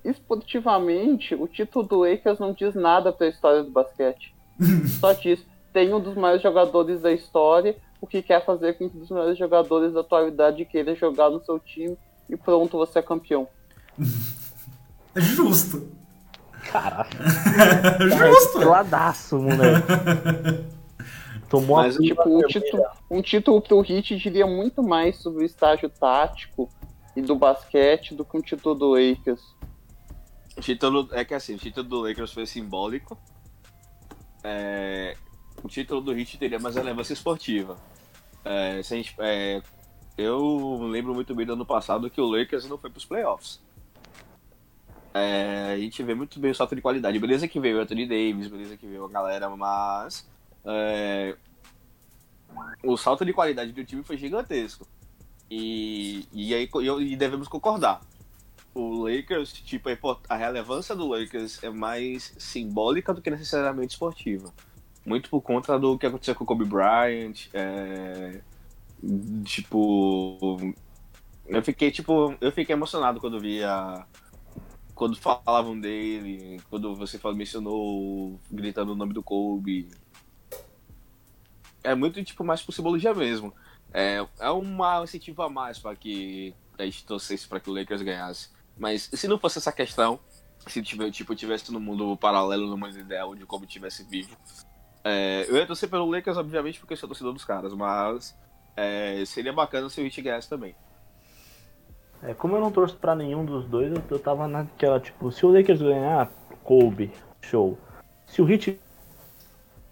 esportivamente 0.05 1.35
o 1.35 1.47
título 1.47 1.87
do 1.87 2.01
Lakers 2.01 2.39
não 2.39 2.53
diz 2.53 2.75
nada 2.75 3.13
pra 3.13 3.29
história 3.29 3.63
do 3.63 3.71
basquete. 3.71 4.35
Só 5.01 5.13
diz, 5.13 5.45
tem 5.73 5.93
um 5.93 6.01
dos 6.01 6.15
maiores 6.15 6.43
jogadores 6.43 7.01
da 7.01 7.13
história, 7.13 7.77
o 8.01 8.07
que 8.07 8.23
quer 8.23 8.45
fazer 8.45 8.75
com 8.75 8.89
que 8.89 8.97
um 8.97 9.01
dos 9.01 9.11
maiores 9.11 9.39
jogadores 9.39 9.93
da 9.93 10.01
atualidade 10.01 10.65
queira 10.65 10.95
jogar 10.95 11.31
no 11.31 11.45
seu 11.45 11.59
time 11.59 11.97
e 12.29 12.37
pronto, 12.37 12.77
você 12.77 12.99
é 12.99 13.03
campeão. 13.03 13.49
É 15.15 15.21
justo. 15.21 15.93
Caralho. 16.71 17.11
Justo. 18.17 18.59
Peladaço, 18.61 19.39
moleque. 19.39 19.87
Tomou 21.51 21.77
Mas, 21.77 21.97
a 21.97 21.99
Tipo, 21.99 22.39
um 22.39 22.41
título, 22.47 22.83
um 23.11 23.23
título 23.23 23.61
pro 23.61 23.81
Hit 23.81 24.17
diria 24.17 24.47
muito 24.47 24.83
mais 24.83 25.17
sobre 25.19 25.43
o 25.43 25.47
estágio 25.47 25.91
tático 25.91 26.71
e 27.15 27.21
do 27.21 27.37
basquete 27.37 28.15
do 28.15 28.25
que 28.25 28.39
um 28.39 28.41
título 28.41 28.75
do 28.75 28.91
Lakers. 28.93 29.43
O 30.57 30.61
título 30.61 31.09
é 31.13 31.25
que 31.25 31.35
assim, 31.35 31.55
o 31.55 31.59
título 31.59 31.89
do 31.89 32.01
Lakers 32.01 32.33
foi 32.33 32.47
simbólico. 32.47 33.19
É, 34.45 35.17
o 35.63 35.69
título 35.69 36.01
do 36.01 36.17
Heat 36.17 36.39
teria 36.39 36.59
mais 36.59 36.75
relevância 36.75 37.13
esportiva. 37.13 37.77
É, 38.45 38.83
se 38.83 38.95
a 38.95 38.97
gente, 38.97 39.15
é, 39.19 39.63
eu 40.19 40.79
lembro 40.91 41.15
muito 41.15 41.35
bem 41.35 41.47
do 41.47 41.55
ano 41.55 41.65
passado 41.65 42.11
que 42.11 42.21
o 42.21 42.27
Lakers 42.27 42.69
não 42.69 42.77
foi 42.77 42.91
para 42.91 42.99
os 42.99 43.05
playoffs. 43.05 43.61
É, 45.15 45.73
a 45.75 45.79
gente 45.79 46.03
vê 46.03 46.15
muito 46.15 46.41
bem 46.41 46.51
o 46.51 46.55
salto 46.55 46.75
de 46.75 46.83
qualidade. 46.83 47.19
Beleza 47.19 47.49
que 47.49 47.61
veio 47.61 47.79
o 47.79 47.81
Anthony 47.81 48.07
Davis, 48.07 48.49
beleza 48.49 48.77
que 48.77 48.87
veio 48.87 49.05
a 49.05 49.09
galera, 49.09 49.49
mas 49.51 50.29
é, 50.65 51.37
o 52.83 52.97
salto 52.97 53.25
de 53.25 53.33
qualidade 53.33 53.73
do 53.73 53.85
time 53.85 54.03
foi 54.03 54.17
gigantesco. 54.17 54.87
E, 55.51 56.27
e 56.33 56.55
aí 56.55 56.69
e 57.01 57.17
devemos 57.17 57.47
concordar 57.47 58.01
o 58.75 59.05
Lakers, 59.05 59.53
tipo, 59.53 59.89
a 59.89 60.19
a 60.29 60.37
relevância 60.37 60.95
do 60.95 61.09
Lakers 61.09 61.63
é 61.63 61.71
mais 61.71 62.35
simbólica 62.39 63.13
do 63.13 63.21
que 63.21 63.31
necessariamente 63.31 63.93
esportiva. 63.93 64.53
Muito 65.05 65.29
por 65.29 65.41
conta 65.41 65.79
do 65.79 65.99
que 65.99 66.07
aconteceu 66.07 66.35
com 66.35 66.45
o 66.45 66.47
Kobe 66.47 66.65
Bryant. 66.65 67.49
é, 67.53 68.41
Tipo. 69.45 70.75
Eu 71.47 71.63
fiquei, 71.63 71.91
tipo, 71.91 72.37
eu 72.41 72.53
fiquei 72.53 72.73
emocionado 72.73 73.21
quando 73.21 73.41
via. 73.41 74.07
Quando 74.95 75.17
falavam 75.17 75.79
dele, 75.79 76.61
quando 76.71 76.95
você 76.95 77.19
mencionou 77.35 78.39
gritando 78.51 78.93
o 78.93 78.95
nome 78.95 79.13
do 79.13 79.23
Kobe. 79.23 79.89
É 81.83 81.95
muito, 81.97 82.23
tipo, 82.23 82.45
mais 82.45 82.63
por 82.63 82.73
simbologia 82.73 83.13
mesmo. 83.13 83.53
É, 83.93 84.25
é 84.39 84.51
um 84.53 84.79
incentivo 85.03 85.43
a 85.43 85.51
mais 85.51 85.79
para 85.79 85.97
que 85.97 86.55
a 86.79 86.85
gente 86.85 87.05
torcesse 87.05 87.49
para 87.49 87.59
que 87.59 87.69
o 87.69 87.75
Lakers 87.75 88.03
ganhasse. 88.03 88.51
Mas 88.83 89.09
se 89.13 89.29
não 89.29 89.39
fosse 89.39 89.59
essa 89.59 89.71
questão, 89.71 90.19
se 90.67 90.83
tipo, 90.83 91.37
tivesse 91.37 91.73
no 91.73 91.79
mundo 91.79 92.17
paralelo, 92.17 92.67
no 92.67 92.77
mundo 92.77 92.99
ideal, 92.99 93.33
de 93.33 93.47
como 93.47 93.65
tivesse 93.65 94.03
vivo, 94.03 94.37
é, 95.05 95.47
eu 95.49 95.55
ia 95.55 95.65
torcer 95.65 95.89
pelo 95.89 96.11
Lakers, 96.11 96.37
obviamente, 96.37 96.81
porque 96.81 96.95
eu 96.95 96.97
sou 96.97 97.09
torcedor 97.09 97.33
dos 97.33 97.45
caras, 97.45 97.73
mas 97.75 98.37
é, 98.77 99.23
seria 99.25 99.53
bacana 99.53 99.89
se 99.89 100.01
o 100.01 100.05
Heat 100.05 100.21
ganhasse 100.21 100.49
também. 100.49 100.75
É, 102.25 102.35
como 102.35 102.57
eu 102.57 102.61
não 102.61 102.73
torço 102.73 102.97
pra 102.97 103.15
nenhum 103.15 103.45
dos 103.45 103.69
dois, 103.69 103.93
eu, 103.93 104.03
eu 104.11 104.19
tava 104.19 104.49
naquela, 104.49 104.99
tipo, 104.99 105.31
se 105.31 105.47
o 105.47 105.53
Lakers 105.53 105.81
ganhar, 105.81 106.29
Kobe, 106.65 107.13
show. 107.41 107.79
Se 108.27 108.43
o 108.43 108.51
Heat 108.51 108.81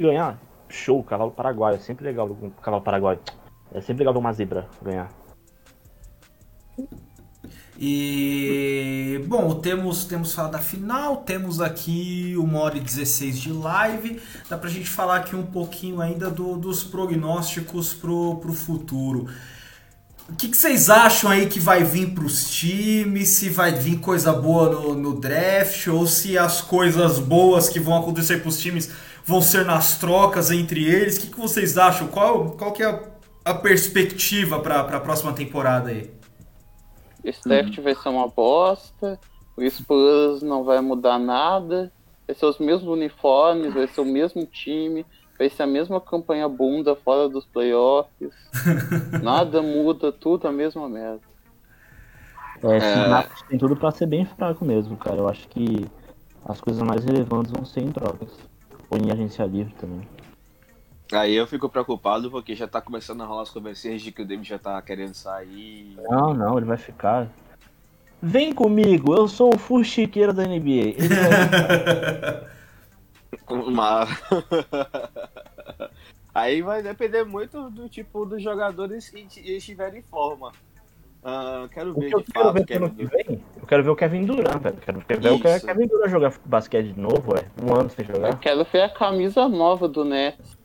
ganhar, 0.00 0.36
show, 0.68 1.00
cavalo 1.04 1.30
paraguaio. 1.30 1.76
É 1.76 1.78
sempre 1.78 2.06
legal 2.06 2.28
cavalo 2.60 2.82
paraguaio. 2.82 3.20
É 3.72 3.80
sempre 3.80 4.00
legal 4.00 4.14
ver 4.14 4.18
uma 4.18 4.32
zebra 4.32 4.68
ganhar. 4.82 5.12
E 7.82 9.24
bom, 9.26 9.54
temos 9.54 10.04
temos 10.04 10.34
falado 10.34 10.52
da 10.52 10.58
final, 10.58 11.16
temos 11.18 11.62
aqui 11.62 12.34
uma 12.36 12.58
hora 12.60 12.76
e 12.76 12.80
16 12.80 13.38
de 13.38 13.50
live. 13.52 14.20
Dá 14.50 14.58
pra 14.58 14.68
gente 14.68 14.88
falar 14.90 15.16
aqui 15.16 15.34
um 15.34 15.46
pouquinho 15.46 15.98
ainda 16.00 16.30
do- 16.30 16.56
dos 16.58 16.84
prognósticos 16.84 17.94
pro, 17.94 18.36
pro 18.36 18.52
futuro. 18.52 19.28
O 20.28 20.34
que, 20.36 20.48
que 20.48 20.56
vocês 20.58 20.90
acham 20.90 21.30
aí 21.30 21.46
que 21.46 21.58
vai 21.58 21.82
vir 21.82 22.10
pros 22.14 22.50
times? 22.50 23.30
Se 23.30 23.48
vai 23.48 23.72
vir 23.72 23.98
coisa 23.98 24.30
boa 24.32 24.68
no, 24.70 24.94
no 24.94 25.18
draft 25.18 25.86
ou 25.88 26.06
se 26.06 26.36
as 26.36 26.60
coisas 26.60 27.18
boas 27.18 27.68
que 27.70 27.80
vão 27.80 27.96
acontecer 27.96 28.42
pros 28.42 28.58
times 28.60 28.90
vão 29.24 29.40
ser 29.40 29.64
nas 29.64 29.96
trocas 29.98 30.50
entre 30.50 30.84
eles? 30.84 31.16
O 31.16 31.20
que, 31.22 31.26
que 31.28 31.38
vocês 31.40 31.78
acham? 31.78 32.08
Qual, 32.08 32.50
qual 32.52 32.72
que 32.72 32.82
é 32.82 32.86
a, 32.90 33.00
a 33.46 33.54
perspectiva 33.54 34.60
para 34.60 34.80
a 34.80 35.00
próxima 35.00 35.32
temporada 35.32 35.88
aí? 35.88 36.19
Esse 37.24 37.48
draft 37.48 37.78
vai 37.80 37.94
ser 37.94 38.08
uma 38.08 38.28
bosta, 38.28 39.18
o 39.56 39.68
Spurs 39.68 40.42
não 40.42 40.64
vai 40.64 40.80
mudar 40.80 41.18
nada, 41.18 41.92
vai 42.26 42.34
ser 42.34 42.46
os 42.46 42.58
mesmos 42.58 42.88
uniformes, 42.88 43.74
vai 43.74 43.86
ser 43.86 44.00
o 44.00 44.04
mesmo 44.04 44.44
time, 44.46 45.04
vai 45.38 45.48
ser 45.50 45.64
a 45.64 45.66
mesma 45.66 46.00
campanha 46.00 46.48
bunda 46.48 46.94
fora 46.96 47.28
dos 47.28 47.44
playoffs. 47.46 48.34
Nada 49.22 49.60
muda, 49.62 50.10
tudo 50.12 50.48
a 50.48 50.52
mesma 50.52 50.88
merda. 50.88 51.20
É, 52.62 52.76
É. 52.76 53.26
tem 53.48 53.58
tudo 53.58 53.74
pra 53.76 53.90
ser 53.90 54.06
bem 54.06 54.24
fraco 54.24 54.64
mesmo, 54.64 54.96
cara. 54.96 55.16
Eu 55.16 55.28
acho 55.28 55.48
que 55.48 55.86
as 56.44 56.60
coisas 56.60 56.82
mais 56.82 57.04
relevantes 57.04 57.50
vão 57.52 57.64
ser 57.64 57.80
em 57.80 57.90
trocas. 57.90 58.28
Ou 58.90 58.98
em 58.98 59.10
agência 59.10 59.44
livre 59.44 59.72
também. 59.74 60.00
Aí 61.12 61.34
eu 61.34 61.46
fico 61.46 61.68
preocupado 61.68 62.30
porque 62.30 62.54
já 62.54 62.68
tá 62.68 62.80
começando 62.80 63.22
a 63.22 63.26
rolar 63.26 63.42
as 63.42 63.50
conversões 63.50 64.00
de 64.00 64.12
que 64.12 64.22
o 64.22 64.24
Davis 64.24 64.46
já 64.46 64.58
tá 64.58 64.80
querendo 64.80 65.14
sair. 65.14 65.96
Não, 66.08 66.32
não, 66.32 66.56
ele 66.56 66.66
vai 66.66 66.76
ficar. 66.76 67.26
Vem 68.22 68.52
comigo, 68.52 69.14
eu 69.14 69.26
sou 69.26 69.54
o 69.54 69.58
fuxiqueiro 69.58 70.32
da 70.32 70.44
NBA. 70.44 70.94
Ele 70.96 71.08
vai- 71.08 72.50
Uma... 73.48 74.06
Aí 76.32 76.62
vai 76.62 76.80
depender 76.82 77.24
muito 77.24 77.68
do 77.70 77.88
tipo 77.88 78.24
dos 78.24 78.40
jogadores 78.42 79.08
que 79.08 79.26
estiverem 79.52 79.98
em 79.98 80.02
forma. 80.02 80.52
Ah, 81.24 81.66
quero 81.72 81.90
O 81.90 81.94
ver 82.00 82.08
que 82.08 82.14
eu 82.14 82.20
de 82.20 82.26
quero 82.32 82.44
fato. 82.44 82.54
ver 82.54 82.64
Quero 82.66 82.88
ver. 82.88 83.08
vem, 83.08 83.42
eu 83.60 83.66
quero 83.66 83.82
ver 83.82 83.90
o 83.90 83.96
Kevin 83.96 84.24
Durant, 84.24 84.62
velho. 84.62 84.76
Quero 84.76 85.00
ver 85.20 85.32
o 85.32 85.34
Isso. 85.34 85.66
Kevin 85.66 85.86
Durant 85.88 86.10
jogar 86.10 86.32
basquete 86.44 86.92
de 86.92 87.00
novo, 87.00 87.34
ué. 87.34 87.44
Um 87.60 87.74
ano 87.74 87.90
sem 87.90 88.06
Eu 88.08 88.14
jogar. 88.14 88.38
quero 88.38 88.64
ver 88.64 88.82
a 88.82 88.88
camisa 88.88 89.48
nova 89.48 89.88
do 89.88 90.04
Nets. 90.04 90.56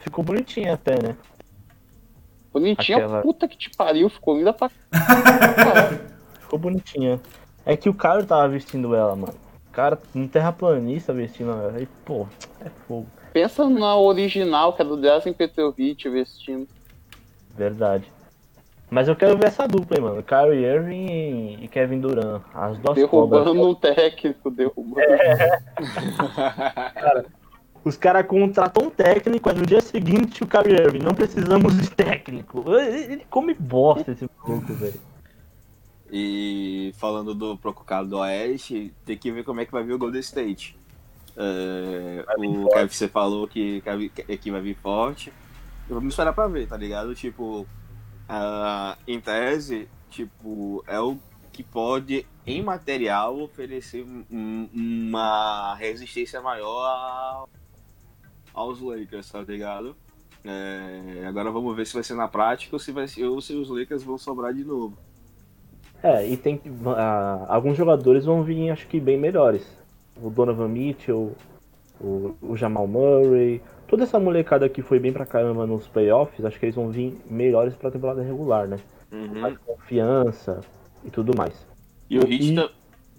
Ficou 0.00 0.24
bonitinho 0.24 0.72
até, 0.72 1.00
né? 1.02 1.16
Bonitinha, 2.52 2.98
Aquela- 2.98 3.22
puta 3.22 3.46
que 3.46 3.56
te 3.56 3.70
pariu, 3.76 4.08
ficou 4.08 4.36
linda 4.36 4.52
pra 4.52 4.70
caralho. 4.90 6.00
Ficou 6.40 6.58
bonitinha. 6.58 7.20
É 7.66 7.76
que 7.76 7.90
o 7.90 7.94
cara 7.94 8.24
tava 8.24 8.48
vestindo 8.48 8.94
ela, 8.94 9.14
mano. 9.14 9.34
O 9.68 9.70
cara, 9.70 9.98
um 10.14 10.26
terraplanista 10.26 11.12
vestindo 11.12 11.50
ela. 11.50 11.74
Aí, 11.76 11.86
pô, 12.06 12.26
é 12.64 12.70
fogo. 12.86 13.06
Pensa 13.34 13.68
na 13.68 13.94
original, 13.96 14.72
que 14.72 14.80
é 14.80 14.84
do 14.84 14.96
Drazen 14.96 15.34
Petrovic 15.34 16.08
vestindo. 16.08 16.66
Verdade. 17.54 18.10
Mas 18.90 19.06
eu 19.06 19.14
quero 19.14 19.36
ver 19.36 19.48
essa 19.48 19.68
dupla, 19.68 19.98
hein, 19.98 20.02
mano. 20.02 20.22
Kyrie 20.22 20.64
Irving 20.64 21.58
e 21.62 21.68
Kevin 21.68 22.00
Durant. 22.00 22.40
As 22.54 22.78
duas 22.78 22.98
cobras. 23.06 23.44
Derrubando 23.44 23.68
um 23.68 23.74
técnico, 23.74 24.50
derrubando. 24.50 24.96
Os 27.84 27.96
caras 27.96 28.26
contratam 28.26 28.86
um 28.86 28.90
técnico, 28.90 29.48
aí 29.48 29.54
no 29.56 29.64
dia 29.66 29.80
seguinte 29.80 30.42
o 30.42 30.46
Kyrie 30.46 30.74
Irving, 30.80 30.98
não 30.98 31.14
precisamos 31.14 31.76
de 31.76 31.90
técnico. 31.90 32.64
Ele 32.74 33.12
ele 33.14 33.26
come 33.30 33.54
bosta 33.54 34.12
esse 34.12 34.28
maluco, 34.38 34.74
velho. 34.74 35.00
E 36.10 36.92
falando 36.96 37.34
do 37.34 37.56
Prococado 37.56 38.08
do 38.08 38.18
Oeste, 38.18 38.92
tem 39.04 39.16
que 39.16 39.30
ver 39.30 39.44
como 39.44 39.60
é 39.60 39.66
que 39.66 39.72
vai 39.72 39.84
vir 39.84 39.92
o 39.92 39.98
Golden 39.98 40.20
State. 40.20 40.76
É, 41.36 42.24
o 42.38 42.68
KFC 42.70 43.08
falou 43.08 43.46
que, 43.46 43.80
que, 43.82 43.90
vai- 43.96 44.08
que 44.38 44.50
vai 44.50 44.60
vir 44.60 44.76
forte. 44.76 45.32
Vamos 45.88 46.14
esperar 46.14 46.32
pra 46.32 46.48
ver, 46.48 46.66
tá 46.66 46.76
ligado? 46.76 47.14
Tipo, 47.14 47.66
ah, 48.28 48.96
em 49.06 49.20
tese, 49.20 49.88
tipo, 50.10 50.82
é 50.86 50.98
o 50.98 51.18
que 51.52 51.62
pode, 51.62 52.26
em 52.46 52.62
material, 52.62 53.38
oferecer 53.40 54.04
um- 54.30 54.68
uma 54.72 55.74
resistência 55.74 56.40
maior 56.40 56.84
a- 56.86 57.44
aos 58.58 58.80
Lakers, 58.80 59.30
tá 59.30 59.40
ligado? 59.42 59.94
É, 60.44 61.24
agora 61.26 61.50
vamos 61.50 61.76
ver 61.76 61.86
se 61.86 61.94
vai 61.94 62.02
ser 62.02 62.14
na 62.14 62.28
prática 62.28 62.74
ou 62.74 62.80
se, 62.80 62.92
vai 62.92 63.06
ou 63.24 63.40
se 63.40 63.54
os 63.54 63.68
Lakers 63.68 64.02
vão 64.02 64.18
sobrar 64.18 64.52
de 64.52 64.64
novo. 64.64 64.96
É, 66.02 66.26
e 66.28 66.36
tem 66.36 66.60
ah, 66.96 67.46
alguns 67.48 67.76
jogadores 67.76 68.24
vão 68.24 68.42
vir, 68.42 68.70
acho 68.70 68.86
que 68.86 69.00
bem 69.00 69.18
melhores. 69.18 69.66
O 70.20 70.30
Donovan 70.30 70.68
Mitchell, 70.68 71.34
o, 72.00 72.34
o 72.40 72.56
Jamal 72.56 72.86
Murray, 72.86 73.60
toda 73.86 74.04
essa 74.04 74.18
molecada 74.18 74.68
que 74.68 74.82
foi 74.82 74.98
bem 74.98 75.12
pra 75.12 75.26
caramba 75.26 75.66
nos 75.66 75.86
playoffs, 75.88 76.44
acho 76.44 76.58
que 76.58 76.66
eles 76.66 76.76
vão 76.76 76.88
vir 76.90 77.18
melhores 77.28 77.74
pra 77.74 77.90
temporada 77.90 78.22
regular, 78.22 78.68
né? 78.68 78.78
Uhum. 79.10 79.40
Mais 79.40 79.56
confiança 79.58 80.60
e 81.04 81.10
tudo 81.10 81.36
mais. 81.36 81.66
E 82.08 82.18
o 82.18 82.22
Heat, 82.22 82.52
E- 82.52 82.54
ta- 82.54 82.70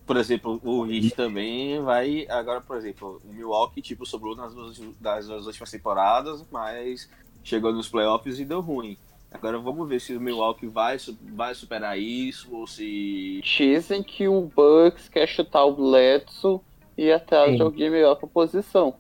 por 0.10 0.18
exemplo, 0.18 0.60
o 0.64 0.91
Heat 0.91 1.11
também 1.11 1.80
vai. 1.84 2.26
Agora, 2.30 2.60
por 2.60 2.76
exemplo, 2.76 3.22
o 3.23 3.31
Milwaukee 3.31 3.80
tipo, 3.80 4.07
sobrou 4.07 4.36
nas 4.36 4.56
duas, 4.56 4.80
das 4.99 5.27
duas 5.27 5.45
últimas 5.45 5.69
temporadas, 5.69 6.44
mas 6.49 7.07
chegou 7.44 7.72
nos 7.72 7.88
playoffs 7.88 8.40
e 8.40 8.44
deu 8.44 8.60
ruim. 8.60 8.98
Agora 9.31 9.60
vamos 9.60 9.88
ver 9.88 10.02
se 10.02 10.18
o 10.18 10.19
Milwaukee 10.19 10.65
vai, 10.65 10.98
vai 11.36 11.53
superar 11.53 11.99
isso 11.99 12.49
ou 12.56 12.65
se. 12.65 13.40
Dizem 13.44 14.02
que 14.02 14.27
o 14.27 14.41
Bucks 14.41 15.07
quer 15.10 15.27
chutar 15.27 15.64
o 15.65 15.76
Bledsoe 15.76 16.60
e 16.98 17.11
atrás 17.11 17.56
de 17.56 17.61
alguém 17.61 17.91
melhor 17.91 18.15
pra 18.15 18.27
posição. 18.27 18.95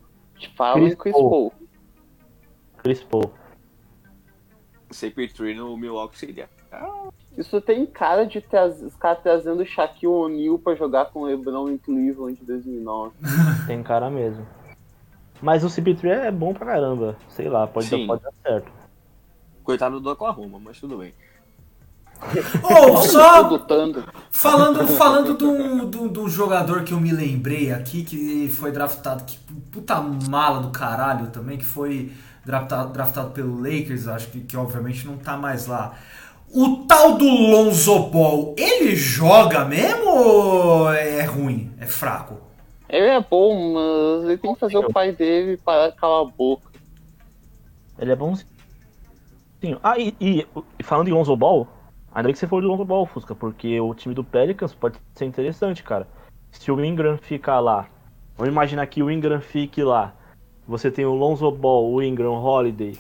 Falam 0.55 0.83
Chris 0.83 0.93
em 0.93 0.95
Chris 0.95 1.13
Paul. 1.13 1.29
Paul. 1.31 1.53
Chris 2.77 3.03
Paul. 3.03 3.33
CP3 4.91 5.55
no 5.55 5.75
Milwaukee 5.75 6.19
seria. 6.19 6.47
Ah, 6.71 7.09
Isso 7.39 7.61
tem 7.61 7.85
cara 7.85 8.25
de 8.25 8.41
traz- 8.41 8.81
os 8.81 8.95
caras 8.97 9.23
trazendo 9.23 9.61
o 9.63 9.65
Shaquille 9.65 10.11
O'Neal 10.11 10.59
pra 10.59 10.75
jogar 10.75 11.05
com 11.05 11.21
o 11.21 11.25
LeBron 11.25 11.69
em 11.69 11.77
Cleveland 11.77 12.37
em 12.41 12.45
2009. 12.45 13.13
Tem 13.65 13.81
cara 13.81 14.09
mesmo. 14.09 14.45
Mas 15.41 15.63
o 15.63 15.67
CP3 15.67 16.25
é 16.25 16.31
bom 16.31 16.53
pra 16.53 16.65
caramba. 16.65 17.15
Sei 17.29 17.47
lá, 17.47 17.65
pode, 17.65 17.89
dar, 17.89 18.05
pode 18.05 18.23
dar 18.23 18.33
certo. 18.43 18.69
Coitado 19.63 20.01
do 20.01 20.09
Oklahoma, 20.11 20.59
mas 20.59 20.79
tudo 20.81 20.97
bem. 20.97 21.13
Ou 22.61 22.97
só 22.97 23.43
Do 23.43 23.59
Thunder. 23.59 24.03
falando, 24.29 24.85
falando 24.97 25.37
de 25.37 25.45
um, 25.45 25.89
de 25.89 25.97
um- 25.97 26.07
de 26.09 26.19
um 26.19 26.27
jogador 26.27 26.83
que 26.83 26.91
eu 26.93 26.99
me 26.99 27.13
lembrei 27.13 27.71
aqui, 27.71 28.03
que 28.03 28.49
foi 28.49 28.71
draftado, 28.73 29.23
que 29.23 29.37
puta 29.71 30.01
mala 30.01 30.59
do 30.59 30.69
caralho 30.71 31.27
também, 31.27 31.57
que 31.57 31.63
foi 31.65 32.11
draftado, 32.45 32.91
draftado 32.91 33.31
pelo 33.31 33.55
Lakers, 33.61 34.09
acho 34.09 34.27
que, 34.31 34.41
que 34.41 34.57
obviamente 34.57 35.07
não 35.07 35.17
tá 35.17 35.37
mais 35.37 35.65
lá. 35.67 35.93
O 36.53 36.85
tal 36.87 37.17
do 37.17 37.25
Lonzo 37.25 37.99
Ball, 38.09 38.55
ele 38.57 38.95
joga 38.95 39.65
mesmo 39.65 40.09
ou 40.09 40.91
é 40.93 41.23
ruim? 41.23 41.71
É 41.79 41.85
fraco? 41.85 42.37
Ele 42.89 43.05
é 43.05 43.19
bom, 43.21 43.73
mas 43.73 44.25
ele 44.25 44.37
tem 44.37 44.53
que 44.53 44.59
fazer 44.59 44.77
o 44.79 44.91
pai 44.91 45.11
dele 45.11 45.57
parar 45.57 45.89
de 45.89 45.95
calar 45.95 46.21
a 46.21 46.25
boca. 46.25 46.69
Ele 47.99 48.11
é 48.11 48.15
bonzinho. 48.15 48.47
Ah, 49.83 49.99
e, 49.99 50.15
e- 50.19 50.47
e 50.79 50.83
falando 50.83 51.07
em 51.07 51.11
Lonzo 51.11 51.35
Ball, 51.35 51.67
ainda 52.11 52.23
bem 52.27 52.33
que 52.33 52.39
você 52.39 52.47
falou 52.47 52.61
de 52.61 52.67
Lonzo 52.67 52.85
Ball, 52.85 53.05
Fusca, 53.05 53.35
porque 53.35 53.79
o 53.79 53.93
time 53.93 54.15
do 54.15 54.23
Pelicans 54.23 54.73
pode 54.73 54.97
ser 55.15 55.25
interessante, 55.25 55.83
cara. 55.83 56.07
Se 56.51 56.71
o 56.71 56.83
Ingram 56.83 57.17
ficar 57.19 57.59
lá, 57.59 57.87
vamos 58.35 58.51
imaginar 58.51 58.87
que 58.87 59.03
o 59.03 59.11
Ingram 59.11 59.39
fique 59.39 59.83
lá. 59.83 60.15
Você 60.67 60.89
tem 60.89 61.05
o 61.05 61.13
Lonzo 61.13 61.51
Ball, 61.51 61.91
o 61.91 62.01
Ingram, 62.01 62.31
o 62.31 62.43
Holiday 62.43 62.97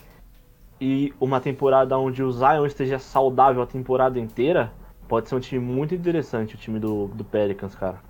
e 0.79 1.13
uma 1.19 1.39
temporada 1.41 1.97
onde 1.97 2.23
o 2.23 2.31
Zion 2.31 2.65
esteja 2.65 2.99
saudável 2.99 3.61
a 3.61 3.67
temporada 3.67 4.19
inteira, 4.19 4.71
pode 5.07 5.27
ser 5.27 5.35
um 5.35 5.39
time 5.39 5.63
muito 5.63 5.93
interessante, 5.93 6.55
o 6.55 6.57
time 6.57 6.79
do, 6.79 7.07
do 7.07 7.23
Pelicans, 7.23 7.75
cara. 7.75 8.01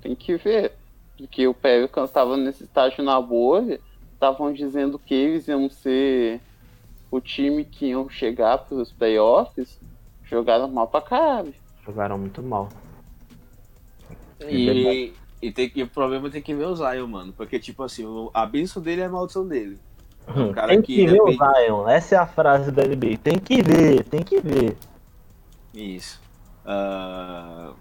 Tem 0.00 0.14
que 0.14 0.36
ver. 0.36 0.72
Porque 1.16 1.46
o 1.46 1.54
Pelicans 1.54 2.10
estava 2.10 2.36
nesse 2.36 2.64
estágio 2.64 3.04
na 3.04 3.20
bolha. 3.20 3.80
Estavam 4.12 4.52
dizendo 4.52 4.98
que 4.98 5.14
eles 5.14 5.46
iam 5.48 5.68
ser 5.70 6.40
o 7.10 7.20
time 7.20 7.64
que 7.64 7.86
iam 7.86 8.08
chegar 8.08 8.58
para 8.58 8.76
os 8.76 8.90
playoffs. 8.90 9.78
Jogaram 10.24 10.66
mal 10.68 10.88
pra 10.88 11.00
caralho. 11.00 11.54
Jogaram 11.84 12.18
muito 12.18 12.42
mal. 12.42 12.68
E, 14.40 15.12
e, 15.40 15.52
tem, 15.52 15.68
que- 15.70 15.82
o 15.82 15.88
problema 15.88 16.28
tem 16.30 16.42
que 16.42 16.54
ver 16.54 16.66
o 16.66 16.74
Zion, 16.76 17.06
mano. 17.06 17.32
Porque, 17.32 17.58
tipo 17.58 17.82
assim, 17.82 18.04
o- 18.04 18.30
a 18.34 18.44
benção 18.44 18.82
dele 18.82 19.02
é 19.02 19.04
a 19.04 19.10
maldição 19.10 19.46
dele. 19.46 19.78
Hum, 20.28 20.52
cara 20.52 20.68
tem 20.68 20.82
que 20.82 20.94
que 20.96 21.06
ver 21.06 21.20
o 21.20 21.32
Zion, 21.32 21.88
essa 21.88 22.14
é 22.14 22.18
a 22.18 22.26
frase 22.26 22.70
da 22.70 22.82
NBA. 22.82 23.18
Tem 23.18 23.38
que 23.38 23.62
ver, 23.62 24.04
tem 24.04 24.22
que 24.22 24.40
ver. 24.40 24.76
Isso. 25.72 26.20
Ah, 26.64 27.72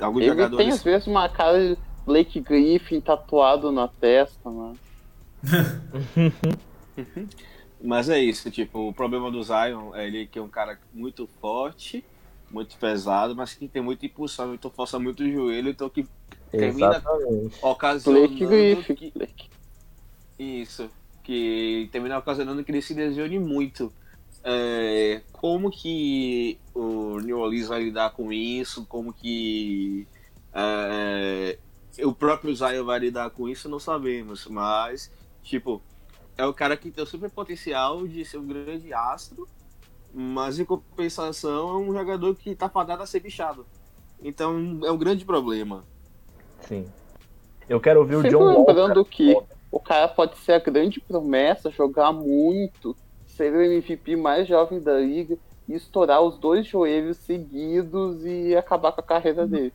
alguns 0.00 0.22
Ele 0.22 0.48
tem 0.56 0.70
às 0.70 0.82
vezes 0.82 1.06
uma 1.06 1.28
cara 1.28 1.74
de 1.74 1.78
Blake 2.04 2.40
Griffin 2.40 3.00
tatuado 3.00 3.70
na 3.70 3.86
testa, 3.86 4.50
mano. 4.50 4.76
Mas 7.80 8.08
é 8.08 8.18
isso, 8.18 8.50
tipo, 8.50 8.88
o 8.88 8.92
problema 8.92 9.30
do 9.30 9.40
Zion 9.42 9.94
é 9.94 10.06
ele 10.06 10.26
que 10.26 10.38
é 10.38 10.42
um 10.42 10.48
cara 10.48 10.80
muito 10.92 11.28
forte, 11.40 12.04
muito 12.50 12.76
pesado, 12.76 13.36
mas 13.36 13.54
que 13.54 13.68
tem 13.68 13.80
muita 13.80 14.04
impulsão, 14.04 14.52
então 14.52 14.68
força 14.68 14.98
muito 14.98 15.22
o 15.22 15.30
joelho, 15.30 15.70
então 15.70 15.88
que 15.88 16.04
termina 16.50 16.96
Exatamente. 16.96 17.56
ocasionando 17.62 18.26
Blake 18.26 18.46
Griffin. 18.46 18.94
que. 18.94 19.12
Isso. 20.36 20.90
Que 21.28 21.90
termina 21.92 22.16
ocasionando 22.16 22.64
que 22.64 22.72
ele 22.72 22.80
se 22.80 22.94
lesione 22.94 23.38
muito. 23.38 23.92
É, 24.42 25.20
como 25.30 25.70
que 25.70 26.58
o 26.74 27.18
New 27.20 27.38
Orleans 27.38 27.68
vai 27.68 27.82
lidar 27.82 28.12
com 28.12 28.32
isso? 28.32 28.86
Como 28.86 29.12
que 29.12 30.08
é, 30.54 31.58
o 32.02 32.14
próprio 32.14 32.56
Zion 32.56 32.82
vai 32.82 32.98
lidar 32.98 33.28
com 33.28 33.46
isso? 33.46 33.68
Não 33.68 33.78
sabemos. 33.78 34.46
Mas, 34.46 35.12
tipo, 35.42 35.82
é 36.34 36.46
o 36.46 36.54
cara 36.54 36.78
que 36.78 36.90
tem 36.90 37.04
o 37.04 37.06
super 37.06 37.28
potencial 37.30 38.08
de 38.08 38.24
ser 38.24 38.38
um 38.38 38.46
grande 38.46 38.90
astro, 38.94 39.46
mas 40.14 40.58
em 40.58 40.64
compensação 40.64 41.68
é 41.68 41.76
um 41.76 41.92
jogador 41.92 42.34
que 42.36 42.54
tá 42.54 42.70
fadado 42.70 43.02
a 43.02 43.06
ser 43.06 43.20
bichado. 43.20 43.66
Então 44.22 44.80
é 44.82 44.90
um 44.90 44.96
grande 44.96 45.26
problema. 45.26 45.84
Sim. 46.62 46.86
Eu 47.68 47.78
quero 47.78 48.02
ver 48.06 48.16
o 48.16 48.22
Sempre 48.22 48.30
John 48.38 48.64
lembrando 48.66 49.00
Walker. 49.00 49.10
que 49.10 49.57
o 49.70 49.80
cara 49.80 50.08
pode 50.08 50.36
ser 50.38 50.52
a 50.52 50.58
grande 50.58 51.00
promessa, 51.00 51.70
jogar 51.70 52.12
muito, 52.12 52.96
ser 53.26 53.52
o 53.52 53.60
MVP 53.60 54.16
mais 54.16 54.48
jovem 54.48 54.80
da 54.80 54.98
liga 54.98 55.36
e 55.68 55.74
estourar 55.74 56.22
os 56.22 56.38
dois 56.38 56.66
joelhos 56.66 57.18
seguidos 57.18 58.24
e 58.24 58.56
acabar 58.56 58.92
com 58.92 59.00
a 59.00 59.04
carreira 59.04 59.46
dele. 59.46 59.72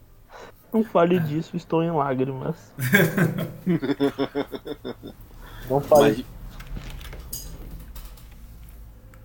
Não 0.74 0.84
fale 0.84 1.20
disso, 1.20 1.56
estou 1.56 1.84
em 1.84 1.92
lágrimas. 1.92 2.74
Não 5.70 5.80
fale. 5.80 6.26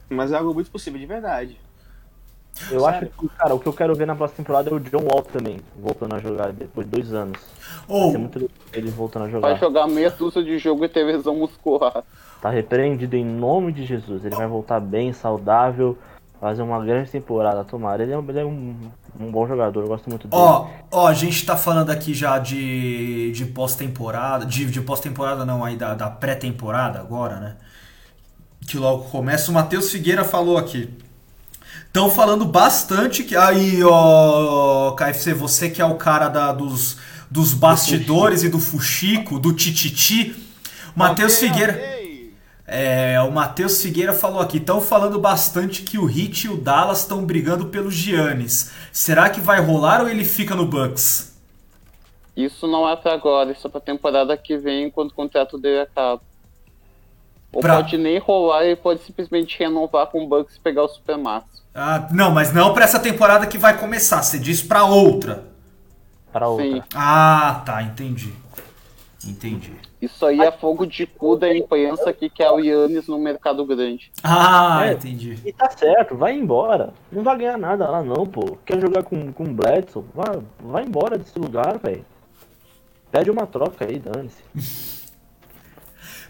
Mas, 0.09 0.11
mas 0.11 0.32
é 0.32 0.36
algo 0.36 0.55
muito 0.55 0.70
possível 0.70 1.01
de 1.01 1.07
verdade. 1.07 1.59
Eu 2.71 2.87
acho 2.87 3.07
que, 3.07 3.29
cara, 3.29 3.55
o 3.55 3.61
que 3.61 3.67
eu 3.67 3.73
quero 3.73 3.95
ver 3.95 4.07
na 4.07 4.15
próxima 4.17 4.39
temporada 4.39 4.71
é 4.71 4.73
o 4.75 4.81
John 4.81 5.05
Wall 5.05 5.23
também, 5.23 5.59
voltando 5.81 6.15
a 6.15 6.19
jogar 6.19 6.53
depois 6.53 6.87
de 6.87 6.93
dois 6.93 7.13
anos. 7.13 7.39
Vai 7.87 7.97
Ou, 7.97 8.11
ser 8.13 8.19
muito 8.19 8.51
ele 8.73 8.91
voltando 8.91 9.23
a 9.27 9.29
Vai 9.39 9.53
jogar. 9.53 9.61
jogar 9.61 9.87
meia 9.89 10.11
dúzia 10.11 10.43
de 10.43 10.59
jogo 10.59 10.85
e 10.85 10.89
ter 10.89 11.05
lesão 11.05 11.37
muscular. 11.37 12.03
Tá 12.41 12.51
repreendido 12.51 13.17
em 13.17 13.25
nome 13.25 13.73
de 13.73 13.85
Jesus. 13.85 14.25
Ele 14.25 14.35
vai 14.35 14.47
voltar 14.47 14.81
bem, 14.81 15.13
saudável, 15.13 15.97
fazer 16.41 16.63
uma 16.63 16.85
grande 16.85 17.11
temporada. 17.11 17.65
Tomara. 17.65 18.03
Ele 18.03 18.13
é, 18.13 18.19
um- 18.19 18.29
ele 18.29 18.39
é 18.41 18.45
um, 18.45 18.77
um 19.21 19.31
bom 19.31 19.47
jogador, 19.47 19.83
eu 19.83 19.89
gosto 19.89 20.09
muito 20.09 20.29
dele. 20.29 20.41
ó, 20.43 20.67
ó, 20.91 21.07
a 21.09 21.15
gente 21.15 21.45
tá 21.45 21.57
falando 21.57 21.91
aqui 21.91 22.13
já 22.15 22.39
de, 22.39 23.33
de 23.33 23.45
pós-temporada, 23.47 24.45
de, 24.45 24.67
de 24.67 24.81
pós-temporada 24.81 25.45
não, 25.45 25.65
aí 25.65 25.77
da, 25.77 25.95
da 25.95 26.09
pré-temporada 26.11 26.99
agora, 27.01 27.37
né? 27.41 27.57
Que 28.69 28.77
logo 28.77 29.05
começa. 29.05 29.51
O 29.51 29.55
Matheus 29.55 29.91
Figueira 29.91 30.25
falou 30.25 30.59
aqui. 30.59 30.91
Estão 31.99 32.12
falando 32.12 32.45
bastante 32.45 33.25
que. 33.25 33.35
Aí, 33.35 33.83
ó, 33.83 34.93
KFC, 34.93 35.35
você 35.35 35.69
que 35.69 35.83
é 35.83 35.85
o 35.85 35.97
cara 35.97 36.29
da, 36.29 36.53
dos, 36.53 36.97
dos 37.29 37.53
bastidores 37.53 38.45
e 38.45 38.49
do 38.49 38.61
fuxico, 38.61 39.37
do 39.37 39.53
tititi. 39.53 40.37
Matheus 40.95 41.41
Figueira. 41.41 41.99
É, 42.65 43.20
o 43.23 43.33
Matheus 43.33 43.83
Figueira 43.83 44.12
falou 44.12 44.41
aqui. 44.41 44.59
Estão 44.59 44.81
falando 44.81 45.19
bastante 45.19 45.83
que 45.83 45.99
o 45.99 46.05
Hit 46.05 46.47
e 46.47 46.51
o 46.51 46.57
Dallas 46.57 47.01
estão 47.01 47.25
brigando 47.25 47.66
pelo 47.66 47.91
Giannis. 47.91 48.70
Será 48.93 49.29
que 49.29 49.41
vai 49.41 49.61
rolar 49.61 50.01
ou 50.01 50.09
ele 50.09 50.25
fica 50.25 50.55
no 50.55 50.66
Bucks? 50.66 51.37
Isso 52.37 52.69
não 52.69 52.89
é 52.89 52.95
pra 52.95 53.12
agora, 53.12 53.51
isso 53.51 53.66
é 53.66 53.70
pra 53.70 53.81
temporada 53.81 54.37
que 54.37 54.57
vem, 54.57 54.89
quando 54.89 55.11
o 55.11 55.15
contrato 55.15 55.59
dele 55.59 55.81
acaba. 55.81 56.23
Ou 57.53 57.61
Pra- 57.61 57.75
pode 57.83 57.99
nem 57.99 58.20
rolar, 58.20 58.65
ele 58.65 58.77
pode 58.77 59.03
simplesmente 59.03 59.59
renovar 59.59 60.07
com 60.07 60.23
o 60.23 60.29
Bucks 60.29 60.55
e 60.55 60.61
pegar 60.61 60.85
o 60.85 60.89
Supermax. 60.89 61.58
Ah, 61.74 62.09
não, 62.11 62.31
mas 62.31 62.53
não 62.53 62.74
pra 62.74 62.85
essa 62.85 62.99
temporada 62.99 63.47
que 63.47 63.59
vai 63.59 63.78
começar. 63.78 64.23
Você 64.23 64.39
diz 64.39 64.62
pra 64.62 64.85
outra. 64.85 65.45
Para 66.32 66.49
outra. 66.49 66.66
Sim. 66.66 66.82
Ah, 66.95 67.62
tá, 67.65 67.82
entendi. 67.82 68.32
Entendi. 69.27 69.73
Isso 70.01 70.24
aí 70.24 70.40
é 70.40 70.53
fogo 70.53 70.86
de 70.86 71.07
cu 71.07 71.36
da 71.36 71.53
imprensa 71.55 72.12
que 72.12 72.31
quer 72.31 72.51
o 72.51 72.61
Yannis 72.61 73.09
no 73.09 73.19
mercado 73.19 73.65
grande. 73.66 74.12
Ah, 74.23 74.86
É. 74.86 74.93
entendi. 74.93 75.39
E 75.45 75.53
tá 75.53 75.69
certo, 75.70 76.16
vai 76.16 76.35
embora. 76.35 76.93
Não 77.11 77.23
vai 77.24 77.36
ganhar 77.36 77.59
nada 77.59 77.89
lá 77.89 78.03
não, 78.03 78.24
pô. 78.24 78.57
Quer 78.65 78.81
jogar 78.81 79.03
com, 79.03 79.32
com 79.32 79.45
o 79.45 79.53
Bledsoe? 79.55 80.05
Vai, 80.15 80.39
vai 80.61 80.85
embora 80.85 81.19
desse 81.19 81.36
lugar, 81.39 81.78
velho. 81.78 82.05
Pede 83.11 83.31
uma 83.31 83.47
troca 83.47 83.86
aí, 83.86 83.99
dane-se. 83.99 84.43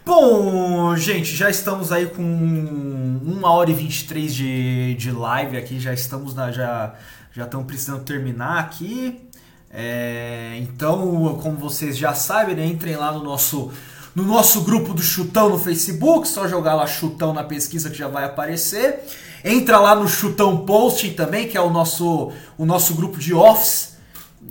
Bom, 0.08 0.96
gente, 0.96 1.36
já 1.36 1.50
estamos 1.50 1.92
aí 1.92 2.06
com 2.06 2.22
1 2.22 3.44
hora 3.44 3.70
e 3.70 3.74
23 3.74 4.34
de, 4.34 4.94
de 4.94 5.10
live 5.10 5.58
aqui, 5.58 5.78
já 5.78 5.92
estamos 5.92 6.34
na. 6.34 6.50
Já, 6.50 6.94
já 7.30 7.44
estamos 7.44 7.66
precisando 7.66 8.02
terminar 8.04 8.58
aqui. 8.58 9.28
É, 9.70 10.56
então, 10.62 11.38
como 11.42 11.58
vocês 11.58 11.98
já 11.98 12.14
sabem, 12.14 12.56
né, 12.56 12.64
entrem 12.64 12.96
lá 12.96 13.12
no 13.12 13.22
nosso, 13.22 13.70
no 14.14 14.22
nosso 14.22 14.62
grupo 14.62 14.94
do 14.94 15.02
Chutão 15.02 15.50
no 15.50 15.58
Facebook, 15.58 16.26
só 16.26 16.48
jogar 16.48 16.74
lá 16.74 16.86
Chutão 16.86 17.34
na 17.34 17.44
pesquisa 17.44 17.90
que 17.90 17.98
já 17.98 18.08
vai 18.08 18.24
aparecer. 18.24 19.00
Entra 19.44 19.78
lá 19.78 19.94
no 19.94 20.08
Chutão 20.08 20.64
Posting 20.64 21.12
também, 21.12 21.46
que 21.46 21.58
é 21.58 21.60
o 21.60 21.68
nosso, 21.68 22.32
o 22.56 22.64
nosso 22.64 22.94
grupo 22.94 23.18
de 23.18 23.34
office 23.34 23.97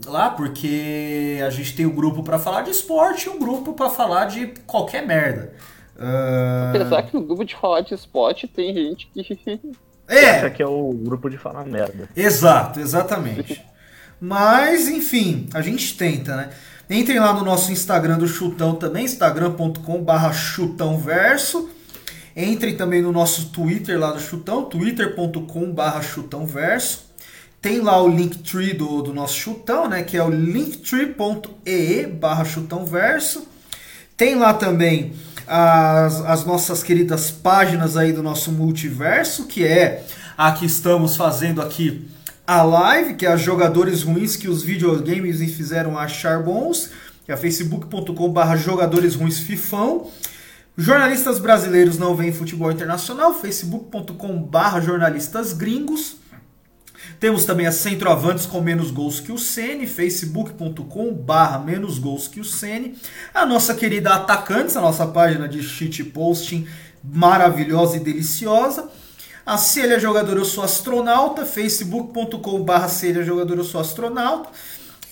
lá, 0.05 0.29
porque 0.29 1.39
a 1.45 1.49
gente 1.49 1.75
tem 1.75 1.85
o 1.85 1.91
grupo 1.93 2.23
pra 2.23 2.39
falar 2.39 2.61
de 2.61 2.71
esporte 2.71 3.27
e 3.27 3.29
o 3.29 3.39
grupo 3.39 3.73
pra 3.73 3.89
falar 3.89 4.25
de 4.25 4.47
qualquer 4.65 5.05
merda. 5.05 5.53
Ah, 5.99 6.71
Apesar 6.75 7.03
que 7.03 7.13
no 7.13 7.23
grupo 7.23 7.43
de 7.43 7.55
falar 7.55 7.81
de 7.81 7.93
esporte 7.93 8.47
tem 8.47 8.73
gente 8.73 9.09
que. 9.13 9.69
É, 10.09 10.39
aqui 10.45 10.63
é 10.63 10.65
o 10.65 10.93
grupo 10.93 11.29
de 11.29 11.37
falar 11.37 11.65
merda. 11.65 12.07
exato, 12.15 12.79
exatamente. 12.79 13.61
Mas, 14.21 14.87
enfim, 14.87 15.49
a 15.53 15.61
gente 15.61 15.97
tenta, 15.97 16.33
né? 16.33 16.49
Entrem 16.89 17.19
lá 17.19 17.33
no 17.33 17.43
nosso 17.43 17.73
Instagram 17.73 18.17
do 18.17 18.25
Chutão 18.25 18.73
também, 18.75 19.03
instagram.com.br 19.03 20.31
chutãoverso. 20.33 21.69
Entrem 22.33 22.77
também 22.77 23.01
no 23.01 23.11
nosso 23.11 23.49
Twitter 23.49 23.99
lá 23.99 24.11
do 24.11 24.19
Chutão, 24.21 24.63
twitter.com.br 24.63 26.01
chutãoverso. 26.01 27.06
Tem 27.61 27.81
lá 27.81 28.01
o 28.01 28.07
Linktree 28.07 28.73
do, 28.73 29.01
do 29.01 29.13
nosso 29.13 29.35
Chutão, 29.35 29.87
né? 29.87 30.03
Que 30.03 30.15
é 30.17 30.23
o 30.23 30.29
linktree.ee 30.29 32.07
barra 32.07 32.45
chutãoverso. 32.45 33.47
Tem 34.15 34.35
lá 34.35 34.53
também 34.53 35.13
as, 35.47 36.21
as 36.21 36.45
nossas 36.45 36.83
queridas 36.83 37.31
páginas 37.31 37.95
aí 37.95 38.11
do 38.11 38.21
nosso 38.21 38.51
multiverso, 38.51 39.45
que 39.45 39.65
é 39.65 40.05
a 40.37 40.51
que 40.51 40.65
estamos 40.65 41.15
fazendo 41.15 41.61
aqui 41.61 42.07
a 42.45 42.63
live, 42.63 43.15
que 43.15 43.25
é 43.25 43.31
as 43.31 43.41
jogadores 43.41 44.03
ruins 44.03 44.35
que 44.35 44.47
os 44.47 44.63
videogames 44.63 45.39
me 45.39 45.47
fizeram 45.47 45.97
achar 45.97 46.41
bons, 46.41 46.91
que 47.25 47.31
é 47.31 47.37
facebook.com.br 47.37 48.55
jogadores 48.57 49.15
ruins 49.15 49.39
fifão. 49.39 50.09
Jornalistas 50.77 51.39
brasileiros 51.39 51.97
não 51.97 52.15
veem 52.15 52.31
futebol 52.31 52.71
internacional, 52.71 53.33
facebook.com.br 53.33 54.81
jornalistas 54.81 55.51
gringos. 55.51 56.17
Temos 57.19 57.45
também 57.45 57.65
a 57.65 57.71
Centroavantes 57.71 58.45
com 58.45 58.61
menos 58.61 58.91
gols 58.91 59.19
que 59.19 59.31
o 59.31 59.37
Sene, 59.37 59.87
facebook.com 59.87 61.13
barra 61.13 61.59
menos 61.59 61.97
gols 61.97 62.27
que 62.27 62.39
o 62.39 62.45
Sene. 62.45 62.95
A 63.33 63.45
nossa 63.45 63.73
querida 63.73 64.13
Atacantes, 64.13 64.77
a 64.77 64.81
nossa 64.81 65.05
página 65.07 65.47
de 65.47 65.63
shit 65.63 66.03
posting 66.05 66.67
maravilhosa 67.03 67.97
e 67.97 67.99
deliciosa. 67.99 68.89
A 69.45 69.57
Célia 69.57 69.99
Jogador 69.99 70.37
Eu 70.37 70.45
Sou 70.45 70.63
Astronauta, 70.63 71.45
facebook.com 71.45 72.63
barra 72.63 72.89
Célia 72.89 73.23
Jogador 73.23 73.57
Eu 73.57 73.63
Sou 73.63 73.79
Astronauta. 73.79 74.49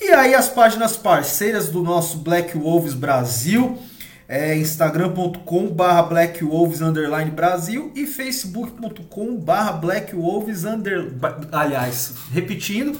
E 0.01 0.11
aí 0.11 0.35
as 0.35 0.49
páginas 0.49 0.97
parceiras 0.97 1.69
do 1.69 1.81
nosso 1.81 2.17
Black 2.17 2.57
Wolves 2.57 2.93
Brasil, 2.93 3.79
é 4.27 4.57
instagram.com 4.57 5.67
barra 5.67 6.03
Black 6.03 6.43
Wolves 6.43 6.81
underline 6.81 7.29
Brasil 7.29 7.91
e 7.95 8.07
facebook.com 8.07 9.35
barra 9.37 9.73
Black 9.73 10.15
Wolves 10.15 10.65
under... 10.65 11.13
aliás, 11.51 12.13
repetindo, 12.31 12.99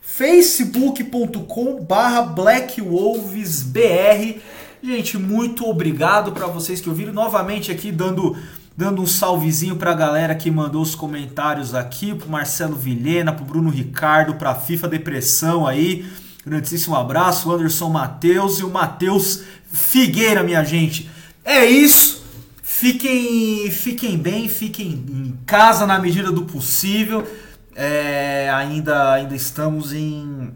facebook.com 0.00 1.84
barra 1.84 2.22
Black 2.22 2.80
Wolves 2.80 3.62
BR. 3.62 4.40
Gente, 4.82 5.18
muito 5.18 5.68
obrigado 5.68 6.32
para 6.32 6.46
vocês 6.46 6.80
que 6.80 6.88
ouviram 6.88 7.12
novamente 7.12 7.70
aqui 7.70 7.92
dando 7.92 8.36
dando 8.74 9.02
um 9.02 9.06
salvezinho 9.06 9.76
pra 9.76 9.92
galera 9.92 10.34
que 10.34 10.50
mandou 10.50 10.80
os 10.80 10.94
comentários 10.94 11.74
aqui, 11.74 12.14
pro 12.14 12.30
Marcelo 12.30 12.74
Vilhena, 12.74 13.30
pro 13.30 13.44
Bruno 13.44 13.68
Ricardo, 13.68 14.34
pra 14.34 14.54
FIFA 14.54 14.88
Depressão 14.88 15.66
aí. 15.66 16.06
Grandíssimo 16.44 16.96
abraço, 16.96 17.52
Anderson 17.52 17.90
Matheus 17.90 18.58
e 18.58 18.64
o 18.64 18.70
Matheus 18.70 19.42
Figueira, 19.72 20.42
minha 20.42 20.62
gente. 20.62 21.10
É 21.44 21.64
isso. 21.64 22.22
Fiquem, 22.62 23.70
fiquem 23.70 24.18
bem, 24.18 24.48
fiquem 24.48 24.88
em 24.88 25.38
casa 25.46 25.86
na 25.86 25.98
medida 25.98 26.30
do 26.30 26.44
possível. 26.44 27.26
É, 27.74 28.50
ainda, 28.52 29.12
ainda 29.12 29.34
estamos 29.34 29.92
em 29.92 30.52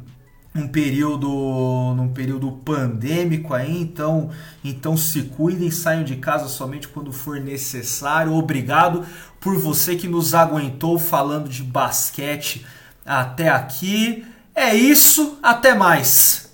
um 0.54 0.66
período, 0.66 1.28
num 1.96 2.08
período 2.08 2.50
pandêmico 2.50 3.52
aí, 3.52 3.80
então, 3.80 4.30
então 4.64 4.96
se 4.96 5.22
cuidem, 5.22 5.70
saiam 5.70 6.02
de 6.02 6.16
casa 6.16 6.48
somente 6.48 6.88
quando 6.88 7.12
for 7.12 7.38
necessário. 7.38 8.34
Obrigado 8.34 9.04
por 9.40 9.56
você 9.58 9.96
que 9.96 10.08
nos 10.08 10.34
aguentou 10.34 10.98
falando 10.98 11.48
de 11.48 11.62
basquete 11.62 12.66
até 13.04 13.48
aqui. 13.48 14.24
É 14.54 14.74
isso, 14.74 15.38
até 15.42 15.74
mais. 15.74 16.45